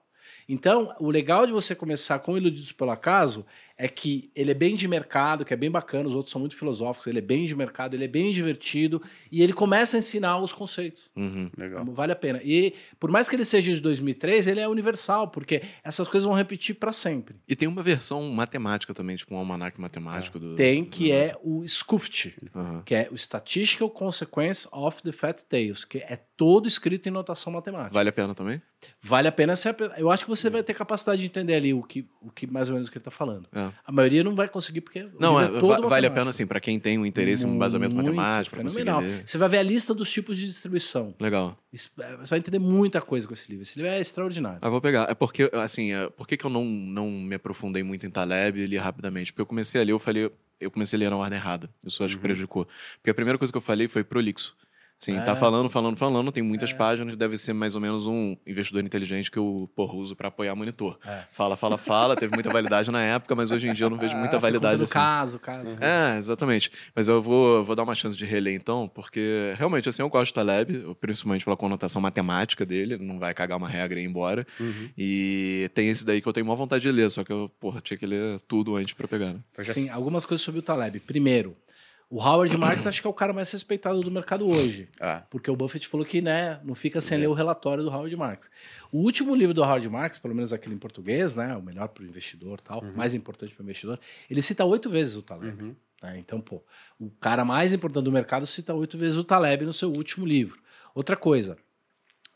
Então, 0.47 0.93
o 0.99 1.09
legal 1.09 1.45
de 1.45 1.51
você 1.51 1.75
começar 1.75 2.19
com 2.19 2.37
Iludidos 2.37 2.71
pelo 2.71 2.91
Acaso 2.91 3.45
é 3.81 3.87
que 3.87 4.29
ele 4.35 4.51
é 4.51 4.53
bem 4.53 4.75
de 4.75 4.87
mercado, 4.87 5.43
que 5.43 5.51
é 5.51 5.57
bem 5.57 5.71
bacana, 5.71 6.07
os 6.07 6.13
outros 6.13 6.31
são 6.31 6.39
muito 6.39 6.55
filosóficos, 6.55 7.07
ele 7.07 7.17
é 7.17 7.21
bem 7.21 7.45
de 7.45 7.55
mercado, 7.55 7.95
ele 7.95 8.05
é 8.05 8.07
bem 8.07 8.31
divertido 8.31 9.01
e 9.31 9.41
ele 9.41 9.53
começa 9.53 9.97
a 9.97 9.99
ensinar 9.99 10.37
os 10.37 10.53
conceitos. 10.53 11.09
Uhum. 11.15 11.49
Legal. 11.57 11.83
Vale 11.85 12.11
a 12.11 12.15
pena. 12.15 12.39
E 12.43 12.75
por 12.99 13.09
mais 13.09 13.27
que 13.27 13.35
ele 13.35 13.43
seja 13.43 13.73
de 13.73 13.81
2003, 13.81 14.47
ele 14.47 14.59
é 14.59 14.67
universal, 14.67 15.29
porque 15.29 15.63
essas 15.83 16.07
coisas 16.07 16.27
vão 16.27 16.35
repetir 16.35 16.75
para 16.75 16.91
sempre. 16.93 17.37
E 17.47 17.55
tem 17.55 17.67
uma 17.67 17.81
versão 17.81 18.21
matemática 18.29 18.93
também, 18.93 19.15
tipo 19.15 19.33
um 19.33 19.37
almanac 19.39 19.81
matemático 19.81 20.37
do. 20.37 20.55
Tem 20.55 20.83
do 20.83 20.89
que 20.91 21.11
negócio. 21.11 21.33
é 21.33 21.39
o 21.43 21.63
SCUFT, 21.67 22.35
Aham. 22.55 22.83
que 22.85 22.93
é 22.93 23.09
o 23.11 23.17
Statistical 23.17 23.89
Consequence 23.89 24.67
of 24.71 25.01
the 25.01 25.11
Fat 25.11 25.41
Tails, 25.49 25.83
que 25.83 25.97
é 25.97 26.19
todo 26.37 26.67
escrito 26.67 27.09
em 27.09 27.11
notação 27.11 27.51
matemática. 27.51 27.93
Vale 27.93 28.09
a 28.09 28.13
pena 28.13 28.35
também? 28.35 28.61
Vale 29.01 29.27
a 29.27 29.31
pena 29.31 29.55
se 29.55 29.69
eu 29.97 30.09
acho 30.11 30.23
que 30.23 30.29
você 30.29 30.49
vai 30.49 30.63
ter 30.63 30.73
capacidade 30.73 31.21
de 31.21 31.27
entender 31.27 31.55
ali 31.55 31.73
o 31.73 31.83
que, 31.83 32.07
o 32.21 32.31
que 32.31 32.47
mais 32.47 32.67
ou 32.67 32.73
menos 32.73 32.89
que 32.89 32.97
ele 32.97 33.01
está 33.01 33.11
falando. 33.11 33.47
É. 33.53 33.70
A 33.85 33.91
maioria 33.91 34.23
não 34.23 34.35
vai 34.35 34.47
conseguir 34.47 34.81
porque 34.81 35.07
Não, 35.19 35.39
é, 35.39 35.45
é 35.45 35.49
vale 35.49 36.05
a 36.07 36.11
pena, 36.11 36.29
assim, 36.29 36.45
pra 36.45 36.59
quem 36.59 36.79
tem 36.79 36.97
um 36.97 37.05
interesse 37.05 37.45
em 37.45 37.49
um 37.49 37.55
embasamento 37.55 37.95
matemático, 37.95 38.55
fenomenal. 38.55 39.01
Você 39.25 39.37
vai 39.37 39.49
ver 39.49 39.57
a 39.59 39.63
lista 39.63 39.93
dos 39.93 40.09
tipos 40.11 40.37
de 40.37 40.45
distribuição. 40.47 41.13
Legal. 41.19 41.57
Isso- 41.71 41.91
é, 41.99 42.17
Você 42.17 42.29
vai 42.29 42.39
entender 42.39 42.59
muita 42.59 43.01
coisa 43.01 43.27
com 43.27 43.33
esse 43.33 43.49
livro. 43.49 43.63
Esse 43.63 43.77
livro 43.77 43.91
é 43.91 43.99
extraordinário. 43.99 44.59
Ah, 44.61 44.69
vou 44.69 44.81
pegar. 44.81 45.09
É 45.09 45.13
porque, 45.13 45.49
assim, 45.53 45.93
é, 45.93 46.09
por 46.09 46.27
que, 46.27 46.37
que 46.37 46.45
eu 46.45 46.49
não, 46.49 46.65
não 46.65 47.09
me 47.09 47.35
aprofundei 47.35 47.83
muito 47.83 48.05
em 48.05 48.09
Taleb 48.09 48.59
e 48.59 48.65
li 48.65 48.77
rapidamente? 48.77 49.31
Porque 49.31 49.41
eu 49.41 49.45
comecei 49.45 49.81
a 49.81 49.83
ler, 49.83 49.91
eu 49.91 49.99
falei, 49.99 50.31
eu 50.59 50.71
comecei 50.71 50.97
a 50.97 50.99
ler 50.99 51.09
na 51.09 51.17
ordem 51.17 51.37
errada. 51.37 51.69
Isso 51.85 52.03
acho 52.03 52.15
que 52.15 52.21
prejudicou. 52.21 52.67
Porque 52.97 53.09
a 53.09 53.13
primeira 53.13 53.37
coisa 53.37 53.51
que 53.51 53.57
eu 53.57 53.61
falei 53.61 53.87
foi 53.87 54.03
prolixo. 54.03 54.55
Sim, 55.03 55.17
É. 55.17 55.21
tá 55.21 55.35
falando, 55.35 55.67
falando, 55.67 55.97
falando, 55.97 56.31
tem 56.31 56.43
muitas 56.43 56.71
páginas, 56.71 57.15
deve 57.15 57.35
ser 57.35 57.53
mais 57.53 57.73
ou 57.73 57.81
menos 57.81 58.05
um 58.05 58.37
investidor 58.45 58.83
inteligente 58.83 59.31
que 59.31 59.39
eu 59.39 59.67
porra, 59.75 59.95
uso 59.95 60.15
pra 60.15 60.27
apoiar 60.27 60.55
monitor. 60.55 60.99
É. 61.03 61.23
Fala, 61.31 61.57
fala, 61.57 61.75
fala, 61.75 62.15
teve 62.15 62.31
muita 62.31 62.51
validade 62.51 62.91
na 62.91 63.01
época, 63.01 63.33
mas 63.33 63.49
hoje 63.51 63.67
em 63.67 63.73
dia 63.73 63.87
eu 63.87 63.89
não 63.89 63.97
vejo 63.97 64.15
muita 64.15 64.35
Ah, 64.35 64.39
validade 64.39 64.77
do 64.77 64.83
assim. 64.83 64.93
caso, 64.93 65.39
caso. 65.39 65.75
É, 65.81 66.19
exatamente. 66.19 66.71
Mas 66.95 67.07
eu 67.07 67.19
vou, 67.19 67.63
vou 67.63 67.75
dar 67.75 67.81
uma 67.81 67.95
chance 67.95 68.15
de 68.15 68.25
reler 68.25 68.53
então, 68.53 68.87
porque 68.87 69.53
realmente, 69.57 69.89
assim, 69.89 70.03
eu 70.03 70.09
gosto 70.09 70.31
do 70.31 70.35
Taleb, 70.35 70.95
principalmente 71.01 71.43
pela 71.43 71.57
conotação 71.57 71.99
matemática 71.99 72.63
dele, 72.63 72.95
não 72.97 73.17
vai 73.17 73.33
cagar 73.33 73.57
uma 73.57 73.67
regra 73.67 73.99
e 73.99 74.03
ir 74.03 74.05
embora. 74.05 74.45
Uhum. 74.59 74.89
E 74.95 75.67
tem 75.73 75.89
esse 75.89 76.05
daí 76.05 76.21
que 76.21 76.27
eu 76.27 76.33
tenho 76.33 76.45
maior 76.45 76.57
vontade 76.57 76.83
de 76.83 76.91
ler, 76.91 77.09
só 77.09 77.23
que 77.23 77.33
eu, 77.33 77.49
porra, 77.59 77.81
tinha 77.81 77.97
que 77.97 78.05
ler 78.05 78.39
tudo 78.47 78.75
antes 78.75 78.93
pra 78.93 79.07
pegar, 79.07 79.33
né? 79.33 79.39
Então 79.51 79.65
Sim, 79.65 79.89
algumas 79.89 80.25
coisas 80.25 80.45
sobre 80.45 80.59
o 80.59 80.61
Taleb. 80.61 80.99
Primeiro, 80.99 81.55
o 82.11 82.21
Howard 82.21 82.55
Marks 82.57 82.85
acho 82.85 83.01
que 83.01 83.07
é 83.07 83.09
o 83.09 83.13
cara 83.13 83.31
mais 83.31 83.49
respeitado 83.49 84.01
do 84.01 84.11
mercado 84.11 84.45
hoje. 84.45 84.89
Ah, 84.99 85.23
Porque 85.29 85.49
o 85.49 85.55
Buffett 85.55 85.87
falou 85.87 86.05
que 86.05 86.21
né, 86.21 86.59
não 86.61 86.75
fica 86.75 86.99
sem 86.99 87.17
ler 87.17 87.27
o 87.27 87.33
relatório 87.33 87.85
do 87.85 87.89
Howard 87.89 88.13
Marks. 88.17 88.51
O 88.91 88.97
último 88.97 89.33
livro 89.33 89.53
do 89.53 89.63
Howard 89.63 89.87
Marks, 89.87 90.19
pelo 90.19 90.35
menos 90.35 90.51
aquele 90.51 90.75
em 90.75 90.77
português, 90.77 91.35
né, 91.35 91.55
o 91.55 91.61
melhor 91.61 91.87
para 91.87 92.03
o 92.03 92.05
investidor, 92.05 92.59
tal, 92.59 92.83
mais 92.93 93.13
importante 93.13 93.55
para 93.55 93.61
o 93.61 93.63
investidor, 93.63 93.97
ele 94.29 94.41
cita 94.41 94.65
oito 94.65 94.89
vezes 94.89 95.15
o 95.15 95.21
Taleb. 95.21 95.57
uhum. 95.57 95.73
né? 96.03 96.19
Então, 96.19 96.41
pô, 96.41 96.61
o 96.99 97.09
cara 97.09 97.45
mais 97.45 97.71
importante 97.71 98.03
do 98.03 98.11
mercado 98.11 98.45
cita 98.45 98.73
oito 98.73 98.97
vezes 98.97 99.17
o 99.17 99.23
Taleb 99.23 99.63
no 99.63 99.71
seu 99.71 99.89
último 99.89 100.25
livro. 100.25 100.59
Outra 100.93 101.15
coisa, 101.15 101.57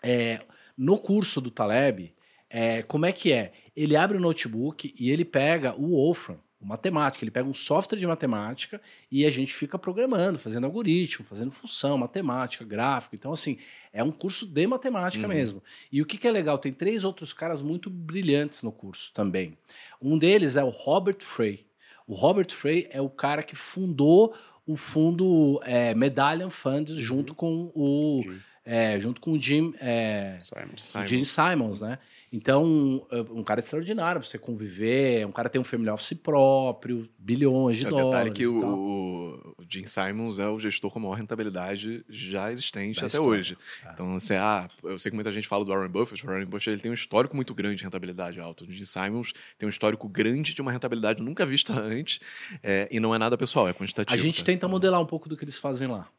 é, 0.02 0.40
no 0.78 0.98
curso 0.98 1.42
do 1.42 1.52
Taleb, 1.52 2.16
é, 2.50 2.82
como 2.84 3.06
é 3.06 3.12
que 3.12 3.34
é? 3.34 3.52
Ele 3.76 3.98
abre 3.98 4.16
o 4.16 4.22
notebook 4.22 4.96
e 4.98 5.12
ele 5.12 5.26
pega 5.26 5.76
o 5.76 5.90
Wolfram, 5.90 6.40
matemática, 6.66 7.24
ele 7.24 7.32
pega 7.32 7.48
um 7.48 7.54
software 7.54 7.98
de 8.00 8.08
matemática 8.08 8.82
e 9.12 9.26
a 9.26 9.30
gente 9.30 9.54
fica 9.54 9.78
programando, 9.78 10.40
fazendo 10.40 10.66
algoritmo, 10.66 11.26
fazendo 11.26 11.52
função, 11.52 11.98
matemática, 11.98 12.66
gráfico. 12.66 13.16
Então, 13.16 13.32
assim, 13.32 13.58
é 13.94 14.04
um 14.04 14.12
curso 14.12 14.46
de 14.46 14.66
matemática 14.68 15.28
Uhum. 15.28 15.34
mesmo. 15.34 15.64
E 15.92 16.02
o 16.02 16.06
que, 16.06 16.18
que 16.18 16.28
é 16.28 16.32
legal? 16.32 16.58
Tem 16.58 16.74
três 16.74 17.04
outros 17.04 17.32
caras 17.34 17.62
muito 17.62 17.90
brilhantes 17.90 18.62
no 18.64 18.72
curso 18.72 19.12
também. 19.14 19.58
Um 20.02 20.18
deles 20.18 20.58
é 20.58 20.64
o 20.64 20.70
Robert 20.70 21.18
Frey. 21.22 21.66
O 22.08 22.14
Robert 22.14 22.52
Frey 22.52 22.88
é 22.92 23.02
o 23.02 23.10
cara 23.10 23.42
que 23.44 23.56
fundou 23.56 24.36
o 24.68 24.76
fundo 24.76 25.60
é, 25.64 25.94
Medallion 25.94 26.50
Fund 26.50 26.90
junto 26.98 27.36
com 27.36 27.72
o. 27.76 28.24
é, 28.66 29.00
junto 29.00 29.22
com 29.22 29.32
o 29.34 29.40
Jim 29.40 29.74
é, 29.80 30.38
Só 30.42 30.56
é- 30.58 30.66
o 30.66 30.78
Simon. 30.78 31.06
Gene 31.06 31.26
Simons, 31.26 31.82
né? 31.82 32.00
Então, 32.34 32.66
um, 32.66 33.06
um 33.32 33.44
cara 33.44 33.62
extraordinário 33.62 34.20
pra 34.20 34.28
você 34.30 34.38
conviver, 34.38 35.26
um 35.26 35.32
cara 35.32 35.48
tem 35.48 35.62
um 35.62 35.64
family 35.64 35.90
office 35.90 36.14
próprio, 36.22 37.08
bilhões 37.18 37.78
de 37.78 37.86
É, 37.86 37.90
dólares. 37.90 38.10
detalhe 38.10 38.32
que 38.32 38.46
o, 38.46 39.56
o 39.58 39.64
Jim 39.70 39.86
Simons 39.86 40.38
é 40.40 40.48
o 40.48 40.60
gestor 40.60 40.92
com 40.92 41.00
maior 41.00 41.14
rentabilidade 41.14 42.04
já 42.10 42.52
existente 42.52 43.00
Da 43.00 43.08
até 43.08 43.16
história. 43.18 43.30
hoje. 43.40 43.58
É. 43.86 43.92
Então, 43.94 44.20
você, 44.20 44.36
ah, 44.36 44.68
eu 44.84 44.98
sei 44.98 45.12
que 45.12 45.16
muita 45.16 45.32
gente 45.32 45.48
fala 45.48 45.64
do 45.64 45.72
Warren 45.72 45.88
Buffett, 45.90 46.26
o 46.26 46.28
Warren 46.28 46.46
Buffett 46.46 46.72
ele 46.72 46.82
tem 46.82 46.92
um 46.92 46.96
histórico 46.96 47.36
muito 47.38 47.54
grande 47.54 47.78
de 47.78 47.84
rentabilidade 47.84 48.38
alta. 48.40 48.66
O 48.66 48.68
Jim 48.72 48.84
Simons 48.84 49.32
tem 49.58 49.66
um 49.66 49.70
histórico 49.70 50.10
grande 50.10 50.54
de 50.54 50.62
uma 50.62 50.72
rentabilidade 50.74 51.22
nunca 51.24 51.46
vista 51.46 51.72
antes 51.80 52.20
é, 52.62 52.90
e 52.92 53.00
não 53.00 53.16
é 53.16 53.18
nada 53.18 53.38
pessoal, 53.38 53.68
é 53.68 53.72
A 53.72 53.74
quantitativo. 53.74 54.22
gente 54.22 54.40
tá? 54.42 54.46
tenta 54.48 54.68
modelar 54.68 55.00
um 55.00 55.06
pouco 55.06 55.30
do 55.30 55.38
que 55.38 55.46
eles 55.46 55.58
fazem 55.58 55.88
lá. 55.88 56.10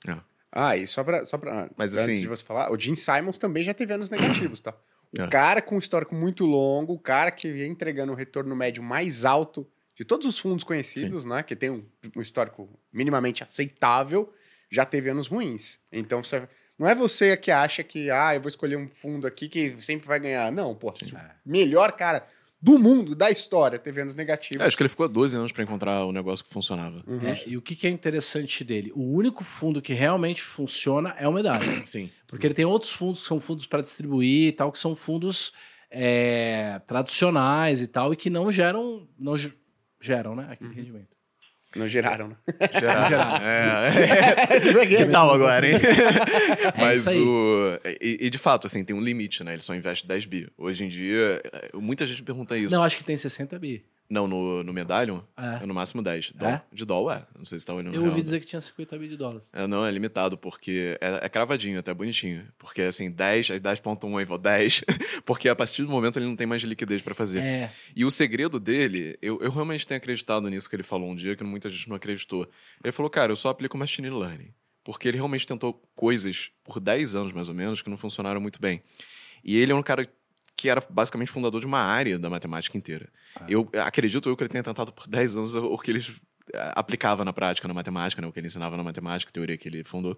Ah, 0.58 0.76
e 0.76 0.86
só 0.86 1.04
pra. 1.04 1.24
Só 1.24 1.36
pra 1.36 1.68
Mas, 1.76 1.92
antes 1.92 2.04
assim- 2.08 2.20
de 2.22 2.26
você 2.28 2.42
falar, 2.42 2.72
o 2.72 2.80
Jim 2.80 2.96
Simons 2.96 3.36
também 3.36 3.62
já 3.62 3.74
teve 3.74 3.92
anos 3.92 4.08
negativos, 4.08 4.58
tá? 4.60 4.74
O 5.16 5.22
É. 5.22 5.28
cara 5.28 5.60
com 5.60 5.74
um 5.76 5.78
histórico 5.78 6.14
muito 6.14 6.44
longo, 6.46 6.94
o 6.94 6.98
cara 6.98 7.30
que 7.30 7.52
vem 7.52 7.70
entregando 7.70 8.12
o 8.12 8.14
retorno 8.16 8.56
médio 8.56 8.82
mais 8.82 9.24
alto 9.24 9.68
de 9.94 10.04
todos 10.04 10.26
os 10.26 10.38
fundos 10.38 10.64
conhecidos, 10.64 11.24
né? 11.24 11.42
Que 11.42 11.54
tem 11.54 11.70
um, 11.70 11.84
um 12.16 12.20
histórico 12.22 12.68
minimamente 12.92 13.42
aceitável, 13.42 14.32
já 14.70 14.84
teve 14.84 15.08
anos 15.10 15.26
ruins. 15.28 15.78
Então, 15.92 16.22
você, 16.24 16.48
não 16.78 16.88
é 16.88 16.94
você 16.94 17.36
que 17.36 17.50
acha 17.50 17.82
que, 17.82 18.10
ah, 18.10 18.34
eu 18.34 18.40
vou 18.40 18.48
escolher 18.48 18.76
um 18.76 18.88
fundo 18.88 19.26
aqui 19.26 19.48
que 19.48 19.76
sempre 19.80 20.06
vai 20.08 20.18
ganhar. 20.20 20.50
Não, 20.52 20.74
pô, 20.74 20.90
o 20.90 20.94
melhor 21.44 21.92
cara 21.92 22.26
do 22.60 22.78
mundo, 22.78 23.14
da 23.14 23.30
história, 23.30 23.78
teve 23.78 24.00
anos 24.00 24.14
negativos. 24.14 24.62
É, 24.62 24.66
acho 24.66 24.76
que 24.76 24.82
ele 24.82 24.88
ficou 24.88 25.08
12 25.08 25.36
anos 25.36 25.52
para 25.52 25.62
encontrar 25.62 26.04
o 26.04 26.12
negócio 26.12 26.44
que 26.44 26.50
funcionava. 26.52 27.02
Uhum. 27.06 27.20
É, 27.26 27.42
e 27.46 27.56
o 27.56 27.62
que, 27.62 27.76
que 27.76 27.86
é 27.86 27.90
interessante 27.90 28.64
dele? 28.64 28.90
O 28.94 29.02
único 29.14 29.44
fundo 29.44 29.80
que 29.82 29.92
realmente 29.92 30.42
funciona 30.42 31.14
é 31.18 31.28
o 31.28 31.32
Medalha. 31.32 31.80
Sim. 31.86 32.10
Porque 32.26 32.46
ele 32.46 32.54
tem 32.54 32.64
outros 32.64 32.92
fundos 32.92 33.22
que 33.22 33.28
são 33.28 33.38
fundos 33.38 33.66
para 33.66 33.82
distribuir 33.82 34.48
e 34.48 34.52
tal, 34.52 34.72
que 34.72 34.78
são 34.78 34.94
fundos 34.94 35.52
é, 35.90 36.80
tradicionais 36.86 37.80
e 37.80 37.86
tal, 37.86 38.12
e 38.12 38.16
que 38.16 38.28
não 38.30 38.50
geram, 38.50 39.06
não 39.18 39.36
ge- 39.36 39.52
geram, 40.00 40.34
né? 40.34 40.48
Aquele 40.50 40.74
rendimento. 40.74 41.15
Não 41.74 41.86
geraram, 41.86 42.28
né? 42.28 42.36
Geral. 42.72 43.08
Geral. 43.08 43.36
É. 43.42 44.86
que 44.86 45.06
tal 45.06 45.30
agora, 45.32 45.68
hein? 45.68 45.78
Mas 46.78 47.00
isso 47.00 47.10
aí. 47.10 47.20
o. 47.20 47.78
E, 48.00 48.26
e, 48.26 48.30
de 48.30 48.38
fato, 48.38 48.66
assim, 48.66 48.84
tem 48.84 48.94
um 48.94 49.00
limite, 49.00 49.42
né? 49.44 49.52
Ele 49.52 49.62
só 49.62 49.74
investe 49.74 50.06
10 50.06 50.24
bi. 50.26 50.48
Hoje 50.56 50.84
em 50.84 50.88
dia, 50.88 51.42
eh, 51.44 51.70
muita 51.74 52.06
gente 52.06 52.22
pergunta 52.22 52.56
isso. 52.56 52.74
Não, 52.74 52.82
acho 52.82 52.96
que 52.96 53.04
tem 53.04 53.16
60 53.16 53.58
bi. 53.58 53.84
Não, 54.08 54.28
no, 54.28 54.62
no 54.62 54.72
Medallion, 54.72 55.20
É. 55.36 55.64
é 55.64 55.66
no 55.66 55.74
máximo 55.74 56.00
10. 56.02 56.32
Dó- 56.32 56.46
É? 56.46 56.62
De 56.72 56.84
dólar. 56.84 57.26
Não 57.36 57.44
sei 57.44 57.58
se 57.58 57.66
tá 57.66 57.74
olhando 57.74 57.94
Eu 57.94 58.02
real. 58.02 58.10
ouvi 58.10 58.22
dizer 58.22 58.38
que 58.40 58.46
tinha 58.46 58.60
50 58.60 58.96
bi 58.96 59.08
de 59.08 59.16
dólar. 59.16 59.42
É, 59.52 59.66
não, 59.66 59.84
é 59.84 59.90
limitado, 59.90 60.38
porque 60.38 60.96
é, 61.00 61.26
é 61.26 61.28
cravadinho, 61.28 61.78
até 61.78 61.92
bonitinho. 61.92 62.46
Porque, 62.56 62.82
assim, 62.82 63.10
10, 63.10 63.50
aí 63.50 63.58
10.1 63.60 64.16
aí 64.18 64.24
vou 64.24 64.38
10. 64.38 64.84
porque 65.26 65.48
a 65.48 65.56
partir 65.56 65.82
do 65.82 65.88
momento 65.90 66.18
ele 66.18 66.26
não 66.26 66.36
tem 66.36 66.46
mais 66.46 66.62
liquidez 66.62 67.02
pra 67.02 67.14
fazer. 67.14 67.40
É. 67.40 67.72
E 67.96 68.04
o 68.04 68.10
segredo 68.10 68.60
dele, 68.60 69.18
eu, 69.20 69.40
eu 69.42 69.50
realmente 69.50 69.84
tenho 69.86 69.98
acreditado 69.98 70.48
nisso 70.48 70.68
que 70.70 70.76
ele 70.76 70.82
falou 70.84 71.10
um 71.10 71.16
dia, 71.16 71.34
que 71.34 71.42
muita 71.42 71.68
gente 71.68 71.88
não 71.88 71.96
acreditou. 71.96 72.48
Ele 72.84 72.92
falou, 72.92 73.10
cara, 73.10 73.32
eu 73.32 73.36
só 73.36 73.48
aplico 73.48 73.76
machine 73.76 74.08
learning. 74.10 74.52
porque 74.84 75.08
ele 75.08 75.16
realmente 75.16 75.44
tentou 75.44 75.82
coisas 75.96 76.50
por 76.62 76.78
10 76.78 77.16
anos, 77.16 77.32
mais 77.32 77.48
ou 77.48 77.54
menos, 77.56 77.82
que 77.82 77.90
não 77.90 77.96
funcionaram 77.96 78.40
muito 78.40 78.60
bem. 78.60 78.80
E 79.44 79.56
ele 79.56 79.72
é 79.72 79.74
um 79.74 79.82
cara 79.82 80.08
que 80.56 80.70
era 80.70 80.80
basicamente 80.88 81.30
fundador 81.30 81.60
de 81.60 81.66
uma 81.66 81.80
área 81.80 82.18
da 82.18 82.30
matemática 82.30 82.78
inteira. 82.78 83.08
Eu 83.48 83.68
acredito 83.84 84.28
eu 84.28 84.36
que 84.36 84.42
ele 84.42 84.50
tenha 84.50 84.64
tentado 84.64 84.92
por 84.92 85.06
10 85.06 85.36
anos 85.36 85.54
o 85.54 85.78
que 85.78 85.90
ele 85.90 86.04
eh, 86.52 86.72
aplicava 86.74 87.24
na 87.24 87.32
prática 87.32 87.66
na 87.66 87.74
matemática, 87.74 88.22
né, 88.22 88.28
o 88.28 88.32
que 88.32 88.38
ele 88.38 88.46
ensinava 88.46 88.76
na 88.76 88.82
matemática, 88.82 89.32
teoria 89.32 89.56
que 89.56 89.68
ele 89.68 89.82
fundou, 89.84 90.16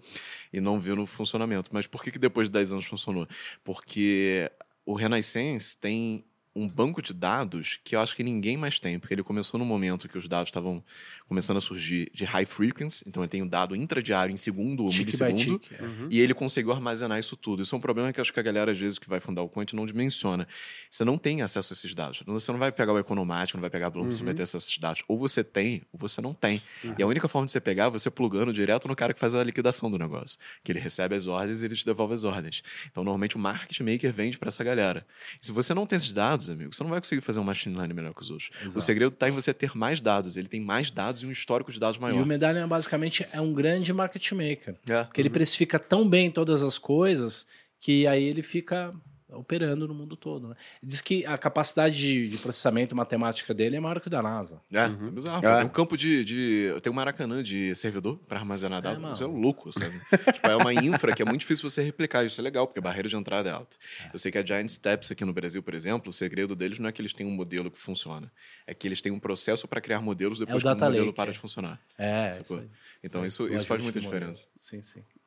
e 0.52 0.60
não 0.60 0.78
viu 0.78 0.94
no 0.94 1.06
funcionamento. 1.06 1.70
Mas 1.72 1.86
por 1.86 2.02
que, 2.02 2.10
que 2.10 2.18
depois 2.18 2.48
de 2.48 2.52
10 2.52 2.72
anos 2.72 2.86
funcionou? 2.86 3.26
Porque 3.64 4.50
o 4.84 4.94
Renaissance 4.94 5.76
tem 5.76 6.24
um 6.58 6.68
banco 6.68 7.00
de 7.02 7.12
dados 7.14 7.78
que 7.84 7.94
eu 7.96 8.00
acho 8.00 8.14
que 8.16 8.22
ninguém 8.22 8.56
mais 8.56 8.78
tem, 8.80 8.98
porque 8.98 9.14
ele 9.14 9.22
começou 9.22 9.58
no 9.58 9.64
momento 9.64 10.08
que 10.08 10.18
os 10.18 10.26
dados 10.28 10.48
estavam 10.48 10.82
começando 11.28 11.58
a 11.58 11.60
surgir 11.60 12.10
de 12.14 12.24
high 12.24 12.46
frequency, 12.46 13.04
então 13.06 13.22
ele 13.22 13.28
tem 13.28 13.42
um 13.42 13.46
dado 13.46 13.76
intradiário 13.76 14.32
em 14.32 14.36
segundo 14.36 14.84
ou 14.84 14.90
milissegundo, 14.92 15.58
tique, 15.58 15.74
é. 15.78 15.82
Uhum. 15.82 16.08
e 16.10 16.20
ele 16.20 16.32
conseguiu 16.32 16.72
armazenar 16.72 17.18
isso 17.18 17.36
tudo. 17.36 17.62
Isso 17.62 17.74
é 17.74 17.78
um 17.78 17.80
problema 17.80 18.12
que 18.12 18.18
eu 18.18 18.22
acho 18.22 18.32
que 18.32 18.40
a 18.40 18.42
galera, 18.42 18.72
às 18.72 18.78
vezes, 18.78 18.98
que 18.98 19.08
vai 19.08 19.20
fundar 19.20 19.42
o 19.42 19.48
Quant 19.48 19.72
não 19.74 19.84
dimensiona. 19.84 20.48
Você 20.90 21.04
não 21.04 21.18
tem 21.18 21.42
acesso 21.42 21.72
a 21.72 21.74
esses 21.74 21.94
dados. 21.94 22.22
Você 22.26 22.50
não 22.50 22.58
vai 22.58 22.72
pegar 22.72 22.92
o 22.94 22.98
Economático, 22.98 23.58
não 23.58 23.60
vai 23.60 23.70
pegar 23.70 23.88
a 23.88 23.90
Bloom, 23.90 24.06
você 24.10 24.20
Uhum. 24.20 24.26
vai 24.26 24.34
ter 24.34 24.42
acesso 24.42 24.56
a 24.56 24.68
esses 24.68 24.78
dados. 24.78 25.02
Ou 25.06 25.18
você 25.18 25.44
tem, 25.44 25.82
ou 25.92 25.98
você 25.98 26.20
não 26.20 26.32
tem. 26.32 26.62
E 26.98 27.02
a 27.02 27.06
única 27.06 27.28
forma 27.28 27.44
de 27.46 27.52
você 27.52 27.60
pegar 27.60 27.84
é 27.86 27.90
você 27.90 28.10
plugando 28.10 28.52
direto 28.52 28.88
no 28.88 28.96
cara 28.96 29.12
que 29.12 29.20
faz 29.20 29.34
a 29.34 29.44
liquidação 29.44 29.90
do 29.90 29.98
negócio. 29.98 30.38
Que 30.64 30.72
ele 30.72 30.80
recebe 30.80 31.14
as 31.14 31.26
ordens 31.26 31.60
e 31.62 31.66
ele 31.66 31.76
te 31.76 31.84
devolve 31.84 32.14
as 32.14 32.24
ordens. 32.24 32.62
Então, 32.90 33.04
normalmente, 33.04 33.36
o 33.36 33.38
market 33.38 33.80
maker 33.80 34.12
vende 34.12 34.38
para 34.38 34.48
essa 34.48 34.64
galera. 34.64 35.06
E 35.40 35.44
se 35.44 35.52
você 35.52 35.74
não 35.74 35.86
tem 35.86 35.96
esses 35.98 36.12
dados, 36.12 36.47
amigo, 36.48 36.74
você 36.74 36.82
não 36.82 36.90
vai 36.90 37.00
conseguir 37.00 37.20
fazer 37.20 37.40
um 37.40 37.44
machine 37.44 37.74
learning 37.74 37.94
melhor 37.94 38.14
que 38.14 38.22
os 38.22 38.30
outros. 38.30 38.50
Exato. 38.60 38.78
O 38.78 38.80
segredo 38.80 39.12
está 39.12 39.28
em 39.28 39.32
você 39.32 39.52
ter 39.52 39.76
mais 39.76 40.00
dados. 40.00 40.36
Ele 40.36 40.48
tem 40.48 40.60
mais 40.60 40.90
dados 40.90 41.22
e 41.22 41.26
um 41.26 41.30
histórico 41.30 41.72
de 41.72 41.78
dados 41.78 41.98
maior. 41.98 42.18
E 42.18 42.22
o 42.22 42.26
Medallion 42.26 42.68
basicamente 42.68 43.26
é 43.32 43.40
um 43.40 43.52
grande 43.52 43.92
market 43.92 44.32
maker. 44.32 44.76
É. 44.88 45.04
Porque 45.04 45.20
ele 45.20 45.30
precifica 45.30 45.78
tão 45.78 46.08
bem 46.08 46.30
todas 46.30 46.62
as 46.62 46.78
coisas 46.78 47.46
que 47.80 48.06
aí 48.06 48.24
ele 48.24 48.42
fica 48.42 48.94
operando 49.30 49.86
no 49.86 49.94
mundo 49.94 50.16
todo. 50.16 50.48
Né? 50.48 50.54
Diz 50.82 51.00
que 51.00 51.24
a 51.26 51.36
capacidade 51.36 51.96
de, 51.96 52.28
de 52.28 52.38
processamento 52.38 52.94
matemática 52.96 53.52
dele 53.52 53.76
é 53.76 53.80
maior 53.80 54.00
que 54.00 54.06
o 54.06 54.10
da 54.10 54.22
NASA. 54.22 54.60
É, 54.72 54.86
Uhum. 54.86 55.08
é 55.08 55.10
bizarro. 55.10 55.46
É. 55.46 55.56
Tem 55.58 55.66
um 55.66 55.68
campo 55.68 55.96
de, 55.96 56.24
de. 56.24 56.74
Tem 56.82 56.90
um 56.92 56.94
Maracanã 56.96 57.42
de 57.42 57.74
servidor 57.76 58.16
para 58.28 58.38
armazenar 58.38 58.78
É, 58.78 58.82
dados. 58.82 59.00
mano. 59.00 59.14
Isso 59.14 59.22
é 59.24 59.26
louco, 59.26 59.72
sabe? 59.72 60.00
tipo, 60.34 60.46
é 60.48 60.56
uma 60.56 60.72
infra 60.72 61.14
que 61.14 61.22
é 61.22 61.24
muito 61.24 61.40
difícil 61.40 61.68
você 61.68 61.82
replicar. 61.82 62.24
Isso 62.24 62.40
é 62.40 62.44
legal, 62.44 62.66
porque 62.66 62.78
a 62.78 62.82
barreira 62.82 63.08
de 63.08 63.16
entrada 63.16 63.48
é 63.48 63.52
alta. 63.52 63.76
Eu 64.12 64.18
sei 64.18 64.32
que 64.32 64.38
a 64.38 64.44
Giant 64.44 64.68
Steps 64.68 65.10
aqui 65.12 65.24
no 65.24 65.32
Brasil, 65.32 65.62
por 65.62 65.74
exemplo, 65.74 66.10
o 66.10 66.12
segredo 66.12 66.54
deles 66.56 66.78
não 66.78 66.88
é 66.88 66.92
que 66.92 67.00
eles 67.00 67.12
têm 67.12 67.26
um 67.26 67.30
modelo 67.30 67.70
que 67.70 67.78
funciona. 67.78 68.30
É 68.66 68.74
que 68.74 68.88
eles 68.88 69.00
têm 69.02 69.12
um 69.12 69.18
processo 69.20 69.66
para 69.68 69.80
criar 69.80 70.00
modelos 70.00 70.38
depois 70.38 70.56
o 70.56 70.66
que 70.66 70.66
o 70.66 70.70
modelo 70.86 71.06
lake, 71.06 71.16
para 71.16 71.30
é. 71.30 71.32
de 71.32 71.38
funcionar. 71.38 71.80
É, 71.98 72.30
isso 72.30 72.54
aí. 72.54 72.68
Então 73.02 73.24
isso, 73.24 73.44
O 73.44 73.54
isso 73.54 73.66
faz 73.66 73.82
muita 73.82 74.00
de 74.00 74.06
modelo. 74.06 74.32
diferença. 74.32 74.46
Sim, 74.56 74.82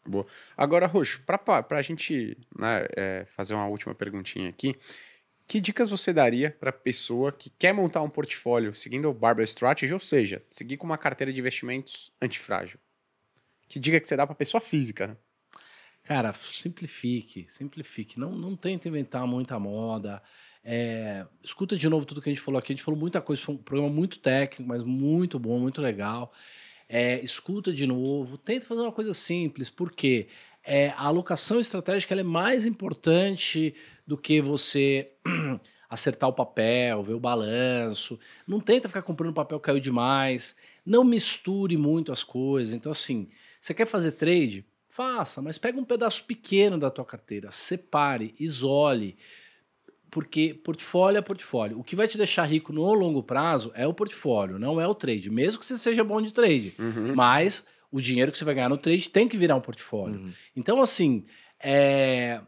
sim. 0.05 0.25
Agora, 0.55 0.87
Roxo, 0.87 1.21
para 1.25 1.65
a 1.69 1.81
gente 1.81 2.37
né, 2.57 2.85
é, 2.95 3.25
fazer 3.25 3.53
uma 3.53 3.67
última 3.67 3.93
perguntinha 3.93 4.49
aqui, 4.49 4.75
que 5.47 5.59
dicas 5.59 5.89
você 5.89 6.13
daria 6.13 6.55
para 6.59 6.71
pessoa 6.71 7.31
que 7.31 7.49
quer 7.49 7.73
montar 7.73 8.01
um 8.01 8.09
portfólio 8.09 8.73
seguindo 8.73 9.09
o 9.09 9.13
Barbell 9.13 9.43
Strategy, 9.43 9.93
ou 9.93 9.99
seja, 9.99 10.41
seguir 10.47 10.77
com 10.77 10.85
uma 10.85 10.97
carteira 10.97 11.33
de 11.33 11.39
investimentos 11.39 12.11
antifrágil? 12.21 12.79
Que 13.67 13.79
dica 13.79 13.99
que 13.99 14.07
você 14.07 14.15
dá 14.15 14.25
para 14.25 14.35
pessoa 14.35 14.61
física? 14.61 15.07
Né? 15.07 15.17
Cara, 16.03 16.33
simplifique, 16.33 17.45
simplifique. 17.47 18.19
Não, 18.19 18.31
não 18.31 18.55
tenta 18.55 18.87
inventar 18.87 19.27
muita 19.27 19.59
moda. 19.59 20.21
É, 20.63 21.25
escuta 21.43 21.75
de 21.75 21.89
novo 21.89 22.05
tudo 22.05 22.21
que 22.21 22.29
a 22.29 22.33
gente 22.33 22.43
falou 22.43 22.59
aqui. 22.59 22.71
A 22.71 22.75
gente 22.75 22.83
falou 22.83 22.99
muita 22.99 23.21
coisa, 23.21 23.41
foi 23.41 23.55
um 23.55 23.57
programa 23.57 23.93
muito 23.93 24.19
técnico, 24.19 24.67
mas 24.67 24.83
muito 24.83 25.39
bom, 25.39 25.59
muito 25.59 25.81
legal. 25.81 26.31
É, 26.93 27.23
escuta 27.23 27.71
de 27.71 27.87
novo, 27.87 28.37
tenta 28.37 28.65
fazer 28.65 28.81
uma 28.81 28.91
coisa 28.91 29.13
simples, 29.13 29.69
porque 29.69 30.27
é, 30.61 30.89
a 30.89 31.05
alocação 31.05 31.57
estratégica 31.57 32.13
é 32.13 32.21
mais 32.21 32.65
importante 32.65 33.73
do 34.05 34.17
que 34.17 34.41
você 34.41 35.09
acertar 35.89 36.27
o 36.27 36.33
papel, 36.33 37.01
ver 37.01 37.13
o 37.13 37.19
balanço. 37.19 38.19
Não 38.45 38.59
tenta 38.59 38.89
ficar 38.89 39.03
comprando 39.03 39.33
papel 39.33 39.57
que 39.57 39.67
caiu 39.67 39.79
demais. 39.79 40.53
Não 40.85 41.05
misture 41.05 41.77
muito 41.77 42.11
as 42.11 42.25
coisas. 42.25 42.73
Então, 42.73 42.91
assim, 42.91 43.29
você 43.61 43.73
quer 43.73 43.85
fazer 43.85 44.11
trade? 44.11 44.65
Faça, 44.89 45.41
mas 45.41 45.57
pega 45.57 45.79
um 45.79 45.85
pedaço 45.85 46.25
pequeno 46.25 46.77
da 46.77 46.91
tua 46.91 47.05
carteira, 47.05 47.49
separe, 47.51 48.35
isole, 48.37 49.15
porque 50.11 50.53
portfólio 50.53 51.17
é 51.17 51.21
portfólio. 51.21 51.79
O 51.79 51.83
que 51.83 51.95
vai 51.95 52.07
te 52.07 52.17
deixar 52.17 52.43
rico 52.43 52.71
no 52.73 52.93
longo 52.93 53.23
prazo 53.23 53.71
é 53.73 53.87
o 53.87 53.93
portfólio, 53.93 54.59
não 54.59 54.79
é 54.79 54.85
o 54.85 54.93
trade. 54.93 55.29
Mesmo 55.31 55.59
que 55.59 55.65
você 55.65 55.77
seja 55.77 56.03
bom 56.03 56.21
de 56.21 56.33
trade, 56.33 56.75
Uhum. 56.77 57.15
mas 57.15 57.65
o 57.89 57.99
dinheiro 58.01 58.31
que 58.31 58.37
você 58.37 58.45
vai 58.45 58.53
ganhar 58.53 58.69
no 58.69 58.77
trade 58.77 59.09
tem 59.09 59.27
que 59.27 59.37
virar 59.37 59.55
um 59.55 59.61
portfólio. 59.61 60.19
Uhum. 60.19 60.31
Então, 60.55 60.81
assim, 60.81 61.23
é, 61.59 62.41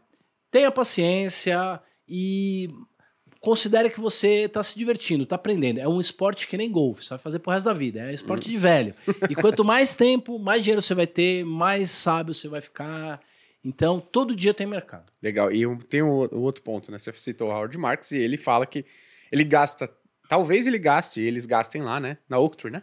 tenha 0.50 0.70
paciência 0.70 1.80
e 2.08 2.68
considere 3.40 3.90
que 3.90 4.00
você 4.00 4.44
está 4.44 4.62
se 4.62 4.78
divertindo, 4.78 5.24
está 5.24 5.36
aprendendo. 5.36 5.78
É 5.80 5.88
um 5.88 6.00
esporte 6.00 6.46
que 6.46 6.56
nem 6.56 6.70
golfe, 6.70 7.02
você 7.04 7.10
vai 7.10 7.18
fazer 7.18 7.38
pro 7.38 7.52
resto 7.52 7.66
da 7.66 7.72
vida. 7.74 8.00
É 8.00 8.14
esporte 8.14 8.48
de 8.48 8.56
velho. 8.56 8.94
E 9.28 9.34
quanto 9.34 9.64
mais 9.64 9.94
tempo, 9.94 10.38
mais 10.38 10.62
dinheiro 10.62 10.80
você 10.80 10.94
vai 10.94 11.06
ter, 11.06 11.44
mais 11.44 11.90
sábio 11.90 12.32
você 12.34 12.48
vai 12.48 12.60
ficar. 12.60 13.20
Então, 13.64 13.98
todo 13.98 14.36
dia 14.36 14.52
tem 14.52 14.66
mercado. 14.66 15.10
Legal. 15.22 15.50
E 15.50 15.64
tem 15.84 16.02
o, 16.02 16.28
o 16.30 16.40
outro 16.40 16.62
ponto, 16.62 16.90
né? 16.92 16.98
Você 16.98 17.12
citou 17.14 17.48
o 17.48 17.52
Howard 17.52 17.76
Marks 17.78 18.10
e 18.10 18.18
ele 18.18 18.36
fala 18.36 18.66
que 18.66 18.84
ele 19.32 19.42
gasta, 19.42 19.90
talvez 20.28 20.66
ele 20.66 20.78
gaste, 20.78 21.20
e 21.20 21.24
eles 21.24 21.46
gastem 21.46 21.82
lá, 21.82 21.98
né? 21.98 22.18
Na 22.28 22.38
Octree, 22.38 22.70
né? 22.70 22.82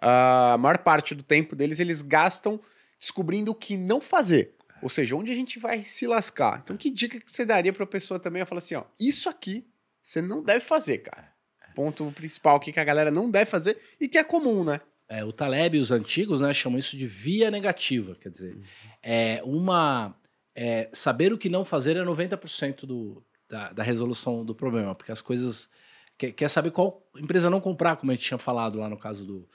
A 0.00 0.56
maior 0.58 0.78
parte 0.78 1.14
do 1.14 1.22
tempo 1.22 1.56
deles 1.56 1.80
eles 1.80 2.00
gastam 2.02 2.60
descobrindo 2.98 3.50
o 3.50 3.54
que 3.54 3.76
não 3.76 4.00
fazer. 4.00 4.54
Ou 4.80 4.88
seja, 4.88 5.16
onde 5.16 5.32
a 5.32 5.34
gente 5.34 5.58
vai 5.58 5.82
se 5.82 6.06
lascar. 6.06 6.60
Então, 6.62 6.76
que 6.76 6.90
dica 6.90 7.18
que 7.18 7.30
você 7.30 7.44
daria 7.44 7.72
para 7.72 7.84
a 7.84 7.86
pessoa 7.86 8.20
também? 8.20 8.40
Eu 8.40 8.46
falo 8.46 8.58
assim, 8.58 8.74
ó, 8.74 8.84
isso 9.00 9.28
aqui 9.28 9.66
você 10.02 10.20
não 10.20 10.42
deve 10.42 10.60
fazer, 10.60 10.98
cara. 10.98 11.32
Ponto 11.74 12.12
principal 12.12 12.56
aqui 12.56 12.70
que 12.70 12.78
a 12.78 12.84
galera 12.84 13.10
não 13.10 13.30
deve 13.30 13.50
fazer 13.50 13.78
e 13.98 14.06
que 14.06 14.18
é 14.18 14.22
comum, 14.22 14.62
né? 14.62 14.80
É, 15.08 15.24
o 15.24 15.32
Taleb 15.32 15.76
e 15.76 15.80
os 15.80 15.90
antigos 15.90 16.40
né, 16.40 16.52
chamam 16.54 16.78
isso 16.78 16.96
de 16.96 17.06
via 17.06 17.50
negativa. 17.50 18.16
Quer 18.16 18.30
dizer, 18.30 18.58
é 19.02 19.42
uma. 19.44 20.16
é, 20.54 20.88
saber 20.92 21.32
o 21.32 21.38
que 21.38 21.48
não 21.48 21.64
fazer 21.64 21.96
é 21.96 22.02
90% 22.02 22.86
do, 22.86 23.22
da, 23.48 23.72
da 23.72 23.82
resolução 23.82 24.44
do 24.44 24.54
problema, 24.54 24.94
porque 24.94 25.12
as 25.12 25.20
coisas. 25.20 25.68
Quer, 26.16 26.32
quer 26.32 26.48
saber 26.48 26.70
qual 26.70 27.04
empresa 27.16 27.50
não 27.50 27.60
comprar, 27.60 27.96
como 27.96 28.12
a 28.12 28.14
gente 28.14 28.24
tinha 28.24 28.38
falado 28.38 28.78
lá 28.78 28.88
no 28.88 28.96
caso 28.96 29.24
do, 29.24 29.48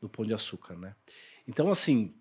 do 0.00 0.08
Pão 0.08 0.26
de 0.26 0.34
Açúcar, 0.34 0.76
né? 0.76 0.96
Então, 1.46 1.70
assim, 1.70 2.12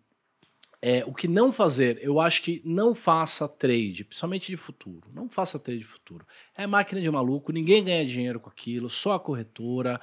é, 0.82 1.04
o 1.06 1.14
que 1.14 1.28
não 1.28 1.52
fazer, 1.52 2.00
eu 2.02 2.22
acho 2.22 2.42
que 2.42 2.62
não 2.64 2.96
faça 2.96 3.48
trade, 3.48 4.06
principalmente 4.06 4.48
de 4.48 4.56
futuro. 4.56 5.10
Não 5.14 5.28
faça 5.28 5.60
trade 5.60 5.80
de 5.80 5.86
futuro. 5.86 6.26
É 6.56 6.66
máquina 6.66 7.02
de 7.02 7.12
maluco, 7.12 7.52
ninguém 7.52 7.84
ganha 7.84 8.06
dinheiro 8.06 8.40
com 8.40 8.50
aquilo, 8.50 8.90
só 8.90 9.14
a 9.14 9.20
corretora. 9.20 10.00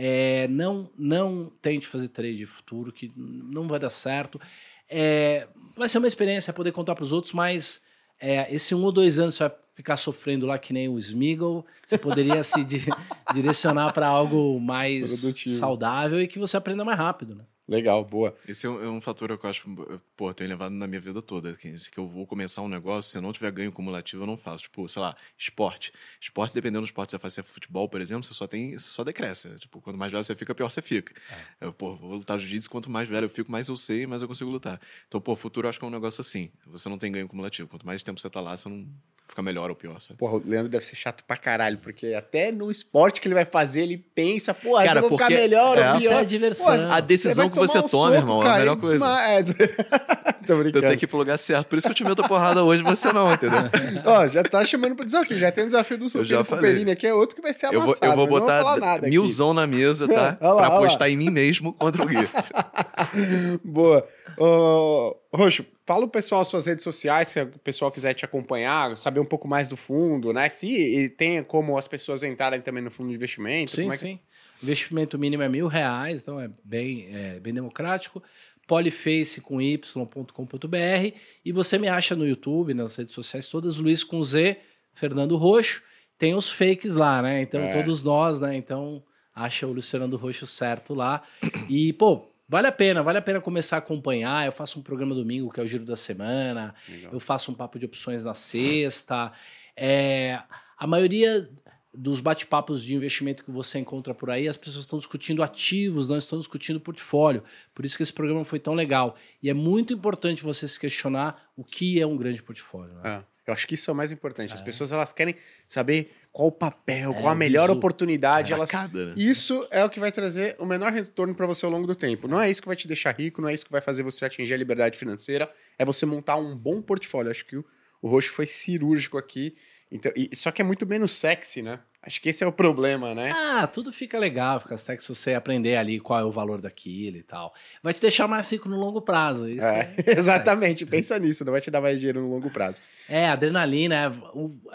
É, 0.00 0.46
não, 0.46 0.88
não 0.96 1.50
tente 1.60 1.84
fazer 1.88 2.06
trade 2.06 2.36
de 2.36 2.46
futuro, 2.46 2.92
que 2.92 3.10
não 3.16 3.66
vai 3.66 3.80
dar 3.80 3.90
certo. 3.90 4.40
É, 4.88 5.48
vai 5.76 5.88
ser 5.88 5.98
uma 5.98 6.06
experiência 6.06 6.52
poder 6.52 6.70
contar 6.70 6.94
para 6.94 7.02
os 7.02 7.12
outros, 7.12 7.32
mas 7.32 7.82
é, 8.20 8.46
esse 8.54 8.76
um 8.76 8.82
ou 8.84 8.92
dois 8.92 9.18
anos 9.18 9.34
você 9.34 9.48
vai 9.48 9.56
ficar 9.74 9.96
sofrendo 9.96 10.46
lá 10.46 10.56
que 10.56 10.72
nem 10.72 10.88
o 10.88 10.96
Smiggle. 11.00 11.66
Você 11.84 11.98
poderia 11.98 12.44
se 12.44 12.62
di- 12.62 12.86
direcionar 13.34 13.92
para 13.92 14.06
algo 14.06 14.60
mais 14.60 15.20
Produtivo. 15.20 15.56
saudável 15.56 16.22
e 16.22 16.28
que 16.28 16.38
você 16.38 16.56
aprenda 16.56 16.84
mais 16.84 16.96
rápido, 16.96 17.34
né? 17.34 17.44
Legal, 17.68 18.02
boa. 18.02 18.34
Esse 18.48 18.66
é 18.66 18.70
um, 18.70 18.82
é 18.82 18.88
um 18.88 18.98
fator 18.98 19.36
que 19.38 19.44
eu 19.44 19.50
acho, 19.50 19.68
pô, 20.16 20.32
tenho 20.32 20.48
levado 20.48 20.72
na 20.72 20.86
minha 20.86 21.00
vida 21.00 21.20
toda. 21.20 21.52
Que, 21.52 21.78
se 21.78 21.90
que 21.90 21.98
eu 21.98 22.08
vou 22.08 22.26
começar 22.26 22.62
um 22.62 22.68
negócio, 22.68 23.10
se 23.10 23.18
eu 23.18 23.20
não 23.20 23.30
tiver 23.30 23.50
ganho 23.52 23.70
cumulativo, 23.70 24.22
eu 24.22 24.26
não 24.26 24.38
faço. 24.38 24.62
Tipo, 24.62 24.88
sei 24.88 25.02
lá, 25.02 25.14
esporte. 25.36 25.92
Esporte, 26.18 26.54
dependendo 26.54 26.80
do 26.80 26.86
esporte 26.86 27.08
que 27.08 27.10
você 27.10 27.18
faz, 27.18 27.34
se 27.34 27.40
é 27.40 27.42
futebol, 27.42 27.86
por 27.86 28.00
exemplo, 28.00 28.24
você 28.24 28.32
só 28.32 28.46
tem, 28.46 28.72
você 28.72 28.88
só 28.88 29.04
decresce. 29.04 29.50
Tipo, 29.58 29.82
quanto 29.82 29.98
mais 29.98 30.10
velho 30.10 30.24
você 30.24 30.34
fica, 30.34 30.54
pior 30.54 30.70
você 30.70 30.80
fica. 30.80 31.14
Eu, 31.60 31.70
pô, 31.70 31.94
vou 31.94 32.14
lutar 32.14 32.38
jiu-jitsu, 32.38 32.70
quanto 32.70 32.88
mais 32.88 33.06
velho 33.06 33.26
eu 33.26 33.30
fico, 33.30 33.52
mais 33.52 33.68
eu 33.68 33.76
sei, 33.76 34.06
mais 34.06 34.22
eu 34.22 34.28
consigo 34.28 34.50
lutar. 34.50 34.80
Então, 35.06 35.20
pô, 35.20 35.36
futuro 35.36 35.66
eu 35.66 35.68
acho 35.68 35.78
que 35.78 35.84
é 35.84 35.88
um 35.88 35.90
negócio 35.90 36.22
assim. 36.22 36.50
Você 36.68 36.88
não 36.88 36.96
tem 36.96 37.12
ganho 37.12 37.28
cumulativo. 37.28 37.68
Quanto 37.68 37.84
mais 37.84 38.02
tempo 38.02 38.18
você 38.18 38.30
tá 38.30 38.40
lá, 38.40 38.56
você 38.56 38.66
não 38.70 38.88
fica 39.28 39.42
melhor 39.42 39.70
ou 39.70 39.76
pior, 39.76 40.00
sabe? 40.00 40.18
Porra, 40.18 40.34
o 40.38 40.42
Leandro 40.44 40.68
deve 40.70 40.84
ser 40.84 40.96
chato 40.96 41.22
pra 41.24 41.36
caralho, 41.36 41.78
porque 41.78 42.14
até 42.14 42.50
no 42.50 42.70
esporte 42.70 43.20
que 43.20 43.28
ele 43.28 43.34
vai 43.34 43.44
fazer, 43.44 43.82
ele 43.82 43.96
pensa, 43.98 44.52
porra, 44.54 44.84
Cara, 44.84 45.00
eu 45.00 45.08
vou 45.08 45.18
ficar 45.18 45.30
melhor 45.30 45.78
é, 45.78 45.90
ou 45.90 45.96
é 45.96 45.98
pior. 46.00 46.18
a 46.20 46.24
diversão. 46.24 46.64
Pô, 46.66 46.92
A 46.92 47.00
decisão 47.00 47.48
que 47.50 47.56
você 47.58 47.78
um 47.78 47.82
toma, 47.82 48.06
soco, 48.06 48.14
irmão, 48.14 48.42
é 48.42 48.44
a 48.44 48.48
cara, 48.48 48.58
melhor 48.60 48.76
coisa. 48.76 48.94
desma- 48.94 49.22
É, 49.28 49.42
Tô 50.48 50.54
Eu 50.54 50.58
brincando. 50.60 50.86
tenho 50.86 50.98
que 50.98 51.04
ir 51.04 51.08
pro 51.08 51.18
lugar 51.18 51.36
certo. 51.38 51.66
Por 51.68 51.76
isso 51.78 51.86
que 51.86 51.90
eu 51.90 51.94
te 51.94 52.02
meto 52.04 52.22
a 52.22 52.26
porrada 52.28 52.64
hoje, 52.64 52.82
você 52.82 53.12
não, 53.12 53.30
entendeu? 53.30 53.58
Ó, 54.06 54.26
já 54.28 54.42
tá 54.42 54.64
chamando 54.64 54.94
pro 54.96 55.04
desafio. 55.04 55.38
Já 55.38 55.52
tem 55.52 55.64
o 55.64 55.66
desafio 55.66 55.98
do 55.98 56.08
falei. 56.08 56.42
Cooperini 56.42 56.90
aqui, 56.90 57.06
é 57.06 57.12
outro 57.12 57.36
que 57.36 57.42
vai 57.42 57.52
ser 57.52 57.66
Eu 57.66 57.82
amassado. 57.82 58.00
vou, 58.16 58.24
eu 58.24 58.28
vou 58.30 58.40
mas 58.40 58.48
não 58.62 58.72
botar 58.72 58.94
aqui. 58.94 59.10
milzão 59.10 59.52
na 59.52 59.66
mesa, 59.66 60.08
tá? 60.08 60.38
Lá, 60.40 60.54
pra 60.54 60.54
lá. 60.54 60.66
apostar 60.78 61.10
em 61.10 61.18
mim 61.18 61.28
mesmo 61.28 61.74
contra 61.74 62.02
o 62.02 62.06
Gui. 62.06 62.16
Boa. 63.62 64.06
Ô, 64.38 65.14
Roxo, 65.32 65.64
fala 65.84 66.04
o 66.04 66.08
pessoal 66.08 66.40
as 66.40 66.48
suas 66.48 66.64
redes 66.66 66.82
sociais, 66.84 67.28
se 67.28 67.40
o 67.42 67.46
pessoal 67.58 67.90
quiser 67.92 68.14
te 68.14 68.24
acompanhar, 68.24 68.96
saber 68.96 69.20
um 69.20 69.24
pouco 69.26 69.46
mais 69.46 69.68
do 69.68 69.76
fundo, 69.76 70.32
né? 70.32 70.48
Se 70.48 70.66
e 70.66 71.08
tem 71.10 71.42
como 71.42 71.76
as 71.76 71.86
pessoas 71.86 72.22
entrarem 72.22 72.60
também 72.62 72.82
no 72.82 72.90
fundo 72.90 73.10
de 73.10 73.14
investimento. 73.14 73.72
Sim, 73.72 73.88
é 73.88 73.90
que- 73.90 73.96
sim. 73.98 74.18
O 74.62 74.64
investimento 74.64 75.18
mínimo 75.18 75.42
é 75.42 75.48
mil 75.48 75.66
reais, 75.68 76.22
então 76.22 76.40
é 76.40 76.50
bem, 76.64 77.08
é 77.14 77.38
bem 77.40 77.52
democrático. 77.54 78.22
poliface 78.66 79.40
com 79.40 79.62
y.com.br 79.62 81.14
e 81.42 81.52
você 81.52 81.78
me 81.78 81.88
acha 81.88 82.14
no 82.14 82.26
YouTube, 82.28 82.74
nas 82.74 82.96
redes 82.96 83.14
sociais 83.14 83.48
todas, 83.48 83.76
Luiz 83.78 84.04
com 84.04 84.22
Z, 84.22 84.58
Fernando 84.92 85.36
Roxo. 85.36 85.82
Tem 86.18 86.34
os 86.34 86.50
fakes 86.52 86.94
lá, 86.94 87.22
né? 87.22 87.40
Então, 87.40 87.62
É. 87.62 87.70
todos 87.72 88.02
nós, 88.02 88.40
né? 88.40 88.54
Então, 88.56 89.02
acha 89.34 89.66
o 89.66 89.72
Luciano 89.72 90.14
Roxo 90.18 90.46
certo 90.46 90.92
lá. 90.92 91.22
E, 91.66 91.94
pô, 91.94 92.28
vale 92.48 92.66
a 92.66 92.72
pena, 92.72 93.02
vale 93.02 93.18
a 93.18 93.22
pena 93.22 93.40
começar 93.40 93.76
a 93.76 93.78
acompanhar. 93.78 94.46
Eu 94.46 94.52
faço 94.52 94.78
um 94.78 94.82
programa 94.82 95.14
domingo, 95.14 95.50
que 95.52 95.60
é 95.60 95.62
o 95.62 95.66
Giro 95.66 95.84
da 95.84 95.96
Semana. 95.96 96.74
Legal. 96.88 97.12
Eu 97.12 97.20
faço 97.20 97.50
um 97.50 97.54
papo 97.54 97.78
de 97.78 97.84
opções 97.84 98.24
na 98.24 98.34
sexta. 98.34 99.32
É, 99.76 100.40
a 100.76 100.86
maioria 100.86 101.48
dos 101.94 102.20
bate-papos 102.20 102.82
de 102.84 102.94
investimento 102.94 103.44
que 103.44 103.50
você 103.50 103.78
encontra 103.78 104.14
por 104.14 104.30
aí, 104.30 104.46
as 104.46 104.56
pessoas 104.56 104.84
estão 104.84 104.98
discutindo 104.98 105.42
ativos, 105.42 106.08
não 106.08 106.16
estão 106.16 106.38
discutindo 106.38 106.78
portfólio. 106.80 107.42
Por 107.74 107.84
isso 107.84 107.96
que 107.96 108.02
esse 108.02 108.12
programa 108.12 108.44
foi 108.44 108.60
tão 108.60 108.74
legal. 108.74 109.16
E 109.42 109.50
é 109.50 109.54
muito 109.54 109.92
importante 109.92 110.42
você 110.44 110.68
se 110.68 110.78
questionar 110.78 111.50
o 111.56 111.64
que 111.64 112.00
é 112.00 112.06
um 112.06 112.16
grande 112.16 112.42
portfólio. 112.42 112.94
né? 112.96 113.24
É, 113.24 113.50
eu 113.50 113.54
acho 113.54 113.66
que 113.66 113.74
isso 113.74 113.90
é 113.90 113.92
o 113.92 113.96
mais 113.96 114.12
importante. 114.12 114.52
As 114.52 114.60
É. 114.60 114.64
pessoas 114.64 114.92
elas 114.92 115.12
querem 115.12 115.34
saber 115.66 116.14
qual 116.32 116.48
o 116.48 116.52
papel, 116.52 117.10
É, 117.10 117.20
qual 117.20 117.28
a 117.28 117.34
melhor 117.34 117.70
oportunidade. 117.70 118.52
Elas... 118.52 118.70
Tacada, 118.70 119.06
né? 119.06 119.14
Isso 119.16 119.66
é 119.70 119.84
o 119.84 119.90
que 119.90 119.98
vai 119.98 120.12
trazer 120.12 120.56
o 120.58 120.66
menor 120.66 120.92
retorno 120.92 121.34
para 121.34 121.46
você 121.46 121.64
ao 121.64 121.72
longo 121.72 121.86
do 121.86 121.94
tempo. 121.94 122.28
Não 122.28 122.40
é 122.40 122.50
isso 122.50 122.60
que 122.60 122.68
vai 122.68 122.76
te 122.76 122.86
deixar 122.86 123.12
rico, 123.12 123.40
não 123.40 123.48
é 123.48 123.54
isso 123.54 123.64
que 123.64 123.72
vai 123.72 123.80
fazer 123.80 124.02
você 124.02 124.24
atingir 124.24 124.54
a 124.54 124.56
liberdade 124.56 124.96
financeira. 124.98 125.50
É 125.78 125.84
você 125.84 126.06
montar 126.06 126.36
um 126.36 126.56
bom 126.56 126.80
portfólio. 126.80 127.30
Acho 127.30 127.44
que 127.44 127.56
o, 127.56 127.64
o 128.00 128.08
Roxo 128.08 128.30
foi 128.30 128.46
cirúrgico 128.46 129.18
aqui. 129.18 129.56
Então, 129.90 130.12
e- 130.16 130.34
só 130.36 130.50
que 130.50 130.60
é 130.60 130.64
muito 130.64 130.86
menos 130.86 131.12
sexy, 131.12 131.62
né? 131.62 131.80
Acho 132.00 132.20
que 132.22 132.28
esse 132.28 132.44
é 132.44 132.46
o 132.46 132.52
problema, 132.52 133.14
né? 133.14 133.32
Ah, 133.34 133.66
tudo 133.66 133.90
fica 133.90 134.18
legal, 134.18 134.60
fica 134.60 134.76
sexy 134.76 135.06
se 135.06 135.14
você 135.14 135.34
aprender 135.34 135.76
ali 135.76 135.98
qual 135.98 136.20
é 136.20 136.24
o 136.24 136.30
valor 136.30 136.60
daquilo 136.60 137.16
e 137.16 137.22
tal. 137.22 137.52
Vai 137.82 137.92
te 137.92 138.00
deixar 138.00 138.28
mais 138.28 138.50
rico 138.52 138.68
no 138.68 138.76
longo 138.78 139.00
prazo. 139.02 139.48
Isso 139.48 139.64
É, 139.66 139.94
é, 140.06 140.12
exatamente, 140.18 140.86
pensa 140.86 141.18
nisso, 141.18 141.44
não 141.44 141.52
vai 141.52 141.60
te 141.60 141.70
dar 141.70 141.80
mais 141.80 141.98
dinheiro 141.98 142.20
no 142.20 142.30
longo 142.30 142.50
prazo. 142.50 142.80
É, 143.08 143.28
adrenalina 143.28 143.94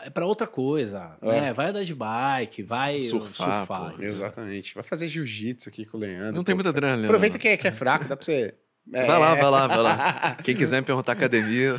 é, 0.02 0.08
é 0.08 0.10
para 0.10 0.26
outra 0.26 0.48
coisa. 0.48 1.16
É. 1.22 1.42
né? 1.42 1.54
Vai 1.54 1.68
andar 1.70 1.84
de 1.84 1.96
bike, 1.96 2.62
vai 2.64 3.02
Surfar, 3.04 3.60
surfar. 3.60 3.96
pô. 3.96 4.04
Exatamente. 4.04 4.76
Vai 4.76 4.84
fazer 4.84 5.08
jiu-jitsu 5.08 5.70
aqui 5.70 5.86
com 5.86 5.98
o 5.98 6.00
Leandro. 6.02 6.36
Não 6.36 6.44
tem 6.44 6.54
pô. 6.54 6.58
muita 6.58 6.70
adrenalina. 6.70 7.08
Aproveita 7.08 7.38
que 7.40 7.48
é, 7.48 7.56
que 7.58 7.68
é 7.68 7.72
fraco, 7.72 8.06
dá 8.06 8.18
pra 8.18 8.26
você. 8.26 8.54
É. 8.92 9.06
Vai 9.06 9.20
lá, 9.20 9.36
vai 9.36 9.50
lá, 9.50 9.68
vai 9.68 9.78
lá. 9.78 10.38
Quem 10.44 10.56
quiser 10.56 10.82
me 10.82 10.86
perguntar 10.86 11.14
academia, 11.14 11.76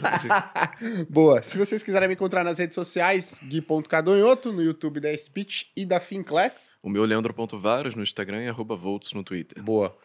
Boa. 1.09 1.43
Se 1.43 1.59
vocês 1.59 1.83
quiserem 1.83 2.09
me 2.09 2.15
encontrar 2.15 2.43
nas 2.43 2.59
redes 2.59 2.75
sociais, 2.75 3.41
gui.cadonhoto, 3.45 4.53
no 4.53 4.63
YouTube 4.63 5.01
da 5.01 5.17
Speech 5.17 5.71
e 5.77 5.85
da 5.85 6.01
Finclass. 6.01 6.77
o 6.83 6.89
meu 6.89 7.05
Leandro.varos 7.05 7.95
no 7.95 8.03
Instagram 8.03 8.43
e 8.45 8.49
arroba 8.49 8.75
Volts 8.75 9.13
no 9.13 9.23
Twitter. 9.23 9.63
Boa. 9.63 9.97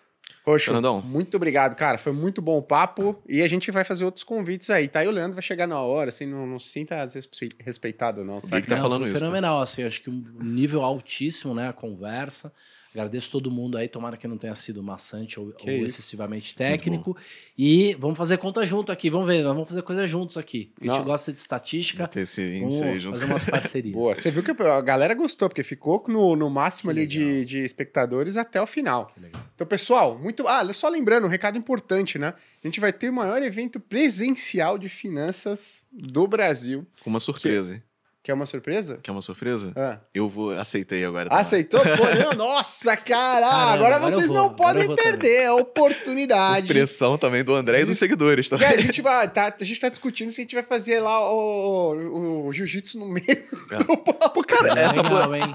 Roxo, 0.45 0.65
Fernandão. 0.65 1.01
muito 1.01 1.35
obrigado, 1.37 1.75
cara. 1.75 1.97
Foi 1.97 2.11
muito 2.11 2.41
bom 2.41 2.57
o 2.57 2.61
papo. 2.61 3.21
E 3.27 3.41
a 3.41 3.47
gente 3.47 3.71
vai 3.71 3.83
fazer 3.83 4.05
outros 4.05 4.23
convites 4.23 4.69
aí, 4.69 4.87
tá? 4.87 5.03
E 5.03 5.07
o 5.07 5.11
Leandro 5.11 5.33
vai 5.33 5.41
chegar 5.41 5.67
na 5.67 5.79
hora, 5.81 6.09
assim, 6.09 6.25
não, 6.25 6.45
não 6.45 6.59
se 6.59 6.69
sinta 6.69 7.05
desrespeitado, 7.05 8.23
não. 8.23 8.41
Tá? 8.41 8.57
Gui 8.57 8.63
que 8.63 8.67
tá 8.69 8.77
falando 8.77 9.05
isso, 9.05 9.13
tá? 9.13 9.19
fenomenal, 9.19 9.61
assim, 9.61 9.83
acho 9.83 10.01
que 10.01 10.09
um 10.09 10.23
nível 10.41 10.81
altíssimo, 10.81 11.53
né, 11.53 11.69
a 11.69 11.73
conversa. 11.73 12.51
Agradeço 12.91 13.29
todo 13.29 13.51
mundo 13.51 13.77
aí, 13.77 13.87
tomara 13.87 14.17
que 14.17 14.27
não 14.27 14.37
tenha 14.37 14.55
sido 14.55 14.81
maçante 14.81 15.39
ou, 15.39 15.51
Que 15.51 15.69
ou 15.69 15.85
excessivamente 15.85 16.55
técnico. 16.55 17.15
E 17.55 17.95
vamos 17.99 18.17
fazer 18.17 18.37
conta 18.37 18.65
junto 18.65 18.91
aqui, 18.91 19.11
vamos 19.11 19.27
ver, 19.27 19.43
nós 19.43 19.53
vamos 19.53 19.69
fazer 19.69 19.83
coisa 19.83 20.07
juntos 20.07 20.37
aqui. 20.37 20.71
A 20.81 20.85
gente 20.85 20.97
Não. 20.97 21.03
gosta 21.03 21.31
de 21.31 21.37
estatística, 21.37 22.07
Ter 22.07 22.21
esse 22.21 22.41
vamos 22.59 22.73
índice 22.75 22.83
aí 22.83 22.99
junto. 22.99 23.19
fazer 23.19 23.31
umas 23.31 23.45
parcerias. 23.45 23.93
Boa. 23.95 24.15
Você 24.15 24.31
viu 24.31 24.41
que 24.41 24.51
a 24.51 24.81
galera 24.81 25.13
gostou, 25.13 25.47
porque 25.47 25.63
ficou 25.63 26.03
no, 26.07 26.35
no 26.35 26.49
máximo 26.49 26.91
Que 26.91 26.97
ali 26.99 27.07
de, 27.07 27.45
de 27.45 27.59
espectadores 27.59 28.37
até 28.37 28.59
o 28.59 28.65
final. 28.65 29.11
Que. 29.13 29.21
Então, 29.53 29.67
pessoal, 29.67 30.17
muito. 30.17 30.47
Ah, 30.47 30.67
só 30.73 30.89
lembrando, 30.89 31.25
um 31.25 31.29
recado 31.29 31.57
importante, 31.59 32.17
né? 32.17 32.33
A 32.63 32.67
gente 32.67 32.79
vai 32.79 32.91
ter 32.91 33.09
o 33.09 33.13
maior 33.13 33.41
evento 33.43 33.79
presencial 33.79 34.77
de 34.79 34.89
finanças 34.89 35.85
do 35.91 36.27
Brasil. 36.27 36.87
Com 37.03 37.09
uma 37.11 37.19
surpresa, 37.19 37.75
hein? 37.75 37.83
Quer 38.29 38.33
uma 38.35 38.45
surpresa? 38.45 38.99
Quer 39.01 39.09
uma 39.09 39.23
surpresa? 39.23 39.73
Ah. 39.75 39.97
Eu 40.13 40.29
vou, 40.29 40.51
aceitei 40.51 41.03
agora. 41.03 41.27
tá? 41.31 41.37
Aceitou? 41.37 41.81
Pô, 41.81 42.35
nossa, 42.37 42.95
cara! 42.95 43.41
Caramba, 43.49 43.73
agora 43.73 43.95
agora 43.95 44.11
vocês 44.11 44.27
vou, 44.27 44.35
não 44.37 44.53
podem 44.53 44.95
perder 44.95 45.47
a 45.47 45.53
Por 45.55 45.61
oportunidade. 45.61 46.67
pressão 46.71 47.17
também 47.17 47.43
do 47.43 47.55
André 47.55 47.81
e 47.81 47.85
dos 47.85 47.97
seguidores, 47.97 48.47
tá? 48.47 48.57
E 48.57 48.65
a 48.65 48.77
gente 48.77 49.01
vai, 49.01 49.27
tá, 49.27 49.51
a 49.59 49.63
gente 49.63 49.79
tá 49.79 49.89
discutindo 49.89 50.29
se 50.29 50.41
a 50.41 50.43
gente 50.43 50.53
vai 50.53 50.63
fazer 50.63 50.99
lá 50.99 51.19
o, 51.33 51.93
o, 51.95 52.45
o 52.45 52.53
jiu-jitsu 52.53 52.99
no 52.99 53.07
meio 53.07 53.25
É. 53.71 53.77
do 53.83 53.97
papo, 53.97 54.43
cara. 54.43 54.69
Seria 54.69 54.83
essa 54.83 55.01
legal, 55.01 55.35
hein? 55.35 55.53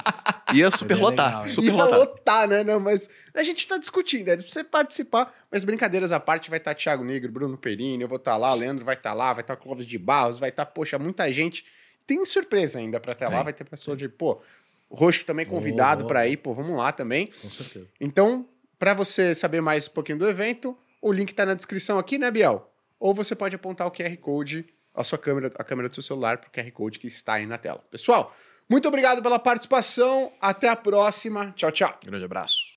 Ia 0.52 0.70
superlotar. 0.72 1.26
legal, 1.26 1.46
hein? 1.46 1.52
Super 1.52 1.72
Ia 1.74 1.84
lotar. 1.84 2.48
né? 2.48 2.64
Não, 2.64 2.80
mas 2.80 3.08
a 3.32 3.44
gente 3.44 3.64
tá 3.68 3.78
discutindo, 3.78 4.30
é 4.30 4.36
pra 4.36 4.44
você 4.44 4.64
participar. 4.64 5.32
Mas 5.48 5.62
brincadeiras 5.62 6.10
à 6.10 6.18
parte, 6.18 6.50
vai 6.50 6.58
estar 6.58 6.74
Thiago 6.74 7.04
Negro, 7.04 7.30
Bruno 7.30 7.56
Perini, 7.56 8.02
eu 8.02 8.08
vou 8.08 8.16
estar 8.16 8.36
lá, 8.36 8.52
o 8.52 8.56
Leandro 8.56 8.84
vai 8.84 8.96
estar 8.96 9.14
lá, 9.14 9.32
vai 9.32 9.42
estar 9.42 9.54
Clóvis 9.54 9.86
de 9.86 9.96
Barros, 9.96 10.40
vai 10.40 10.48
estar, 10.48 10.66
poxa, 10.66 10.98
muita 10.98 11.32
gente. 11.32 11.64
Tem 12.06 12.24
surpresa 12.24 12.78
ainda 12.78 13.00
pra 13.00 13.12
estar 13.12 13.28
lá, 13.28 13.42
vai 13.42 13.52
ter 13.52 13.64
pessoa 13.64 13.96
de, 13.96 14.08
pô, 14.08 14.40
o 14.88 14.94
Roxo 14.94 15.24
também 15.24 15.46
convidado 15.46 16.04
boa. 16.04 16.26
ir, 16.26 16.36
pô, 16.36 16.54
vamos 16.54 16.76
lá 16.76 16.92
também. 16.92 17.30
Com 17.42 17.50
certeza. 17.50 17.86
Então, 18.00 18.48
pra 18.78 18.94
você 18.94 19.34
saber 19.34 19.60
mais 19.60 19.88
um 19.88 19.90
pouquinho 19.90 20.18
do 20.18 20.28
evento, 20.28 20.76
o 21.00 21.12
link 21.12 21.34
tá 21.34 21.44
na 21.46 21.54
descrição 21.54 21.98
aqui, 21.98 22.18
né, 22.18 22.30
Biel? 22.30 22.70
Ou 22.98 23.14
você 23.14 23.34
pode 23.34 23.56
apontar 23.56 23.86
o 23.86 23.90
QR 23.90 24.16
Code, 24.18 24.66
a 24.94 25.02
sua 25.02 25.18
câmera, 25.18 25.52
a 25.56 25.64
câmera 25.64 25.88
do 25.88 25.94
seu 25.94 26.02
celular 26.02 26.38
pro 26.38 26.50
QR 26.50 26.70
Code 26.70 26.98
que 26.98 27.06
está 27.06 27.34
aí 27.34 27.46
na 27.46 27.58
tela. 27.58 27.84
Pessoal, 27.90 28.34
muito 28.68 28.88
obrigado 28.88 29.22
pela 29.22 29.38
participação. 29.38 30.32
Até 30.40 30.68
a 30.68 30.76
próxima. 30.76 31.52
Tchau, 31.56 31.72
tchau. 31.72 31.98
Grande 32.04 32.24
abraço. 32.24 32.73